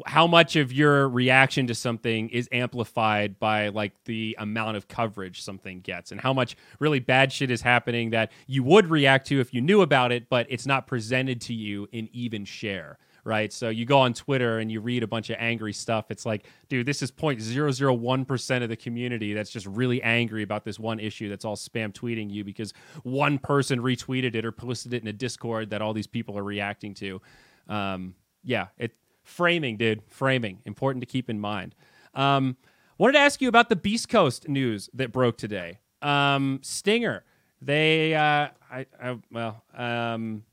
how 0.05 0.27
much 0.27 0.55
of 0.55 0.73
your 0.73 1.07
reaction 1.07 1.67
to 1.67 1.75
something 1.75 2.29
is 2.29 2.49
amplified 2.51 3.39
by 3.39 3.69
like 3.69 3.93
the 4.03 4.35
amount 4.39 4.75
of 4.75 4.87
coverage 4.87 5.41
something 5.41 5.79
gets 5.79 6.11
and 6.11 6.19
how 6.19 6.33
much 6.33 6.57
really 6.79 6.99
bad 6.99 7.31
shit 7.31 7.49
is 7.49 7.61
happening 7.61 8.09
that 8.09 8.31
you 8.47 8.63
would 8.63 8.89
react 8.89 9.27
to 9.27 9.39
if 9.39 9.53
you 9.53 9.61
knew 9.61 9.81
about 9.81 10.11
it 10.11 10.27
but 10.29 10.45
it's 10.49 10.65
not 10.65 10.87
presented 10.87 11.39
to 11.39 11.53
you 11.53 11.87
in 11.93 12.09
even 12.11 12.43
share 12.43 12.97
right? 13.23 13.51
So 13.51 13.69
you 13.69 13.85
go 13.85 13.99
on 13.99 14.13
twitter 14.13 14.59
and 14.59 14.71
you 14.71 14.81
read 14.81 15.03
a 15.03 15.07
bunch 15.07 15.29
of 15.29 15.37
angry 15.39 15.73
stuff. 15.73 16.11
It's 16.11 16.25
like 16.25 16.45
dude 16.69 16.85
this 16.85 17.01
is 17.01 17.11
0.001% 17.11 18.63
of 18.63 18.69
the 18.69 18.75
community 18.75 19.33
that's 19.33 19.49
just 19.49 19.65
really 19.65 20.01
angry 20.03 20.43
about 20.43 20.63
this 20.63 20.79
one 20.79 20.99
issue 20.99 21.29
that's 21.29 21.45
all 21.45 21.55
spam 21.55 21.91
tweeting 21.91 22.31
you 22.31 22.43
because 22.43 22.73
one 23.03 23.37
person 23.37 23.79
retweeted 23.79 24.35
it 24.35 24.45
or 24.45 24.51
posted 24.51 24.93
it 24.93 25.01
in 25.01 25.07
a 25.07 25.13
discord 25.13 25.69
that 25.69 25.81
all 25.81 25.93
these 25.93 26.07
people 26.07 26.37
are 26.37 26.43
reacting 26.43 26.93
to. 26.95 27.21
Um, 27.67 28.15
yeah 28.43 28.67
it 28.77 28.93
framing 29.23 29.77
dude 29.77 30.01
framing 30.07 30.59
important 30.65 31.01
to 31.01 31.05
keep 31.05 31.29
in 31.29 31.39
mind. 31.39 31.75
Um, 32.13 32.57
wanted 32.97 33.13
to 33.13 33.19
ask 33.19 33.41
you 33.41 33.47
about 33.47 33.69
the 33.69 33.75
Beastcoast 33.75 34.47
news 34.47 34.89
that 34.93 35.11
broke 35.11 35.37
today. 35.37 35.79
Um, 36.01 36.59
stinger 36.63 37.23
they 37.61 38.15
uh, 38.15 38.47
I, 38.71 38.85
I 39.01 39.17
well 39.31 39.63
um, 39.73 40.43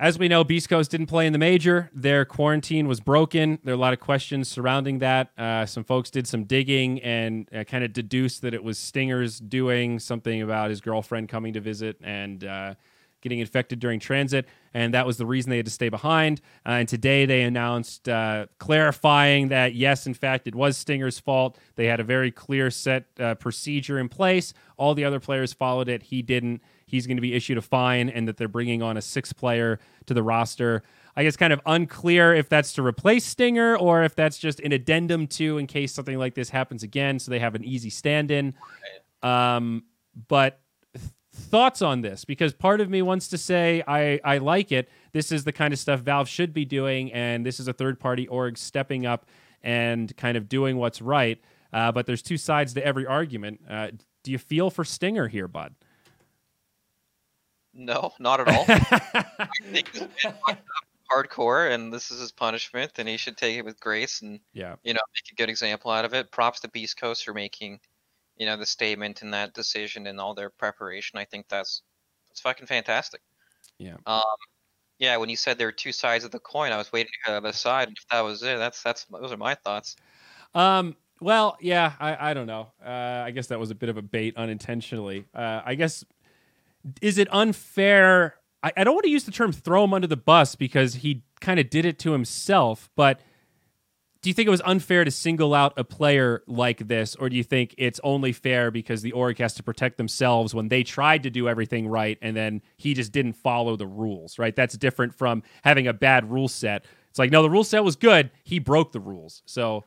as 0.00 0.18
we 0.18 0.28
know, 0.28 0.42
Beastcoast 0.42 0.88
didn't 0.88 1.08
play 1.08 1.26
in 1.26 1.34
the 1.34 1.38
major. 1.38 1.90
Their 1.92 2.24
quarantine 2.24 2.88
was 2.88 3.00
broken. 3.00 3.58
There 3.62 3.74
are 3.74 3.76
a 3.76 3.80
lot 3.80 3.92
of 3.92 4.00
questions 4.00 4.48
surrounding 4.48 5.00
that. 5.00 5.30
Uh, 5.36 5.66
some 5.66 5.84
folks 5.84 6.10
did 6.10 6.26
some 6.26 6.44
digging 6.44 7.02
and 7.02 7.46
uh, 7.54 7.64
kind 7.64 7.84
of 7.84 7.92
deduced 7.92 8.40
that 8.40 8.54
it 8.54 8.64
was 8.64 8.78
Stinger's 8.78 9.38
doing 9.38 9.98
something 9.98 10.40
about 10.40 10.70
his 10.70 10.80
girlfriend 10.80 11.28
coming 11.28 11.52
to 11.52 11.60
visit 11.60 11.98
and 12.02 12.42
uh, 12.44 12.74
getting 13.20 13.40
infected 13.40 13.78
during 13.78 14.00
transit. 14.00 14.48
And 14.72 14.94
that 14.94 15.04
was 15.04 15.18
the 15.18 15.26
reason 15.26 15.50
they 15.50 15.58
had 15.58 15.66
to 15.66 15.72
stay 15.72 15.90
behind. 15.90 16.40
Uh, 16.64 16.70
and 16.70 16.88
today 16.88 17.26
they 17.26 17.42
announced 17.42 18.08
uh, 18.08 18.46
clarifying 18.58 19.48
that, 19.48 19.74
yes, 19.74 20.06
in 20.06 20.14
fact, 20.14 20.46
it 20.46 20.54
was 20.54 20.78
Stinger's 20.78 21.18
fault. 21.18 21.58
They 21.76 21.84
had 21.84 22.00
a 22.00 22.04
very 22.04 22.30
clear 22.30 22.70
set 22.70 23.04
uh, 23.18 23.34
procedure 23.34 23.98
in 23.98 24.08
place. 24.08 24.54
All 24.78 24.94
the 24.94 25.04
other 25.04 25.20
players 25.20 25.52
followed 25.52 25.90
it. 25.90 26.04
He 26.04 26.22
didn't 26.22 26.62
he's 26.90 27.06
going 27.06 27.16
to 27.16 27.22
be 27.22 27.34
issued 27.34 27.58
a 27.58 27.62
fine 27.62 28.08
and 28.08 28.28
that 28.28 28.36
they're 28.36 28.48
bringing 28.48 28.82
on 28.82 28.96
a 28.96 29.02
sixth 29.02 29.36
player 29.36 29.78
to 30.06 30.14
the 30.14 30.22
roster. 30.22 30.82
I 31.16 31.24
guess 31.24 31.36
kind 31.36 31.52
of 31.52 31.60
unclear 31.66 32.34
if 32.34 32.48
that's 32.48 32.72
to 32.74 32.86
replace 32.86 33.24
Stinger 33.24 33.76
or 33.76 34.04
if 34.04 34.14
that's 34.14 34.38
just 34.38 34.60
an 34.60 34.72
addendum 34.72 35.26
to 35.28 35.58
in 35.58 35.66
case 35.66 35.92
something 35.92 36.16
like 36.18 36.34
this 36.34 36.50
happens 36.50 36.82
again, 36.82 37.18
so 37.18 37.30
they 37.30 37.40
have 37.40 37.54
an 37.54 37.64
easy 37.64 37.90
stand-in. 37.90 38.54
Um, 39.22 39.84
but 40.28 40.60
th- 40.94 41.10
thoughts 41.32 41.82
on 41.82 42.00
this? 42.00 42.24
Because 42.24 42.52
part 42.54 42.80
of 42.80 42.88
me 42.88 43.02
wants 43.02 43.28
to 43.28 43.38
say 43.38 43.82
I 43.86 44.20
I 44.24 44.38
like 44.38 44.72
it. 44.72 44.88
This 45.12 45.32
is 45.32 45.44
the 45.44 45.52
kind 45.52 45.74
of 45.74 45.80
stuff 45.80 46.00
Valve 46.00 46.28
should 46.28 46.54
be 46.54 46.64
doing, 46.64 47.12
and 47.12 47.44
this 47.44 47.58
is 47.60 47.68
a 47.68 47.72
third-party 47.72 48.28
org 48.28 48.56
stepping 48.56 49.04
up 49.04 49.26
and 49.62 50.16
kind 50.16 50.36
of 50.36 50.48
doing 50.48 50.76
what's 50.76 51.02
right. 51.02 51.40
Uh, 51.72 51.92
but 51.92 52.06
there's 52.06 52.22
two 52.22 52.38
sides 52.38 52.72
to 52.74 52.86
every 52.86 53.06
argument. 53.06 53.60
Uh, 53.68 53.88
do 54.22 54.30
you 54.30 54.38
feel 54.38 54.70
for 54.70 54.84
Stinger 54.84 55.28
here, 55.28 55.48
bud? 55.48 55.74
No, 57.80 58.12
not 58.18 58.40
at 58.40 58.48
all. 58.48 58.64
I 58.68 59.48
think 59.72 59.88
he's 59.90 60.02
been 60.02 60.34
hardcore, 61.10 61.72
and 61.72 61.90
this 61.90 62.10
is 62.10 62.20
his 62.20 62.30
punishment, 62.30 62.92
and 62.98 63.08
he 63.08 63.16
should 63.16 63.38
take 63.38 63.56
it 63.56 63.64
with 63.64 63.80
grace 63.80 64.20
and 64.20 64.38
yeah. 64.52 64.76
you 64.84 64.92
know 64.92 65.00
make 65.14 65.32
a 65.32 65.34
good 65.34 65.48
example 65.48 65.90
out 65.90 66.04
of 66.04 66.12
it. 66.12 66.30
Props 66.30 66.60
to 66.60 66.68
Beastcoast 66.68 67.24
for 67.24 67.32
making 67.32 67.80
you 68.36 68.44
know 68.44 68.58
the 68.58 68.66
statement 68.66 69.22
and 69.22 69.32
that 69.32 69.54
decision 69.54 70.06
and 70.06 70.20
all 70.20 70.34
their 70.34 70.50
preparation. 70.50 71.18
I 71.18 71.24
think 71.24 71.48
that's 71.48 71.80
that's 72.28 72.40
fucking 72.40 72.66
fantastic. 72.66 73.22
Yeah. 73.78 73.96
Um, 74.04 74.22
yeah. 74.98 75.16
When 75.16 75.30
you 75.30 75.36
said 75.36 75.56
there 75.56 75.68
were 75.68 75.72
two 75.72 75.92
sides 75.92 76.24
of 76.24 76.32
the 76.32 76.38
coin, 76.38 76.72
I 76.72 76.76
was 76.76 76.92
waiting 76.92 77.12
to 77.24 77.32
the 77.32 77.38
other 77.38 77.52
side. 77.52 77.88
And 77.88 77.96
if 77.96 78.06
that 78.08 78.20
was 78.20 78.42
it, 78.42 78.58
that's 78.58 78.82
that's 78.82 79.06
those 79.06 79.32
are 79.32 79.38
my 79.38 79.54
thoughts. 79.54 79.96
Um. 80.54 80.96
Well, 81.22 81.58
yeah. 81.60 81.92
I, 82.00 82.30
I 82.30 82.34
don't 82.34 82.46
know. 82.46 82.72
Uh, 82.82 83.22
I 83.26 83.30
guess 83.30 83.48
that 83.48 83.60
was 83.60 83.70
a 83.70 83.74
bit 83.74 83.90
of 83.90 83.98
a 83.98 84.02
bait 84.02 84.38
unintentionally. 84.38 85.26
Uh, 85.34 85.60
I 85.66 85.74
guess 85.74 86.02
is 87.00 87.18
it 87.18 87.28
unfair? 87.32 88.36
I, 88.62 88.72
I 88.76 88.84
don't 88.84 88.94
want 88.94 89.04
to 89.04 89.10
use 89.10 89.24
the 89.24 89.32
term 89.32 89.52
throw 89.52 89.84
him 89.84 89.94
under 89.94 90.06
the 90.06 90.16
bus 90.16 90.54
because 90.54 90.96
he 90.96 91.24
kind 91.40 91.60
of 91.60 91.70
did 91.70 91.84
it 91.84 91.98
to 92.00 92.12
himself. 92.12 92.90
But 92.96 93.20
do 94.22 94.28
you 94.28 94.34
think 94.34 94.46
it 94.46 94.50
was 94.50 94.62
unfair 94.64 95.04
to 95.04 95.10
single 95.10 95.54
out 95.54 95.72
a 95.78 95.84
player 95.84 96.42
like 96.46 96.86
this, 96.88 97.16
or 97.16 97.30
do 97.30 97.36
you 97.36 97.44
think 97.44 97.74
it's 97.78 97.98
only 98.04 98.32
fair 98.32 98.70
because 98.70 99.00
the 99.00 99.12
org 99.12 99.38
has 99.38 99.54
to 99.54 99.62
protect 99.62 99.96
themselves 99.96 100.54
when 100.54 100.68
they 100.68 100.82
tried 100.82 101.22
to 101.22 101.30
do 101.30 101.48
everything 101.48 101.88
right 101.88 102.18
and 102.20 102.36
then 102.36 102.60
he 102.76 102.92
just 102.92 103.12
didn't 103.12 103.32
follow 103.32 103.76
the 103.76 103.86
rules? 103.86 104.38
Right. 104.38 104.54
That's 104.54 104.76
different 104.76 105.14
from 105.14 105.42
having 105.64 105.86
a 105.86 105.94
bad 105.94 106.30
rule 106.30 106.48
set. 106.48 106.84
It's 107.08 107.18
like 107.18 107.30
no, 107.30 107.42
the 107.42 107.50
rule 107.50 107.64
set 107.64 107.82
was 107.82 107.96
good. 107.96 108.30
He 108.44 108.58
broke 108.58 108.92
the 108.92 109.00
rules. 109.00 109.42
So. 109.46 109.84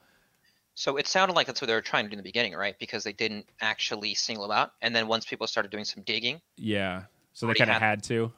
So 0.75 0.97
it 0.97 1.07
sounded 1.07 1.33
like 1.35 1.45
that's 1.47 1.61
what 1.61 1.67
they 1.67 1.73
were 1.73 1.81
trying 1.81 2.05
to 2.05 2.09
do 2.09 2.13
in 2.13 2.17
the 2.17 2.23
beginning, 2.23 2.53
right? 2.53 2.77
Because 2.79 3.03
they 3.03 3.13
didn't 3.13 3.47
actually 3.61 4.15
single 4.15 4.47
them 4.47 4.57
out, 4.57 4.73
and 4.81 4.95
then 4.95 5.07
once 5.07 5.25
people 5.25 5.45
started 5.47 5.71
doing 5.71 5.85
some 5.85 6.03
digging, 6.03 6.41
Yeah. 6.57 7.03
So 7.33 7.47
they 7.47 7.53
kind 7.53 7.69
of 7.69 7.75
had- 7.75 7.81
had 7.81 8.03
to. 8.05 8.31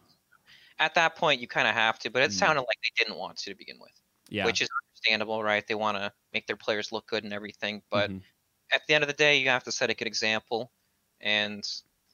at 0.80 0.94
that 0.96 1.16
point 1.16 1.40
you 1.42 1.48
kind 1.48 1.68
of 1.68 1.74
have 1.74 1.98
to. 2.00 2.10
But 2.10 2.24
it 2.24 2.32
Mm. 2.32 2.34
sounded 2.34 2.62
like 2.62 2.78
they 2.84 3.04
didn't 3.04 3.18
want 3.18 3.38
to 3.40 3.52
to 3.52 3.56
begin 3.56 3.80
with, 3.80 3.94
Yeah. 4.30 4.46
which 4.46 4.62
is 4.62 4.68
understandable, 4.84 5.42
right? 5.44 5.66
They 5.66 5.76
want 5.76 5.98
to 5.98 6.12
make 6.34 6.48
their 6.48 6.58
players 6.58 6.92
look 6.92 7.08
good 7.08 7.24
and 7.24 7.32
everything, 7.34 7.82
but 7.90 8.10
Mhm. 8.10 8.22
at 8.74 8.86
the 8.88 8.94
end 8.96 9.04
of 9.04 9.08
the 9.08 9.14
day, 9.14 9.38
you 9.38 9.48
have 9.50 9.64
to 9.64 9.72
set 9.72 9.90
a 9.90 9.94
good 9.94 10.08
example. 10.08 10.72
And 11.22 11.66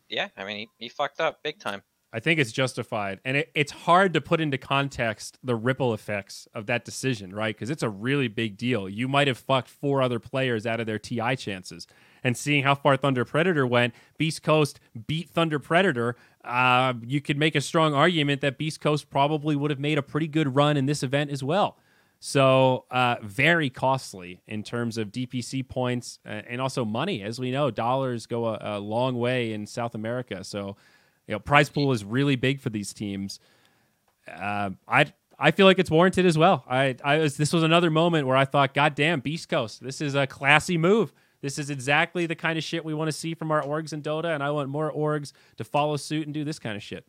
yeah, 0.09 0.30
I 0.38 0.43
mean, 0.45 0.57
he, 0.57 0.69
he 0.86 0.89
fucked 0.89 1.19
up 1.19 1.41
big 1.41 1.59
time. 1.59 1.82
I 2.14 2.20
think 2.20 2.39
it's 2.39 2.51
justified, 2.51 3.20
and 3.24 3.38
it, 3.38 3.51
it's 3.55 3.72
hard 3.72 4.14
to 4.14 4.22
put 4.22 4.41
into 4.41 4.57
context 4.57 5.38
the 5.43 5.55
ripple 5.55 5.93
effects 5.93 6.47
of 6.53 6.66
that 6.66 6.84
decision, 6.84 7.34
right? 7.34 7.55
Because 7.55 7.70
it's 7.70 7.84
a 7.84 7.89
really 7.89 8.28
big 8.28 8.57
deal. 8.57 8.89
You 8.89 9.07
might 9.07 9.28
have 9.28 9.38
fucked 9.38 9.70
four 9.70 10.01
other 10.01 10.20
players 10.20 10.66
out 10.66 10.80
of 10.80 10.88
their 10.88 10.99
TI 10.99 11.36
chances, 11.38 11.88
and 12.24 12.36
seeing 12.36 12.64
how 12.64 12.76
far 12.76 12.97
Thunder 12.97 13.24
Predator 13.24 13.66
went, 13.66 13.93
Beastcoast 14.20 14.76
beat 15.07 15.30
Thunder 15.30 15.57
Predator. 15.57 16.16
Uh, 16.43 16.93
you 17.05 17.22
could 17.22 17.38
make 17.38 17.55
a 17.55 17.62
strong 17.62 17.93
argument 17.93 18.41
that 18.41 18.59
Beastcoast 18.59 19.09
probably 19.09 19.55
would 19.55 19.72
have 19.72 19.80
made 19.80 19.97
a 19.97 20.03
pretty 20.03 20.28
good 20.28 20.55
run 20.55 20.76
in 20.76 20.88
this 20.88 21.03
event 21.03 21.32
as 21.32 21.43
well. 21.43 21.78
So 22.24 22.86
uh, 22.91 23.16
very 23.24 23.72
costly 23.72 24.41
in 24.47 24.62
terms 24.62 24.99
of 24.99 25.12
DPC 25.12 25.68
points 25.68 26.20
uh, 26.24 26.43
and 26.47 26.62
also 26.62 26.86
money. 26.86 27.24
As 27.24 27.39
we 27.39 27.49
know, 27.49 27.72
dollars 27.72 28.28
go 28.28 28.45
a, 28.45 28.59
a 28.62 28.80
long 28.80 29.18
way 29.18 29.53
in 29.53 29.66
South 29.66 29.95
America. 29.95 30.43
So 30.43 30.78
you 31.32 31.36
know, 31.36 31.39
prize 31.39 31.69
pool 31.69 31.93
is 31.93 32.03
really 32.03 32.36
big 32.36 32.59
for 32.59 32.69
these 32.69 32.93
teams. 32.93 33.39
Uh, 34.27 34.71
I 34.86 35.05
I 35.39 35.51
feel 35.51 35.65
like 35.65 35.79
it's 35.79 35.89
warranted 35.89 36.25
as 36.25 36.38
well. 36.38 36.65
I 36.69 36.97
I 37.05 37.19
was 37.19 37.38
this 37.38 37.53
was 37.53 37.63
another 37.63 37.89
moment 37.89 38.27
where 38.27 38.36
I 38.36 38.43
thought, 38.43 38.73
God 38.73 38.95
damn, 38.95 39.21
Beastcoast, 39.21 39.79
this 39.79 40.01
is 40.01 40.13
a 40.13 40.27
classy 40.27 40.77
move. 40.77 41.13
This 41.41 41.57
is 41.57 41.69
exactly 41.69 42.25
the 42.25 42.36
kind 42.36 42.57
of 42.57 42.65
shit 42.65 42.84
we 42.84 42.93
want 42.93 43.07
to 43.07 43.13
see 43.13 43.34
from 43.34 43.49
our 43.49 43.63
orgs 43.63 43.93
in 43.93 44.01
Dota, 44.01 44.36
and 44.36 44.43
I 44.43 44.51
want 44.51 44.67
more 44.67 44.91
orgs 44.91 45.32
to 45.55 45.63
follow 45.63 45.95
suit 45.95 46.27
and 46.27 46.34
do 46.34 46.43
this 46.43 46.59
kind 46.59 46.75
of 46.75 46.84
shit. 46.84 47.05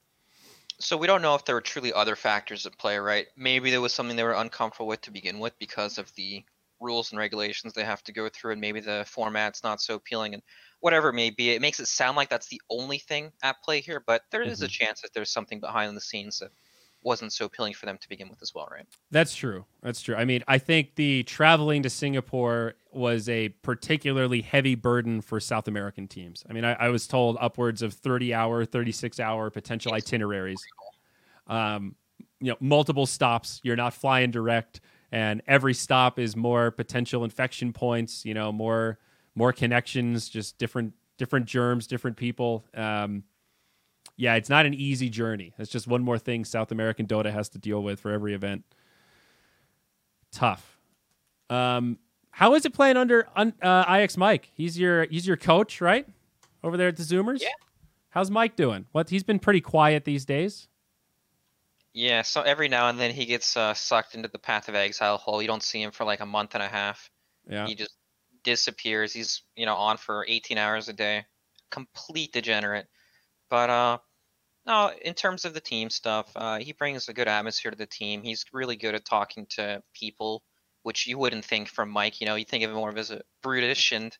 So 0.78 0.96
we 0.96 1.08
don't 1.08 1.20
know 1.20 1.34
if 1.34 1.44
there 1.44 1.56
were 1.56 1.60
truly 1.60 1.92
other 1.92 2.14
factors 2.14 2.64
at 2.64 2.78
play, 2.78 2.96
right? 2.98 3.26
Maybe 3.36 3.72
there 3.72 3.80
was 3.80 3.92
something 3.92 4.16
they 4.16 4.22
were 4.22 4.32
uncomfortable 4.34 4.86
with 4.86 5.00
to 5.02 5.10
begin 5.10 5.40
with 5.40 5.58
because 5.58 5.98
of 5.98 6.14
the 6.14 6.44
rules 6.80 7.10
and 7.10 7.18
regulations 7.18 7.72
they 7.72 7.84
have 7.84 8.04
to 8.04 8.12
go 8.12 8.28
through, 8.28 8.52
and 8.52 8.60
maybe 8.60 8.78
the 8.78 9.04
format's 9.06 9.64
not 9.64 9.80
so 9.80 9.96
appealing. 9.96 10.34
And 10.34 10.42
whatever 10.82 11.10
it 11.10 11.14
may 11.14 11.30
be, 11.30 11.50
it 11.50 11.62
makes 11.62 11.80
it 11.80 11.88
sound 11.88 12.16
like 12.18 12.30
that's 12.30 12.48
the 12.48 12.62
only 12.70 12.98
thing 12.98 13.32
at 13.42 13.62
play 13.64 13.80
here, 13.80 14.04
but 14.06 14.24
there 14.32 14.42
is 14.44 14.60
Mhm. 14.60 14.64
a 14.64 14.68
chance 14.68 15.02
that 15.02 15.14
there's 15.14 15.32
something 15.32 15.60
behind 15.60 15.96
the 15.96 16.02
scenes 16.02 16.40
that 16.40 16.52
wasn't 17.02 17.32
so 17.34 17.46
appealing 17.46 17.74
for 17.74 17.86
them 17.86 17.98
to 17.98 18.08
begin 18.10 18.28
with 18.30 18.42
as 18.42 18.54
well, 18.54 18.68
right? 18.70 18.86
That's 19.10 19.34
true. 19.34 19.66
That's 19.82 20.00
true. 20.00 20.14
I 20.14 20.24
mean, 20.24 20.42
I 20.48 20.56
think 20.56 20.94
the 20.94 21.22
traveling 21.24 21.82
to 21.82 21.90
Singapore 21.90 22.74
was 22.92 23.28
a 23.28 23.50
particularly 23.50 24.40
heavy 24.40 24.74
burden 24.74 25.20
for 25.20 25.38
South 25.38 25.68
American 25.68 26.08
teams. 26.08 26.44
I 26.48 26.54
mean, 26.54 26.64
I, 26.64 26.72
I 26.74 26.88
was 26.88 27.06
told 27.06 27.36
upwards 27.38 27.82
of 27.82 27.92
30 27.92 28.32
hour, 28.32 28.64
36 28.64 29.20
hour 29.20 29.50
potential 29.50 29.92
Yes. 29.92 29.92
itineraries. 29.92 30.68
Um, 31.46 31.96
you 32.40 32.50
know, 32.52 32.56
multiple 32.60 33.06
stops. 33.06 33.60
You're 33.64 33.76
not 33.76 33.94
flying 33.94 34.30
direct, 34.30 34.80
and 35.12 35.42
every 35.46 35.74
stop 35.74 36.18
is 36.18 36.36
more 36.36 36.70
potential 36.70 37.24
infection 37.24 37.72
points. 37.72 38.24
You 38.24 38.34
know, 38.34 38.52
more 38.52 38.98
more 39.34 39.52
connections, 39.52 40.28
just 40.28 40.58
different 40.58 40.94
different 41.18 41.46
germs, 41.46 41.86
different 41.86 42.16
people. 42.16 42.64
Um, 42.74 43.24
yeah, 44.16 44.34
it's 44.34 44.48
not 44.48 44.66
an 44.66 44.74
easy 44.74 45.08
journey. 45.08 45.54
It's 45.58 45.70
just 45.70 45.86
one 45.86 46.02
more 46.02 46.18
thing 46.18 46.44
South 46.44 46.72
American 46.72 47.06
Dota 47.06 47.32
has 47.32 47.48
to 47.50 47.58
deal 47.58 47.82
with 47.82 48.00
for 48.00 48.10
every 48.10 48.34
event. 48.34 48.64
Tough. 50.32 50.78
Um, 51.50 51.98
how 52.30 52.54
is 52.54 52.64
it 52.64 52.72
playing 52.72 52.96
under 52.96 53.28
uh, 53.36 53.52
ixmike? 53.62 54.44
He's 54.54 54.78
your 54.78 55.04
he's 55.04 55.26
your 55.26 55.36
coach, 55.36 55.80
right? 55.80 56.06
Over 56.64 56.76
there 56.76 56.88
at 56.88 56.96
the 56.96 57.02
Zoomers. 57.02 57.42
Yeah. 57.42 57.48
How's 58.10 58.30
Mike 58.30 58.56
doing? 58.56 58.86
What 58.92 59.10
he's 59.10 59.22
been 59.22 59.38
pretty 59.38 59.60
quiet 59.60 60.04
these 60.04 60.24
days. 60.24 60.68
Yeah, 61.94 62.22
so 62.22 62.40
every 62.40 62.68
now 62.68 62.88
and 62.88 62.98
then 62.98 63.10
he 63.10 63.26
gets 63.26 63.54
uh, 63.54 63.74
sucked 63.74 64.14
into 64.14 64.28
the 64.28 64.38
Path 64.38 64.68
of 64.68 64.74
Exile 64.74 65.18
hole. 65.18 65.42
You 65.42 65.48
don't 65.48 65.62
see 65.62 65.82
him 65.82 65.90
for 65.90 66.04
like 66.04 66.20
a 66.20 66.26
month 66.26 66.54
and 66.54 66.62
a 66.62 66.68
half. 66.68 67.10
Yeah. 67.48 67.66
He 67.66 67.74
just 67.74 67.92
disappears. 68.44 69.12
He's 69.12 69.42
you 69.56 69.66
know 69.66 69.74
on 69.74 69.96
for 69.96 70.24
18 70.28 70.58
hours 70.58 70.88
a 70.88 70.92
day, 70.92 71.24
complete 71.70 72.32
degenerate. 72.32 72.86
But 73.50 73.70
uh, 73.70 73.98
no, 74.66 74.92
in 75.02 75.14
terms 75.14 75.44
of 75.44 75.54
the 75.54 75.60
team 75.60 75.90
stuff, 75.90 76.30
uh, 76.36 76.58
he 76.58 76.72
brings 76.72 77.08
a 77.08 77.12
good 77.12 77.28
atmosphere 77.28 77.70
to 77.70 77.76
the 77.76 77.86
team. 77.86 78.22
He's 78.22 78.44
really 78.52 78.76
good 78.76 78.94
at 78.94 79.04
talking 79.04 79.46
to 79.50 79.82
people, 79.94 80.42
which 80.84 81.06
you 81.06 81.18
wouldn't 81.18 81.44
think 81.44 81.68
from 81.68 81.90
Mike. 81.90 82.20
You 82.20 82.26
know, 82.26 82.36
you 82.36 82.44
think 82.44 82.64
of 82.64 82.70
him 82.70 82.76
more 82.76 82.90
of 82.90 82.98
as 82.98 83.10
a 83.10 83.22
brutish 83.42 83.92
and 83.92 84.16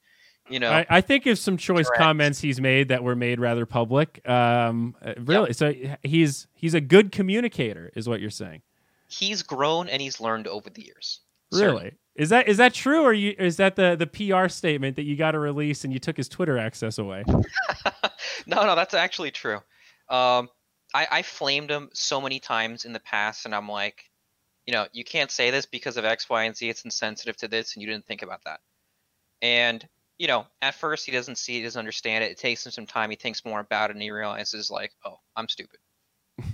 you 0.49 0.59
know 0.59 0.73
I, 0.73 0.85
I 0.91 1.01
think 1.01 1.27
of 1.27 1.39
some 1.39 1.57
choice 1.57 1.87
Correct. 1.87 2.03
comments 2.03 2.41
he's 2.41 2.61
made 2.61 2.89
that 2.89 3.05
were 3.05 3.15
made 3.15 3.39
rather 3.39 3.65
public. 3.65 4.21
Um, 4.29 4.97
uh, 5.01 5.15
really, 5.19 5.53
so 5.53 5.73
he's 6.03 6.49
he's 6.55 6.75
a 6.75 6.81
good 6.81 7.13
communicator, 7.13 7.93
is 7.95 8.09
what 8.09 8.21
you're 8.21 8.31
saying. 8.31 8.63
he's 9.09 9.43
grown 9.43 9.89
and 9.89 10.03
he's 10.03 10.21
learned 10.21 10.49
over 10.49 10.69
the 10.69 10.85
years. 10.85 11.21
Really, 11.61 11.93
is 12.15 12.29
that 12.29 12.49
is 12.49 12.59
that 12.59 12.75
true, 12.75 13.03
or 13.03 13.13
you 13.13 13.35
is 13.39 13.57
that 13.57 13.77
the 13.77 13.97
the 13.97 14.07
PR 14.07 14.49
statement 14.49 14.97
that 14.97 15.03
you 15.03 15.17
got 15.17 15.33
to 15.33 15.39
release 15.39 15.85
and 15.85 15.93
you 15.93 15.99
took 15.99 16.17
his 16.17 16.29
Twitter 16.29 16.59
access 16.59 16.99
away? 16.99 17.25
no, 18.47 18.67
no, 18.67 18.75
that's 18.75 18.95
actually 18.95 19.31
true. 19.31 19.61
Um, 20.09 20.49
I, 20.95 21.07
I 21.11 21.23
flamed 21.23 21.71
him 21.71 21.89
so 21.95 22.21
many 22.21 22.39
times 22.39 22.85
in 22.85 22.93
the 22.93 23.01
past, 23.01 23.47
and 23.47 23.55
I'm 23.55 23.69
like, 23.69 24.11
you 24.67 24.73
know, 24.73 24.87
you 24.93 25.05
can't 25.05 25.31
say 25.31 25.51
this 25.51 25.65
because 25.65 25.97
of 25.97 26.05
X, 26.05 26.29
Y, 26.29 26.45
and 26.45 26.57
Z. 26.57 26.69
It's 26.69 26.85
insensitive 26.85 27.37
to 27.39 27.49
this, 27.49 27.75
and 27.75 27.83
you 27.83 27.89
didn't 27.89 28.07
think 28.07 28.23
about 28.23 28.45
that. 28.45 28.61
And 29.41 29.87
you 30.19 30.29
know, 30.29 30.47
at 30.61 30.75
first 30.75 31.05
he 31.05 31.13
doesn't 31.13 31.39
see 31.39 31.55
he 31.55 31.63
doesn't 31.63 31.79
understand 31.79 32.23
it. 32.23 32.31
It 32.31 32.39
takes 32.39 32.65
him 32.65 32.73
some 32.73 32.87
time. 32.87 33.11
He 33.11 33.17
thinks 33.17 33.45
more 33.45 33.61
about 33.61 33.91
it, 33.91 33.97
and 33.97 34.03
he 34.03 34.11
realizes 34.11 34.71
like, 34.71 34.93
oh, 35.05 35.19
I'm 35.35 35.49
stupid. 35.49 35.81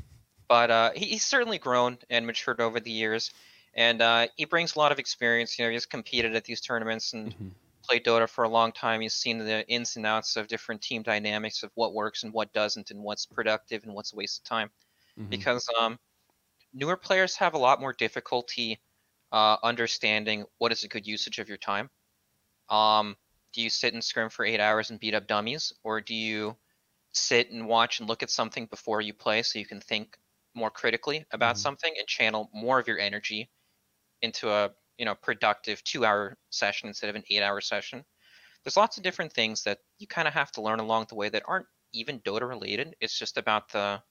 but 0.48 0.70
uh, 0.70 0.90
he, 0.94 1.06
he's 1.06 1.24
certainly 1.24 1.58
grown 1.58 1.98
and 2.08 2.26
matured 2.26 2.60
over 2.60 2.80
the 2.80 2.90
years, 2.90 3.32
and 3.74 4.02
uh, 4.02 4.28
he 4.36 4.44
brings 4.44 4.76
a 4.76 4.78
lot 4.78 4.92
of 4.92 4.98
experience. 4.98 5.58
You 5.58 5.66
know, 5.66 5.70
he's 5.72 5.86
competed 5.86 6.34
at 6.36 6.44
these 6.44 6.60
tournaments 6.60 7.12
and 7.12 7.34
Mhm. 7.40 7.54
played 7.84 8.04
Dota 8.04 8.28
for 8.28 8.44
a 8.44 8.48
long 8.48 8.72
time. 8.72 9.00
He's 9.00 9.14
seen 9.14 9.38
the 9.38 9.66
ins 9.68 9.96
and 9.96 10.06
outs 10.06 10.36
of 10.36 10.48
different 10.48 10.82
team 10.82 11.02
dynamics 11.02 11.62
of 11.62 11.70
what 11.74 11.94
works 11.94 12.22
and 12.24 12.32
what 12.32 12.52
doesn't, 12.52 12.90
and 12.90 13.02
what's 13.02 13.26
productive 13.26 13.84
and 13.84 13.94
what's 13.94 14.12
a 14.12 14.16
waste 14.16 14.40
of 14.40 14.44
time. 14.44 14.70
Mhm. 15.16 15.28
Because 15.30 15.66
um, 15.80 15.98
newer 16.72 16.96
players 16.96 17.36
have 17.36 17.54
a 17.54 17.58
lot 17.58 17.80
more 17.80 17.92
difficulty 17.92 18.80
uh, 19.32 19.56
understanding 19.62 20.46
what 20.58 20.72
is 20.72 20.84
a 20.84 20.88
good 20.88 21.06
usage 21.06 21.38
of 21.38 21.48
your 21.48 21.58
time. 21.58 21.90
Um, 22.70 23.16
do 23.52 23.62
you 23.62 23.70
sit 23.70 23.94
and 23.94 24.04
scrim 24.04 24.30
for 24.30 24.44
eight 24.44 24.60
hours 24.60 24.90
and 24.90 25.00
beat 25.00 25.14
up 25.14 25.26
dummies, 25.26 25.72
or 25.84 26.00
do 26.00 26.14
you 26.14 26.56
sit 27.12 27.50
and 27.50 27.66
watch 27.68 28.00
and 28.00 28.08
look 28.08 28.22
at 28.22 28.30
something 28.30 28.66
before 28.66 29.00
you 29.02 29.14
play 29.14 29.42
so 29.42 29.58
you 29.58 29.66
can 29.66 29.80
think 29.80 30.18
more 30.54 30.70
critically 30.70 31.26
about 31.32 31.58
Mhm. 31.58 31.58
something 31.58 31.94
and 31.98 32.08
channel 32.08 32.50
more 32.54 32.78
of 32.80 32.88
your 32.88 32.98
energy 32.98 33.50
into 34.22 34.50
a 34.50 34.70
you 34.98 35.04
know 35.04 35.14
productive 35.14 35.82
two 35.84 36.04
hour 36.04 36.38
session 36.50 36.88
instead 36.88 37.10
of 37.10 37.16
an 37.16 37.24
eight 37.30 37.42
hour 37.42 37.60
session. 37.60 38.04
There's 38.64 38.76
lots 38.76 38.96
of 38.98 39.04
different 39.04 39.32
things 39.32 39.64
that 39.64 39.80
you 39.98 40.06
kind 40.08 40.28
of 40.28 40.34
have 40.34 40.52
to 40.52 40.62
learn 40.62 40.80
along 40.80 41.06
the 41.08 41.16
way 41.16 41.28
that 41.30 41.44
aren't 41.46 41.66
even 41.92 42.20
dota 42.22 42.48
related. 42.48 42.96
It's 43.00 43.18
just 43.18 43.36
about 43.38 43.70
the 43.70 44.02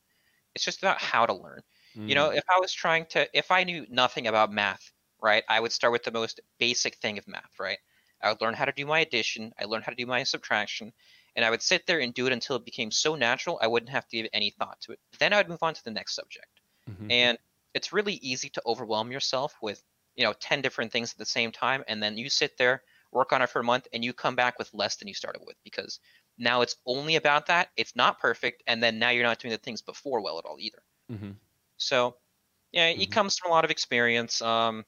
it's 0.56 0.66
just 0.66 0.80
about 0.80 1.02
how 1.02 1.26
to 1.26 1.34
learn. 1.34 1.62
You 2.06 2.16
know 2.16 2.30
if 2.32 2.44
i 2.50 2.58
was 2.60 2.72
trying 2.74 3.06
to 3.08 3.28
if 3.38 3.52
i 3.52 3.64
knew 3.66 3.86
nothing 3.90 4.28
about 4.28 4.52
math 4.52 4.92
right 5.22 5.44
i 5.50 5.60
would 5.60 5.74
start 5.74 5.92
with 5.92 6.04
the 6.04 6.12
most 6.12 6.40
basic 6.58 6.96
thing 6.98 7.18
of 7.18 7.28
math 7.28 7.52
right? 7.60 7.80
I 8.22 8.30
would 8.30 8.42
learn 8.42 8.54
how 8.56 8.66
to 8.66 8.72
do 8.72 8.86
my 8.86 9.00
addition 9.00 9.52
i 9.60 9.66
learned 9.66 9.84
how 9.84 9.92
to 9.92 9.96
do 10.04 10.06
my 10.06 10.24
subtraction 10.24 10.94
and 11.36 11.44
i 11.46 11.50
would 11.50 11.62
sit 11.62 11.86
there 11.86 12.00
and 12.00 12.14
do 12.14 12.26
it 12.28 12.32
until 12.34 12.56
it 12.56 12.64
became 12.66 12.92
so 12.92 13.16
natural 13.16 13.60
i 13.62 13.68
wouldn't 13.68 13.92
have 13.92 14.08
to 14.08 14.18
give 14.18 14.30
any 14.34 14.52
thought 14.52 14.80
to 14.82 14.94
it. 14.94 15.00
Then 15.20 15.34
i 15.34 15.38
would 15.38 15.50
move 15.50 15.64
on 15.64 15.74
to 15.74 15.84
the 15.84 15.92
next 15.92 16.16
subject. 16.16 16.62
Mhm. 16.88 17.10
and 17.10 17.38
it's 17.74 17.94
really 17.94 18.16
easy 18.16 18.50
to 18.52 18.62
overwhelm 18.66 19.12
yourself 19.12 19.56
with 19.62 19.84
you 20.18 20.26
know 20.26 20.34
10 20.40 20.62
different 20.62 20.92
things 20.92 21.12
at 21.14 21.18
the 21.18 21.26
same 21.26 21.52
time 21.52 21.84
and 21.88 22.04
then 22.04 22.18
you 22.18 22.30
sit 22.30 22.58
there 22.58 22.82
work 23.14 23.32
on 23.32 23.42
it 23.42 23.50
for 23.50 23.62
a 23.62 23.64
month 23.64 23.88
and 23.94 24.04
you 24.04 24.12
come 24.12 24.36
back 24.36 24.60
with 24.60 24.70
less 24.74 24.98
than 24.98 25.08
you 25.08 25.14
started 25.14 25.42
with 25.46 25.56
because 25.64 26.00
now 26.38 26.62
it's 26.62 26.76
only 26.86 27.16
about 27.16 27.46
that 27.46 27.70
it's 27.78 27.96
not 27.96 28.20
perfect 28.20 28.62
and 28.68 28.84
then 28.84 29.00
now 29.00 29.10
you're 29.10 29.24
not 29.24 29.40
doing 29.40 29.52
the 29.52 29.58
things 29.58 29.82
before 29.82 30.22
well 30.22 30.38
at 30.38 30.46
all 30.46 30.58
either 30.60 30.84
Mhm. 31.10 31.36
so 31.78 32.18
yeah 32.74 32.90
he 32.90 33.06
Mhm. 33.06 33.12
comes 33.12 33.38
from 33.38 33.52
a 33.52 33.54
lot 33.54 33.64
of 33.64 33.72
experience 33.72 34.42
um 34.42 34.84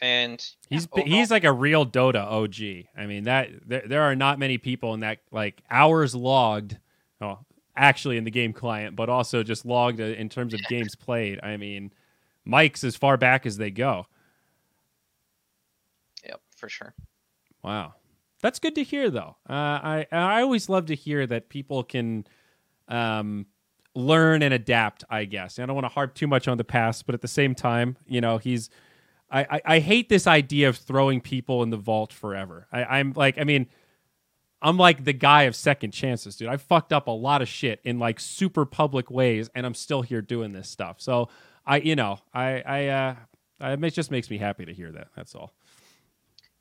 and 0.00 0.46
He's 0.70 0.86
yeah, 0.94 1.04
he's 1.04 1.30
like 1.30 1.44
a 1.44 1.52
real 1.52 1.86
Dota 1.86 2.24
OG. 2.24 2.88
I 2.96 3.06
mean 3.06 3.24
that 3.24 3.48
there, 3.66 3.82
there 3.86 4.02
are 4.02 4.14
not 4.14 4.38
many 4.38 4.58
people 4.58 4.92
in 4.92 5.00
that 5.00 5.20
like 5.32 5.62
hours 5.70 6.14
logged. 6.14 6.78
Oh, 7.20 7.38
actually 7.74 8.16
in 8.16 8.24
the 8.24 8.30
game 8.30 8.52
client, 8.52 8.96
but 8.96 9.08
also 9.08 9.42
just 9.42 9.64
logged 9.64 10.00
uh, 10.00 10.04
in 10.04 10.28
terms 10.28 10.52
of 10.52 10.62
games 10.68 10.94
played. 10.94 11.40
I 11.42 11.56
mean, 11.56 11.92
Mike's 12.48 12.82
as 12.82 12.96
far 12.96 13.16
back 13.16 13.46
as 13.46 13.58
they 13.58 13.70
go. 13.70 14.06
yep 16.24 16.40
for 16.56 16.68
sure 16.68 16.94
Wow, 17.62 17.94
that's 18.40 18.58
good 18.58 18.74
to 18.76 18.82
hear, 18.82 19.10
though. 19.10 19.36
Uh, 19.48 19.52
I 19.52 20.06
I 20.12 20.42
always 20.42 20.68
love 20.68 20.86
to 20.86 20.94
hear 20.94 21.26
that 21.26 21.48
people 21.48 21.82
can 21.82 22.24
um, 22.86 23.46
learn 23.94 24.42
and 24.42 24.54
adapt. 24.54 25.04
I 25.10 25.24
guess 25.24 25.58
I 25.58 25.66
don't 25.66 25.74
want 25.74 25.84
to 25.84 25.92
harp 25.92 26.14
too 26.14 26.26
much 26.26 26.48
on 26.48 26.56
the 26.56 26.64
past, 26.64 27.06
but 27.06 27.14
at 27.14 27.20
the 27.20 27.28
same 27.28 27.54
time, 27.54 27.96
you 28.06 28.20
know, 28.20 28.38
he's. 28.38 28.70
I, 29.30 29.40
I, 29.40 29.60
I 29.64 29.78
hate 29.80 30.08
this 30.08 30.26
idea 30.26 30.70
of 30.70 30.78
throwing 30.78 31.20
people 31.20 31.62
in 31.62 31.68
the 31.68 31.76
vault 31.76 32.14
forever. 32.14 32.66
I, 32.72 32.84
I'm 32.84 33.12
like, 33.14 33.36
I 33.36 33.44
mean, 33.44 33.66
I'm 34.62 34.78
like 34.78 35.04
the 35.04 35.12
guy 35.12 35.42
of 35.42 35.54
second 35.54 35.90
chances, 35.90 36.36
dude. 36.36 36.48
I 36.48 36.56
fucked 36.56 36.94
up 36.94 37.08
a 37.08 37.10
lot 37.10 37.42
of 37.42 37.48
shit 37.48 37.80
in 37.84 37.98
like 37.98 38.20
super 38.20 38.64
public 38.64 39.10
ways, 39.10 39.50
and 39.54 39.66
I'm 39.66 39.74
still 39.74 40.00
here 40.00 40.22
doing 40.22 40.52
this 40.52 40.70
stuff. 40.70 41.00
So 41.00 41.28
I, 41.68 41.76
you 41.78 41.94
know, 41.94 42.18
I, 42.34 42.62
I, 42.66 42.86
uh, 42.88 43.76
it 43.80 43.90
just 43.90 44.10
makes 44.10 44.30
me 44.30 44.38
happy 44.38 44.64
to 44.64 44.74
hear 44.74 44.90
that. 44.90 45.08
That's 45.14 45.34
all. 45.36 45.52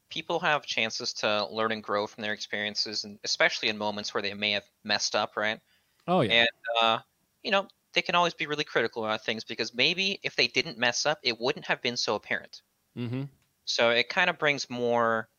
people 0.09 0.39
have 0.39 0.65
chances 0.65 1.13
to 1.13 1.47
learn 1.51 1.71
and 1.71 1.83
grow 1.83 2.05
from 2.05 2.21
their 2.21 2.33
experiences 2.33 3.03
and 3.03 3.17
especially 3.23 3.69
in 3.69 3.77
moments 3.77 4.13
where 4.13 4.21
they 4.21 4.33
may 4.33 4.51
have 4.51 4.65
messed 4.83 5.15
up 5.15 5.35
right 5.35 5.59
Oh 6.07 6.21
yeah. 6.21 6.31
And 6.31 6.49
uh, 6.81 6.99
you 7.43 7.51
know, 7.51 7.67
they 7.93 8.01
can 8.01 8.15
always 8.15 8.33
be 8.33 8.47
really 8.47 8.63
critical 8.63 9.05
about 9.05 9.23
things 9.25 9.43
because 9.43 9.73
maybe 9.73 10.19
if 10.23 10.35
they 10.35 10.47
didn't 10.47 10.77
mess 10.77 11.05
up, 11.05 11.19
it 11.23 11.39
wouldn't 11.39 11.65
have 11.65 11.81
been 11.81 11.97
so 11.97 12.15
apparent. 12.15 12.61
Mm-hmm. 12.97 13.23
So 13.65 13.89
it 13.89 14.09
kind 14.09 14.29
of 14.29 14.37
brings 14.37 14.69
more 14.69 15.29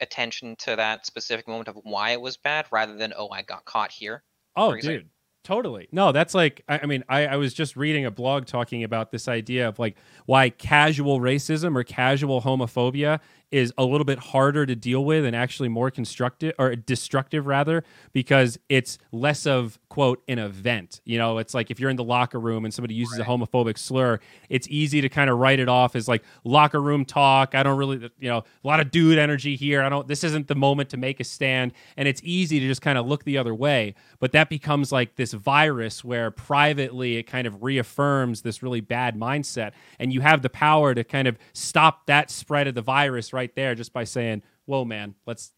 attention 0.00 0.56
to 0.60 0.76
that 0.76 1.06
specific 1.06 1.48
moment 1.48 1.68
of 1.68 1.76
why 1.82 2.10
it 2.10 2.20
was 2.20 2.36
bad 2.36 2.66
rather 2.70 2.96
than, 2.96 3.12
oh, 3.16 3.28
I 3.30 3.42
got 3.42 3.64
caught 3.64 3.90
here. 3.90 4.22
Oh, 4.56 4.74
dude. 4.76 5.08
Totally. 5.44 5.88
No, 5.90 6.12
that's 6.12 6.34
like, 6.34 6.62
I, 6.68 6.80
I 6.84 6.86
mean, 6.86 7.02
I, 7.08 7.26
I 7.26 7.36
was 7.36 7.52
just 7.52 7.76
reading 7.76 8.06
a 8.06 8.12
blog 8.12 8.46
talking 8.46 8.84
about 8.84 9.10
this 9.10 9.26
idea 9.26 9.66
of 9.68 9.78
like 9.80 9.96
why 10.26 10.50
casual 10.50 11.18
racism 11.18 11.76
or 11.76 11.82
casual 11.82 12.42
homophobia 12.42 13.18
is 13.52 13.72
a 13.78 13.84
little 13.84 14.04
bit 14.04 14.18
harder 14.18 14.66
to 14.66 14.74
deal 14.74 15.04
with 15.04 15.24
and 15.24 15.36
actually 15.36 15.68
more 15.68 15.90
constructive 15.90 16.54
or 16.58 16.74
destructive 16.74 17.46
rather 17.46 17.84
because 18.12 18.58
it's 18.68 18.98
less 19.12 19.46
of 19.46 19.78
quote 19.88 20.22
an 20.26 20.38
event. 20.38 21.00
You 21.04 21.18
know 21.18 21.38
it's 21.38 21.54
like 21.54 21.70
if 21.70 21.78
you're 21.78 21.90
in 21.90 21.96
the 21.96 22.04
locker 22.04 22.40
room 22.40 22.64
and 22.64 22.72
somebody 22.72 22.94
uses 22.94 23.18
a 23.18 23.24
homophobic 23.24 23.78
slur 23.78 24.18
it's 24.48 24.66
easy 24.68 25.00
to 25.00 25.08
kind 25.08 25.30
of 25.30 25.38
write 25.38 25.60
it 25.60 25.68
off 25.68 25.96
as 25.96 26.08
like 26.08 26.22
locker 26.44 26.80
room 26.80 27.04
talk. 27.04 27.54
I 27.54 27.62
don't 27.62 27.76
really 27.76 28.10
you 28.18 28.28
know 28.28 28.38
a 28.38 28.66
lot 28.66 28.80
of 28.80 28.90
dude 28.90 29.18
energy 29.18 29.56
here. 29.56 29.82
I 29.82 29.88
don't 29.88 30.06
this 30.08 30.24
isn't 30.24 30.48
the 30.48 30.54
moment 30.54 30.90
to 30.90 30.96
make 30.96 31.20
a 31.20 31.24
stand. 31.24 31.72
And 31.96 32.06
it's 32.06 32.20
easy 32.24 32.60
to 32.60 32.66
just 32.66 32.82
kind 32.82 32.98
of 32.98 33.06
look 33.06 33.24
the 33.24 33.38
other 33.38 33.54
way. 33.54 33.94
But 34.18 34.32
that 34.32 34.48
becomes 34.48 34.92
like 34.92 35.16
this 35.16 35.32
virus 35.32 36.04
where 36.04 36.30
privately 36.30 37.16
it 37.16 37.24
kind 37.24 37.46
of 37.46 37.62
reaffirms 37.62 38.42
this 38.42 38.62
really 38.62 38.80
bad 38.80 39.18
mindset. 39.18 39.72
And 39.98 40.12
you 40.12 40.20
have 40.20 40.42
the 40.42 40.50
power 40.50 40.94
to 40.94 41.04
kind 41.04 41.28
of 41.28 41.38
stop 41.52 42.06
that 42.06 42.30
spread 42.30 42.66
of 42.68 42.74
the 42.74 42.82
virus 42.82 43.32
right 43.32 43.41
there 43.54 43.74
just 43.74 43.92
by 43.92 44.04
saying 44.04 44.42
whoa 44.66 44.84
man 44.84 45.14
let's 45.26 45.52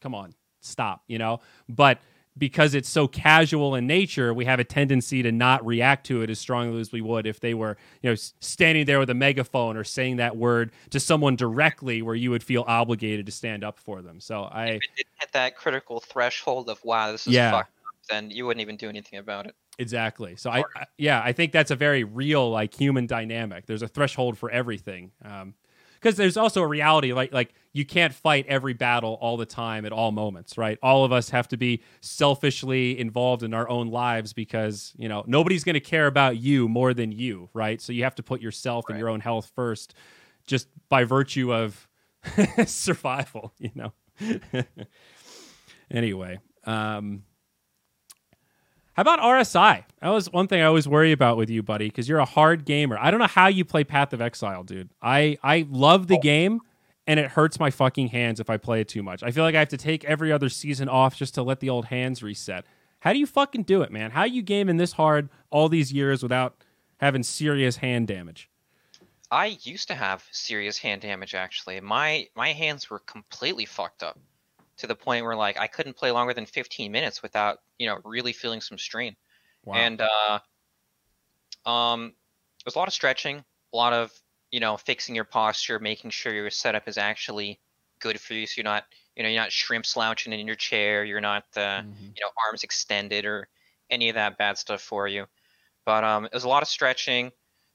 come 0.00 0.14
on 0.14 0.34
stop 0.60 1.02
you 1.06 1.18
know 1.18 1.40
but 1.68 1.98
because 2.36 2.74
it's 2.74 2.88
so 2.88 3.08
casual 3.08 3.74
in 3.74 3.86
nature 3.86 4.32
we 4.32 4.44
have 4.44 4.60
a 4.60 4.64
tendency 4.64 5.22
to 5.22 5.32
not 5.32 5.64
react 5.66 6.06
to 6.06 6.22
it 6.22 6.30
as 6.30 6.38
strongly 6.38 6.80
as 6.80 6.92
we 6.92 7.00
would 7.00 7.26
if 7.26 7.40
they 7.40 7.52
were 7.52 7.76
you 8.02 8.08
know 8.10 8.14
standing 8.14 8.86
there 8.86 8.98
with 9.00 9.10
a 9.10 9.14
megaphone 9.14 9.76
or 9.76 9.82
saying 9.84 10.16
that 10.16 10.36
word 10.36 10.70
to 10.90 11.00
someone 11.00 11.34
directly 11.36 12.00
where 12.02 12.14
you 12.14 12.30
would 12.30 12.42
feel 12.42 12.64
obligated 12.68 13.26
to 13.26 13.32
stand 13.32 13.64
up 13.64 13.78
for 13.78 14.02
them 14.02 14.20
so 14.20 14.44
i 14.44 14.66
If 14.66 14.76
it 14.76 14.90
didn't 14.96 15.08
hit 15.18 15.32
that 15.32 15.56
critical 15.56 16.00
threshold 16.00 16.68
of, 16.70 16.78
wow, 16.84 17.10
this 17.10 17.26
is 17.26 17.34
Yeah. 17.34 17.50
fucked 17.50 17.70
up, 17.86 17.94
then 18.08 18.30
you 18.30 18.46
wouldn't 18.46 18.60
even 18.62 18.76
do 18.76 18.88
anything 18.88 19.18
about 19.18 19.46
it. 19.46 19.54
Exactly. 19.80 20.36
So 20.36 20.50
I, 20.50 20.60
I 20.76 20.86
yeah, 20.96 21.20
I 21.24 21.32
think 21.32 21.52
that's 21.52 21.70
a 21.70 21.76
very 21.76 22.04
real 22.04 22.50
like 22.50 22.72
human 22.74 23.06
dynamic. 23.06 23.66
There's 23.66 23.82
a 23.82 23.88
threshold 23.88 24.38
for 24.38 24.50
everything. 24.50 25.10
Um 25.24 25.54
because 26.00 26.16
there's 26.16 26.36
also 26.36 26.62
a 26.62 26.66
reality 26.66 27.12
like 27.12 27.32
like 27.32 27.54
you 27.72 27.84
can't 27.84 28.12
fight 28.14 28.46
every 28.48 28.72
battle 28.72 29.18
all 29.20 29.36
the 29.36 29.46
time 29.46 29.84
at 29.84 29.92
all 29.92 30.10
moments, 30.10 30.58
right? 30.58 30.78
All 30.82 31.04
of 31.04 31.12
us 31.12 31.30
have 31.30 31.48
to 31.48 31.56
be 31.56 31.82
selfishly 32.00 32.98
involved 32.98 33.42
in 33.42 33.54
our 33.54 33.68
own 33.68 33.88
lives 33.88 34.32
because, 34.32 34.92
you 34.96 35.08
know, 35.08 35.22
nobody's 35.26 35.64
going 35.64 35.74
to 35.74 35.80
care 35.80 36.06
about 36.06 36.38
you 36.38 36.68
more 36.68 36.92
than 36.92 37.12
you, 37.12 37.50
right? 37.52 37.80
So 37.80 37.92
you 37.92 38.04
have 38.04 38.16
to 38.16 38.22
put 38.22 38.40
yourself 38.40 38.86
and 38.88 38.98
your 38.98 39.08
own 39.08 39.20
health 39.20 39.52
first 39.54 39.94
just 40.46 40.68
by 40.88 41.04
virtue 41.04 41.52
of 41.54 41.88
survival, 42.66 43.52
you 43.58 43.70
know. 43.74 43.92
anyway, 45.90 46.38
um 46.64 47.22
how 48.98 49.02
about 49.02 49.20
RSI? 49.20 49.84
That 50.00 50.08
was 50.08 50.32
one 50.32 50.48
thing 50.48 50.60
I 50.60 50.64
always 50.64 50.88
worry 50.88 51.12
about 51.12 51.36
with 51.36 51.48
you, 51.48 51.62
buddy, 51.62 51.86
because 51.86 52.08
you're 52.08 52.18
a 52.18 52.24
hard 52.24 52.64
gamer. 52.64 52.98
I 52.98 53.12
don't 53.12 53.20
know 53.20 53.28
how 53.28 53.46
you 53.46 53.64
play 53.64 53.84
Path 53.84 54.12
of 54.12 54.20
Exile, 54.20 54.64
dude. 54.64 54.88
I 55.00 55.38
I 55.40 55.68
love 55.70 56.08
the 56.08 56.16
oh. 56.16 56.20
game, 56.20 56.62
and 57.06 57.20
it 57.20 57.30
hurts 57.30 57.60
my 57.60 57.70
fucking 57.70 58.08
hands 58.08 58.40
if 58.40 58.50
I 58.50 58.56
play 58.56 58.80
it 58.80 58.88
too 58.88 59.04
much. 59.04 59.22
I 59.22 59.30
feel 59.30 59.44
like 59.44 59.54
I 59.54 59.60
have 59.60 59.68
to 59.68 59.76
take 59.76 60.04
every 60.04 60.32
other 60.32 60.48
season 60.48 60.88
off 60.88 61.14
just 61.14 61.32
to 61.34 61.44
let 61.44 61.60
the 61.60 61.70
old 61.70 61.84
hands 61.84 62.24
reset. 62.24 62.64
How 62.98 63.12
do 63.12 63.20
you 63.20 63.26
fucking 63.26 63.62
do 63.62 63.82
it, 63.82 63.92
man? 63.92 64.10
How 64.10 64.24
you 64.24 64.42
gaming 64.42 64.78
this 64.78 64.90
hard 64.94 65.28
all 65.50 65.68
these 65.68 65.92
years 65.92 66.20
without 66.20 66.64
having 66.96 67.22
serious 67.22 67.76
hand 67.76 68.08
damage? 68.08 68.50
I 69.30 69.58
used 69.62 69.86
to 69.86 69.94
have 69.94 70.24
serious 70.32 70.76
hand 70.76 71.02
damage 71.02 71.36
actually. 71.36 71.80
My 71.80 72.26
my 72.34 72.52
hands 72.52 72.90
were 72.90 72.98
completely 72.98 73.64
fucked 73.64 74.02
up 74.02 74.18
to 74.78 74.86
the 74.86 74.96
point 74.96 75.24
where 75.24 75.36
like 75.36 75.58
I 75.58 75.66
couldn't 75.66 75.96
play 75.96 76.10
longer 76.12 76.34
than 76.34 76.46
15 76.46 76.92
minutes 76.92 77.22
without, 77.22 77.58
you 77.78 77.86
know, 77.88 78.00
really 78.04 78.32
feeling 78.32 78.60
some 78.60 78.78
strain. 78.78 79.16
Wow. 79.62 79.88
And 79.88 80.00
uh 80.00 80.40
um 81.64 82.14
there's 82.64 82.74
a 82.74 82.78
lot 82.78 82.88
of 82.88 82.94
stretching, 82.94 83.44
a 83.72 83.76
lot 83.76 83.92
of, 83.92 84.12
you 84.50 84.60
know, 84.60 84.76
fixing 84.76 85.14
your 85.14 85.24
posture, 85.24 85.78
making 85.78 86.10
sure 86.10 86.34
your 86.34 86.50
setup 86.50 86.88
is 86.88 86.98
actually 86.98 87.60
good 88.00 88.20
for 88.20 88.34
you 88.34 88.46
so 88.46 88.54
you're 88.58 88.64
not, 88.64 88.84
you 89.16 89.22
know, 89.22 89.28
you're 89.28 89.40
not 89.40 89.52
shrimp 89.52 89.86
slouching 89.86 90.32
in 90.32 90.46
your 90.46 90.56
chair, 90.56 91.04
you're 91.04 91.20
not 91.20 91.44
uh 91.56 91.82
Mhm. 91.82 92.16
you 92.16 92.24
know, 92.24 92.30
arms 92.46 92.64
extended 92.64 93.24
or 93.24 93.48
any 93.90 94.08
of 94.08 94.14
that 94.16 94.38
bad 94.38 94.58
stuff 94.58 94.82
for 94.82 95.06
you. 95.08 95.26
But 95.86 96.04
um, 96.04 96.28
there's 96.32 96.44
a 96.44 96.48
lot 96.48 96.62
of 96.62 96.68
stretching, 96.68 97.32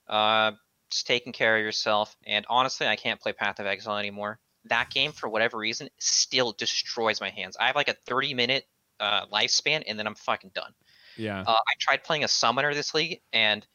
uh, 0.07 0.53
just 0.91 1.07
taking 1.07 1.33
care 1.33 1.57
of 1.57 1.63
yourself. 1.63 2.17
And 2.25 2.45
honestly, 2.49 2.87
I 2.87 2.95
can't 2.97 3.21
play 3.21 3.33
Path 3.33 3.59
of 3.59 3.67
Exile 3.67 3.97
anymore. 3.97 4.39
That 4.65 4.89
game, 4.91 5.11
for 5.11 5.27
whatever 5.29 5.57
reason, 5.57 5.89
still 5.99 6.53
destroys 6.53 7.19
my 7.21 7.29
hands. 7.29 7.57
I 7.59 7.67
have 7.67 7.75
like 7.75 7.89
a 7.89 7.95
30 8.05 8.33
minute 8.33 8.65
uh, 8.99 9.25
lifespan, 9.27 9.83
and 9.87 9.97
then 9.99 10.07
I'm 10.07 10.15
fucking 10.15 10.51
done. 10.53 10.73
yeah. 11.17 11.43
Uh, 11.45 11.51
I 11.53 11.73
tried 11.79 12.03
playing 12.03 12.23
a 12.23 12.27
summoner 12.27 12.73
this 12.73 12.93
league, 12.93 13.21
and 13.33 13.65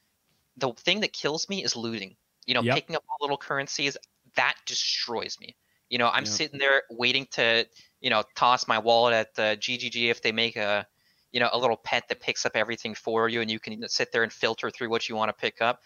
the 0.57 0.73
thing 0.73 1.01
that 1.01 1.13
kills 1.13 1.49
me 1.49 1.63
is 1.65 1.77
looting. 1.77 2.17
You 2.47 2.55
know, 2.55 2.63
Yep. 2.63 2.75
picking 2.77 2.97
up 2.97 3.05
all 3.09 3.17
little 3.21 3.37
currencies 3.39 3.97
that 4.37 4.57
destroys 4.67 5.39
me. 5.41 5.57
You 5.91 5.99
know, 5.99 6.09
I'm 6.09 6.25
Yep. 6.25 6.33
sitting 6.35 6.59
there 6.59 6.83
waiting 6.91 7.27
to, 7.33 7.67
you 8.01 8.11
know, 8.11 8.23
toss 8.37 8.67
my 8.69 8.79
wallet 8.79 9.15
at 9.15 9.35
the 9.35 9.57
GGG 9.61 10.11
if 10.11 10.23
they 10.23 10.33
make 10.33 10.57
a, 10.57 10.87
you 11.33 11.41
know, 11.41 11.51
a 11.53 11.59
little 11.59 11.77
pet 11.77 12.09
that 12.09 12.21
picks 12.21 12.47
up 12.47 12.53
everything 12.57 12.95
for 12.95 13.29
you, 13.29 13.41
and 13.41 13.51
you 13.51 13.61
can 13.61 13.87
sit 13.89 14.13
there 14.13 14.23
and 14.23 14.33
filter 14.33 14.71
through 14.71 14.89
what 14.91 15.09
you 15.09 15.17
want 15.17 15.29
to 15.31 15.33
pick 15.35 15.61
up. 15.63 15.83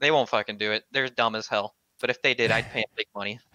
They 0.00 0.10
won't 0.10 0.28
fucking 0.28 0.58
do 0.58 0.72
it. 0.72 0.84
They're 0.90 1.08
dumb 1.08 1.34
as 1.34 1.46
hell. 1.46 1.76
But 2.00 2.10
if 2.10 2.20
they 2.22 2.34
did, 2.34 2.50
I'd 2.50 2.68
pay 2.70 2.80
them 2.80 2.90
big 2.96 3.06
money. 3.14 3.40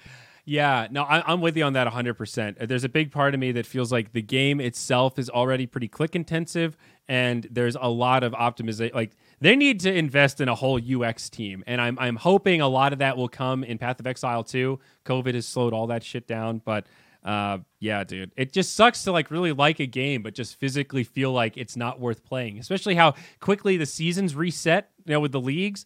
Yeah, 0.45 0.87
no, 0.89 1.03
I, 1.03 1.23
I'm 1.31 1.41
with 1.41 1.55
you 1.55 1.63
on 1.63 1.73
that 1.73 1.87
100%. 1.87 2.67
There's 2.67 2.83
a 2.83 2.89
big 2.89 3.11
part 3.11 3.33
of 3.33 3.39
me 3.39 3.51
that 3.53 3.65
feels 3.65 3.91
like 3.91 4.13
the 4.13 4.21
game 4.21 4.59
itself 4.59 5.19
is 5.19 5.29
already 5.29 5.65
pretty 5.65 5.87
click 5.87 6.15
intensive, 6.15 6.77
and 7.07 7.47
there's 7.51 7.77
a 7.79 7.89
lot 7.89 8.23
of 8.23 8.33
optimization. 8.33 8.93
Like, 8.93 9.11
they 9.39 9.55
need 9.55 9.79
to 9.81 9.93
invest 9.93 10.41
in 10.41 10.49
a 10.49 10.55
whole 10.55 10.79
UX 10.79 11.29
team, 11.29 11.63
and 11.67 11.79
I'm, 11.79 11.97
I'm 11.99 12.15
hoping 12.15 12.61
a 12.61 12.67
lot 12.67 12.93
of 12.93 12.99
that 12.99 13.17
will 13.17 13.29
come 13.29 13.63
in 13.63 13.77
Path 13.77 13.99
of 13.99 14.07
Exile 14.07 14.43
2. 14.43 14.79
COVID 15.05 15.33
has 15.35 15.47
slowed 15.47 15.73
all 15.73 15.87
that 15.87 16.03
shit 16.03 16.27
down, 16.27 16.61
but 16.63 16.85
uh, 17.23 17.59
yeah, 17.79 18.03
dude, 18.03 18.31
it 18.35 18.51
just 18.51 18.75
sucks 18.75 19.03
to 19.03 19.11
like 19.11 19.29
really 19.29 19.51
like 19.51 19.79
a 19.79 19.85
game, 19.85 20.23
but 20.23 20.33
just 20.33 20.59
physically 20.59 21.03
feel 21.03 21.31
like 21.31 21.55
it's 21.55 21.75
not 21.77 21.99
worth 21.99 22.23
playing, 22.23 22.57
especially 22.57 22.95
how 22.95 23.13
quickly 23.39 23.77
the 23.77 23.85
seasons 23.85 24.35
reset, 24.35 24.89
you 25.05 25.13
know, 25.13 25.19
with 25.19 25.31
the 25.31 25.41
leagues 25.41 25.85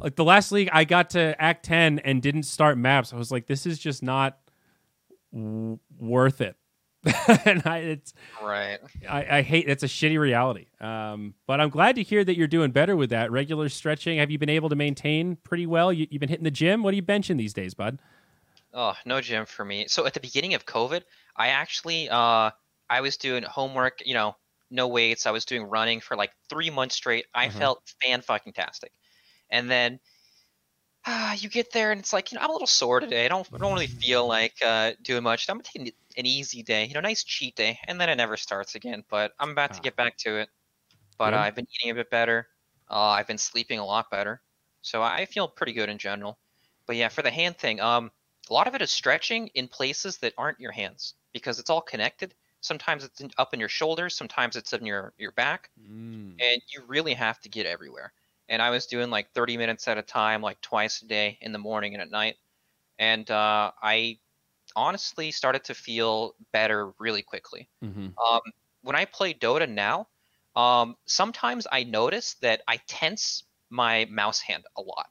like 0.00 0.16
the 0.16 0.24
last 0.24 0.52
league 0.52 0.68
I 0.72 0.84
got 0.84 1.10
to 1.10 1.40
Act 1.40 1.64
10 1.64 2.00
and 2.00 2.22
didn't 2.22 2.44
start 2.44 2.78
maps. 2.78 3.12
I 3.12 3.16
was 3.16 3.30
like, 3.30 3.46
this 3.46 3.66
is 3.66 3.78
just 3.78 4.02
not 4.02 4.38
w- 5.32 5.78
worth 5.98 6.40
it. 6.40 6.56
and 7.44 7.62
I, 7.64 7.78
it's 7.78 8.14
Right. 8.42 8.78
I, 9.08 9.38
I 9.38 9.42
hate 9.42 9.68
it's 9.68 9.84
a 9.84 9.86
shitty 9.86 10.18
reality. 10.18 10.66
Um, 10.80 11.34
but 11.46 11.60
I'm 11.60 11.68
glad 11.68 11.94
to 11.96 12.02
hear 12.02 12.24
that 12.24 12.36
you're 12.36 12.48
doing 12.48 12.72
better 12.72 12.96
with 12.96 13.10
that 13.10 13.30
regular 13.30 13.68
stretching. 13.68 14.18
Have 14.18 14.30
you 14.30 14.38
been 14.38 14.48
able 14.50 14.68
to 14.70 14.76
maintain 14.76 15.36
pretty 15.36 15.66
well? 15.66 15.92
You, 15.92 16.08
you've 16.10 16.20
been 16.20 16.28
hitting 16.28 16.44
the 16.44 16.50
gym. 16.50 16.82
What 16.82 16.92
are 16.92 16.96
you 16.96 17.02
benching 17.02 17.38
these 17.38 17.52
days, 17.54 17.74
bud? 17.74 18.00
Oh, 18.74 18.94
no 19.04 19.20
gym 19.20 19.46
for 19.46 19.64
me. 19.64 19.86
So 19.88 20.04
at 20.04 20.14
the 20.14 20.20
beginning 20.20 20.54
of 20.54 20.66
COVID, 20.66 21.02
I 21.36 21.48
actually 21.48 22.08
uh 22.10 22.50
I 22.90 23.00
was 23.00 23.16
doing 23.16 23.42
homework, 23.44 23.98
you 24.04 24.14
know, 24.14 24.36
no 24.70 24.88
weights. 24.88 25.26
I 25.26 25.30
was 25.30 25.44
doing 25.44 25.62
running 25.62 26.00
for 26.00 26.16
like 26.16 26.32
three 26.48 26.70
months 26.70 26.96
straight. 26.96 27.26
I 27.34 27.46
Uh-huh. 27.46 27.58
felt 27.58 27.92
fan 28.02 28.20
fucking 28.20 28.52
tastic. 28.54 28.90
And 29.50 29.70
then 29.70 30.00
ah, 31.06 31.34
you 31.34 31.48
get 31.48 31.72
there 31.72 31.92
and 31.92 32.00
it's 32.00 32.12
like, 32.12 32.32
you 32.32 32.36
know, 32.38 32.42
I'm 32.44 32.50
a 32.50 32.52
little 32.52 32.66
sore 32.66 33.00
today. 33.00 33.24
I 33.24 33.28
don't 33.28 33.48
I 33.54 33.58
don't 33.58 33.72
really 33.72 33.86
feel 33.86 34.26
like 34.26 34.54
uh 34.64 34.92
doing 35.02 35.22
much. 35.22 35.48
I'm 35.48 35.56
gonna 35.56 35.64
take 35.64 35.94
an- 36.16 36.26
easy 36.26 36.62
day, 36.62 36.86
you 36.86 36.94
know, 36.94 37.00
nice 37.00 37.24
cheat 37.24 37.56
day, 37.56 37.78
and 37.84 38.00
then 38.00 38.08
it 38.08 38.16
never 38.16 38.36
starts 38.36 38.74
again. 38.74 39.04
But 39.08 39.34
I'm 39.38 39.50
about 39.50 39.74
to 39.74 39.80
Ah. 39.80 39.82
get 39.82 39.96
back 39.96 40.16
to 40.18 40.38
it. 40.40 40.48
But 41.18 41.34
Good. 41.34 41.34
uh, 41.34 41.38
I've 41.38 41.54
been 41.56 41.66
eating 41.80 41.92
a 41.92 41.94
bit 41.96 42.10
better. 42.10 42.48
Uh, 42.90 43.10
I've 43.10 43.26
been 43.28 43.38
sleeping 43.38 43.78
a 43.80 43.84
lot 43.86 44.10
better. 44.10 44.42
So 44.82 45.02
I 45.02 45.26
feel 45.26 45.48
pretty 45.48 45.72
good 45.74 45.88
in 45.90 45.98
general. 45.98 46.38
But 46.86 46.96
yeah, 46.96 47.08
for 47.08 47.22
the 47.22 47.30
hand 47.30 47.58
thing, 47.58 47.80
um, 47.80 48.12
a 48.50 48.54
lot 48.54 48.68
of 48.68 48.74
it 48.74 48.82
is 48.82 48.90
stretching 48.92 49.48
in 49.48 49.68
places 49.68 50.18
that 50.18 50.34
aren't 50.38 50.60
your 50.60 50.72
hands 50.72 51.14
because 51.32 51.58
it's 51.60 51.70
all 51.70 51.82
connected. 51.82 52.34
Sometimes 52.60 53.04
it's 53.04 53.22
up 53.38 53.54
in 53.54 53.60
your 53.60 53.68
shoulders, 53.68 54.16
sometimes 54.16 54.56
it's 54.56 54.72
in 54.72 54.86
your 54.86 55.14
your 55.18 55.32
back, 55.32 55.70
Mm. 55.78 56.38
and 56.40 56.62
you 56.68 56.82
really 56.86 57.14
have 57.14 57.40
to 57.42 57.48
get 57.48 57.66
everywhere. 57.66 58.12
And 58.48 58.62
I 58.62 58.70
was 58.70 58.86
doing 58.86 59.10
like 59.10 59.32
30 59.34 59.56
minutes 59.56 59.88
at 59.88 59.98
a 59.98 60.02
time, 60.02 60.42
like 60.42 60.60
twice 60.60 61.02
a 61.02 61.06
day 61.06 61.38
in 61.40 61.52
the 61.52 61.58
morning 61.58 61.94
and 61.94 62.02
at 62.02 62.10
night. 62.10 62.36
And 62.98 63.30
uh, 63.30 63.72
I 63.82 64.20
honestly 64.76 65.32
started 65.32 65.64
to 65.64 65.74
feel 65.74 66.34
better 66.52 66.92
really 66.98 67.22
quickly. 67.22 67.70
hmm 67.82 68.08
Um, 68.24 68.40
when 68.82 68.96
I 68.96 69.04
play 69.06 69.34
Dota 69.34 69.68
now, 69.70 70.08
um, 70.56 70.96
sometimes 71.06 71.66
I 71.72 71.84
notice 71.84 72.34
that 72.36 72.62
I 72.68 72.78
tense 72.88 73.44
my 73.70 74.06
mouse 74.06 74.40
hand 74.40 74.64
a 74.76 74.82
lot. 74.82 75.10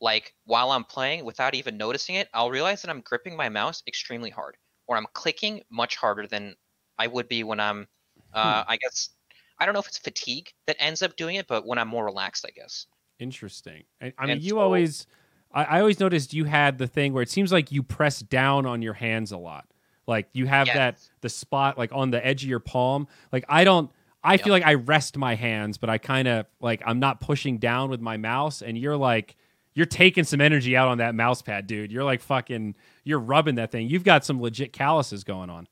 Like 0.00 0.34
while 0.44 0.70
I'm 0.72 0.84
playing, 0.84 1.24
without 1.24 1.54
even 1.54 1.76
noticing 1.76 2.16
it, 2.16 2.28
I'll 2.34 2.50
realize 2.50 2.82
that 2.82 2.90
I'm 2.90 3.00
gripping 3.00 3.36
my 3.36 3.48
mouse 3.48 3.82
extremely 3.86 4.30
hard, 4.30 4.56
or 4.86 4.96
I'm 4.96 5.06
clicking 5.14 5.62
much 5.70 5.96
harder 5.96 6.26
than 6.26 6.56
I 6.98 7.06
would 7.06 7.28
be 7.28 7.42
when 7.44 7.60
I'm, 7.60 7.88
uh, 8.32 8.64
I 8.66 8.76
guess, 8.76 9.13
I 9.58 9.64
don't 9.66 9.74
know 9.74 9.80
if 9.80 9.86
it's 9.88 9.98
fatigue 9.98 10.52
that 10.66 10.76
ends 10.80 11.02
up 11.02 11.16
doing 11.16 11.36
it, 11.36 11.46
but 11.46 11.66
when 11.66 11.78
I'm 11.78 11.88
more 11.88 12.04
relaxed, 12.04 12.44
I 12.46 12.50
guess. 12.50 12.86
Interesting. 13.18 13.84
I, 14.02 14.12
I 14.18 14.22
mean, 14.26 14.30
And 14.32 14.42
you 14.42 14.50
so- 14.50 14.58
always. 14.60 15.06
I, 15.52 15.64
I 15.64 15.80
always 15.80 16.00
noticed 16.00 16.34
you 16.34 16.44
had 16.44 16.78
the 16.78 16.86
thing 16.88 17.12
where 17.12 17.22
it 17.22 17.30
seems 17.30 17.52
like 17.52 17.70
you 17.70 17.82
press 17.82 18.18
down 18.20 18.66
on 18.66 18.82
your 18.82 18.94
hands 18.94 19.30
a 19.30 19.38
lot. 19.38 19.66
Like 20.06 20.28
you 20.32 20.46
have 20.46 20.66
Yes. 20.66 20.76
that 20.76 20.98
the 21.20 21.28
spot 21.28 21.78
like 21.78 21.90
on 21.92 22.10
the 22.10 22.24
edge 22.26 22.42
of 22.42 22.48
your 22.50 22.58
palm. 22.60 23.06
Like 23.32 23.44
I 23.48 23.64
don't. 23.64 23.90
I 24.26 24.38
feel 24.38 24.52
like 24.54 24.64
I 24.64 24.74
rest 24.74 25.16
my 25.18 25.34
hands, 25.34 25.76
but 25.78 25.90
I 25.90 25.98
kind 25.98 26.26
of 26.26 26.46
like 26.60 26.82
I'm 26.84 26.98
not 26.98 27.20
pushing 27.20 27.58
down 27.58 27.88
with 27.90 28.00
my 28.00 28.16
mouse, 28.16 28.62
and 28.62 28.76
you're 28.76 28.96
like 28.96 29.36
you're 29.74 29.86
taking 29.86 30.24
some 30.24 30.40
energy 30.40 30.76
out 30.76 30.88
on 30.88 30.98
that 30.98 31.14
mouse 31.14 31.40
pad, 31.42 31.66
dude. 31.66 31.92
You're 31.92 32.04
like 32.04 32.20
fucking 32.20 32.74
you're 33.04 33.18
rubbing 33.20 33.54
that 33.56 33.70
thing. 33.70 33.88
You've 33.88 34.04
got 34.04 34.24
some 34.24 34.40
legit 34.42 34.72
calluses 34.72 35.24
going 35.24 35.50
on. 35.50 35.68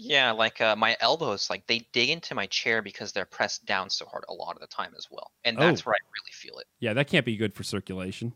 Yeah, 0.00 0.30
like 0.30 0.60
uh, 0.60 0.76
my 0.76 0.96
elbows, 1.00 1.50
like 1.50 1.66
they 1.66 1.80
dig 1.92 2.10
into 2.10 2.34
my 2.34 2.46
chair 2.46 2.82
because 2.82 3.12
they're 3.12 3.24
pressed 3.24 3.66
down 3.66 3.90
so 3.90 4.06
hard 4.06 4.24
a 4.28 4.32
lot 4.32 4.54
of 4.54 4.60
the 4.60 4.68
time 4.68 4.94
as 4.96 5.08
well, 5.10 5.32
and 5.44 5.58
that's 5.58 5.82
Oh. 5.82 5.90
where 5.90 5.94
I 5.96 6.02
really 6.14 6.32
feel 6.32 6.58
it. 6.58 6.66
Yeah, 6.78 6.92
that 6.94 7.08
can't 7.08 7.26
be 7.26 7.36
good 7.36 7.52
for 7.52 7.64
circulation. 7.64 8.32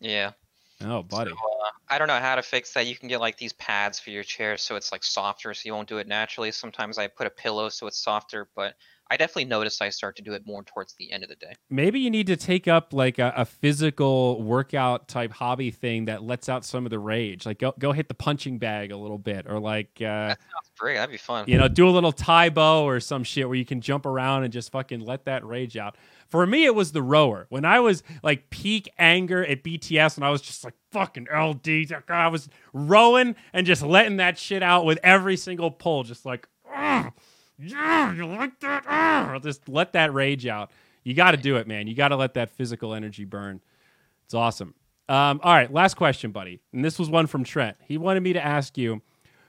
Yeah. 0.00 0.32
Oh, 0.80 1.04
buddy. 1.04 1.30
So, 1.30 1.36
uh, 1.36 1.70
I 1.88 1.98
don't 1.98 2.08
know 2.08 2.18
how 2.18 2.34
to 2.34 2.42
fix 2.42 2.72
that. 2.72 2.86
You 2.88 2.96
can 2.96 3.08
get 3.08 3.20
like 3.20 3.36
these 3.36 3.52
pads 3.52 4.00
for 4.00 4.10
your 4.10 4.24
chair 4.24 4.56
so 4.56 4.74
it's 4.74 4.90
like 4.90 5.04
softer 5.04 5.54
so 5.54 5.62
you 5.64 5.72
won't 5.72 5.88
do 5.88 5.98
it 5.98 6.08
naturally. 6.08 6.50
Sometimes 6.50 6.98
I 6.98 7.06
put 7.06 7.28
a 7.28 7.30
pillow 7.30 7.68
so 7.68 7.86
it's 7.86 7.98
softer, 8.02 8.48
but 8.56 8.74
I 9.10 9.16
definitely 9.18 9.44
notice 9.44 9.82
I 9.82 9.90
start 9.90 10.16
to 10.16 10.22
do 10.22 10.32
it 10.32 10.46
more 10.46 10.62
towards 10.62 10.94
the 10.94 11.12
end 11.12 11.22
of 11.22 11.28
the 11.28 11.36
day. 11.36 11.52
maybe 11.68 12.00
you 12.00 12.10
need 12.10 12.26
to 12.28 12.36
take 12.36 12.66
up 12.66 12.94
like 12.94 13.18
a, 13.18 13.32
a 13.36 13.44
physical 13.44 14.40
workout 14.42 15.06
type 15.06 15.32
hobby 15.32 15.70
thing 15.70 16.06
that 16.06 16.22
lets 16.22 16.48
out 16.48 16.64
some 16.64 16.86
of 16.86 16.90
the 16.90 16.98
rage. 16.98 17.44
Like 17.44 17.58
go 17.58 17.74
go 17.78 17.92
hit 17.92 18.08
the 18.08 18.14
punching 18.14 18.58
bag 18.58 18.90
a 18.90 18.96
little 18.96 19.18
bit, 19.18 19.46
or 19.48 19.58
like 19.60 19.90
uh, 19.96 20.28
That 20.28 20.38
sounds 20.40 20.70
great. 20.78 20.94
That'd 20.96 21.10
be 21.10 21.18
fun. 21.18 21.44
you 21.46 21.58
know 21.58 21.68
do 21.68 21.88
a 21.88 21.90
little 21.90 22.12
Tae 22.12 22.48
Bo 22.48 22.84
or 22.84 23.00
some 23.00 23.22
shit 23.24 23.46
where 23.48 23.56
you 23.56 23.66
can 23.66 23.80
jump 23.80 24.06
around 24.06 24.44
and 24.44 24.52
just 24.52 24.72
fucking 24.72 25.00
let 25.00 25.26
that 25.26 25.44
rage 25.44 25.76
out. 25.76 25.96
For 26.30 26.46
me, 26.46 26.64
it 26.64 26.74
was 26.74 26.92
the 26.92 27.02
rower. 27.02 27.44
When 27.50 27.66
I 27.66 27.80
was 27.80 28.02
like 28.22 28.48
peak 28.48 28.88
anger 28.98 29.44
at 29.44 29.62
BTS, 29.62 30.16
and 30.16 30.24
I 30.24 30.30
was 30.30 30.40
just 30.40 30.64
like 30.64 30.72
fucking 30.90 31.26
LD, 31.30 31.92
I 32.08 32.28
was 32.28 32.48
rowing 32.72 33.36
and 33.52 33.66
just 33.66 33.82
letting 33.82 34.16
that 34.16 34.38
shit 34.38 34.62
out 34.62 34.86
with 34.86 34.98
every 35.02 35.36
single 35.36 35.70
pull, 35.70 36.02
just 36.04 36.24
like. 36.24 36.48
"Ugh, 36.74 37.12
yeah, 37.62 38.12
you 38.14 38.26
like 38.26 38.60
that? 38.60 38.84
Ugh." 38.86 39.42
Just 39.42 39.68
let 39.68 39.92
that 39.92 40.12
rage 40.12 40.46
out. 40.46 40.70
You 41.04 41.14
got 41.14 41.32
to 41.32 41.36
do 41.36 41.56
it, 41.56 41.66
man. 41.66 41.86
You 41.86 41.94
got 41.94 42.08
to 42.08 42.16
let 42.16 42.34
that 42.34 42.50
physical 42.50 42.94
energy 42.94 43.24
burn. 43.24 43.60
It's 44.24 44.34
awesome. 44.34 44.74
Um, 45.08 45.40
all 45.42 45.52
right, 45.52 45.72
last 45.72 45.94
question, 45.94 46.30
buddy. 46.30 46.60
And 46.72 46.84
this 46.84 46.98
was 46.98 47.10
one 47.10 47.26
from 47.26 47.44
Trent. 47.44 47.76
He 47.86 47.98
wanted 47.98 48.22
me 48.22 48.32
to 48.32 48.44
ask 48.44 48.78
you 48.78 49.02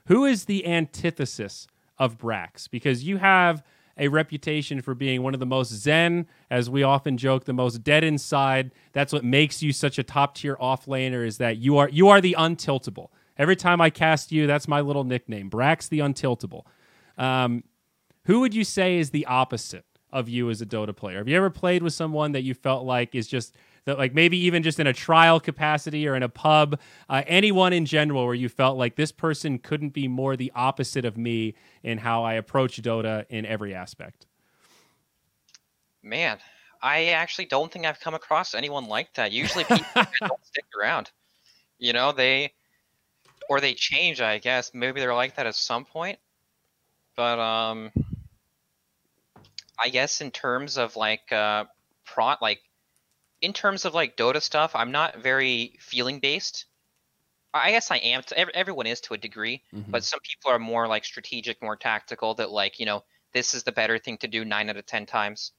who 0.06 0.24
is 0.24 0.44
the 0.44 0.66
antithesis 0.66 1.66
of 1.98 2.18
Brax? 2.18 2.68
Because 2.68 3.04
you 3.04 3.16
have 3.18 3.62
a 3.96 4.08
reputation 4.08 4.82
for 4.82 4.94
being 4.94 5.22
one 5.22 5.34
of 5.34 5.40
the 5.40 5.46
most 5.46 5.70
zen, 5.72 6.26
as 6.50 6.68
we 6.68 6.82
often 6.82 7.16
joke, 7.16 7.44
the 7.44 7.52
most 7.52 7.84
dead 7.84 8.02
inside. 8.02 8.72
That's 8.92 9.12
what 9.12 9.24
makes 9.24 9.62
you 9.62 9.72
such 9.72 9.98
a 9.98 10.02
top 10.02 10.34
tier 10.34 10.56
off 10.58 10.86
laner. 10.86 11.24
Is 11.26 11.38
that 11.38 11.58
you 11.58 11.78
are 11.78 11.88
you 11.88 12.08
are 12.08 12.20
the 12.20 12.34
untiltable. 12.38 13.08
Every 13.38 13.56
time 13.56 13.80
I 13.80 13.90
cast 13.90 14.32
you, 14.32 14.46
that's 14.46 14.68
my 14.68 14.80
little 14.80 15.04
nickname, 15.04 15.50
Brax 15.50 15.88
the 15.88 16.00
untiltable. 16.00 16.64
Um, 17.16 17.62
who 18.24 18.40
would 18.40 18.54
you 18.54 18.64
say 18.64 18.98
is 18.98 19.10
the 19.10 19.26
opposite 19.26 19.84
of 20.12 20.28
you 20.28 20.50
as 20.50 20.60
a 20.60 20.66
Dota 20.66 20.94
player? 20.94 21.18
Have 21.18 21.28
you 21.28 21.36
ever 21.36 21.50
played 21.50 21.82
with 21.82 21.92
someone 21.92 22.32
that 22.32 22.42
you 22.42 22.54
felt 22.54 22.84
like 22.84 23.14
is 23.14 23.26
just 23.26 23.54
that, 23.84 23.98
like 23.98 24.14
maybe 24.14 24.38
even 24.38 24.62
just 24.62 24.80
in 24.80 24.86
a 24.86 24.92
trial 24.92 25.40
capacity 25.40 26.08
or 26.08 26.14
in 26.14 26.22
a 26.22 26.28
pub, 26.28 26.80
uh, 27.08 27.22
anyone 27.26 27.72
in 27.72 27.84
general, 27.84 28.24
where 28.24 28.34
you 28.34 28.48
felt 28.48 28.78
like 28.78 28.96
this 28.96 29.12
person 29.12 29.58
couldn't 29.58 29.90
be 29.90 30.08
more 30.08 30.36
the 30.36 30.52
opposite 30.54 31.04
of 31.04 31.16
me 31.16 31.54
in 31.82 31.98
how 31.98 32.24
I 32.24 32.34
approach 32.34 32.80
Dota 32.80 33.26
in 33.28 33.44
every 33.44 33.74
aspect? 33.74 34.26
Man, 36.02 36.38
I 36.82 37.06
actually 37.06 37.46
don't 37.46 37.72
think 37.72 37.86
I've 37.86 38.00
come 38.00 38.14
across 38.14 38.54
anyone 38.54 38.86
like 38.86 39.12
that. 39.14 39.32
Usually 39.32 39.64
people 39.64 39.84
don't 40.20 40.46
stick 40.46 40.64
around. 40.80 41.10
You 41.78 41.92
know, 41.92 42.12
they 42.12 42.52
or 43.48 43.60
they 43.60 43.74
change, 43.74 44.20
I 44.20 44.38
guess. 44.38 44.72
Maybe 44.72 45.00
they're 45.00 45.14
like 45.14 45.36
that 45.36 45.46
at 45.46 45.54
some 45.54 45.84
point. 45.84 46.18
But 47.16 47.38
um 47.38 47.90
I 49.78 49.88
guess 49.88 50.20
in 50.20 50.30
terms 50.30 50.78
of 50.78 50.96
like 50.96 51.32
uh 51.32 51.64
pro 52.04 52.34
like 52.40 52.60
in 53.40 53.52
terms 53.52 53.84
of 53.84 53.94
like 53.94 54.16
Dota 54.16 54.40
stuff, 54.40 54.74
I'm 54.74 54.92
not 54.92 55.18
very 55.18 55.76
feeling 55.80 56.20
based. 56.20 56.66
I 57.52 57.70
guess 57.70 57.90
I 57.90 57.98
am. 57.98 58.22
To, 58.22 58.56
everyone 58.56 58.86
is 58.86 59.00
to 59.02 59.14
a 59.14 59.18
degree, 59.18 59.62
but 59.88 60.02
some 60.02 60.18
people 60.20 60.50
are 60.50 60.58
more 60.58 60.88
like 60.88 61.04
strategic, 61.04 61.62
more 61.62 61.76
tactical. 61.76 62.34
That 62.34 62.50
like 62.50 62.80
you 62.80 62.86
know 62.86 63.04
this 63.32 63.54
is 63.54 63.62
the 63.62 63.72
better 63.72 63.98
thing 63.98 64.18
to 64.18 64.28
do 64.28 64.44
nine 64.44 64.70
out 64.70 64.76
of 64.76 64.86
ten 64.86 65.06
times. 65.06 65.52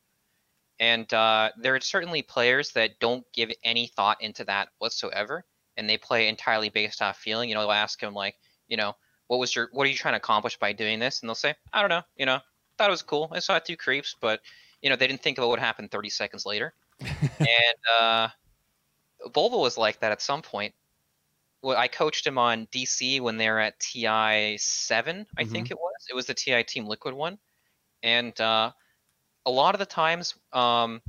And 0.79 1.11
uh, 1.13 1.51
there 1.57 1.75
are 1.75 1.79
certainly 1.79 2.21
players 2.21 2.71
that 2.71 2.99
don't 2.99 3.23
give 3.33 3.49
any 3.63 3.87
thought 3.87 4.21
into 4.21 4.43
that 4.45 4.69
whatsoever, 4.79 5.45
and 5.77 5.89
they 5.89 5.97
play 5.97 6.27
entirely 6.27 6.69
based 6.69 7.01
off 7.01 7.17
feeling. 7.17 7.49
You 7.49 7.55
know, 7.55 7.61
they'll 7.61 7.71
ask 7.71 7.99
them 7.99 8.13
like, 8.13 8.35
you 8.67 8.75
know, 8.75 8.93
what 9.27 9.39
was 9.39 9.55
your, 9.55 9.69
what 9.71 9.85
are 9.85 9.89
you 9.89 9.95
trying 9.95 10.13
to 10.13 10.17
accomplish 10.17 10.57
by 10.57 10.73
doing 10.73 10.99
this? 10.99 11.21
And 11.21 11.29
they'll 11.29 11.35
say, 11.35 11.55
I 11.71 11.81
don't 11.81 11.89
know. 11.89 12.01
You 12.17 12.25
know, 12.25 12.39
thought 12.77 12.89
it 12.89 12.91
was 12.91 13.01
cool. 13.01 13.29
I 13.31 13.39
saw 13.39 13.59
two 13.59 13.77
creeps, 13.77 14.15
but 14.19 14.41
you 14.81 14.89
know, 14.89 14.95
they 14.95 15.07
didn't 15.07 15.21
think 15.21 15.37
about 15.37 15.49
what 15.49 15.59
happened 15.59 15.91
30 15.91 16.09
seconds 16.09 16.45
later. 16.45 16.73
and 17.01 17.99
uh, 17.99 18.27
Volvo 19.27 19.59
was 19.61 19.77
like 19.77 19.99
that 19.99 20.11
at 20.11 20.21
some 20.21 20.41
point. 20.41 20.73
Well, 21.61 21.77
I 21.77 21.87
coached 21.87 22.27
him 22.27 22.37
on 22.37 22.67
DC 22.67 23.19
when 23.21 23.37
they're 23.37 23.59
at 23.59 23.79
TI 23.79 24.57
seven, 24.59 25.25
I 25.35 25.45
think 25.45 25.71
it 25.71 25.77
was. 25.77 26.05
It 26.09 26.15
was 26.15 26.27
the 26.27 26.35
TI 26.35 26.63
Team 26.63 26.85
Liquid 26.85 27.15
one, 27.15 27.39
and 28.03 28.39
uh, 28.39 28.71
a 29.47 29.51
lot 29.51 29.73
of 29.73 29.79
the 29.79 29.85
times, 29.87 30.35
um, 30.53 31.01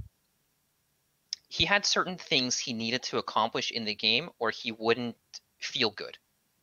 he 1.49 1.67
had 1.67 1.85
certain 1.85 2.17
things 2.17 2.59
he 2.59 2.73
needed 2.73 3.03
to 3.05 3.19
accomplish 3.19 3.71
in 3.71 3.85
the 3.85 3.95
game, 3.95 4.31
or 4.39 4.51
he 4.51 4.73
wouldn't 4.73 5.17
feel 5.59 5.91
good. 5.91 6.17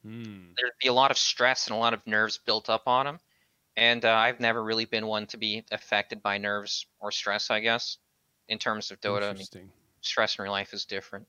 Hmm. 0.03 0.53
There'd 0.57 0.71
be 0.81 0.87
a 0.87 0.93
lot 0.93 1.11
of 1.11 1.17
stress 1.17 1.67
and 1.67 1.75
a 1.75 1.79
lot 1.79 1.93
of 1.93 2.05
nerves 2.07 2.39
built 2.43 2.69
up 2.69 2.87
on 2.87 3.05
him, 3.05 3.19
and 3.77 4.03
uh, 4.05 4.11
I've 4.13 4.39
never 4.39 4.63
really 4.63 4.85
been 4.85 5.07
one 5.07 5.25
to 5.27 5.37
be 5.37 5.63
affected 5.71 6.21
by 6.21 6.37
nerves 6.37 6.85
or 6.99 7.11
stress. 7.11 7.49
I 7.49 7.59
guess 7.59 7.97
in 8.47 8.57
terms 8.59 8.91
of 8.91 8.99
Dota, 9.01 9.29
I 9.29 9.33
mean, 9.33 9.69
stress 10.01 10.37
in 10.37 10.43
real 10.43 10.51
life 10.51 10.73
is 10.73 10.85
different. 10.85 11.25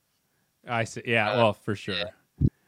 I 0.69 0.85
see. 0.85 1.03
Yeah, 1.07 1.31
Uh, 1.33 1.37
well, 1.37 1.53
for 1.53 1.75
sure. 1.75 2.11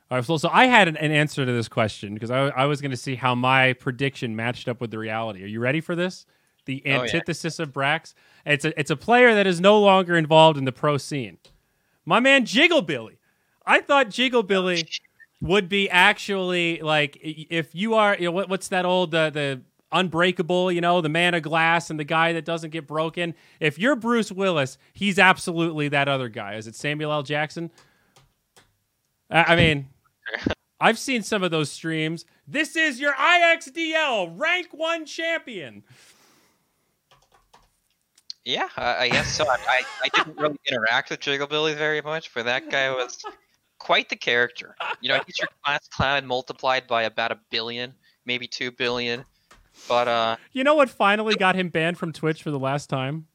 All 0.09 0.17
right, 0.19 0.25
so, 0.25 0.37
so 0.37 0.49
I 0.53 0.67
had 0.67 0.87
an, 0.87 0.97
an 0.99 1.11
answer 1.11 1.45
to 1.45 1.53
this 1.53 1.67
question 1.67 2.15
because 2.15 2.31
I, 2.31 2.47
I 2.49 2.67
was 2.67 2.81
going 2.81 2.93
to 2.93 2.97
see 2.97 3.17
how 3.17 3.35
my 3.35 3.73
prediction 3.73 4.37
matched 4.37 4.69
up 4.69 4.81
with 4.81 4.93
the 4.93 4.99
reality. 4.99 5.43
Are 5.43 5.47
you 5.49 5.59
ready 5.59 5.81
for 5.81 5.97
this? 5.97 6.27
The 6.67 6.81
Oh, 6.87 6.89
yeah. 6.91 7.01
antithesis 7.01 7.59
of 7.59 7.73
Brax. 7.73 8.15
It's 8.45 8.65
a 8.65 8.79
it's 8.79 8.91
a 8.91 8.97
player 8.97 9.35
that 9.35 9.47
is 9.49 9.61
no 9.61 9.81
longer 9.81 10.17
involved 10.17 10.59
in 10.59 10.65
the 10.65 10.73
pro 10.73 10.97
scene. 10.97 11.39
My 12.05 12.21
man 12.21 12.45
Jiggle 12.45 12.83
Billy. 12.83 13.19
I 13.65 13.81
thought 13.81 14.11
Jiggle 14.11 14.45
Billy 14.45 14.89
would 15.41 15.69
be 15.69 15.89
actually 15.91 16.81
like 16.81 17.19
if 17.23 17.75
you 17.75 17.95
are 17.95 18.17
you 18.17 18.27
know 18.27 18.33
what, 18.33 18.49
what's 18.49 18.69
that 18.69 18.85
old 18.87 19.15
uh, 19.15 19.31
the 19.31 19.61
unbreakable 19.93 20.73
you 20.73 20.81
know 20.81 21.01
the 21.01 21.09
man 21.09 21.35
of 21.35 21.43
glass 21.43 21.91
and 21.91 22.01
the 22.01 22.05
guy 22.05 22.33
that 22.33 22.45
doesn't 22.45 22.71
get 22.71 22.87
broken? 22.87 23.35
If 23.61 23.79
you're 23.79 23.97
bruce 23.97 24.33
willis 24.33 24.79
he's 24.93 25.19
absolutely 25.19 25.89
that 25.89 26.09
other 26.09 26.29
guy. 26.29 26.55
Is 26.55 26.67
it 26.67 26.75
samuel 26.75 27.13
l. 27.13 27.23
Jackson? 27.23 27.71
I, 29.31 29.55
I 29.55 29.57
mean 29.57 29.89
i've 30.81 30.99
seen 30.99 31.23
some 31.23 31.43
of 31.43 31.51
those 31.51 31.71
streams. 31.71 32.25
This 32.49 32.77
is 32.77 32.99
your 32.99 33.13
ixdl 33.13 34.39
rank 34.39 34.69
one 34.73 35.05
champion. 35.05 35.83
Yeah, 38.47 38.69
I, 38.77 39.07
I 39.07 39.09
guess 39.09 39.27
so. 39.27 39.45
I, 39.45 39.57
I, 39.69 39.83
I 40.05 40.09
didn't 40.15 40.39
really 40.39 40.57
interact 40.71 41.11
with 41.11 41.19
Jigglebilly 41.19 41.75
very 41.75 42.01
much, 42.01 42.33
but 42.33 42.45
that 42.45 42.71
guy 42.71 42.91
was 42.91 43.25
quite 43.79 44.09
the 44.09 44.17
character. 44.17 44.75
You 45.01 45.09
know, 45.11 45.21
he's 45.27 45.39
your 45.39 45.49
class 45.65 45.87
clown 45.89 46.27
multiplied 46.27 46.87
by 46.87 47.03
about 47.05 47.33
a 47.33 47.39
billion, 47.51 47.95
maybe 48.25 48.47
two 48.47 48.71
billion. 48.71 49.25
But 49.89 50.09
uh, 50.09 50.37
You 50.53 50.65
know 50.65 50.75
what 50.75 50.89
finally 50.91 51.35
got 51.37 51.55
him 51.55 51.69
banned 51.69 51.99
from 51.99 52.13
Twitch 52.13 52.43
for 52.43 52.51
the 52.51 52.59
last 52.59 52.89
time? 52.89 53.27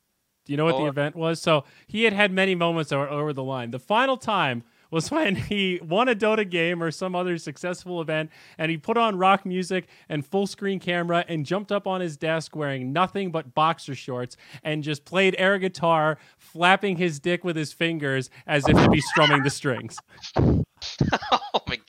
Do 0.45 0.53
you 0.53 0.57
know 0.57 0.65
what 0.65 0.77
the 0.77 0.83
Oh. 0.83 0.87
event 0.87 1.15
was? 1.15 1.39
So 1.41 1.65
he 1.87 2.03
had 2.03 2.13
had 2.13 2.31
many 2.31 2.55
moments 2.55 2.91
over 2.91 3.31
the 3.31 3.43
line. 3.43 3.69
The 3.71 3.79
final 3.79 4.17
time 4.17 4.63
was 4.91 5.09
when 5.09 5.35
he 5.35 5.79
won 5.81 6.07
a 6.09 6.15
Dota 6.15 6.47
game 6.47 6.83
or 6.83 6.91
some 6.91 7.15
other 7.15 7.37
successful 7.37 8.01
event, 8.01 8.29
and 8.57 8.69
he 8.69 8.77
put 8.77 8.97
on 8.97 9.17
rock 9.17 9.45
music 9.45 9.87
and 10.09 10.25
full 10.25 10.45
screen 10.45 10.79
camera 10.79 11.25
and 11.27 11.45
jumped 11.45 11.71
up 11.71 11.87
on 11.87 12.01
his 12.01 12.17
desk 12.17 12.55
wearing 12.55 12.93
nothing 12.93 13.31
but 13.31 13.55
boxer 13.55 13.95
shorts 13.95 14.37
and 14.63 14.83
just 14.83 15.05
played 15.05 15.35
air 15.39 15.57
guitar, 15.57 16.17
flapping 16.37 16.97
his 16.97 17.19
dick 17.19 17.43
with 17.43 17.55
his 17.55 17.73
fingers 17.73 18.29
as 18.45 18.67
if 18.67 18.75
to 18.75 18.89
be 18.89 19.01
strumming 19.01 19.41
the 19.41 19.49
strings. 19.49 19.97
oh 20.37 21.61
my 21.67 21.79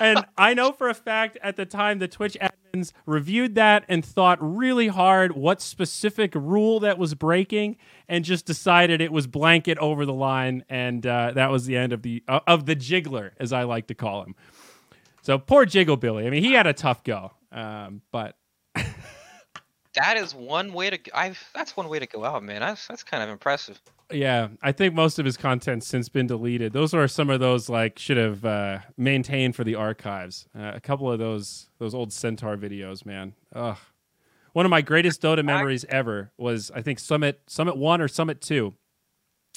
and 0.00 0.24
I 0.36 0.54
know 0.54 0.72
for 0.72 0.88
a 0.88 0.94
fact 0.94 1.38
at 1.42 1.56
the 1.56 1.66
time 1.66 1.98
the 1.98 2.08
Twitch 2.08 2.36
admins 2.40 2.92
reviewed 3.06 3.54
that 3.56 3.84
and 3.88 4.04
thought 4.04 4.38
really 4.40 4.88
hard 4.88 5.32
what 5.32 5.60
specific 5.60 6.34
rule 6.34 6.80
that 6.80 6.98
was 6.98 7.14
breaking, 7.14 7.76
and 8.08 8.24
just 8.24 8.46
decided 8.46 9.00
it 9.00 9.12
was 9.12 9.26
blanket 9.26 9.78
over 9.78 10.06
the 10.06 10.12
line, 10.12 10.64
and 10.68 11.06
uh, 11.06 11.32
that 11.34 11.50
was 11.50 11.66
the 11.66 11.76
end 11.76 11.92
of 11.92 12.02
the 12.02 12.22
uh, 12.28 12.40
of 12.46 12.66
the 12.66 12.76
jiggler, 12.76 13.32
as 13.38 13.52
I 13.52 13.64
like 13.64 13.86
to 13.88 13.94
call 13.94 14.22
him. 14.22 14.34
So 15.22 15.38
poor 15.38 15.66
Jiggle 15.66 15.96
Billy. 15.96 16.26
I 16.26 16.30
mean, 16.30 16.42
he 16.42 16.52
had 16.52 16.66
a 16.66 16.72
tough 16.72 17.04
go, 17.04 17.32
um, 17.52 18.02
but 18.10 18.36
that 19.94 20.16
is 20.16 20.34
one 20.34 20.72
way 20.72 20.90
to. 20.90 20.98
I 21.16 21.34
that's 21.54 21.76
one 21.76 21.88
way 21.88 21.98
to 21.98 22.06
go 22.06 22.24
out, 22.24 22.42
man. 22.42 22.60
That's 22.60 22.86
that's 22.86 23.02
kind 23.02 23.22
of 23.22 23.28
impressive. 23.28 23.80
Yeah, 24.12 24.48
I 24.62 24.72
think 24.72 24.94
most 24.94 25.18
of 25.18 25.24
his 25.24 25.36
content's 25.36 25.86
since 25.86 26.08
been 26.08 26.26
deleted. 26.26 26.72
Those 26.72 26.94
are 26.94 27.06
some 27.06 27.30
of 27.30 27.40
those 27.40 27.68
like 27.68 27.98
should 27.98 28.16
have 28.16 28.44
uh, 28.44 28.78
maintained 28.96 29.54
for 29.54 29.64
the 29.64 29.74
archives. 29.76 30.48
Uh, 30.58 30.72
a 30.74 30.80
couple 30.80 31.10
of 31.10 31.18
those 31.18 31.68
those 31.78 31.94
old 31.94 32.12
Centaur 32.12 32.56
videos, 32.56 33.06
man. 33.06 33.34
Ugh. 33.54 33.78
One 34.52 34.66
of 34.66 34.70
my 34.70 34.82
greatest 34.82 35.22
Dota 35.22 35.44
memories 35.44 35.84
ever 35.88 36.32
was 36.36 36.70
I 36.72 36.82
think 36.82 36.98
Summit 36.98 37.40
Summit 37.46 37.76
One 37.76 38.00
or 38.00 38.08
Summit 38.08 38.40
Two. 38.40 38.74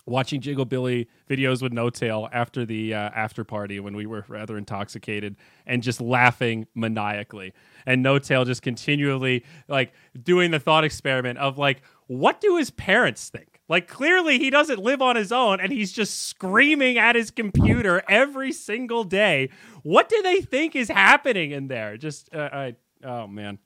Watching 0.05 0.41
Jiggle 0.41 0.65
Billy 0.65 1.07
videos 1.29 1.61
with 1.61 1.71
N0tail 1.71 2.27
after 2.33 2.65
the 2.65 2.93
uh, 2.93 3.09
after 3.15 3.45
party 3.45 3.79
when 3.79 3.95
we 3.95 4.05
were 4.05 4.25
rather 4.27 4.57
intoxicated 4.57 5.37
and 5.65 5.81
just 5.81 6.01
laughing 6.01 6.67
maniacally, 6.75 7.53
and 7.85 8.03
N0tail 8.03 8.45
just 8.45 8.61
continually 8.61 9.45
like 9.69 9.93
doing 10.21 10.51
the 10.51 10.59
thought 10.59 10.83
experiment 10.83 11.39
of 11.39 11.57
like, 11.57 11.81
what 12.07 12.41
do 12.41 12.57
his 12.57 12.69
parents 12.69 13.29
think? 13.29 13.52
Like 13.69 13.87
clearly 13.87 14.39
he 14.39 14.49
doesn't 14.49 14.79
live 14.79 15.01
on 15.01 15.15
his 15.15 15.31
own 15.31 15.59
and 15.61 15.71
he's 15.71 15.91
just 15.91 16.27
screaming 16.27 16.97
at 16.97 17.15
his 17.15 17.31
computer 17.31 18.03
every 18.09 18.51
single 18.51 19.03
day. 19.03 19.49
What 19.83 20.09
do 20.09 20.21
they 20.21 20.41
think 20.41 20.75
is 20.75 20.89
happening 20.89 21.51
in 21.51 21.67
there? 21.67 21.97
Just 21.97 22.33
uh, 22.33 22.49
I 22.51 22.75
oh 23.03 23.27
man. 23.27 23.59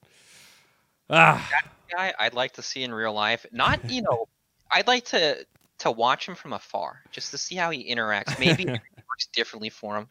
Ah, 1.09 1.49
Guy, 1.89 2.13
I'd 2.19 2.33
like 2.33 2.53
to 2.53 2.61
see 2.61 2.83
in 2.83 2.93
real 2.93 3.13
life. 3.13 3.45
Not 3.51 3.89
you 3.89 4.01
know, 4.01 4.27
I'd 4.71 4.87
like 4.87 5.05
to 5.05 5.45
to 5.79 5.91
watch 5.91 6.27
him 6.27 6.35
from 6.35 6.53
afar 6.53 7.01
just 7.11 7.31
to 7.31 7.37
see 7.37 7.55
how 7.55 7.71
he 7.71 7.91
interacts. 7.91 8.39
Maybe 8.39 8.63
it 8.67 8.81
works 9.09 9.27
differently 9.33 9.69
for 9.69 9.97
him. 9.97 10.07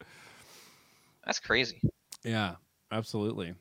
That's 1.25 1.39
crazy. 1.39 1.81
yeah, 2.23 2.55
absolutely. 2.91 3.53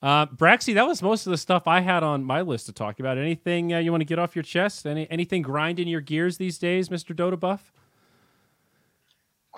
Uh, 0.00 0.26
Braxy, 0.26 0.74
that 0.74 0.86
was 0.86 1.02
most 1.02 1.26
of 1.26 1.32
the 1.32 1.38
stuff 1.38 1.66
I 1.66 1.80
had 1.80 2.02
on 2.02 2.22
my 2.22 2.40
list 2.40 2.66
to 2.66 2.72
talk 2.72 3.00
about. 3.00 3.18
Anything 3.18 3.74
uh, 3.74 3.78
you 3.78 3.90
want 3.90 4.00
to 4.00 4.06
get 4.06 4.18
off 4.18 4.36
your 4.36 4.44
chest? 4.44 4.86
Any 4.86 5.10
anything 5.10 5.42
grinding 5.42 5.88
your 5.88 6.00
gears 6.00 6.36
these 6.36 6.56
days, 6.58 6.90
Mister 6.90 7.12
Dota 7.14 7.38
Buff? 7.38 7.72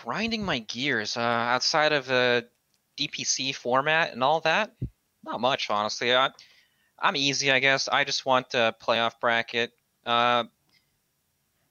grinding 0.02 0.44
my 0.44 0.60
gears 0.60 1.16
uh, 1.16 1.20
outside 1.20 1.92
of 1.92 2.06
the 2.06 2.46
DPC 2.98 3.54
format 3.54 4.12
and 4.12 4.24
all 4.24 4.40
that. 4.40 4.74
Not 5.24 5.40
much, 5.40 5.68
honestly. 5.68 6.14
I, 6.14 6.30
I'm 6.98 7.16
easy, 7.16 7.50
I 7.50 7.58
guess. 7.58 7.88
I 7.88 8.04
just 8.04 8.24
want 8.24 8.54
a 8.54 8.74
playoff 8.82 9.20
bracket. 9.20 9.72
Uh, 10.06 10.44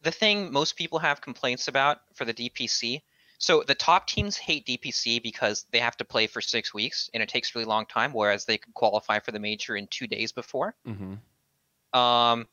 the 0.04 0.12
thing 0.12 0.52
most 0.52 0.76
people 0.76 1.00
have 1.00 1.22
complaints 1.22 1.68
about 1.68 1.98
for 2.14 2.26
the 2.26 2.34
DPC. 2.34 3.02
So 3.40 3.64
the 3.66 3.74
top 3.74 4.06
teams 4.06 4.36
hate 4.36 4.66
DPC 4.66 5.24
because 5.24 5.66
they 5.72 5.80
have 5.80 5.96
to 5.98 6.06
play 6.06 6.28
for 6.28 6.42
six 6.42 6.74
weeks 6.74 7.10
and 7.14 7.24
it 7.24 7.30
takes 7.30 7.56
really 7.56 7.66
long 7.66 7.86
time, 7.86 8.12
whereas 8.12 8.44
they 8.44 8.58
could 8.58 8.74
qualify 8.74 9.20
for 9.20 9.32
the 9.32 9.40
major 9.40 9.78
in 9.78 9.88
two 9.88 10.08
days 10.08 10.34
before. 10.34 10.76
Mm-hmm. 10.86 11.98
Um, 11.98 12.48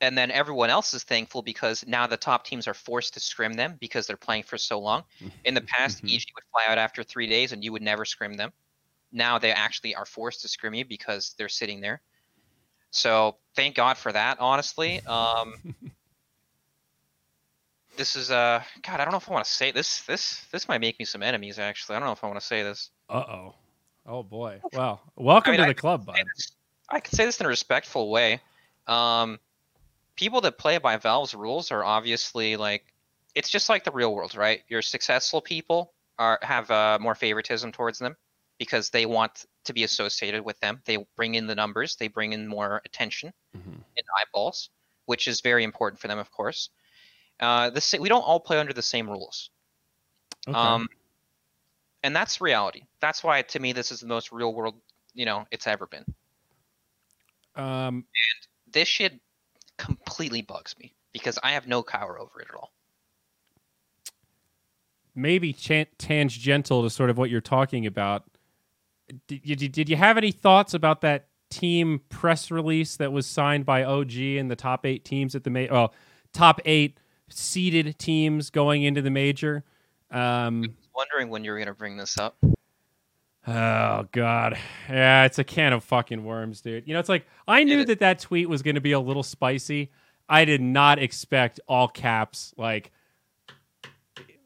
and 0.00 0.16
then 0.16 0.30
everyone 0.30 0.70
else 0.70 0.94
is 0.94 1.02
thankful 1.02 1.42
because 1.42 1.84
now 1.86 2.06
the 2.06 2.16
top 2.16 2.44
teams 2.44 2.68
are 2.68 2.74
forced 2.74 3.14
to 3.14 3.20
scrim 3.20 3.54
them 3.54 3.76
because 3.80 4.06
they're 4.06 4.16
playing 4.16 4.44
for 4.44 4.56
so 4.56 4.78
long. 4.78 5.02
In 5.44 5.54
the 5.54 5.60
past, 5.60 6.04
Mhm. 6.04 6.14
EG 6.14 6.24
would 6.34 6.44
fly 6.52 6.64
out 6.68 6.78
after 6.78 7.02
three 7.02 7.26
days 7.26 7.52
and 7.52 7.64
you 7.64 7.72
would 7.72 7.82
never 7.82 8.04
scrim 8.04 8.34
them. 8.34 8.52
Now 9.10 9.38
they 9.38 9.52
actually 9.52 9.96
are 9.96 10.06
forced 10.06 10.42
to 10.42 10.48
scrim 10.48 10.74
you 10.74 10.84
because 10.84 11.34
they're 11.36 11.48
sitting 11.48 11.80
there. 11.80 12.00
So 12.90 13.38
thank 13.56 13.74
God 13.74 13.98
for 13.98 14.12
that, 14.12 14.38
honestly. 14.38 15.00
Um, 15.00 15.54
this 17.96 18.16
is 18.16 18.30
uh, 18.30 18.62
God, 18.86 19.00
I 19.00 19.04
don't 19.04 19.12
know 19.12 19.18
if 19.18 19.28
I 19.28 19.32
want 19.32 19.44
to 19.44 19.50
say 19.50 19.70
this. 19.70 20.00
This 20.02 20.44
this 20.52 20.68
might 20.68 20.80
make 20.80 20.98
me 20.98 21.04
some 21.04 21.22
enemies. 21.22 21.58
Actually, 21.58 21.96
I 21.96 21.98
don't 22.00 22.06
know 22.08 22.12
if 22.12 22.24
I 22.24 22.26
want 22.28 22.40
to 22.40 22.46
say 22.46 22.62
this. 22.62 22.90
Uh 23.08 23.24
oh. 23.28 23.54
Oh 24.06 24.22
boy. 24.22 24.60
Wow. 24.72 25.00
welcome 25.16 25.50
I 25.50 25.52
mean, 25.52 25.58
to 25.60 25.64
I 25.66 25.68
the 25.68 25.74
club, 25.74 26.06
bud. 26.06 26.16
this- 26.34 26.52
I 26.88 27.00
can 27.00 27.14
say 27.14 27.24
this 27.24 27.40
in 27.40 27.46
a 27.46 27.48
respectful 27.48 28.10
way. 28.10 28.40
Um, 28.86 29.38
people 30.16 30.40
that 30.42 30.58
play 30.58 30.76
by 30.78 30.96
Valve's 30.98 31.34
rules 31.34 31.70
are 31.70 31.82
obviously 31.84 32.56
like, 32.56 32.84
it's 33.34 33.48
just 33.48 33.68
like 33.70 33.84
the 33.84 33.92
real 33.92 34.14
world, 34.14 34.34
right? 34.34 34.62
Your 34.68 34.82
successful 34.82 35.40
people 35.40 35.94
are 36.18 36.38
have 36.42 36.70
uh, 36.70 36.98
more 37.00 37.14
favoritism 37.14 37.72
towards 37.72 37.98
them 37.98 38.14
because 38.58 38.90
they 38.90 39.06
want 39.06 39.46
to 39.64 39.72
be 39.72 39.84
associated 39.84 40.44
with 40.44 40.58
them. 40.60 40.82
They 40.84 40.98
bring 41.16 41.34
in 41.36 41.46
the 41.46 41.54
numbers, 41.54 41.96
they 41.96 42.08
bring 42.08 42.32
in 42.34 42.46
more 42.46 42.82
attention 42.84 43.32
Mhm. 43.56 43.72
and 43.96 44.06
eyeballs, 44.20 44.68
which 45.06 45.28
is 45.28 45.40
very 45.40 45.64
important 45.64 46.00
for 46.00 46.08
them, 46.08 46.18
of 46.18 46.30
course. 46.30 46.68
Uh, 47.40 47.70
the 47.70 47.80
sa- 47.80 47.98
we 47.98 48.08
don't 48.08 48.22
all 48.22 48.40
play 48.40 48.58
under 48.58 48.72
the 48.72 48.82
same 48.82 49.08
rules. 49.08 49.50
Okay. 50.46 50.56
Um, 50.56 50.88
and 52.02 52.14
that's 52.14 52.40
reality. 52.40 52.82
That's 53.00 53.22
why, 53.22 53.42
to 53.42 53.60
me, 53.60 53.72
this 53.72 53.92
is 53.92 54.00
the 54.00 54.06
most 54.06 54.32
real 54.32 54.52
world, 54.54 54.74
you 55.14 55.24
know, 55.24 55.46
it's 55.50 55.66
ever 55.66 55.86
been. 55.86 56.04
um, 57.56 57.64
and 58.04 58.04
this 58.72 58.88
shit 58.88 59.20
completely 59.78 60.42
bugs 60.42 60.74
me 60.78 60.94
because 61.12 61.38
I 61.42 61.52
have 61.52 61.66
no 61.66 61.82
power 61.82 62.18
over 62.18 62.40
it 62.40 62.48
at 62.48 62.54
all. 62.56 62.72
maybe 65.14 65.52
chan- 65.52 65.86
tangential 65.98 66.82
to 66.82 66.90
sort 66.90 67.10
of 67.10 67.18
what 67.18 67.28
you're 67.30 67.40
talking 67.40 67.86
about. 67.86 68.24
Did 69.26 69.60
you, 69.60 69.68
did 69.68 69.88
you 69.90 69.96
have 69.96 70.16
any 70.16 70.32
thoughts 70.32 70.72
about 70.72 71.02
that 71.02 71.26
team 71.50 72.00
press 72.08 72.50
release 72.50 72.96
that 72.96 73.12
was 73.12 73.26
signed 73.26 73.66
by 73.66 73.84
OG 73.84 74.16
and 74.16 74.50
the 74.50 74.56
top 74.56 74.86
eight 74.86 75.04
teams 75.04 75.34
at 75.34 75.44
the 75.44 75.50
May? 75.50 75.68
well, 75.70 75.92
top 76.32 76.60
eight 76.64 76.98
seeded 77.32 77.98
teams 77.98 78.50
going 78.50 78.82
into 78.82 79.02
the 79.02 79.10
major? 79.10 79.64
Um, 80.10 80.74
Wondering 80.94 81.30
when 81.30 81.44
you're 81.44 81.58
gonna 81.58 81.74
bring 81.74 81.96
this 81.96 82.18
up. 82.18 82.36
Oh 83.46 84.06
god, 84.12 84.56
yeah, 84.88 85.24
it's 85.24 85.38
a 85.38 85.44
can 85.44 85.72
of 85.72 85.82
fucking 85.82 86.22
worms, 86.24 86.60
dude. 86.60 86.86
You 86.86 86.94
know, 86.94 87.00
it's 87.00 87.08
like 87.08 87.26
I 87.48 87.64
knew 87.64 87.84
that 87.84 87.98
that 87.98 88.20
tweet 88.20 88.48
was 88.48 88.62
going 88.62 88.76
to 88.76 88.80
be 88.80 88.92
a 88.92 89.00
little 89.00 89.24
spicy. 89.24 89.90
I 90.28 90.44
did 90.44 90.60
not 90.60 91.00
expect 91.00 91.58
all 91.66 91.88
caps. 91.88 92.54
Like, 92.56 92.92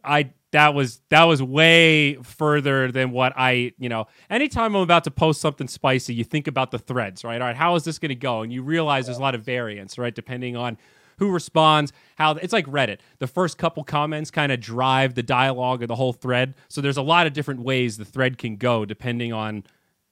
I 0.02 0.30
that 0.52 0.72
was 0.72 1.02
that 1.10 1.24
was 1.24 1.42
way 1.42 2.14
further 2.22 2.90
than 2.90 3.10
what 3.10 3.34
I, 3.36 3.72
you 3.78 3.90
know. 3.90 4.06
Anytime 4.30 4.74
I'm 4.74 4.82
about 4.82 5.04
to 5.04 5.10
post 5.10 5.42
something 5.42 5.68
spicy, 5.68 6.14
you 6.14 6.24
think 6.24 6.46
about 6.46 6.70
the 6.70 6.78
threads, 6.78 7.22
right? 7.22 7.38
All 7.40 7.46
right, 7.46 7.56
how 7.56 7.74
is 7.74 7.84
this 7.84 7.98
going 7.98 8.08
to 8.08 8.14
go? 8.14 8.40
And 8.40 8.50
you 8.50 8.62
realize 8.62 9.06
there's 9.06 9.18
a 9.18 9.22
lot 9.22 9.34
of 9.34 9.42
variance, 9.42 9.98
right, 9.98 10.14
depending 10.14 10.56
on 10.56 10.78
who 11.18 11.30
responds, 11.30 11.92
how 12.16 12.32
it's 12.32 12.52
like 12.52 12.66
Reddit. 12.66 12.98
The 13.18 13.26
first 13.26 13.58
couple 13.58 13.84
comments 13.84 14.30
kind 14.30 14.52
of 14.52 14.60
drive 14.60 15.14
the 15.14 15.22
dialogue 15.22 15.82
of 15.82 15.88
the 15.88 15.94
whole 15.94 16.12
thread. 16.12 16.54
So 16.68 16.80
there's 16.80 16.96
a 16.96 17.02
lot 17.02 17.26
of 17.26 17.32
different 17.32 17.60
ways 17.60 17.96
the 17.96 18.04
thread 18.04 18.38
can 18.38 18.56
go 18.56 18.84
depending 18.84 19.32
on 19.32 19.64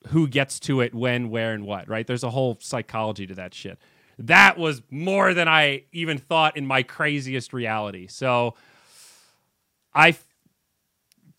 who 0.08 0.28
gets 0.28 0.60
to 0.60 0.80
it, 0.80 0.94
when, 0.94 1.30
where, 1.30 1.52
and 1.54 1.64
what, 1.64 1.88
right? 1.88 2.06
There's 2.06 2.24
a 2.24 2.30
whole 2.30 2.58
psychology 2.60 3.26
to 3.26 3.34
that 3.36 3.54
shit. 3.54 3.78
That 4.18 4.58
was 4.58 4.82
more 4.90 5.34
than 5.34 5.48
I 5.48 5.84
even 5.92 6.18
thought 6.18 6.56
in 6.56 6.66
my 6.66 6.82
craziest 6.82 7.52
reality. 7.52 8.06
So 8.06 8.54
I 9.94 10.16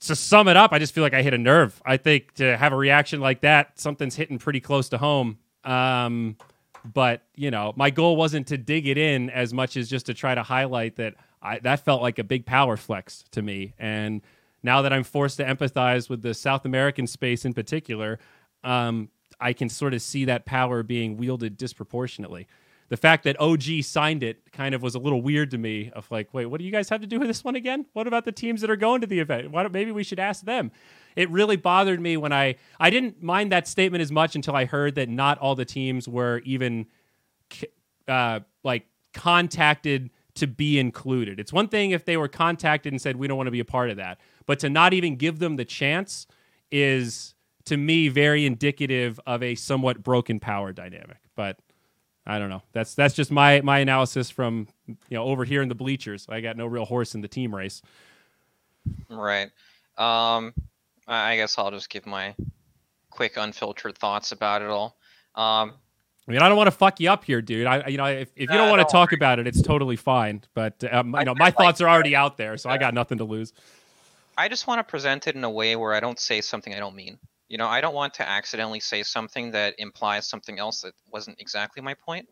to 0.02 0.16
sum 0.16 0.48
it 0.48 0.58
up, 0.58 0.72
I 0.72 0.80
just 0.80 0.94
feel 0.94 1.04
like 1.04 1.14
I 1.14 1.22
hit 1.22 1.34
a 1.34 1.38
nerve. 1.38 1.82
I 1.86 1.98
think 1.98 2.34
to 2.36 2.58
have 2.58 2.74
a 2.74 2.76
reaction 2.76 3.22
like 3.22 3.42
that, 3.42 3.80
something's 3.80 4.16
hitting 4.16 4.38
pretty 4.38 4.60
close 4.60 4.90
to 4.90 4.98
home. 4.98 5.40
Um, 5.64 6.38
but 6.94 7.24
you 7.36 7.52
know, 7.52 7.74
my 7.76 7.90
goal 7.90 8.16
wasn't 8.16 8.48
to 8.48 8.57
dig 8.57 8.88
it 8.88 8.98
in 8.98 9.30
as 9.30 9.53
much 9.53 9.78
as 9.78 9.90
just 9.90 10.06
to 10.07 10.14
try 10.14 10.36
to 10.36 10.44
highlight 10.44 10.95
that 10.98 11.16
I, 11.41 11.60
that 11.60 11.86
felt 11.86 12.02
like 12.02 12.20
a 12.20 12.24
big 12.24 12.45
power 12.45 12.78
flex 12.78 13.24
to 13.32 13.41
me. 13.41 13.74
And 13.78 14.22
now 14.64 14.82
that 14.82 14.91
I'm 14.91 15.03
forced 15.03 15.38
to 15.38 15.45
empathize 15.45 16.10
with 16.10 16.22
the 16.22 16.34
South 16.34 16.66
American 16.66 17.06
space 17.07 17.45
in 17.45 17.53
particular, 17.53 18.20
um, 18.64 19.10
I 19.40 19.53
can 19.53 19.70
sort 19.70 19.94
of 19.94 20.02
see 20.02 20.26
that 20.26 20.45
power 20.45 20.82
being 20.82 21.18
wielded 21.18 21.57
disproportionately. 21.57 22.48
The 22.95 23.01
fact 23.01 23.26
that 23.26 23.38
OG 23.41 23.84
signed 23.84 24.23
it 24.23 24.53
kind 24.53 24.73
of 24.73 24.81
was 24.81 24.95
a 24.95 24.99
little 24.99 25.22
weird 25.22 25.51
to 25.51 25.57
me. 25.57 25.91
Of 25.93 26.09
like, 26.09 26.34
wait, 26.34 26.45
what 26.45 26.59
do 26.59 26.63
you 26.63 26.72
guys 26.72 26.88
have 26.88 27.01
to 27.01 27.07
do 27.07 27.19
with 27.19 27.27
this 27.27 27.43
one 27.43 27.57
again? 27.57 27.88
What 27.91 28.07
about 28.07 28.23
the 28.23 28.31
teams 28.31 28.61
that 28.61 28.69
are 28.69 28.77
going 28.77 29.01
to 29.01 29.07
the 29.07 29.19
event? 29.19 29.51
Why 29.51 29.63
don't 29.63 29.73
maybe 29.73 29.91
we 29.91 30.01
should 30.01 30.17
ask 30.17 30.45
them? 30.45 30.72
It 31.17 31.30
really 31.30 31.57
bothered 31.57 31.99
me 31.99 32.15
when 32.15 32.31
I 32.31 32.55
I 32.80 32.89
didn't 32.89 33.22
mind 33.22 33.51
that 33.51 33.67
statement 33.67 34.01
as 34.01 34.13
much 34.13 34.38
until 34.38 34.55
I 34.55 34.63
heard 34.63 34.95
that 34.95 35.09
not 35.09 35.38
all 35.39 35.55
the 35.55 35.65
teams 35.65 36.07
were 36.07 36.41
even 36.45 36.85
uh, 38.07 38.39
like 38.63 38.85
contacted 39.13 40.09
to 40.35 40.47
be 40.47 40.80
included. 40.80 41.38
It's 41.38 41.51
one 41.51 41.67
thing 41.67 41.91
if 41.91 42.05
they 42.05 42.15
were 42.15 42.30
contacted 42.30 42.93
and 42.93 43.01
said 43.01 43.17
we 43.17 43.27
don't 43.27 43.35
want 43.35 43.47
to 43.47 43.51
be 43.51 43.59
a 43.59 43.65
part 43.65 43.89
of 43.89 43.97
that, 43.97 44.22
but 44.45 44.57
to 44.59 44.69
not 44.69 44.93
even 44.93 45.17
give 45.17 45.39
them 45.39 45.57
the 45.57 45.65
chance 45.65 46.27
is 46.72 47.35
to 47.65 47.76
me 47.76 48.07
very 48.07 48.45
indicative 48.45 49.19
of 49.27 49.43
a 49.43 49.55
somewhat 49.55 50.01
broken 50.01 50.39
power 50.39 50.72
dynamic. 50.72 51.17
But 51.35 51.59
I 52.27 52.39
don't 52.39 52.49
know. 52.49 52.64
That's 52.73 52.95
that's 52.95 53.14
just 53.14 53.31
my 53.31 53.61
my 53.61 53.80
analysis 53.80 54.30
from 54.30 54.68
you 54.88 54.95
know 55.11 55.23
over 55.23 55.45
here 55.45 55.61
in 55.61 55.69
the 55.69 55.76
bleachers. 55.76 56.26
I 56.30 56.41
got 56.41 56.57
no 56.57 56.65
real 56.65 56.85
horse 56.85 57.14
in 57.15 57.22
the 57.22 57.27
team 57.27 57.53
race. 57.53 57.81
Right. 59.10 59.49
Um, 59.97 60.53
I 61.07 61.35
guess 61.35 61.57
I'll 61.57 61.72
just 61.72 61.89
give 61.89 62.06
my 62.06 62.35
quick, 63.10 63.38
unfiltered 63.38 63.97
thoughts 63.97 64.31
about 64.31 64.61
it 64.61 64.69
all. 64.69 64.97
Um, 65.35 65.73
I 66.27 66.31
mean, 66.31 66.41
I 66.41 66.47
don't 66.49 66.57
want 66.57 66.68
to 66.68 66.72
fuck 66.72 66.99
you 66.99 67.10
up 67.11 67.23
here, 67.23 67.41
dude. 67.41 67.68
I, 67.68 67.88
you 67.88 67.97
know, 67.97 68.06
if, 68.06 68.30
if 68.35 68.49
you 68.49 68.57
don't 68.57 68.69
want 68.69 68.80
to 68.80 68.84
don't 68.84 68.91
talk 68.91 69.14
about 69.14 69.38
it, 69.38 69.45
it's 69.45 69.61
totally 69.61 69.95
fine. 69.95 70.41
But 70.56 70.84
um, 70.91 71.11
you 71.11 71.18
I- 71.19 71.23
know, 71.23 71.35
my 71.35 71.45
like 71.45 71.57
thoughts 71.57 71.81
are 71.81 71.88
already 71.88 72.15
out 72.15 72.38
there, 72.38 72.57
so 72.57 72.69
I 72.69 72.77
got 72.77 72.93
nothing 72.93 73.19
to 73.19 73.23
lose. 73.23 73.53
I 74.38 74.49
just 74.49 74.68
want 74.68 74.80
to 74.80 74.84
present 74.84 75.27
it 75.27 75.35
in 75.35 75.43
a 75.43 75.49
way 75.49 75.76
where 75.76 75.93
I 75.93 75.99
don't 75.99 76.19
say 76.19 76.41
something 76.41 76.73
I 76.73 76.80
don't 76.80 76.95
mean. 76.95 77.18
You 77.47 77.57
know, 77.57 77.67
I 77.67 77.81
don't 77.81 77.93
want 77.93 78.15
to 78.15 78.27
accidentally 78.27 78.80
say 78.80 79.03
something 79.03 79.51
that 79.51 79.76
implies 79.77 80.27
something 80.27 80.59
else 80.59 80.81
that 80.81 80.93
wasn't 81.11 81.39
exactly 81.39 81.81
my 81.81 81.93
point. 81.93 82.27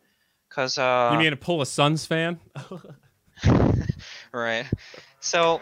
Cause 0.50 0.78
uh, 0.78 1.10
you 1.12 1.20
mean 1.20 1.32
to 1.32 1.38
pull 1.38 1.62
a 1.62 1.66
SUNSfan? 1.66 2.38
right. 4.32 4.66
So 5.20 5.62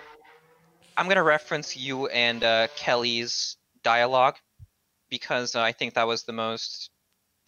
I'm 0.97 1.07
gonna 1.07 1.23
reference 1.23 1.77
you 1.77 2.07
and 2.07 2.43
uh, 2.43 2.67
Kelly's 2.75 3.57
dialogue 3.83 4.35
because 5.09 5.55
uh, 5.55 5.61
I 5.61 5.71
think 5.71 5.93
that 5.93 6.07
was 6.07 6.23
the 6.23 6.33
most, 6.33 6.89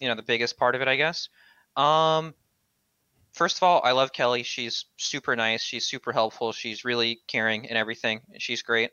you 0.00 0.08
know, 0.08 0.14
the 0.14 0.22
biggest 0.22 0.56
part 0.56 0.74
of 0.74 0.82
it, 0.82 0.88
I 0.88 0.96
guess. 0.96 1.28
Um, 1.76 2.34
first 3.32 3.58
of 3.58 3.62
all, 3.64 3.80
I 3.84 3.92
love 3.92 4.12
Kelly. 4.12 4.42
She's 4.42 4.86
super 4.96 5.36
nice. 5.36 5.62
She's 5.62 5.86
super 5.86 6.12
helpful. 6.12 6.52
She's 6.52 6.84
really 6.84 7.20
caring 7.26 7.68
and 7.68 7.76
everything. 7.76 8.20
She's 8.38 8.62
great. 8.62 8.90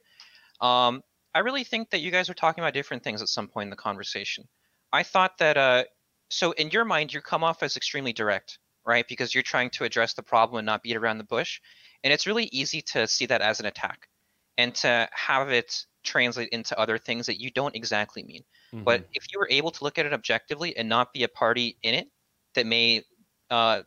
Um, 0.59 1.03
I 1.33 1.39
really 1.39 1.63
think 1.63 1.89
that 1.91 2.01
you 2.01 2.11
guys 2.11 2.29
are 2.29 2.33
talking 2.33 2.63
about 2.63 2.73
different 2.73 3.03
things 3.03 3.21
at 3.21 3.29
some 3.29 3.47
point 3.47 3.67
in 3.67 3.69
the 3.69 3.75
conversation. 3.75 4.47
I 4.91 5.03
thought 5.03 5.37
that, 5.37 5.57
uh, 5.57 5.83
so 6.29 6.51
in 6.51 6.69
your 6.69 6.85
mind, 6.85 7.13
you 7.13 7.21
come 7.21 7.43
off 7.43 7.63
as 7.63 7.77
extremely 7.77 8.13
direct, 8.13 8.59
right? 8.85 9.07
Because 9.07 9.33
you're 9.33 9.43
trying 9.43 9.69
to 9.71 9.83
address 9.83 10.13
the 10.13 10.23
problem 10.23 10.59
and 10.59 10.65
not 10.65 10.83
beat 10.83 10.97
around 10.97 11.17
the 11.17 11.23
bush. 11.23 11.61
And 12.03 12.11
it's 12.11 12.27
really 12.27 12.49
easy 12.51 12.81
to 12.93 13.07
see 13.07 13.25
that 13.27 13.41
as 13.41 13.59
an 13.59 13.65
attack 13.65 14.09
and 14.57 14.75
to 14.75 15.07
have 15.13 15.49
it 15.49 15.85
translate 16.03 16.49
into 16.49 16.77
other 16.77 16.97
things 16.97 17.25
that 17.27 17.39
you 17.39 17.51
don't 17.51 17.75
exactly 17.75 18.23
mean. 18.23 18.43
Mm-hmm. 18.73 18.83
But 18.83 19.07
if 19.13 19.25
you 19.31 19.39
were 19.39 19.47
able 19.49 19.71
to 19.71 19.83
look 19.83 19.97
at 19.97 20.05
it 20.05 20.13
objectively 20.13 20.75
and 20.75 20.89
not 20.89 21.13
be 21.13 21.23
a 21.23 21.27
party 21.27 21.77
in 21.83 21.93
it 21.93 22.07
that 22.55 22.65
may 22.65 23.03
uh, 23.49 23.83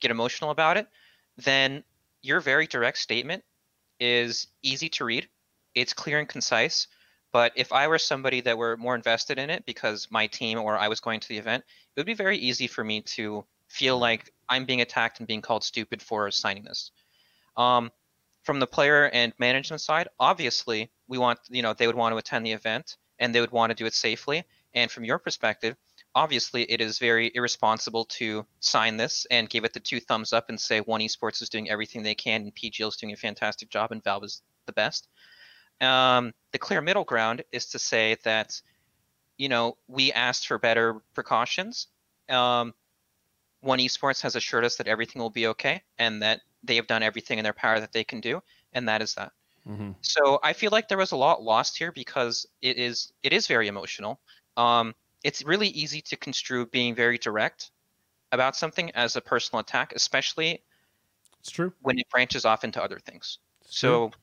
get 0.00 0.10
emotional 0.10 0.50
about 0.50 0.76
it, 0.76 0.86
then 1.36 1.84
your 2.22 2.40
very 2.40 2.66
direct 2.66 2.98
statement 2.98 3.44
is 4.00 4.48
easy 4.62 4.88
to 4.88 5.04
read. 5.04 5.28
It's 5.80 5.92
clear 5.92 6.18
and 6.18 6.28
concise. 6.28 6.88
But 7.32 7.52
if 7.56 7.72
I 7.72 7.88
were 7.88 7.98
somebody 7.98 8.40
that 8.42 8.56
were 8.56 8.76
more 8.76 8.94
invested 8.94 9.38
in 9.38 9.50
it 9.50 9.66
because 9.66 10.08
my 10.10 10.26
team 10.26 10.58
or 10.58 10.78
I 10.78 10.88
was 10.88 11.00
going 11.00 11.20
to 11.20 11.28
the 11.28 11.36
event, 11.36 11.64
it 11.94 12.00
would 12.00 12.06
be 12.06 12.14
very 12.14 12.38
easy 12.38 12.66
for 12.66 12.82
me 12.82 13.02
to 13.02 13.44
feel 13.68 13.98
like 13.98 14.32
I'm 14.48 14.64
being 14.64 14.80
attacked 14.80 15.18
and 15.18 15.28
being 15.28 15.42
called 15.42 15.62
stupid 15.62 16.00
for 16.00 16.30
signing 16.30 16.64
this. 16.64 16.90
Um, 17.56 17.90
from 18.44 18.60
the 18.60 18.66
player 18.66 19.10
and 19.12 19.34
management 19.38 19.82
side, 19.82 20.08
obviously 20.18 20.90
we 21.06 21.18
want 21.18 21.38
you 21.50 21.60
know 21.60 21.74
they 21.74 21.86
would 21.86 21.96
want 21.96 22.14
to 22.14 22.16
attend 22.16 22.46
the 22.46 22.52
event 22.52 22.96
and 23.18 23.34
they 23.34 23.40
would 23.40 23.52
want 23.52 23.70
to 23.70 23.76
do 23.76 23.84
it 23.84 23.94
safely. 23.94 24.44
And 24.72 24.90
from 24.90 25.04
your 25.04 25.18
perspective, 25.18 25.76
obviously 26.14 26.62
it 26.62 26.80
is 26.80 26.98
very 26.98 27.30
irresponsible 27.34 28.04
to 28.06 28.46
sign 28.60 28.96
this 28.96 29.26
and 29.30 29.50
give 29.50 29.64
it 29.64 29.74
the 29.74 29.80
two 29.80 30.00
thumbs 30.00 30.32
up 30.32 30.48
and 30.48 30.58
say 30.58 30.80
one 30.80 31.00
esports 31.00 31.42
is 31.42 31.48
doing 31.48 31.68
everything 31.68 32.02
they 32.02 32.14
can 32.14 32.42
and 32.42 32.54
PGL 32.54 32.88
is 32.88 32.96
doing 32.96 33.12
a 33.12 33.16
fantastic 33.16 33.68
job 33.68 33.92
and 33.92 34.02
Valve 34.02 34.24
is 34.24 34.42
the 34.66 34.72
best. 34.72 35.08
Um, 35.80 36.32
the 36.52 36.58
clear 36.58 36.80
middle 36.80 37.04
ground 37.04 37.44
is 37.52 37.66
to 37.66 37.78
say 37.78 38.16
that 38.24 38.60
you 39.36 39.48
know 39.48 39.76
we 39.86 40.12
asked 40.12 40.46
for 40.48 40.58
better 40.58 41.00
precautions. 41.14 41.88
Um, 42.28 42.74
one 43.60 43.78
esports 43.78 44.22
has 44.22 44.36
assured 44.36 44.64
us 44.64 44.76
that 44.76 44.86
everything 44.86 45.20
will 45.20 45.30
be 45.30 45.48
okay 45.48 45.82
and 45.98 46.22
that 46.22 46.40
they 46.62 46.76
have 46.76 46.86
done 46.86 47.02
everything 47.02 47.38
in 47.38 47.44
their 47.44 47.52
power 47.52 47.80
that 47.80 47.92
they 47.92 48.04
can 48.04 48.20
do, 48.20 48.42
and 48.72 48.88
that 48.88 49.02
is 49.02 49.14
that. 49.14 49.32
Mm-hmm. 49.68 49.92
So 50.00 50.40
I 50.42 50.52
feel 50.52 50.70
like 50.70 50.88
there 50.88 50.98
was 50.98 51.12
a 51.12 51.16
lot 51.16 51.42
lost 51.42 51.76
here 51.76 51.92
because 51.92 52.46
it 52.62 52.76
is 52.78 53.12
it 53.22 53.32
is 53.32 53.46
very 53.46 53.68
emotional. 53.68 54.20
Um, 54.56 54.94
it's 55.24 55.44
really 55.44 55.68
easy 55.68 56.00
to 56.02 56.16
construe 56.16 56.66
being 56.66 56.94
very 56.94 57.18
direct 57.18 57.70
about 58.32 58.56
something 58.56 58.90
as 58.92 59.16
a 59.16 59.20
personal 59.20 59.60
attack, 59.60 59.92
especially 59.94 60.62
it's 61.40 61.50
true 61.50 61.72
when 61.82 61.98
it 61.98 62.08
branches 62.10 62.44
off 62.44 62.64
into 62.64 62.82
other 62.82 62.98
things. 62.98 63.38
It's 63.62 63.78
so 63.78 64.08
true. 64.08 64.18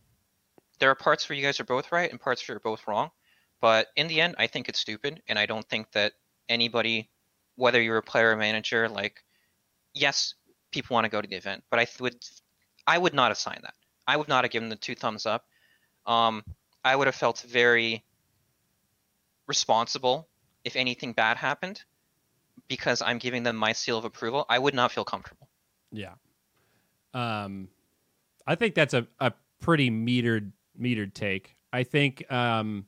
There 0.79 0.89
are 0.89 0.95
parts 0.95 1.27
where 1.27 1.37
you 1.37 1.43
guys 1.43 1.59
are 1.59 1.65
both 1.65 1.91
right 1.91 2.09
and 2.09 2.19
parts 2.19 2.47
where 2.47 2.55
you're 2.55 2.59
both 2.59 2.87
wrong. 2.87 3.11
But 3.61 3.87
in 3.95 4.07
the 4.07 4.21
end, 4.21 4.35
I 4.37 4.47
think 4.47 4.69
it's 4.69 4.79
stupid, 4.79 5.21
and 5.27 5.39
I 5.39 5.45
don't 5.45 5.67
think 5.67 5.91
that 5.93 6.13
anybody, 6.49 7.09
whether 7.55 7.81
you're 7.81 7.97
a 7.97 8.03
player 8.03 8.31
or 8.31 8.35
manager, 8.35 8.89
like, 8.89 9.23
yes, 9.93 10.35
people 10.71 10.93
want 10.93 11.05
to 11.05 11.09
go 11.09 11.21
to 11.21 11.27
the 11.27 11.35
event, 11.35 11.63
but 11.69 11.79
I 11.79 11.87
would, 11.99 12.17
I 12.85 12.97
would 12.97 13.13
not 13.13 13.29
have 13.29 13.37
signed 13.37 13.61
that. 13.63 13.73
I 14.05 14.17
would 14.17 14.27
not 14.27 14.43
have 14.43 14.51
given 14.51 14.69
the 14.69 14.75
two 14.75 14.93
thumbs 14.93 15.25
up. 15.25 15.45
Um, 16.05 16.43
I 16.83 16.95
would 16.95 17.07
have 17.07 17.15
felt 17.15 17.41
very 17.41 18.03
responsible 19.47 20.27
if 20.63 20.75
anything 20.75 21.13
bad 21.13 21.37
happened 21.37 21.81
because 22.67 23.01
I'm 23.01 23.17
giving 23.17 23.43
them 23.43 23.55
my 23.55 23.73
seal 23.73 23.97
of 23.97 24.05
approval. 24.05 24.45
I 24.49 24.59
would 24.59 24.73
not 24.73 24.91
feel 24.91 25.05
comfortable. 25.05 25.47
Yeah. 25.91 26.13
Um, 27.13 27.69
I 28.45 28.55
think 28.55 28.75
that's 28.75 28.93
a, 28.93 29.07
a 29.19 29.33
pretty 29.61 29.89
metered 29.89 30.51
metered 30.79 31.13
take. 31.13 31.55
I 31.71 31.83
think 31.83 32.29
um, 32.31 32.85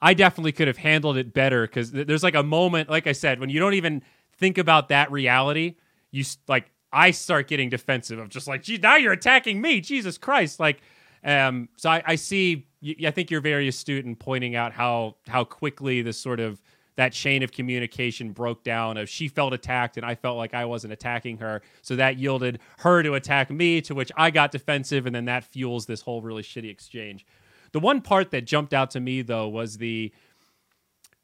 I 0.00 0.14
definitely 0.14 0.52
could 0.52 0.66
have 0.66 0.76
handled 0.76 1.16
it 1.16 1.32
better 1.32 1.66
because 1.66 1.92
th- 1.92 2.06
there's 2.06 2.22
like 2.22 2.34
a 2.34 2.42
moment, 2.42 2.90
like 2.90 3.06
I 3.06 3.12
said, 3.12 3.38
when 3.38 3.50
you 3.50 3.60
don't 3.60 3.74
even 3.74 4.02
think 4.36 4.58
about 4.58 4.88
that 4.88 5.10
reality, 5.12 5.76
you 6.10 6.24
like 6.48 6.70
I 6.92 7.12
start 7.12 7.48
getting 7.48 7.70
defensive 7.70 8.18
of 8.18 8.28
just 8.28 8.46
like, 8.48 8.68
now 8.82 8.96
you're 8.96 9.12
attacking 9.12 9.60
me, 9.60 9.80
Jesus 9.80 10.18
Christ! 10.18 10.60
Like, 10.60 10.80
um, 11.24 11.68
so 11.76 11.90
I, 11.90 12.02
I 12.04 12.14
see. 12.16 12.66
I 13.06 13.12
think 13.12 13.30
you're 13.30 13.40
very 13.40 13.68
astute 13.68 14.04
in 14.04 14.16
pointing 14.16 14.56
out 14.56 14.72
how 14.72 15.16
how 15.28 15.44
quickly 15.44 16.02
this 16.02 16.18
sort 16.18 16.40
of 16.40 16.60
that 16.96 17.12
chain 17.12 17.42
of 17.42 17.52
communication 17.52 18.32
broke 18.32 18.62
down 18.62 18.96
of 18.96 19.08
she 19.08 19.28
felt 19.28 19.52
attacked 19.52 19.96
and 19.96 20.04
I 20.04 20.14
felt 20.14 20.36
like 20.36 20.54
I 20.54 20.64
wasn't 20.64 20.92
attacking 20.92 21.38
her. 21.38 21.62
So 21.80 21.96
that 21.96 22.18
yielded 22.18 22.60
her 22.78 23.02
to 23.02 23.14
attack 23.14 23.50
me, 23.50 23.80
to 23.82 23.94
which 23.94 24.12
I 24.16 24.30
got 24.30 24.50
defensive, 24.50 25.06
and 25.06 25.14
then 25.14 25.24
that 25.26 25.44
fuels 25.44 25.86
this 25.86 26.02
whole 26.02 26.22
really 26.22 26.42
shitty 26.42 26.70
exchange. 26.70 27.24
The 27.72 27.80
one 27.80 28.02
part 28.02 28.30
that 28.32 28.44
jumped 28.44 28.74
out 28.74 28.90
to 28.90 29.00
me 29.00 29.22
though 29.22 29.48
was 29.48 29.78
the 29.78 30.12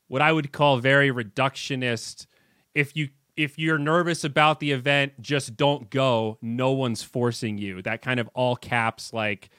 what 0.09 0.23
I 0.23 0.33
would 0.33 0.53
call 0.53 0.79
very 0.79 1.11
reductionist. 1.11 2.27
If 2.75 2.97
you 2.97 3.11
if 3.37 3.57
you're 3.57 3.79
nervous 3.79 4.25
about 4.25 4.59
the 4.59 4.73
event, 4.73 5.13
just 5.21 5.57
don't 5.57 5.91
go. 5.91 6.39
No 6.43 6.73
one's 6.73 7.05
forcing 7.05 7.57
you. 7.57 7.81
That 7.83 8.03
kind 8.03 8.19
of 8.19 8.29
all 8.35 8.57
caps, 8.57 9.13
like, 9.13 9.51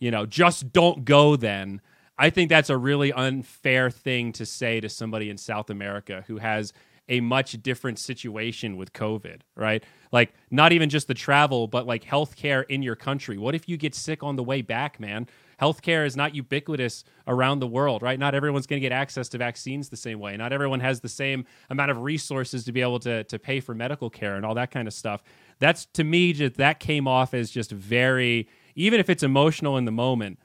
you 0.00 0.10
know, 0.10 0.26
just 0.26 0.72
don't 0.72 1.04
go 1.04 1.36
then. 1.36 1.80
I 2.18 2.30
think 2.30 2.48
that's 2.48 2.70
a 2.70 2.76
really 2.76 3.12
unfair 3.12 3.90
thing 3.90 4.32
to 4.32 4.46
say 4.46 4.80
to 4.80 4.88
somebody 4.88 5.30
in 5.30 5.38
South 5.38 5.70
America 5.70 6.24
who 6.26 6.38
has 6.38 6.72
a 7.08 7.20
much 7.20 7.62
different 7.62 7.98
situation 7.98 8.76
with 8.76 8.92
COVID, 8.92 9.40
right? 9.56 9.82
Like, 10.12 10.34
not 10.50 10.72
even 10.72 10.90
just 10.90 11.06
the 11.06 11.14
travel, 11.14 11.66
but 11.66 11.86
like 11.86 12.04
healthcare 12.04 12.64
in 12.68 12.82
your 12.82 12.96
country. 12.96 13.38
What 13.38 13.54
if 13.54 13.68
you 13.68 13.76
get 13.76 13.94
sick 13.94 14.22
on 14.22 14.36
the 14.36 14.42
way 14.42 14.60
back, 14.60 15.00
man? 15.00 15.26
healthcare 15.60 16.06
is 16.06 16.16
not 16.16 16.34
ubiquitous 16.34 17.04
around 17.26 17.58
the 17.58 17.66
world, 17.66 18.02
right? 18.02 18.18
Not 18.18 18.34
everyone's 18.34 18.66
going 18.66 18.80
to 18.80 18.88
get 18.88 18.92
access 18.92 19.28
to 19.30 19.38
vaccines 19.38 19.88
the 19.88 19.96
same 19.96 20.20
way. 20.20 20.36
Not 20.36 20.52
everyone 20.52 20.80
has 20.80 21.00
the 21.00 21.08
same 21.08 21.44
amount 21.70 21.90
of 21.90 22.02
resources 22.02 22.64
to 22.64 22.72
be 22.72 22.80
able 22.80 23.00
to 23.00 23.24
to 23.24 23.38
pay 23.38 23.60
for 23.60 23.74
medical 23.74 24.10
care 24.10 24.36
and 24.36 24.46
all 24.46 24.54
that 24.54 24.70
kind 24.70 24.86
of 24.86 24.94
stuff. 24.94 25.22
That's 25.58 25.86
to 25.94 26.04
me 26.04 26.32
just 26.32 26.56
that 26.56 26.80
came 26.80 27.08
off 27.08 27.34
as 27.34 27.50
just 27.50 27.70
very 27.70 28.48
even 28.74 29.00
if 29.00 29.10
it's 29.10 29.22
emotional 29.22 29.76
in 29.76 29.84
the 29.84 29.92
moment. 29.92 30.38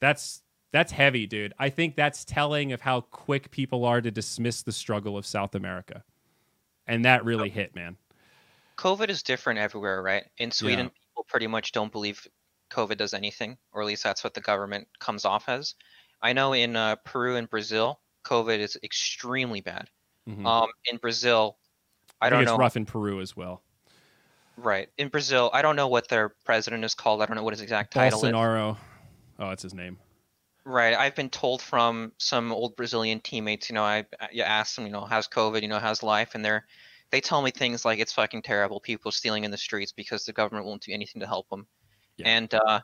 That's 0.00 0.42
that's 0.72 0.92
heavy, 0.92 1.26
dude. 1.26 1.52
I 1.58 1.68
think 1.68 1.96
that's 1.96 2.24
telling 2.24 2.72
of 2.72 2.80
how 2.80 3.02
quick 3.02 3.50
people 3.50 3.84
are 3.84 4.00
to 4.00 4.10
dismiss 4.10 4.62
the 4.62 4.72
struggle 4.72 5.16
of 5.16 5.26
South 5.26 5.54
America. 5.54 6.04
And 6.86 7.04
that 7.04 7.24
really 7.24 7.50
hit, 7.50 7.74
man. 7.74 7.96
COVID 8.78 9.10
is 9.10 9.22
different 9.22 9.58
everywhere, 9.58 10.02
right? 10.02 10.24
In 10.38 10.50
Sweden, 10.50 10.86
yeah. 10.86 11.08
people 11.08 11.26
pretty 11.28 11.46
much 11.46 11.72
don't 11.72 11.92
believe 11.92 12.26
COVID 12.70 12.96
does 12.96 13.14
anything, 13.14 13.58
or 13.72 13.82
at 13.82 13.86
least 13.86 14.02
that's 14.02 14.24
what 14.24 14.32
the 14.32 14.40
government 14.40 14.88
comes 15.00 15.24
off 15.24 15.48
as. 15.48 15.74
I 16.22 16.32
know 16.32 16.52
in 16.52 16.76
uh, 16.76 16.96
Peru 17.04 17.36
and 17.36 17.48
Brazil, 17.50 18.00
COVID 18.24 18.58
is 18.58 18.78
extremely 18.82 19.60
bad. 19.60 19.88
Mm-hmm. 20.28 20.46
Um, 20.46 20.68
in 20.90 20.98
Brazil, 20.98 21.58
I, 22.20 22.26
I 22.26 22.30
don't 22.30 22.42
it's 22.42 22.50
know. 22.50 22.56
rough 22.56 22.76
in 22.76 22.86
Peru 22.86 23.20
as 23.20 23.36
well. 23.36 23.62
Right 24.56 24.88
in 24.98 25.08
Brazil, 25.08 25.50
I 25.52 25.62
don't 25.62 25.76
know 25.76 25.88
what 25.88 26.08
their 26.08 26.30
president 26.44 26.84
is 26.84 26.94
called. 26.94 27.22
I 27.22 27.26
don't 27.26 27.36
know 27.36 27.42
what 27.42 27.54
his 27.54 27.62
exact 27.62 27.94
title 27.94 28.20
Bolsonaro. 28.20 28.72
is. 28.72 28.76
Oh, 29.40 29.48
that's 29.48 29.62
his 29.62 29.74
name. 29.74 29.98
Right. 30.64 30.94
I've 30.94 31.16
been 31.16 31.30
told 31.30 31.62
from 31.62 32.12
some 32.18 32.52
old 32.52 32.76
Brazilian 32.76 33.20
teammates. 33.20 33.70
You 33.70 33.74
know, 33.74 33.82
I 33.82 34.04
you 34.30 34.42
ask 34.42 34.76
them, 34.76 34.84
you 34.84 34.92
know, 34.92 35.04
how's 35.04 35.26
COVID? 35.26 35.62
You 35.62 35.68
know, 35.68 35.78
how's 35.78 36.02
life? 36.02 36.34
And 36.34 36.44
they're 36.44 36.66
they 37.10 37.20
tell 37.20 37.42
me 37.42 37.50
things 37.50 37.84
like 37.84 37.98
it's 37.98 38.12
fucking 38.12 38.42
terrible. 38.42 38.80
People 38.80 39.10
stealing 39.10 39.44
in 39.44 39.50
the 39.50 39.56
streets 39.56 39.92
because 39.92 40.24
the 40.24 40.32
government 40.32 40.66
won't 40.66 40.82
do 40.82 40.92
anything 40.92 41.20
to 41.20 41.26
help 41.26 41.48
them. 41.48 41.66
Yeah. 42.16 42.28
And 42.28 42.54
uh, 42.54 42.80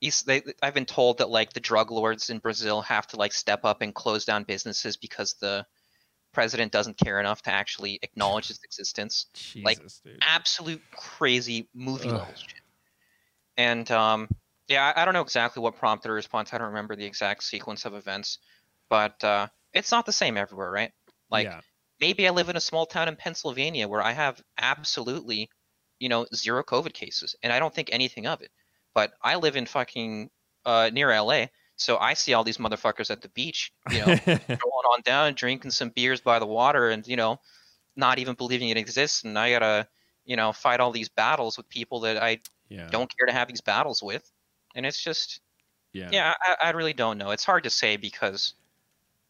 he's, 0.00 0.22
they, 0.22 0.42
I've 0.62 0.74
been 0.74 0.86
told 0.86 1.18
that 1.18 1.30
like 1.30 1.52
the 1.52 1.60
drug 1.60 1.90
lords 1.90 2.30
in 2.30 2.38
Brazil 2.38 2.82
have 2.82 3.06
to 3.08 3.16
like 3.16 3.32
step 3.32 3.64
up 3.64 3.82
and 3.82 3.94
close 3.94 4.24
down 4.24 4.44
businesses 4.44 4.96
because 4.96 5.34
the 5.34 5.64
president 6.32 6.72
doesn't 6.72 6.96
care 6.96 7.20
enough 7.20 7.42
to 7.42 7.50
actually 7.50 7.98
acknowledge 8.02 8.50
its 8.50 8.64
existence. 8.64 9.26
Jesus, 9.34 9.64
like 9.64 9.78
dude. 10.04 10.18
absolute 10.22 10.82
crazy 10.92 11.68
movie 11.74 12.08
Ugh. 12.08 12.14
level 12.14 12.34
shit. 12.34 12.54
And 13.56 13.88
um, 13.90 14.28
yeah, 14.70 14.92
I, 14.94 15.04
don't 15.04 15.14
know 15.14 15.20
exactly 15.20 15.60
what 15.60 15.76
prompted 15.76 16.10
a 16.10 16.12
response. 16.12 16.54
I 16.54 16.58
don't 16.58 16.68
remember 16.68 16.94
the 16.94 17.04
exact 17.04 17.42
sequence 17.42 17.84
of 17.84 17.94
events, 17.94 18.38
but 18.88 19.22
uh, 19.24 19.48
it's 19.74 19.90
not 19.90 20.06
the 20.06 20.12
same 20.12 20.36
everywhere, 20.36 20.70
right? 20.70 20.92
Like 21.28 21.46
yeah. 21.46 21.60
maybe 22.00 22.26
I 22.28 22.30
live 22.30 22.48
in 22.48 22.56
a 22.56 22.60
small 22.60 22.86
town 22.86 23.08
in 23.08 23.16
Pennsylvania 23.16 23.88
where 23.88 24.00
I 24.00 24.12
have 24.12 24.40
absolutely, 24.56 25.50
you 25.98 26.08
know, 26.08 26.24
zero 26.32 26.62
COVID 26.62 26.92
cases, 26.92 27.34
and 27.42 27.52
I 27.52 27.58
don't 27.58 27.74
think 27.74 27.88
anything 27.90 28.28
of 28.28 28.42
it. 28.42 28.52
But 28.94 29.12
I 29.20 29.36
live 29.36 29.56
in 29.56 29.66
fucking 29.66 30.30
uh, 30.64 30.90
near 30.92 31.08
LA, 31.20 31.46
So 31.74 31.98
I 31.98 32.14
see 32.14 32.34
all 32.34 32.44
these 32.44 32.58
motherfuckers 32.58 33.10
at 33.10 33.22
the 33.22 33.28
beach, 33.30 33.72
you 33.90 33.98
know, 33.98 34.06
going 34.26 34.86
on 34.92 35.00
down, 35.04 35.34
drinking 35.34 35.72
some 35.72 35.90
beers 35.90 36.20
by 36.20 36.38
the 36.38 36.46
water, 36.46 36.90
and 36.90 37.04
you 37.08 37.16
know, 37.16 37.40
not 37.96 38.20
even 38.20 38.36
believing 38.36 38.68
it 38.68 38.76
exists. 38.76 39.24
And 39.24 39.36
I 39.36 39.50
gotta, 39.50 39.88
you 40.24 40.36
know, 40.36 40.52
fight 40.52 40.78
all 40.78 40.92
these 40.92 41.08
battles 41.08 41.56
with 41.56 41.68
people 41.68 42.00
that 42.00 42.22
I 42.22 42.38
yeah. 42.68 42.88
don't 42.88 43.12
care 43.16 43.26
to 43.26 43.32
have 43.32 43.48
these 43.48 43.62
battles 43.62 44.00
with. 44.00 44.30
And 44.74 44.86
it's 44.86 45.02
just, 45.02 45.40
Yeah. 45.92 46.12
yeah, 46.12 46.34
I, 46.42 46.56
I 46.68 46.70
really 46.70 46.92
don't 46.94 47.18
know. 47.18 47.30
It's 47.32 47.44
hard 47.44 47.64
to 47.64 47.70
say 47.70 47.96
because 47.96 48.54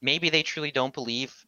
maybe 0.02 0.30
they 0.30 0.42
truly 0.44 0.70
don't 0.72 0.94
believe. 0.94 1.46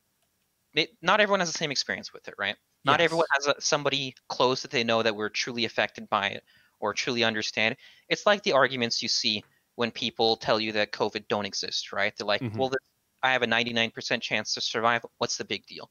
It, 0.75 0.91
not 1.03 1.21
everyone 1.21 1.41
has 1.41 1.53
the 1.53 1.59
same 1.59 1.71
experience 1.71 2.13
with 2.13 2.29
it, 2.29 2.35
right? 2.39 2.57
Not 2.85 3.01
Yes. 3.01 3.03
everyone 3.03 3.27
has 3.35 3.47
a, 3.47 3.61
somebody 3.61 4.15
close 4.29 4.63
that 4.63 4.71
they 4.71 4.85
know 4.85 5.03
that 5.03 5.17
we're 5.17 5.29
truly 5.29 5.65
affected 5.65 6.09
by 6.09 6.29
it 6.29 6.45
or 6.81 6.95
truly 6.95 7.25
understand. 7.25 7.77
It's 8.09 8.27
like 8.27 8.43
the 8.43 8.53
arguments 8.53 9.03
you 9.03 9.09
see 9.09 9.45
when 9.77 9.91
people 9.91 10.37
tell 10.37 10.61
you 10.61 10.73
that 10.73 10.93
COVID 10.93 11.29
don't 11.29 11.47
exist, 11.47 11.93
right? 11.93 12.15
They're 12.17 12.27
like, 12.27 12.43
Mhm. 12.43 12.59
well, 12.59 12.71
this, 12.71 12.79
I 13.23 13.33
have 13.33 13.43
a 13.43 13.47
99% 13.47 14.23
chance 14.23 14.55
to 14.55 14.61
survive. 14.61 15.05
What's 15.19 15.37
the 15.37 15.45
big 15.45 15.67
deal? 15.67 15.91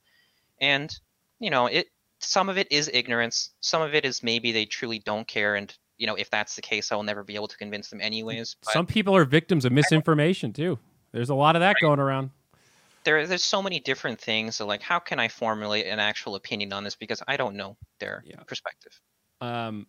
And 0.62 0.94
you 1.40 1.50
know, 1.50 1.66
it 1.68 1.90
some 2.20 2.50
of 2.50 2.58
it 2.58 2.72
is 2.72 2.90
ignorance. 2.94 3.52
Some 3.62 3.82
of 3.82 3.96
it 3.96 4.06
is 4.06 4.24
maybe 4.24 4.52
they 4.52 4.66
truly 4.66 5.00
don't 5.00 5.28
care. 5.28 5.56
And 5.56 5.76
you 6.02 6.08
know, 6.08 6.16
if 6.16 6.32
that's 6.32 6.56
the 6.56 6.64
case, 6.64 6.92
I 6.92 6.96
will 6.96 7.04
never 7.04 7.24
be 7.24 7.36
able 7.36 7.48
to 7.48 7.58
convince 7.58 7.92
them 7.92 8.02
anyways. 8.02 8.56
But 8.64 8.74
Some 8.74 8.88
people 8.88 9.16
are 9.16 9.24
victims 9.24 9.66
of 9.66 9.72
misinformation 9.72 10.52
too. 10.52 10.80
There's 11.12 11.30
a 11.30 11.36
lot 11.36 11.56
of 11.56 11.60
that 11.60 11.76
going 11.80 12.00
around. 12.00 12.32
there, 13.04 13.28
there's 13.28 13.44
so 13.44 13.62
many 13.62 13.80
different 13.80 14.20
things. 14.20 14.56
So 14.56 14.66
like, 14.66 14.82
how 14.82 14.98
can 14.98 15.20
I 15.20 15.28
formulate 15.28 15.86
an 15.86 16.00
actual 16.00 16.34
opinion 16.34 16.74
on 16.74 16.84
this 16.84 16.96
because 16.96 17.22
I 17.28 17.38
don't 17.38 17.56
know 17.56 17.78
their 18.00 18.24
Yeah. 18.26 18.38
perspective. 18.48 19.00
Um, 19.42 19.86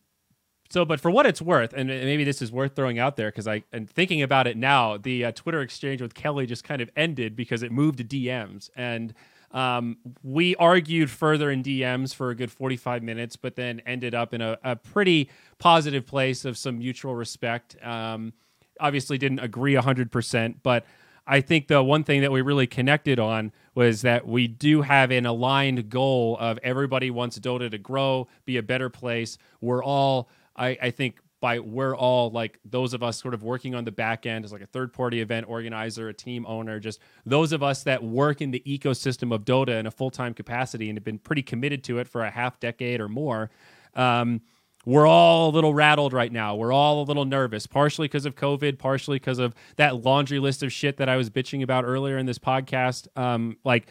so, 0.70 0.84
but 0.84 1.00
for 1.00 1.10
what 1.10 1.24
it's 1.24 1.40
worth, 1.40 1.72
and 1.72 1.88
maybe 1.88 2.24
this 2.24 2.42
is 2.42 2.52
worth 2.52 2.76
throwing 2.76 2.98
out 2.98 3.16
there 3.16 3.30
because 3.30 3.48
I, 3.48 3.64
and 3.72 3.88
thinking 3.88 4.20
about 4.20 4.46
it 4.46 4.56
now, 4.58 4.98
the 4.98 5.24
uh, 5.26 5.32
Twitter 5.32 5.62
exchange 5.62 6.02
with 6.02 6.12
Kelly 6.14 6.44
just 6.46 6.62
kind 6.64 6.82
of 6.82 6.90
ended 6.94 7.36
because 7.36 7.62
it 7.62 7.72
moved 7.72 7.98
to 7.98 8.04
DMs, 8.04 8.68
and 8.76 9.14
um, 9.52 9.98
we 10.22 10.56
argued 10.56 11.10
further 11.10 11.50
in 11.50 11.62
DMs 11.62 12.14
for 12.14 12.30
a 12.30 12.34
good 12.34 12.50
45 12.50 13.02
minutes, 13.02 13.36
but 13.36 13.56
then 13.56 13.80
ended 13.86 14.14
up 14.14 14.32
in 14.32 14.40
a, 14.40 14.58
a 14.64 14.76
pretty 14.76 15.28
positive 15.58 16.06
place 16.06 16.44
of 16.44 16.56
some 16.56 16.78
mutual 16.78 17.14
respect. 17.14 17.76
Um, 17.82 18.32
obviously, 18.80 19.18
didn't 19.18 19.40
agree 19.40 19.74
100%, 19.74 20.56
but 20.62 20.84
I 21.26 21.40
think 21.40 21.68
the 21.68 21.82
one 21.82 22.02
thing 22.02 22.22
that 22.22 22.32
we 22.32 22.40
really 22.40 22.66
connected 22.66 23.18
on 23.18 23.52
was 23.74 24.02
that 24.02 24.26
we 24.26 24.48
do 24.48 24.82
have 24.82 25.10
an 25.10 25.24
aligned 25.24 25.88
goal 25.88 26.36
of 26.40 26.58
everybody 26.62 27.10
wants 27.10 27.38
Dota 27.38 27.70
to 27.70 27.78
grow, 27.78 28.26
be 28.44 28.56
a 28.56 28.62
better 28.62 28.90
place. 28.90 29.38
We're 29.60 29.84
all, 29.84 30.28
I, 30.56 30.76
I 30.82 30.90
think, 30.90 31.20
by 31.42 31.58
we're 31.58 31.94
all 31.94 32.30
like 32.30 32.60
those 32.64 32.94
of 32.94 33.02
us 33.02 33.20
sort 33.20 33.34
of 33.34 33.42
working 33.42 33.74
on 33.74 33.84
the 33.84 33.90
back 33.90 34.26
end 34.26 34.44
as 34.44 34.52
like 34.52 34.62
a 34.62 34.66
third 34.66 34.92
party 34.92 35.20
event 35.20 35.44
organizer, 35.48 36.08
a 36.08 36.14
team 36.14 36.46
owner, 36.46 36.78
just 36.78 37.00
those 37.26 37.52
of 37.52 37.64
us 37.64 37.82
that 37.82 38.02
work 38.02 38.40
in 38.40 38.52
the 38.52 38.62
ecosystem 38.64 39.34
of 39.34 39.44
Dota 39.44 39.78
in 39.80 39.86
a 39.86 39.90
full 39.90 40.10
time 40.10 40.32
capacity 40.32 40.88
and 40.88 40.96
have 40.96 41.04
been 41.04 41.18
pretty 41.18 41.42
committed 41.42 41.82
to 41.84 41.98
it 41.98 42.06
for 42.08 42.22
a 42.22 42.30
half 42.30 42.60
decade 42.60 43.00
or 43.00 43.08
more. 43.08 43.50
Um, 43.94 44.40
we're 44.84 45.06
all 45.06 45.50
a 45.50 45.52
little 45.52 45.74
rattled 45.74 46.12
right 46.12 46.32
now. 46.32 46.54
We're 46.54 46.72
all 46.72 47.02
a 47.02 47.04
little 47.04 47.24
nervous, 47.24 47.66
partially 47.66 48.06
because 48.06 48.24
of 48.24 48.36
COVID, 48.36 48.78
partially 48.78 49.16
because 49.16 49.38
of 49.38 49.54
that 49.76 50.04
laundry 50.04 50.38
list 50.38 50.62
of 50.62 50.72
shit 50.72 50.96
that 50.98 51.08
I 51.08 51.16
was 51.16 51.28
bitching 51.28 51.62
about 51.62 51.84
earlier 51.84 52.18
in 52.18 52.26
this 52.26 52.38
podcast. 52.38 53.06
Um, 53.16 53.56
like, 53.64 53.88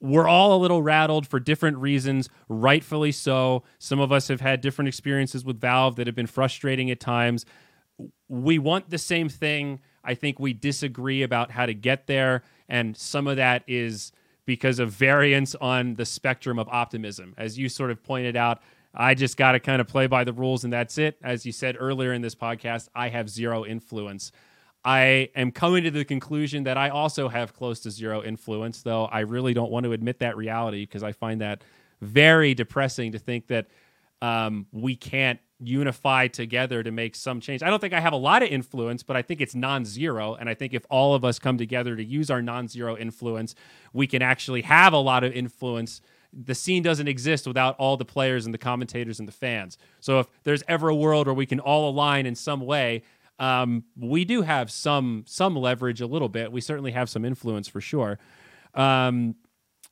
we're 0.00 0.28
all 0.28 0.56
a 0.56 0.60
little 0.60 0.82
rattled 0.82 1.26
for 1.26 1.40
different 1.40 1.78
reasons, 1.78 2.28
rightfully 2.48 3.12
so. 3.12 3.62
Some 3.78 4.00
of 4.00 4.12
us 4.12 4.28
have 4.28 4.40
had 4.40 4.60
different 4.60 4.88
experiences 4.88 5.44
with 5.44 5.60
Valve 5.60 5.96
that 5.96 6.06
have 6.06 6.16
been 6.16 6.26
frustrating 6.26 6.90
at 6.90 7.00
times. 7.00 7.46
We 8.28 8.58
want 8.58 8.90
the 8.90 8.98
same 8.98 9.28
thing. 9.28 9.80
I 10.04 10.14
think 10.14 10.38
we 10.38 10.52
disagree 10.52 11.22
about 11.22 11.50
how 11.50 11.66
to 11.66 11.74
get 11.74 12.06
there. 12.06 12.42
And 12.68 12.96
some 12.96 13.26
of 13.26 13.36
that 13.36 13.62
is 13.66 14.12
because 14.44 14.78
of 14.78 14.90
variance 14.90 15.54
on 15.56 15.94
the 15.94 16.04
spectrum 16.04 16.58
of 16.58 16.68
optimism. 16.68 17.34
As 17.36 17.58
you 17.58 17.68
sort 17.68 17.90
of 17.90 18.02
pointed 18.02 18.36
out, 18.36 18.62
I 18.94 19.14
just 19.14 19.36
got 19.36 19.52
to 19.52 19.60
kind 19.60 19.80
of 19.80 19.88
play 19.88 20.06
by 20.06 20.24
the 20.24 20.32
rules 20.32 20.64
and 20.64 20.72
that's 20.72 20.96
it. 20.98 21.18
As 21.22 21.44
you 21.44 21.52
said 21.52 21.76
earlier 21.78 22.12
in 22.12 22.22
this 22.22 22.34
podcast, 22.34 22.88
I 22.94 23.08
have 23.08 23.28
zero 23.28 23.64
influence. 23.64 24.32
I 24.86 25.30
am 25.34 25.50
coming 25.50 25.82
to 25.82 25.90
the 25.90 26.04
conclusion 26.04 26.62
that 26.62 26.78
I 26.78 26.90
also 26.90 27.28
have 27.28 27.52
close 27.52 27.80
to 27.80 27.90
zero 27.90 28.22
influence, 28.22 28.82
though 28.82 29.06
I 29.06 29.20
really 29.20 29.52
don't 29.52 29.72
want 29.72 29.82
to 29.82 29.90
admit 29.90 30.20
that 30.20 30.36
reality 30.36 30.84
because 30.84 31.02
I 31.02 31.10
find 31.10 31.40
that 31.40 31.62
very 32.00 32.54
depressing 32.54 33.10
to 33.10 33.18
think 33.18 33.48
that 33.48 33.66
um, 34.22 34.66
we 34.70 34.94
can't 34.94 35.40
unify 35.58 36.28
together 36.28 36.84
to 36.84 36.92
make 36.92 37.16
some 37.16 37.40
change. 37.40 37.64
I 37.64 37.68
don't 37.68 37.80
think 37.80 37.94
I 37.94 38.00
have 38.00 38.12
a 38.12 38.18
lot 38.18 38.44
of 38.44 38.48
influence, 38.48 39.02
but 39.02 39.16
I 39.16 39.22
think 39.22 39.40
it's 39.40 39.56
non 39.56 39.84
zero. 39.84 40.36
And 40.36 40.48
I 40.48 40.54
think 40.54 40.72
if 40.72 40.86
all 40.88 41.16
of 41.16 41.24
us 41.24 41.40
come 41.40 41.58
together 41.58 41.96
to 41.96 42.04
use 42.04 42.30
our 42.30 42.40
non 42.40 42.68
zero 42.68 42.96
influence, 42.96 43.56
we 43.92 44.06
can 44.06 44.22
actually 44.22 44.62
have 44.62 44.92
a 44.92 44.98
lot 44.98 45.24
of 45.24 45.32
influence 45.32 46.00
the 46.32 46.54
scene 46.54 46.82
doesn't 46.82 47.08
exist 47.08 47.46
without 47.46 47.76
all 47.78 47.96
the 47.96 48.04
players 48.04 48.44
and 48.44 48.52
the 48.52 48.58
commentators 48.58 49.18
and 49.18 49.26
the 49.26 49.32
fans. 49.32 49.78
So 50.00 50.20
if 50.20 50.26
there's 50.42 50.62
ever 50.68 50.88
a 50.88 50.94
world 50.94 51.26
where 51.26 51.34
we 51.34 51.46
can 51.46 51.60
all 51.60 51.88
align 51.88 52.26
in 52.26 52.34
some 52.34 52.60
way, 52.60 53.02
um, 53.38 53.84
we 53.96 54.24
do 54.24 54.42
have 54.42 54.70
some 54.70 55.24
some 55.26 55.56
leverage 55.56 56.00
a 56.00 56.06
little 56.06 56.28
bit. 56.28 56.50
We 56.52 56.60
certainly 56.60 56.92
have 56.92 57.08
some 57.10 57.24
influence 57.24 57.68
for 57.68 57.80
sure. 57.80 58.18
Um, 58.74 59.36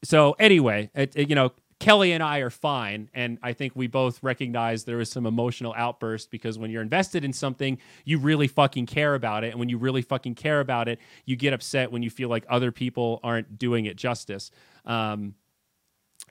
so 0.02 0.32
anyway, 0.38 0.90
it, 0.94 1.14
it- 1.16 1.28
you 1.28 1.34
know, 1.34 1.52
Kelly 1.80 2.12
and 2.12 2.22
I 2.22 2.38
are 2.38 2.50
fine, 2.50 3.10
and 3.14 3.38
I 3.42 3.52
think 3.52 3.74
we 3.76 3.88
both 3.88 4.22
recognize 4.22 4.84
there 4.84 4.96
was 4.96 5.10
some 5.10 5.26
emotional 5.26 5.74
outburst 5.76 6.30
because 6.30 6.58
when 6.58 6.70
you're 6.70 6.80
invested 6.82 7.24
in 7.24 7.32
something, 7.32 7.78
you 8.04 8.18
really 8.18 8.48
fucking 8.48 8.86
care 8.86 9.14
about 9.14 9.44
it, 9.44 9.50
and 9.50 9.58
when 9.60 9.68
you 9.68 9.76
really 9.76 10.00
fucking 10.02 10.36
care 10.36 10.60
about 10.60 10.88
it, 10.88 10.98
you 11.26 11.36
get 11.36 11.52
upset 11.52 11.92
when 11.92 12.02
you 12.02 12.10
feel 12.10 12.28
like 12.30 12.46
other 12.48 12.72
people 12.72 13.20
aren't 13.22 13.58
doing 13.58 13.86
it 13.86 13.96
justice. 13.96 14.50
Um, 14.86 15.34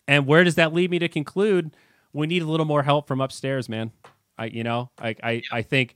and 0.07 0.25
where 0.27 0.43
does 0.43 0.55
that 0.55 0.73
lead 0.73 0.91
me 0.91 0.99
to 0.99 1.07
conclude? 1.07 1.75
We 2.11 2.27
need 2.27 2.41
a 2.41 2.45
little 2.45 2.65
more 2.65 2.83
help 2.83 3.07
from 3.07 3.21
upstairs, 3.21 3.69
man. 3.69 3.91
I, 4.37 4.45
you 4.45 4.63
know, 4.63 4.89
I, 4.99 5.15
I, 5.23 5.41
I 5.51 5.61
think 5.61 5.95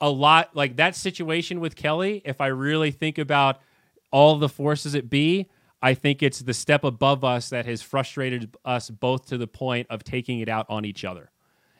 a 0.00 0.10
lot 0.10 0.54
like 0.54 0.76
that 0.76 0.94
situation 0.94 1.60
with 1.60 1.76
Kelly. 1.76 2.22
If 2.24 2.40
I 2.40 2.48
really 2.48 2.90
think 2.90 3.18
about 3.18 3.60
all 4.10 4.36
the 4.36 4.48
forces 4.48 4.94
at 4.94 5.10
be, 5.10 5.48
I 5.82 5.94
think 5.94 6.22
it's 6.22 6.40
the 6.40 6.54
step 6.54 6.84
above 6.84 7.24
us 7.24 7.50
that 7.50 7.66
has 7.66 7.82
frustrated 7.82 8.56
us 8.64 8.90
both 8.90 9.26
to 9.26 9.38
the 9.38 9.46
point 9.46 9.86
of 9.90 10.04
taking 10.04 10.40
it 10.40 10.48
out 10.48 10.66
on 10.68 10.84
each 10.84 11.04
other. 11.04 11.30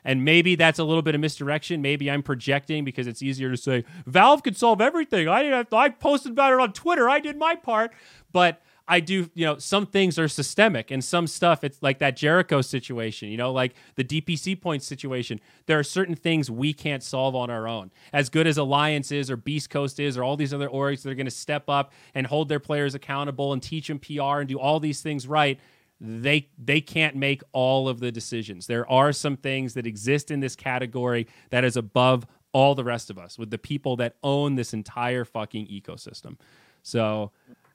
And 0.05 0.23
maybe 0.23 0.55
that's 0.55 0.79
a 0.79 0.83
little 0.83 1.01
bit 1.01 1.15
of 1.15 1.21
misdirection. 1.21 1.81
Maybe 1.81 2.09
I'm 2.09 2.23
projecting 2.23 2.85
because 2.85 3.07
it's 3.07 3.21
easier 3.21 3.51
to 3.51 3.57
say 3.57 3.83
Valve 4.05 4.41
could 4.41 4.55
solve 4.55 4.79
everything. 4.79 5.27
I 5.27 5.43
didn't. 5.43 5.73
I 5.73 5.89
posted 5.89 6.31
about 6.31 6.53
it 6.53 6.59
on 6.59 6.71
Twitter. 6.71 7.09
I 7.09 7.19
did 7.19 7.37
my 7.37 7.55
part, 7.55 7.91
but 8.31 8.61
I 8.87 9.01
do, 9.01 9.29
you 9.33 9.45
know, 9.45 9.57
some 9.57 9.85
things 9.85 10.17
are 10.17 10.27
systemic 10.29 10.91
and 10.91 11.03
some 11.03 11.27
stuff 11.27 11.63
it's 11.63 11.81
like 11.83 11.99
that 11.99 12.15
Jericho 12.15 12.61
situation, 12.61 13.29
you 13.29 13.37
know, 13.37 13.51
like 13.51 13.75
the 13.95 14.03
DPC 14.03 14.59
point 14.59 14.81
situation. 14.81 15.41
There 15.65 15.77
are 15.77 15.83
certain 15.83 16.15
things 16.15 16.49
we 16.49 16.73
can't 16.73 17.03
solve 17.03 17.35
on 17.35 17.49
our 17.49 17.67
own. 17.67 17.91
As 18.13 18.29
good 18.29 18.47
as 18.47 18.57
Alliance 18.57 19.11
is 19.11 19.29
or 19.29 19.35
Beastcoast 19.35 19.99
is 19.99 20.17
or 20.17 20.23
all 20.23 20.37
these 20.37 20.53
other 20.53 20.69
orgs 20.69 21.01
that 21.01 21.11
are 21.11 21.15
going 21.15 21.25
to 21.25 21.31
step 21.31 21.69
up 21.69 21.91
and 22.15 22.27
hold 22.27 22.47
their 22.47 22.61
players 22.61 22.95
accountable 22.95 23.51
and 23.51 23.61
teach 23.61 23.87
them 23.87 23.99
PR 23.99 24.39
and 24.39 24.47
do 24.47 24.57
all 24.57 24.79
these 24.79 25.01
things 25.01 25.27
right, 25.27 25.59
they 25.99 26.47
they 26.57 26.79
can't 26.79 27.15
make 27.15 27.41
all 27.51 27.89
of 27.89 27.99
the 27.99 28.11
decisions. 28.11 28.67
There 28.67 28.89
are 28.89 29.11
some 29.11 29.35
things 29.35 29.73
that 29.73 29.87
exist 29.87 30.31
in 30.31 30.39
this 30.39 30.55
category 30.55 31.27
that 31.49 31.63
is 31.63 31.75
above 31.75 32.25
all 32.53 32.75
the 32.75 32.83
rest 32.83 33.09
of 33.09 33.17
us 33.17 33.37
with 33.37 33.49
the 33.49 33.57
people 33.57 33.97
that 33.97 34.15
own 34.23 34.55
this 34.55 34.73
entire 34.73 35.25
fucking 35.25 35.67
ecosystem. 35.67 36.37
So 36.83 37.31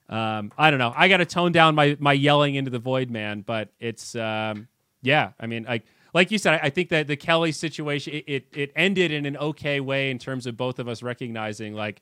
um, 0.09 0.51
I 0.57 0.69
don't 0.69 0.79
know. 0.79 0.93
I 0.95 1.07
got 1.07 1.17
to 1.17 1.25
tone 1.25 1.51
down 1.51 1.75
my 1.75 1.97
my 1.99 2.13
yelling 2.13 2.55
into 2.55 2.71
the 2.71 2.79
void, 2.79 3.09
man. 3.09 3.41
But 3.41 3.69
it's 3.79 4.15
um, 4.15 4.67
yeah. 5.01 5.31
I 5.39 5.47
mean, 5.47 5.63
like 5.63 5.83
like 6.13 6.31
you 6.31 6.37
said, 6.37 6.55
I, 6.55 6.67
I 6.67 6.69
think 6.69 6.89
that 6.89 7.07
the 7.07 7.15
Kelly 7.15 7.51
situation 7.51 8.13
it, 8.13 8.23
it 8.27 8.45
it 8.53 8.71
ended 8.75 9.11
in 9.11 9.25
an 9.25 9.37
okay 9.37 9.79
way 9.79 10.11
in 10.11 10.19
terms 10.19 10.45
of 10.45 10.57
both 10.57 10.79
of 10.79 10.87
us 10.87 11.01
recognizing 11.01 11.73
like, 11.73 12.01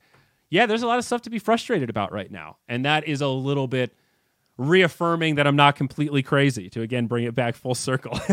yeah, 0.50 0.66
there's 0.66 0.82
a 0.82 0.86
lot 0.86 0.98
of 0.98 1.04
stuff 1.04 1.22
to 1.22 1.30
be 1.30 1.38
frustrated 1.38 1.90
about 1.90 2.12
right 2.12 2.30
now, 2.30 2.56
and 2.68 2.84
that 2.84 3.06
is 3.06 3.20
a 3.20 3.28
little 3.28 3.68
bit 3.68 3.94
reaffirming 4.58 5.36
that 5.36 5.46
I'm 5.46 5.56
not 5.56 5.76
completely 5.76 6.22
crazy. 6.22 6.68
To 6.70 6.82
again 6.82 7.06
bring 7.06 7.24
it 7.24 7.34
back 7.34 7.56
full 7.56 7.74
circle. 7.74 8.18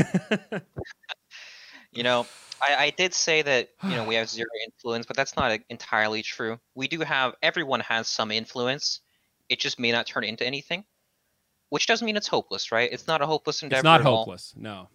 You 1.91 2.04
know, 2.04 2.28
I, 2.62 2.76
I 2.86 2.90
did 2.91 3.14
say 3.14 3.41
that 3.41 3.70
you 3.84 3.90
know 3.90 4.04
we 4.04 4.16
have 4.16 4.30
zero 4.30 4.50
influence, 4.66 5.06
but 5.06 5.16
that's 5.16 5.36
not 5.36 5.60
entirely 5.70 6.22
true. 6.22 6.60
We 6.76 6.88
do 6.88 7.00
have 7.02 7.36
everyone 7.41 7.80
has 7.82 8.08
some 8.08 8.32
influence. 8.32 9.02
It 9.50 9.60
just 9.60 9.80
may 9.80 9.92
not 9.92 10.06
turn 10.08 10.24
into 10.24 10.46
anything, 10.46 10.84
which 11.70 11.88
doesn't 11.88 12.06
mean 12.06 12.16
it's 12.18 12.28
hopeless, 12.28 12.72
right? 12.72 12.92
It's 12.92 13.08
not 13.08 13.22
a 13.22 13.26
hopeless 13.26 13.64
endeavor. 13.64 13.80
it's 13.80 13.84
not 13.84 14.02
at 14.02 14.08
all. 14.08 14.18
hopeless. 14.20 14.54
No. 14.56 14.88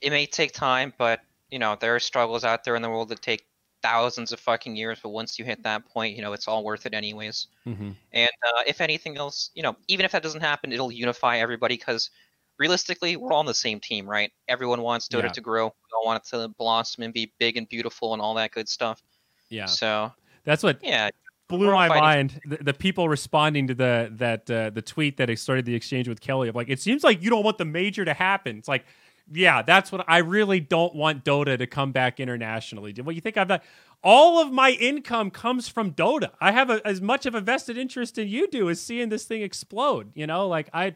It 0.00 0.10
may 0.10 0.26
take 0.26 0.52
time, 0.52 0.92
but 0.98 1.20
you 1.50 1.58
know 1.58 1.76
there 1.80 1.94
are 1.94 2.00
struggles 2.00 2.44
out 2.44 2.64
there 2.64 2.76
in 2.76 2.82
the 2.82 2.90
world 2.90 3.08
that 3.10 3.22
take 3.22 3.46
thousands 3.82 4.32
of 4.32 4.40
fucking 4.40 4.74
years. 4.76 4.98
But 5.02 5.10
once 5.10 5.38
you 5.38 5.44
hit 5.44 5.62
that 5.62 5.86
point, 5.86 6.16
you 6.16 6.22
know 6.22 6.32
it's 6.32 6.48
all 6.48 6.64
worth 6.64 6.84
it 6.86 6.94
anyways. 6.94 7.46
Mm-hmm. 7.66 7.90
And 8.12 8.30
uh, 8.46 8.62
if 8.66 8.80
anything 8.80 9.16
else, 9.16 9.50
you 9.54 9.62
know, 9.62 9.76
even 9.88 10.04
if 10.04 10.12
that 10.12 10.22
doesn't 10.22 10.40
happen, 10.40 10.72
it'll 10.72 10.92
unify 10.92 11.38
everybody 11.38 11.76
because 11.76 12.10
realistically, 12.58 13.16
we're 13.16 13.32
all 13.32 13.40
on 13.40 13.46
the 13.46 13.54
same 13.54 13.80
team, 13.80 14.08
right? 14.08 14.30
Everyone 14.48 14.82
wants 14.82 15.08
Dota 15.08 15.24
Yeah. 15.24 15.28
to 15.32 15.40
grow. 15.40 15.66
We 15.66 15.70
all 15.96 16.06
want 16.06 16.22
it 16.24 16.28
to 16.30 16.48
blossom 16.48 17.02
and 17.04 17.12
be 17.14 17.32
big 17.38 17.56
and 17.56 17.68
beautiful 17.68 18.12
and 18.12 18.22
all 18.22 18.34
that 18.34 18.50
good 18.52 18.68
stuff. 18.68 19.02
Yeah. 19.48 19.66
So 19.66 20.12
That's 20.44 20.62
what 20.62 20.78
yeah, 20.82 21.10
blew 21.48 21.70
my 21.72 21.88
fighting- 21.88 22.02
mind. 22.02 22.40
The, 22.46 22.64
the 22.64 22.74
people 22.74 23.08
responding 23.08 23.68
to 23.68 23.74
the 23.74 24.10
that 24.12 24.50
uh, 24.50 24.70
the 24.70 24.82
tweet 24.82 25.16
that 25.18 25.36
started 25.38 25.64
the 25.64 25.74
exchange 25.74 26.08
with 26.08 26.20
Kelly 26.20 26.48
of 26.48 26.54
like, 26.54 26.68
it 26.68 26.80
seems 26.80 27.04
like 27.04 27.22
you 27.22 27.30
don't 27.30 27.44
want 27.44 27.58
the 27.58 27.64
major 27.64 28.04
to 28.04 28.14
happen. 28.14 28.58
It's 28.58 28.68
like, 28.68 28.84
yeah, 29.32 29.62
that's 29.62 29.90
what 29.90 30.04
I 30.08 30.18
really 30.18 30.60
don't 30.60 30.94
want 30.94 31.24
Dota 31.24 31.56
to 31.58 31.66
come 31.66 31.92
back 31.92 32.20
internationally. 32.20 32.92
Do 32.92 33.02
what 33.02 33.14
you 33.14 33.20
think 33.20 33.36
I've 33.36 33.48
done? 33.48 33.60
All 34.02 34.40
of 34.40 34.52
my 34.52 34.70
income 34.72 35.30
comes 35.30 35.68
from 35.68 35.92
Dota. 35.92 36.30
I 36.40 36.52
have 36.52 36.68
a, 36.68 36.86
as 36.86 37.00
much 37.00 37.24
of 37.24 37.34
a 37.34 37.40
vested 37.40 37.78
interest 37.78 38.18
in 38.18 38.28
you 38.28 38.48
do 38.48 38.68
as 38.68 38.80
seeing 38.80 39.08
this 39.08 39.24
thing 39.24 39.42
explode. 39.42 40.12
You 40.14 40.26
know, 40.26 40.48
like 40.48 40.68
I. 40.72 40.94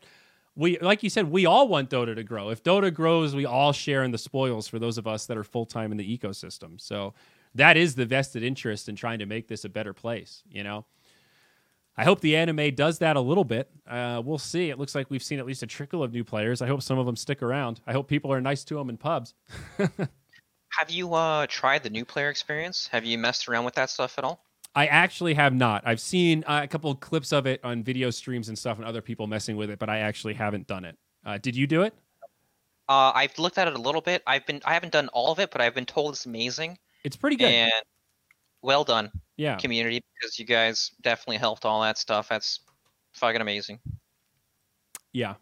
We, 0.57 0.77
like 0.81 1.05
you 1.05 1.09
said, 1.09 1.31
we 1.31 1.47
all 1.47 1.69
want 1.69 1.89
Dota 1.89 2.17
to 2.17 2.25
grow. 2.25 2.51
If 2.51 2.65
Dota 2.65 2.93
grows, 2.93 3.33
we 3.33 3.47
all 3.47 3.73
share 3.73 4.03
in 4.03 4.11
the 4.11 4.19
spoils 4.19 4.67
for 4.67 4.81
those 4.81 4.99
of 4.99 5.07
us 5.07 5.25
that 5.27 5.37
are 5.37 5.45
full 5.45 5.67
time 5.67 5.93
in 5.93 5.99
the 5.99 6.19
ecosystem. 6.19 6.81
So 6.81 7.15
that 7.55 7.77
is 7.77 7.95
the 7.95 8.07
vested 8.07 8.43
interest 8.43 8.89
in 8.89 8.97
trying 8.97 9.19
to 9.19 9.27
make 9.27 9.49
this 9.49 9.65
a 9.65 9.69
better 9.69 9.93
place. 9.93 10.43
You 10.51 10.65
know, 10.65 10.87
I 11.97 12.05
hope 12.05 12.21
the 12.21 12.37
anime 12.37 12.75
does 12.75 12.99
that 12.99 13.17
a 13.17 13.21
little 13.21 13.45
bit. 13.45 13.71
Uh, 13.87 14.23
we'll 14.25 14.39
see. 14.39 14.71
It 14.71 14.79
looks 14.79 14.95
like 14.95 15.11
we've 15.11 15.23
seen 15.23 15.39
at 15.39 15.47
least 15.47 15.63
a 15.63 15.67
trickle 15.67 16.03
of 16.03 16.13
new 16.13 16.25
players. 16.25 16.63
I 16.63 16.69
hope 16.69 16.83
some 16.83 16.99
of 16.99 17.07
them 17.07 17.17
stick 17.17 17.43
around. 17.43 17.81
I 17.87 17.93
hope 17.93 18.09
people 18.09 18.33
are 18.33 18.41
nice 18.41 18.65
to 18.65 18.75
them 18.77 18.89
in 18.89 18.97
pubs. 18.97 19.35
Have 19.79 20.91
you 20.91 21.15
uh 21.15 21.47
tried 21.49 21.83
the 21.83 21.91
new 21.91 22.05
player 22.05 22.29
experience? 22.29 22.89
Have 22.93 23.05
you 23.05 23.19
messed 23.19 23.49
around 23.49 23.65
with 23.65 23.75
that 23.75 23.91
stuff 23.91 24.17
at 24.19 24.25
all? 24.25 24.45
I 24.75 24.87
actually 24.87 25.35
have 25.35 25.55
not. 25.55 25.83
I've 25.85 26.01
seen 26.01 26.45
uh, 26.47 26.61
a 26.63 26.69
couple 26.69 26.91
of 26.91 27.01
clips 27.01 27.33
of 27.33 27.47
it 27.47 27.59
on 27.65 27.83
video 27.83 28.11
streams 28.11 28.49
and 28.49 28.57
stuff, 28.57 28.79
and 28.79 28.87
other 28.87 29.01
people 29.01 29.27
messing 29.27 29.57
with 29.57 29.71
it, 29.71 29.79
but 29.81 29.89
I 29.89 29.99
actually 30.01 30.35
haven't 30.35 30.69
done 30.69 30.85
it. 30.85 30.97
Uh, 31.25 31.39
did 31.39 31.57
you 31.57 31.67
do 31.67 31.83
it? 31.83 31.95
Uh, 32.89 33.11
I've 33.15 33.37
looked 33.39 33.59
at 33.59 33.67
it 33.67 33.75
a 33.75 33.81
little 33.81 34.01
bit. 34.01 34.23
I've 34.27 34.47
been 34.47 34.61
I 34.65 34.75
haven't 34.75 34.93
done 34.93 35.09
all 35.09 35.33
of 35.33 35.41
it, 35.41 35.51
but 35.51 35.61
I've 35.61 35.75
been 35.75 35.87
told 35.87 36.15
it's 36.15 36.27
amazing 36.27 36.79
It's 37.05 37.17
pretty 37.17 37.37
good. 37.37 37.51
and 37.51 37.73
well 38.63 38.85
done, 38.85 39.11
yeah. 39.37 39.57
community, 39.57 40.03
because 40.15 40.39
you 40.39 40.45
guys 40.45 40.91
definitely 41.03 41.37
helped 41.37 41.65
all 41.65 41.83
that 41.83 41.97
stuff. 41.99 42.29
That's 42.29 42.61
fucking 43.13 43.41
amazing. 43.41 43.79
Yeah. 45.13 45.35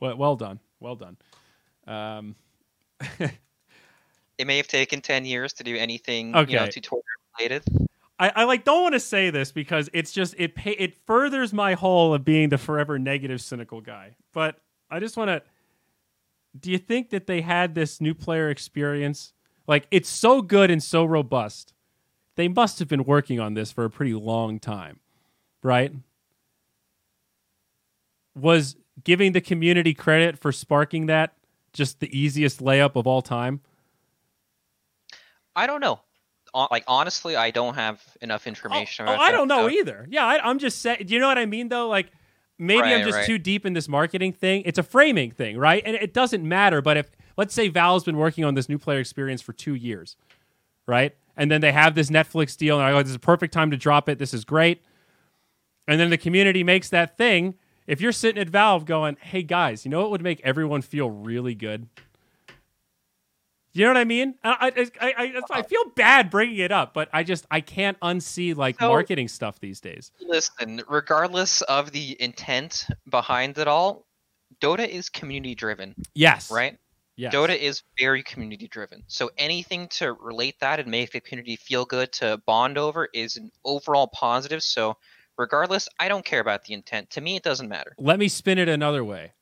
Well, 0.00 0.16
well 0.16 0.36
done. 0.36 0.60
Well 0.80 0.96
done. 0.96 1.16
Um, 1.86 2.34
It 4.36 4.48
may 4.48 4.56
have 4.56 4.66
taken 4.66 5.00
ten 5.00 5.24
years 5.24 5.52
to 5.54 5.64
do 5.64 5.76
anything 5.76 6.28
you 6.28 6.32
know 6.32 6.62
Okay. 6.62 6.70
tutorial 6.70 7.04
related. 7.38 7.62
I, 8.18 8.32
I 8.34 8.44
like 8.44 8.64
don't 8.64 8.82
want 8.82 8.94
to 8.94 9.00
say 9.00 9.30
this 9.30 9.52
because 9.52 9.88
it's 9.92 10.10
just 10.12 10.34
it 10.38 10.56
pay, 10.56 10.72
it 10.72 10.94
furthers 11.06 11.52
my 11.52 11.74
whole 11.74 12.14
of 12.14 12.24
being 12.24 12.48
the 12.48 12.58
forever 12.58 12.98
negative 12.98 13.40
cynical 13.40 13.80
guy. 13.80 14.16
But 14.32 14.56
I 14.90 14.98
just 14.98 15.16
want 15.16 15.28
to. 15.28 15.42
Do 16.58 16.72
you 16.72 16.78
think 16.78 17.10
that 17.10 17.28
they 17.28 17.42
had 17.42 17.76
this 17.76 18.00
new 18.00 18.12
player 18.14 18.50
experience? 18.50 19.32
Like 19.66 19.86
it's 19.90 20.08
so 20.08 20.42
good 20.42 20.70
and 20.70 20.82
so 20.82 21.04
robust. 21.04 21.72
They 22.36 22.48
must 22.48 22.78
have 22.80 22.88
been 22.88 23.04
working 23.04 23.38
on 23.40 23.54
this 23.54 23.70
for 23.70 23.84
a 23.84 23.90
pretty 23.90 24.14
long 24.14 24.58
time, 24.58 25.00
right? 25.62 25.92
Was 28.34 28.76
giving 29.04 29.32
the 29.32 29.40
community 29.40 29.94
credit 29.94 30.38
for 30.38 30.50
sparking 30.52 31.06
that 31.06 31.34
just 31.72 32.00
the 32.00 32.16
easiest 32.18 32.60
layup 32.60 32.96
of 32.96 33.06
all 33.06 33.22
time? 33.22 33.60
I 35.54 35.66
don't 35.66 35.80
know. 35.80 36.00
Like 36.70 36.84
honestly, 36.86 37.34
I 37.34 37.50
don't 37.50 37.74
have 37.74 38.00
enough 38.20 38.44
Oh, 38.46 38.48
information. 38.48 39.08
oh, 39.08 39.14
about 39.14 39.24
I 39.24 39.32
don't 39.32 39.48
know 39.48 39.68
either. 39.68 40.06
Yeah, 40.08 40.24
I, 40.24 40.38
I'm 40.48 40.58
just 40.58 40.80
saying. 40.80 41.04
Do 41.06 41.14
you 41.14 41.20
know 41.20 41.26
what 41.26 41.38
I 41.38 41.46
mean 41.46 41.68
though? 41.68 41.88
Like 41.88 42.10
maybe 42.58 42.82
I'm 42.82 43.04
just 43.04 43.16
right. 43.18 43.26
too 43.26 43.38
deep 43.38 43.66
in 43.66 43.72
this 43.72 43.88
marketing 43.88 44.32
thing. 44.32 44.62
It's 44.64 44.78
a 44.78 44.84
framing 44.84 45.32
thing, 45.32 45.56
right? 45.58 45.82
And 45.84 45.96
it 45.96 46.12
doesn't 46.12 46.46
matter. 46.46 46.80
But 46.80 46.96
if 46.96 47.10
let's 47.36 47.54
say 47.54 47.68
Valve's 47.68 48.04
been 48.04 48.16
working 48.16 48.44
on 48.44 48.54
this 48.54 48.68
new 48.68 48.78
player 48.78 48.98
experience 49.00 49.42
for 49.42 49.52
two 49.52 49.74
years, 49.74 50.16
right? 50.86 51.14
And 51.36 51.50
then 51.50 51.60
they 51.60 51.72
have 51.72 51.94
this 51.94 52.10
Netflix 52.10 52.56
deal, 52.56 52.76
and 52.78 52.86
I 52.86 52.92
go, 52.92 52.98
"This 53.02 53.10
is 53.10 53.16
a 53.16 53.20
perfect 53.20 53.52
time 53.52 53.70
to 53.70 53.76
drop 53.76 54.08
it. 54.08 54.18
This 54.18 54.32
is 54.34 54.44
great." 54.44 54.82
And 55.88 55.98
then 56.00 56.10
the 56.10 56.18
community 56.18 56.62
makes 56.64 56.88
that 56.90 57.16
thing. 57.18 57.54
If 57.86 58.00
you're 58.00 58.12
sitting 58.12 58.40
at 58.40 58.48
Valve 58.48 58.84
going, 58.86 59.16
"Hey 59.20 59.42
guys, 59.42 59.84
you 59.84 59.90
know 59.90 60.00
what 60.00 60.10
would 60.10 60.22
make 60.22 60.40
everyone 60.42 60.80
feel 60.82 61.10
really 61.10 61.54
good?" 61.54 61.88
You 63.72 63.82
know 63.84 63.90
what 63.90 63.96
I 63.96 64.04
mean? 64.04 64.36
I, 64.44 64.70
I, 65.00 65.06
I, 65.08 65.14
I, 65.18 65.40
I 65.58 65.62
feel 65.62 65.84
bad 65.96 66.30
bringing 66.30 66.58
it 66.58 66.70
up, 66.70 66.94
but 66.94 67.08
I 67.12 67.24
just 67.24 67.44
I 67.50 67.60
can't 67.60 67.98
unsee 68.00 68.54
like 68.56 68.78
So- 68.78 68.88
marketing 68.88 69.26
stuff 69.26 69.58
these 69.58 69.80
days. 69.80 70.12
Listen, 70.20 70.80
regardless 70.88 71.60
of 71.62 71.90
the 71.90 72.16
intent 72.22 72.86
behind 73.10 73.58
it 73.58 73.66
all, 73.66 74.06
Dota 74.60 74.86
is 74.88 75.08
community 75.08 75.56
driven, 75.56 75.96
Yes. 76.14 76.52
right? 76.52 76.78
Yes. 77.16 77.32
Dota 77.32 77.56
is 77.56 77.82
very 77.98 78.22
community 78.22 78.66
driven. 78.66 79.04
So 79.06 79.30
anything 79.38 79.88
to 79.88 80.14
relate 80.14 80.58
that 80.60 80.80
and 80.80 80.90
make 80.90 81.12
the 81.12 81.20
community 81.20 81.56
feel 81.56 81.84
good 81.84 82.12
to 82.14 82.42
bond 82.44 82.76
over 82.76 83.08
is 83.14 83.36
an 83.36 83.52
overall 83.64 84.08
positive. 84.08 84.62
So 84.62 84.96
regardless, 85.38 85.88
I 86.00 86.08
don't 86.08 86.24
care 86.24 86.40
about 86.40 86.64
the 86.64 86.74
intent. 86.74 87.10
To 87.10 87.20
me, 87.20 87.36
it 87.36 87.44
doesn't 87.44 87.68
matter. 87.68 87.94
Let 87.98 88.18
me 88.18 88.28
spin 88.28 88.58
it 88.58 88.68
another 88.68 89.04
way. 89.04 89.32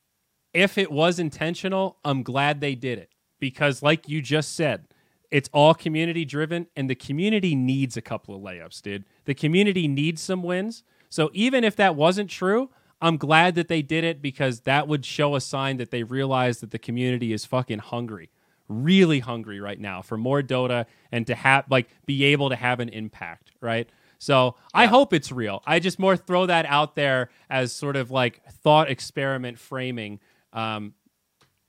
If 0.53 0.77
it 0.77 0.91
was 0.91 1.17
intentional, 1.17 1.97
I'm 2.05 2.21
glad 2.21 2.61
they 2.61 2.75
did 2.75 2.99
it 2.99 3.09
because, 3.39 3.81
like 3.81 4.07
you 4.07 4.21
just 4.21 4.55
said, 4.55 4.87
it's 5.31 5.49
all 5.51 5.73
community 5.73 6.25
driven, 6.25 6.67
and 6.75 6.87
the 6.87 6.93
community 6.93 7.55
needs 7.55 7.97
a 7.97 8.01
couple 8.03 8.35
of 8.35 8.41
layups, 8.43 8.83
dude. 8.83 9.03
The 9.25 9.33
community 9.33 9.87
needs 9.87 10.21
some 10.21 10.43
wins. 10.43 10.83
So 11.09 11.31
even 11.33 11.63
if 11.63 11.75
that 11.77 11.95
wasn't 11.95 12.29
true, 12.29 12.69
I'm 13.03 13.17
glad 13.17 13.55
that 13.55 13.67
they 13.67 13.81
did 13.81 14.03
it 14.03 14.21
because 14.21 14.61
that 14.61 14.87
would 14.87 15.05
show 15.05 15.35
a 15.35 15.41
sign 15.41 15.77
that 15.77 15.91
they 15.91 16.03
realize 16.03 16.61
that 16.61 16.71
the 16.71 16.79
community 16.79 17.33
is 17.33 17.43
fucking 17.45 17.79
hungry, 17.79 18.29
really 18.69 19.19
hungry 19.19 19.59
right 19.59 19.79
now 19.79 20.01
for 20.01 20.17
more 20.17 20.41
Dota 20.41 20.85
and 21.11 21.27
to 21.27 21.35
have 21.35 21.65
like 21.69 21.89
be 22.05 22.23
able 22.23 22.49
to 22.49 22.55
have 22.55 22.79
an 22.79 22.89
impact, 22.89 23.51
right? 23.61 23.89
So 24.19 24.55
I 24.73 24.85
hope 24.85 25.13
it's 25.13 25.33
real. 25.33 25.61
I 25.67 25.79
just 25.79 25.99
more 25.99 26.15
throw 26.15 26.45
that 26.45 26.65
out 26.65 26.95
there 26.95 27.29
as 27.49 27.73
sort 27.73 27.97
of 27.97 28.09
like 28.09 28.41
thought 28.63 28.89
experiment 28.89 29.59
framing. 29.59 30.21
Um, 30.53 30.93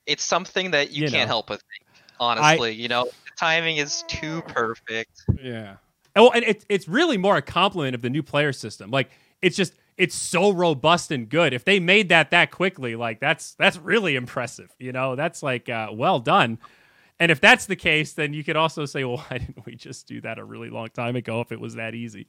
It's 0.06 0.22
something 0.22 0.70
that 0.70 0.92
you, 0.92 1.06
You 1.06 1.10
can't 1.10 1.22
know. 1.22 1.26
help 1.26 1.48
but 1.48 1.60
think. 1.60 2.00
Honestly, 2.20 2.70
you 2.72 2.86
know, 2.86 3.06
the 3.06 3.32
timing 3.36 3.78
is 3.78 4.04
too 4.06 4.40
perfect. 4.42 5.22
Yeah. 5.42 5.76
Oh, 6.14 6.30
and 6.30 6.44
it's 6.44 6.64
it's 6.68 6.86
really 6.86 7.16
more 7.16 7.36
a 7.36 7.42
compliment 7.42 7.96
of 7.96 8.02
the 8.02 8.10
new 8.10 8.22
player 8.22 8.52
system. 8.52 8.92
Like 8.92 9.10
it's 9.42 9.56
just 9.56 9.74
it's 9.96 10.14
so 10.14 10.50
robust 10.50 11.10
and 11.10 11.28
good. 11.28 11.52
If 11.52 11.64
they 11.64 11.80
made 11.80 12.08
that 12.08 12.30
that 12.30 12.50
quickly, 12.50 12.96
like 12.96 13.20
that's 13.20 13.54
that's 13.54 13.76
really 13.76 14.16
impressive. 14.16 14.74
You 14.78 14.92
know, 14.92 15.16
that's 15.16 15.42
like 15.42 15.68
uh, 15.68 15.88
well 15.92 16.20
done. 16.20 16.58
And 17.20 17.30
if 17.30 17.40
that's 17.40 17.66
the 17.66 17.76
case, 17.76 18.12
then 18.12 18.32
you 18.32 18.42
could 18.42 18.56
also 18.56 18.86
say, 18.86 19.04
well, 19.04 19.18
why 19.18 19.38
didn't 19.38 19.64
we 19.66 19.74
just 19.74 20.06
do 20.06 20.20
that 20.22 20.38
a 20.38 20.44
really 20.44 20.70
long 20.70 20.88
time 20.88 21.16
ago 21.16 21.40
if 21.40 21.52
it 21.52 21.60
was 21.60 21.74
that 21.76 21.94
easy? 21.94 22.28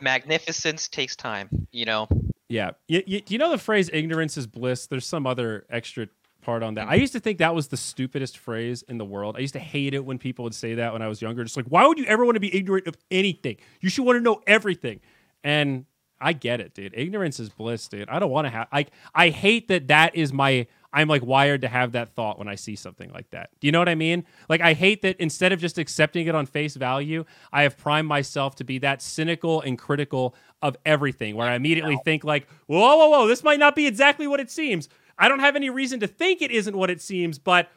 Magnificence 0.00 0.88
takes 0.88 1.14
time, 1.16 1.48
you 1.70 1.84
know. 1.84 2.08
Yeah. 2.48 2.72
You, 2.88 3.02
you, 3.06 3.22
you 3.28 3.38
know 3.38 3.50
the 3.50 3.58
phrase 3.58 3.88
ignorance 3.92 4.36
is 4.36 4.46
bliss? 4.46 4.86
There's 4.86 5.06
some 5.06 5.26
other 5.26 5.64
extra 5.70 6.08
part 6.42 6.62
on 6.62 6.74
that. 6.74 6.88
I 6.88 6.96
used 6.96 7.12
to 7.14 7.20
think 7.20 7.38
that 7.38 7.54
was 7.54 7.68
the 7.68 7.76
stupidest 7.76 8.36
phrase 8.36 8.82
in 8.88 8.98
the 8.98 9.04
world. 9.04 9.36
I 9.36 9.40
used 9.40 9.54
to 9.54 9.60
hate 9.60 9.94
it 9.94 10.04
when 10.04 10.18
people 10.18 10.42
would 10.42 10.54
say 10.54 10.74
that 10.74 10.92
when 10.92 11.00
I 11.00 11.08
was 11.08 11.22
younger. 11.22 11.44
Just 11.44 11.56
like, 11.56 11.66
why 11.66 11.86
would 11.86 11.98
you 11.98 12.04
ever 12.06 12.24
want 12.24 12.34
to 12.34 12.40
be 12.40 12.54
ignorant 12.54 12.88
of 12.88 12.96
anything? 13.10 13.56
You 13.80 13.88
should 13.88 14.04
want 14.04 14.16
to 14.18 14.20
know 14.20 14.42
everything. 14.46 15.00
And 15.44 15.86
I 16.22 16.32
get 16.32 16.60
it, 16.60 16.74
dude. 16.74 16.94
Ignorance 16.96 17.40
is 17.40 17.48
bliss, 17.48 17.88
dude. 17.88 18.08
I 18.08 18.18
don't 18.18 18.30
want 18.30 18.46
to 18.46 18.50
have 18.50 18.68
I 18.72 18.86
I 19.14 19.30
hate 19.30 19.68
that 19.68 19.88
that 19.88 20.14
is 20.14 20.32
my 20.32 20.66
I'm 20.92 21.08
like 21.08 21.24
wired 21.24 21.62
to 21.62 21.68
have 21.68 21.92
that 21.92 22.14
thought 22.14 22.38
when 22.38 22.48
I 22.48 22.54
see 22.54 22.76
something 22.76 23.10
like 23.12 23.30
that. 23.30 23.50
Do 23.60 23.66
you 23.66 23.72
know 23.72 23.78
what 23.78 23.88
I 23.88 23.94
mean? 23.94 24.24
Like 24.48 24.60
I 24.60 24.74
hate 24.74 25.02
that 25.02 25.16
instead 25.18 25.52
of 25.52 25.60
just 25.60 25.78
accepting 25.78 26.26
it 26.26 26.34
on 26.34 26.46
face 26.46 26.76
value, 26.76 27.24
I 27.52 27.62
have 27.62 27.78
primed 27.78 28.08
myself 28.08 28.54
to 28.56 28.64
be 28.64 28.78
that 28.78 29.02
cynical 29.02 29.62
and 29.62 29.78
critical 29.78 30.34
of 30.60 30.76
everything 30.84 31.34
where 31.34 31.48
I 31.48 31.54
immediately 31.54 31.98
think 32.04 32.24
like, 32.24 32.46
whoa, 32.66 32.96
whoa, 32.96 33.08
whoa, 33.08 33.26
this 33.26 33.42
might 33.42 33.58
not 33.58 33.74
be 33.74 33.86
exactly 33.86 34.26
what 34.26 34.38
it 34.38 34.50
seems. 34.50 34.88
I 35.18 35.28
don't 35.28 35.40
have 35.40 35.56
any 35.56 35.70
reason 35.70 36.00
to 36.00 36.06
think 36.06 36.42
it 36.42 36.50
isn't 36.50 36.76
what 36.76 36.90
it 36.90 37.00
seems, 37.00 37.38
but 37.38 37.70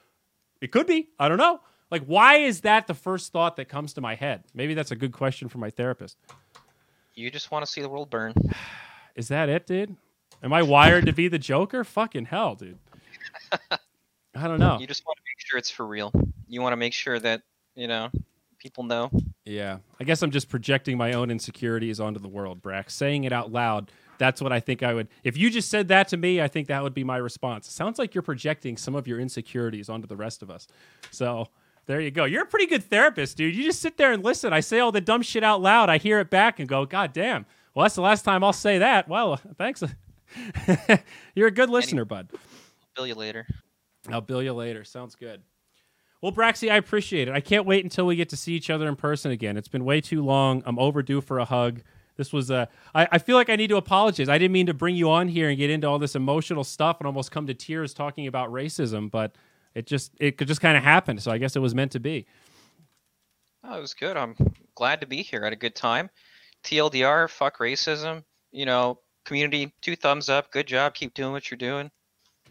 it 0.62 0.72
could 0.72 0.88
be. 0.88 1.10
I 1.20 1.28
don't 1.28 1.38
know. 1.38 1.62
Like, 1.92 2.04
why 2.06 2.38
is 2.38 2.62
that 2.62 2.88
the 2.88 2.94
first 2.94 3.32
thought 3.32 3.56
that 3.58 3.70
comes 3.70 3.94
to 3.94 4.02
my 4.02 4.16
head? 4.16 4.44
Maybe 4.54 4.74
that's 4.74 4.92
a 4.92 4.96
good 4.96 5.12
question 5.12 5.48
for 5.50 5.60
my 5.60 5.70
therapist. 5.70 6.18
You 7.16 7.32
just 7.32 7.50
want 7.50 7.66
to 7.66 7.72
see 7.72 7.82
the 7.82 7.90
world 7.90 8.10
burn. 8.10 8.34
Is 9.16 9.30
that 9.30 9.48
it, 9.48 9.66
dude? 9.66 9.96
Am 10.44 10.52
I 10.52 10.62
wired 10.62 11.06
to 11.06 11.14
be 11.14 11.30
the 11.30 11.40
Joker? 11.40 11.86
Fucking 11.86 12.26
hell, 12.26 12.56
dude. 12.56 12.78
I 13.72 14.48
don't 14.48 14.60
know. 14.60 14.78
You 14.80 14.88
just 14.88 15.06
want 15.06 15.18
to 15.18 15.24
make 15.24 15.40
sure 15.40 15.58
it's 15.58 15.70
for 15.70 15.88
real. 15.88 16.12
You 16.48 16.62
want 16.62 16.74
to 16.74 16.78
make 16.78 16.94
sure 16.94 17.18
that, 17.20 17.42
you 17.74 17.88
know, 17.88 18.10
people 18.60 18.84
know. 18.84 19.10
Yeah. 19.46 19.78
I 19.98 20.04
guess 20.04 20.22
I'm 20.22 20.32
just 20.32 20.50
projecting 20.50 20.98
my 20.98 21.14
own 21.14 21.32
insecurities 21.32 22.02
onto 22.02 22.20
the 22.20 22.28
world, 22.28 22.62
Brax. 22.62 22.92
Saying 22.92 23.24
it 23.24 23.32
out 23.32 23.50
loud, 23.50 23.92
that's 24.18 24.42
what 24.42 24.52
I 24.52 24.60
think 24.60 24.84
I 24.84 24.94
would. 24.94 25.08
If 25.24 25.38
you 25.38 25.50
just 25.50 25.70
said 25.70 25.88
that 25.88 26.10
to 26.10 26.18
me, 26.18 26.42
I 26.42 26.50
think 26.50 26.68
that 26.68 26.84
would 26.84 26.94
be 26.94 27.06
my 27.06 27.18
response. 27.18 27.68
It 27.68 27.72
sounds 27.72 27.98
like 27.98 28.14
you're 28.14 28.22
projecting 28.22 28.76
some 28.76 28.94
of 28.94 29.08
your 29.08 29.22
insecurities 29.22 29.88
onto 29.88 30.08
the 30.08 30.18
rest 30.18 30.42
of 30.44 30.52
us. 30.52 30.68
So 31.12 31.48
there 31.86 32.02
you 32.02 32.12
go. 32.12 32.26
You're 32.26 32.44
a 32.44 32.48
pretty 32.48 32.66
good 32.66 32.84
therapist, 32.84 33.38
dude. 33.38 33.56
You 33.56 33.64
just 33.64 33.82
sit 33.82 33.98
there 33.98 34.12
and 34.12 34.24
listen. 34.24 34.53
I 34.53 34.60
say 34.60 34.80
all 34.80 34.91
the 34.91 35.02
dumb 35.02 35.22
shit 35.22 35.44
out 35.44 35.62
loud. 35.62 35.90
I 35.90 35.98
hear 35.98 36.20
it 36.20 36.30
back 36.30 36.60
and 36.60 36.68
go, 36.68 36.86
God 36.86 37.14
damn. 37.14 37.45
Well, 37.74 37.84
that's 37.84 37.95
the 37.95 38.02
last 38.02 38.24
time 38.24 38.44
I'll 38.44 38.53
say 38.53 38.80
that. 38.80 39.07
Well, 39.07 39.40
thanks. 39.57 39.84
you're 41.36 41.48
a 41.48 41.52
good 41.52 41.70
listener, 41.70 42.06
bud. 42.06 42.30
Bill 42.95 43.06
you 43.06 43.16
later. 43.16 43.48
I'll 44.10 44.22
bill 44.22 44.41
you 44.41 44.53
later. 44.53 44.84
Sounds 44.84 45.16
good. 45.16 45.41
Well, 46.22 46.32
Braxy, 46.32 46.72
I 46.72 46.78
appreciate 46.78 47.28
it. 47.28 47.34
I 47.34 47.40
can't 47.40 47.66
wait 47.66 47.84
until 47.84 48.07
we 48.07 48.16
get 48.16 48.30
to 48.30 48.38
see 48.38 48.53
each 48.53 48.70
other 48.70 48.88
in 48.88 48.95
person 48.95 49.32
again. 49.32 49.57
It's 49.57 49.68
been 49.68 49.86
way 49.86 50.02
too 50.02 50.24
long. 50.24 50.64
I'm 50.66 50.80
overdue 50.80 51.22
for 51.22 51.40
a 51.40 51.45
hug. 51.45 51.82
This 52.18 52.34
was 52.34 52.49
a. 52.49 52.68
I, 52.95 53.07
I 53.12 53.18
feel 53.20 53.36
like 53.36 53.49
I 53.49 53.56
need 53.56 53.68
to 53.68 53.76
apologize. 53.76 54.30
I 54.30 54.38
didn't 54.38 54.53
mean 54.53 54.66
to 54.68 54.74
bring 54.74 54.95
you 54.95 55.12
on 55.12 55.28
here 55.28 55.49
and 55.49 55.57
get 55.57 55.70
into 55.70 55.88
all 55.88 55.99
this 55.99 56.16
emotional 56.16 56.64
stuff 56.64 56.98
and 56.99 57.07
almost 57.07 57.32
come 57.32 57.45
to 57.48 57.53
tears 57.53 57.94
talking 57.94 58.26
about 58.26 58.49
racism, 58.52 59.12
but 59.12 59.36
it 59.76 59.86
just 59.86 60.12
it 60.20 60.38
could 60.38 60.48
just 60.48 60.62
kind 60.62 60.78
of 60.78 60.84
happen. 60.84 61.20
So 61.20 61.32
I 61.32 61.38
guess 61.38 61.56
it 61.56 61.60
was 61.60 61.76
meant 61.76 61.92
to 61.92 62.00
be. 62.00 62.26
Oh, 63.64 63.78
it 63.78 63.82
was 63.82 63.94
good. 63.94 64.16
I'm 64.16 64.36
glad 64.76 65.02
to 65.02 65.08
be 65.08 65.22
here. 65.22 65.42
I 65.42 65.46
had 65.46 65.54
a 65.54 65.58
good 65.58 65.76
time. 65.76 66.10
TLDR, 66.64 67.30
fuck 67.30 67.60
racism. 67.60 68.24
You 68.52 68.66
know, 68.66 69.00
community, 69.26 69.74
two 69.82 69.96
thumbs 69.96 70.30
up. 70.30 70.52
Good 70.52 70.68
job. 70.68 70.94
Keep 70.94 71.14
doing 71.14 71.32
what 71.32 71.52
you're 71.52 71.58
doing. 71.58 71.92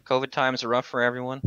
COVID 0.05 0.31
times 0.31 0.63
are 0.63 0.67
rough 0.67 0.85
for 0.85 1.01
everyone. 1.01 1.41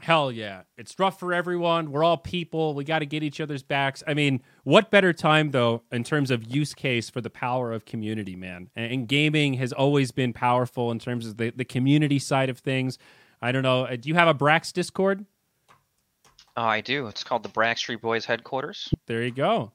Hell 0.00 0.30
yeah. 0.30 0.62
It's 0.76 0.98
rough 0.98 1.18
for 1.18 1.32
everyone. 1.32 1.90
We're 1.90 2.04
all 2.04 2.18
people. 2.18 2.74
We 2.74 2.84
got 2.84 2.98
to 2.98 3.06
get 3.06 3.22
each 3.22 3.40
other's 3.40 3.62
backs. 3.62 4.02
I 4.06 4.14
mean, 4.14 4.42
what 4.62 4.90
better 4.90 5.12
time, 5.12 5.52
though, 5.52 5.82
in 5.90 6.04
terms 6.04 6.30
of 6.30 6.54
use 6.54 6.74
case 6.74 7.08
for 7.08 7.20
the 7.20 7.30
power 7.30 7.72
of 7.72 7.86
community, 7.86 8.36
man? 8.36 8.68
And, 8.76 8.92
and 8.92 9.08
gaming 9.08 9.54
has 9.54 9.72
always 9.72 10.10
been 10.10 10.32
powerful 10.32 10.90
in 10.90 10.98
terms 10.98 11.26
of 11.26 11.38
the, 11.38 11.50
the 11.50 11.64
community 11.64 12.18
side 12.18 12.50
of 12.50 12.58
things. 12.58 12.98
I 13.46 13.52
don't 13.52 13.62
know. 13.62 13.84
Uh, 13.84 13.94
do 13.94 14.08
you 14.08 14.16
have 14.16 14.26
a 14.26 14.34
Brax 14.34 14.72
Discord? 14.72 15.24
Oh, 16.56 16.64
I 16.64 16.80
do. 16.80 17.06
It's 17.06 17.22
called 17.22 17.44
the 17.44 17.48
Brax 17.48 17.78
Street 17.78 18.00
Boys 18.00 18.24
headquarters. 18.24 18.92
There 19.06 19.22
you 19.22 19.30
go. 19.30 19.70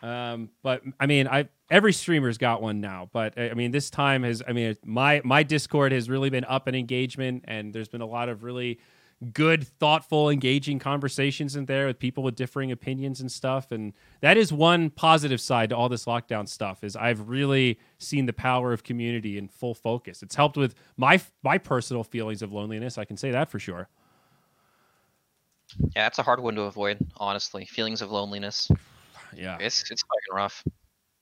Um, 0.00 0.50
but 0.62 0.82
I 1.00 1.06
mean, 1.06 1.26
I 1.26 1.48
every 1.72 1.92
streamer's 1.92 2.38
got 2.38 2.62
one 2.62 2.80
now. 2.80 3.10
But 3.12 3.36
I 3.36 3.54
mean, 3.54 3.72
this 3.72 3.90
time 3.90 4.22
has. 4.22 4.44
I 4.46 4.52
mean, 4.52 4.76
my 4.84 5.20
my 5.24 5.42
Discord 5.42 5.90
has 5.90 6.08
really 6.08 6.30
been 6.30 6.44
up 6.44 6.68
in 6.68 6.76
engagement, 6.76 7.46
and 7.48 7.74
there's 7.74 7.88
been 7.88 8.00
a 8.00 8.06
lot 8.06 8.28
of 8.28 8.44
really 8.44 8.78
good, 9.32 9.66
thoughtful, 9.66 10.30
engaging 10.30 10.78
conversations 10.78 11.56
in 11.56 11.66
there 11.66 11.86
with 11.86 11.98
people 11.98 12.22
with 12.22 12.34
differing 12.34 12.72
opinions 12.72 13.20
and 13.20 13.30
stuff. 13.30 13.72
And 13.72 13.92
that 14.20 14.36
is 14.36 14.52
one 14.52 14.90
positive 14.90 15.40
side 15.40 15.70
to 15.70 15.76
all 15.76 15.88
this 15.88 16.04
lockdown 16.04 16.48
stuff. 16.48 16.84
Is 16.84 16.96
I've 16.96 17.28
really 17.28 17.78
seen 17.98 18.26
the 18.26 18.32
power 18.32 18.72
of 18.72 18.82
community 18.82 19.38
in 19.38 19.48
full 19.48 19.74
focus. 19.74 20.22
It's 20.22 20.34
helped 20.34 20.56
with 20.56 20.74
my 20.96 21.20
my 21.42 21.58
personal 21.58 22.04
feelings 22.04 22.42
of 22.42 22.52
loneliness. 22.52 22.98
I 22.98 23.04
can 23.04 23.16
say 23.16 23.30
that 23.30 23.50
for 23.50 23.58
sure. 23.58 23.88
Yeah, 25.96 26.06
it's 26.06 26.18
a 26.18 26.22
hard 26.22 26.40
one 26.40 26.54
to 26.56 26.62
avoid, 26.62 26.98
honestly. 27.16 27.64
Feelings 27.64 28.02
of 28.02 28.10
loneliness. 28.10 28.70
Yeah. 29.34 29.56
It's 29.60 29.90
it's 29.90 30.02
fucking 30.02 30.34
rough. 30.34 30.64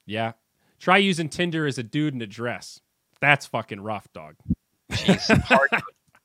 Yeah. 0.06 0.32
Try 0.81 0.98
using 0.98 1.28
Tinder 1.28 1.66
as 1.66 1.78
a 1.78 1.82
dude 1.82 2.14
in 2.14 2.23
a 2.23 2.27
dress. 2.27 2.81
That's 3.20 3.47
fucking 3.47 3.81
rough, 3.81 4.12
dog. 4.12 4.35
Jeez, 4.90 5.40
hard, 5.43 5.70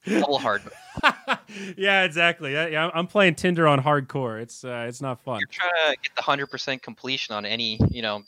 double 0.05 0.39
hard. 0.39 0.63
yeah, 1.77 2.03
exactly. 2.03 2.53
Yeah, 2.53 2.89
I'm 2.93 3.07
playing 3.07 3.35
Tinder 3.35 3.67
on 3.67 3.81
hardcore. 3.81 4.41
It's 4.41 4.63
uh, 4.63 4.85
it's 4.87 5.01
not 5.01 5.19
fun. 5.21 5.39
You're 5.39 5.47
trying 5.47 5.93
to 5.93 5.97
get 6.01 6.15
the 6.15 6.21
hundred 6.21 6.47
percent 6.47 6.81
completion 6.81 7.35
on 7.35 7.45
any 7.45 7.79
you 7.89 8.01
know 8.01 8.23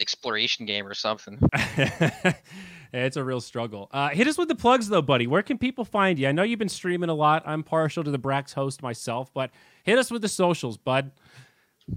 exploration 0.00 0.66
game 0.66 0.86
or 0.86 0.94
something. 0.94 1.38
it's 2.92 3.16
a 3.16 3.24
real 3.24 3.40
struggle. 3.40 3.88
Uh, 3.92 4.10
hit 4.10 4.26
us 4.26 4.38
with 4.38 4.48
the 4.48 4.54
plugs 4.54 4.88
though, 4.88 5.02
buddy. 5.02 5.26
Where 5.26 5.42
can 5.42 5.58
people 5.58 5.84
find 5.84 6.18
you? 6.18 6.28
I 6.28 6.32
know 6.32 6.42
you've 6.42 6.58
been 6.58 6.68
streaming 6.68 7.10
a 7.10 7.14
lot. 7.14 7.42
I'm 7.46 7.62
partial 7.62 8.04
to 8.04 8.10
the 8.10 8.18
Brax 8.18 8.54
host 8.54 8.82
myself, 8.82 9.32
but 9.34 9.50
hit 9.82 9.98
us 9.98 10.10
with 10.10 10.22
the 10.22 10.28
socials, 10.28 10.76
bud. 10.76 11.10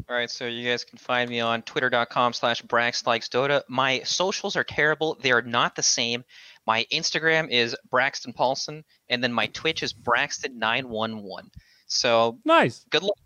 All 0.10 0.16
right, 0.16 0.30
so 0.30 0.48
you 0.48 0.68
guys 0.68 0.86
can 0.86 0.98
find 0.98 1.30
me 1.30 1.42
on 1.42 1.64
twitter.com 1.64 2.32
slash 2.34 2.64
Brax 2.64 3.06
Likes 3.06 3.28
braxlikesdota. 3.28 3.64
My 3.68 4.00
socials 4.04 4.56
are 4.56 4.64
terrible. 4.64 5.18
They 5.22 5.32
are 5.32 5.42
not 5.42 5.76
the 5.76 5.84
same. 5.84 6.24
My 6.72 6.86
Instagram 6.90 7.50
is 7.50 7.76
Braxton 7.90 8.32
Paulson, 8.32 8.86
and 9.10 9.22
then 9.22 9.34
my 9.34 9.48
Twitch 9.48 9.84
is 9.84 9.92
Braxton911. 9.92 11.50
So 11.88 12.40
nice. 12.46 12.86
Good 12.90 13.04
luck. 13.04 13.18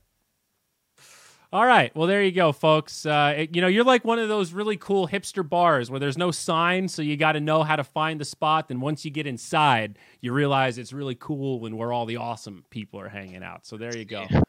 All 1.54 1.64
right. 1.64 1.96
Well, 1.96 2.08
there 2.08 2.24
you 2.24 2.32
go, 2.32 2.52
folks. 2.52 3.06
Uh, 3.06 3.36
it, 3.38 3.56
you 3.56 3.62
know, 3.62 3.68
you're 3.68 3.84
like 3.84 4.04
one 4.04 4.18
of 4.18 4.30
those 4.30 4.52
really 4.52 4.78
cool 4.78 5.08
hipster 5.08 5.48
bars 5.48 5.92
where 5.92 6.00
there's 6.00 6.18
no 6.18 6.32
sign, 6.32 6.88
so 6.88 7.04
you 7.04 7.18
got 7.18 7.34
to 7.34 7.40
know 7.40 7.62
how 7.62 7.76
to 7.76 7.84
find 7.84 8.20
the 8.20 8.26
spot. 8.26 8.66
And 8.72 8.82
once 8.82 9.06
you 9.06 9.12
get 9.12 9.28
inside, 9.28 10.00
you 10.22 10.34
realize 10.34 10.80
it's 10.80 10.92
really 10.92 11.14
cool 11.14 11.60
when 11.60 11.78
where 11.78 11.94
all 11.94 12.08
the 12.08 12.18
awesome 12.18 12.66
people 12.72 13.00
are 13.00 13.10
hanging 13.10 13.44
out. 13.44 13.68
So 13.68 13.78
there 13.78 13.96
you 13.96 14.06
go. 14.06 14.26
Yeah. 14.28 14.42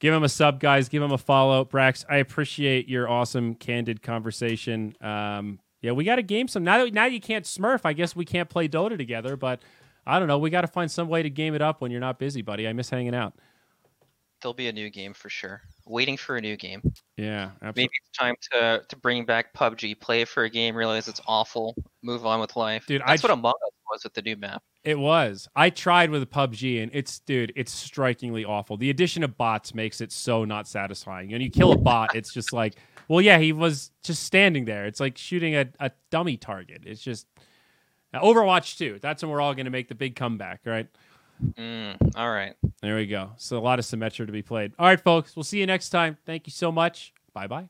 Give 0.00 0.12
him 0.12 0.22
a 0.22 0.28
sub, 0.28 0.60
guys. 0.60 0.90
Give 0.90 1.02
him 1.02 1.12
a 1.12 1.18
follow. 1.18 1.64
Brax, 1.64 2.04
I 2.10 2.18
appreciate 2.18 2.90
your 2.90 3.08
awesome, 3.08 3.54
candid 3.54 4.02
conversation. 4.02 4.94
Um, 5.00 5.60
yeah, 5.86 5.92
we 5.92 6.02
got 6.02 6.16
to 6.16 6.22
game 6.22 6.48
some. 6.48 6.64
Now 6.64 6.84
that 6.84 6.92
now 6.92 7.04
you 7.04 7.20
can't 7.20 7.44
Smurf, 7.44 7.82
I 7.84 7.92
guess 7.92 8.16
we 8.16 8.24
can't 8.24 8.48
play 8.48 8.68
Dota 8.68 8.98
together. 8.98 9.36
But 9.36 9.62
I 10.04 10.18
don't 10.18 10.26
know. 10.26 10.38
We 10.38 10.50
got 10.50 10.62
to 10.62 10.66
find 10.66 10.90
some 10.90 11.06
way 11.06 11.22
to 11.22 11.30
game 11.30 11.54
it 11.54 11.62
up 11.62 11.80
when 11.80 11.92
you're 11.92 12.00
not 12.00 12.18
busy, 12.18 12.42
buddy. 12.42 12.66
I 12.66 12.72
miss 12.72 12.90
hanging 12.90 13.14
out. 13.14 13.34
There'll 14.42 14.52
be 14.52 14.66
a 14.66 14.72
new 14.72 14.90
game 14.90 15.14
for 15.14 15.30
sure. 15.30 15.62
Waiting 15.86 16.16
for 16.16 16.36
a 16.36 16.40
new 16.40 16.56
game. 16.56 16.82
Yeah, 17.16 17.50
absolutely. 17.62 17.82
Maybe 17.82 17.92
it's 18.02 18.18
time 18.18 18.34
to 18.50 18.82
to 18.88 18.96
bring 18.96 19.24
back 19.24 19.54
PUBG. 19.54 20.00
Play 20.00 20.24
for 20.24 20.42
a 20.42 20.50
game, 20.50 20.74
realize 20.74 21.06
it's 21.06 21.20
awful, 21.28 21.76
move 22.02 22.26
on 22.26 22.40
with 22.40 22.56
life. 22.56 22.84
Dude, 22.86 23.02
that's 23.06 23.24
I, 23.24 23.28
what 23.28 23.32
Among 23.32 23.54
Us 23.64 23.72
was 23.88 24.02
with 24.02 24.14
the 24.14 24.22
new 24.22 24.34
map. 24.34 24.60
It 24.82 24.98
was. 24.98 25.46
I 25.54 25.70
tried 25.70 26.10
with 26.10 26.28
PUBG 26.30 26.82
and 26.82 26.90
it's 26.92 27.20
dude, 27.20 27.52
it's 27.54 27.72
strikingly 27.72 28.44
awful. 28.44 28.76
The 28.76 28.90
addition 28.90 29.22
of 29.22 29.36
bots 29.36 29.72
makes 29.72 30.00
it 30.00 30.10
so 30.10 30.44
not 30.44 30.66
satisfying. 30.66 31.30
When 31.30 31.40
you 31.40 31.50
kill 31.50 31.70
a 31.70 31.78
bot, 31.78 32.16
it's 32.16 32.32
just 32.32 32.52
like, 32.52 32.74
well, 33.08 33.20
yeah, 33.20 33.38
he 33.38 33.52
was 33.52 33.90
just 34.02 34.22
standing 34.24 34.64
there. 34.64 34.86
It's 34.86 35.00
like 35.00 35.18
shooting 35.18 35.54
a, 35.56 35.66
a 35.80 35.90
dummy 36.10 36.36
target. 36.36 36.82
It's 36.86 37.02
just 37.02 37.26
Overwatch 38.14 38.78
2. 38.78 38.98
That's 39.00 39.22
when 39.22 39.30
we're 39.30 39.40
all 39.40 39.54
going 39.54 39.66
to 39.66 39.70
make 39.70 39.88
the 39.88 39.94
big 39.94 40.16
comeback, 40.16 40.60
right? 40.64 40.88
Mm, 41.58 41.96
all 42.16 42.30
right. 42.30 42.54
There 42.82 42.96
we 42.96 43.06
go. 43.06 43.32
So 43.36 43.58
a 43.58 43.60
lot 43.60 43.78
of 43.78 43.84
Symmetra 43.84 44.26
to 44.26 44.32
be 44.32 44.42
played. 44.42 44.72
All 44.78 44.86
right, 44.86 45.00
folks. 45.00 45.36
We'll 45.36 45.44
see 45.44 45.60
you 45.60 45.66
next 45.66 45.90
time. 45.90 46.16
Thank 46.24 46.46
you 46.46 46.52
so 46.52 46.72
much. 46.72 47.12
Bye 47.32 47.46
bye. 47.46 47.68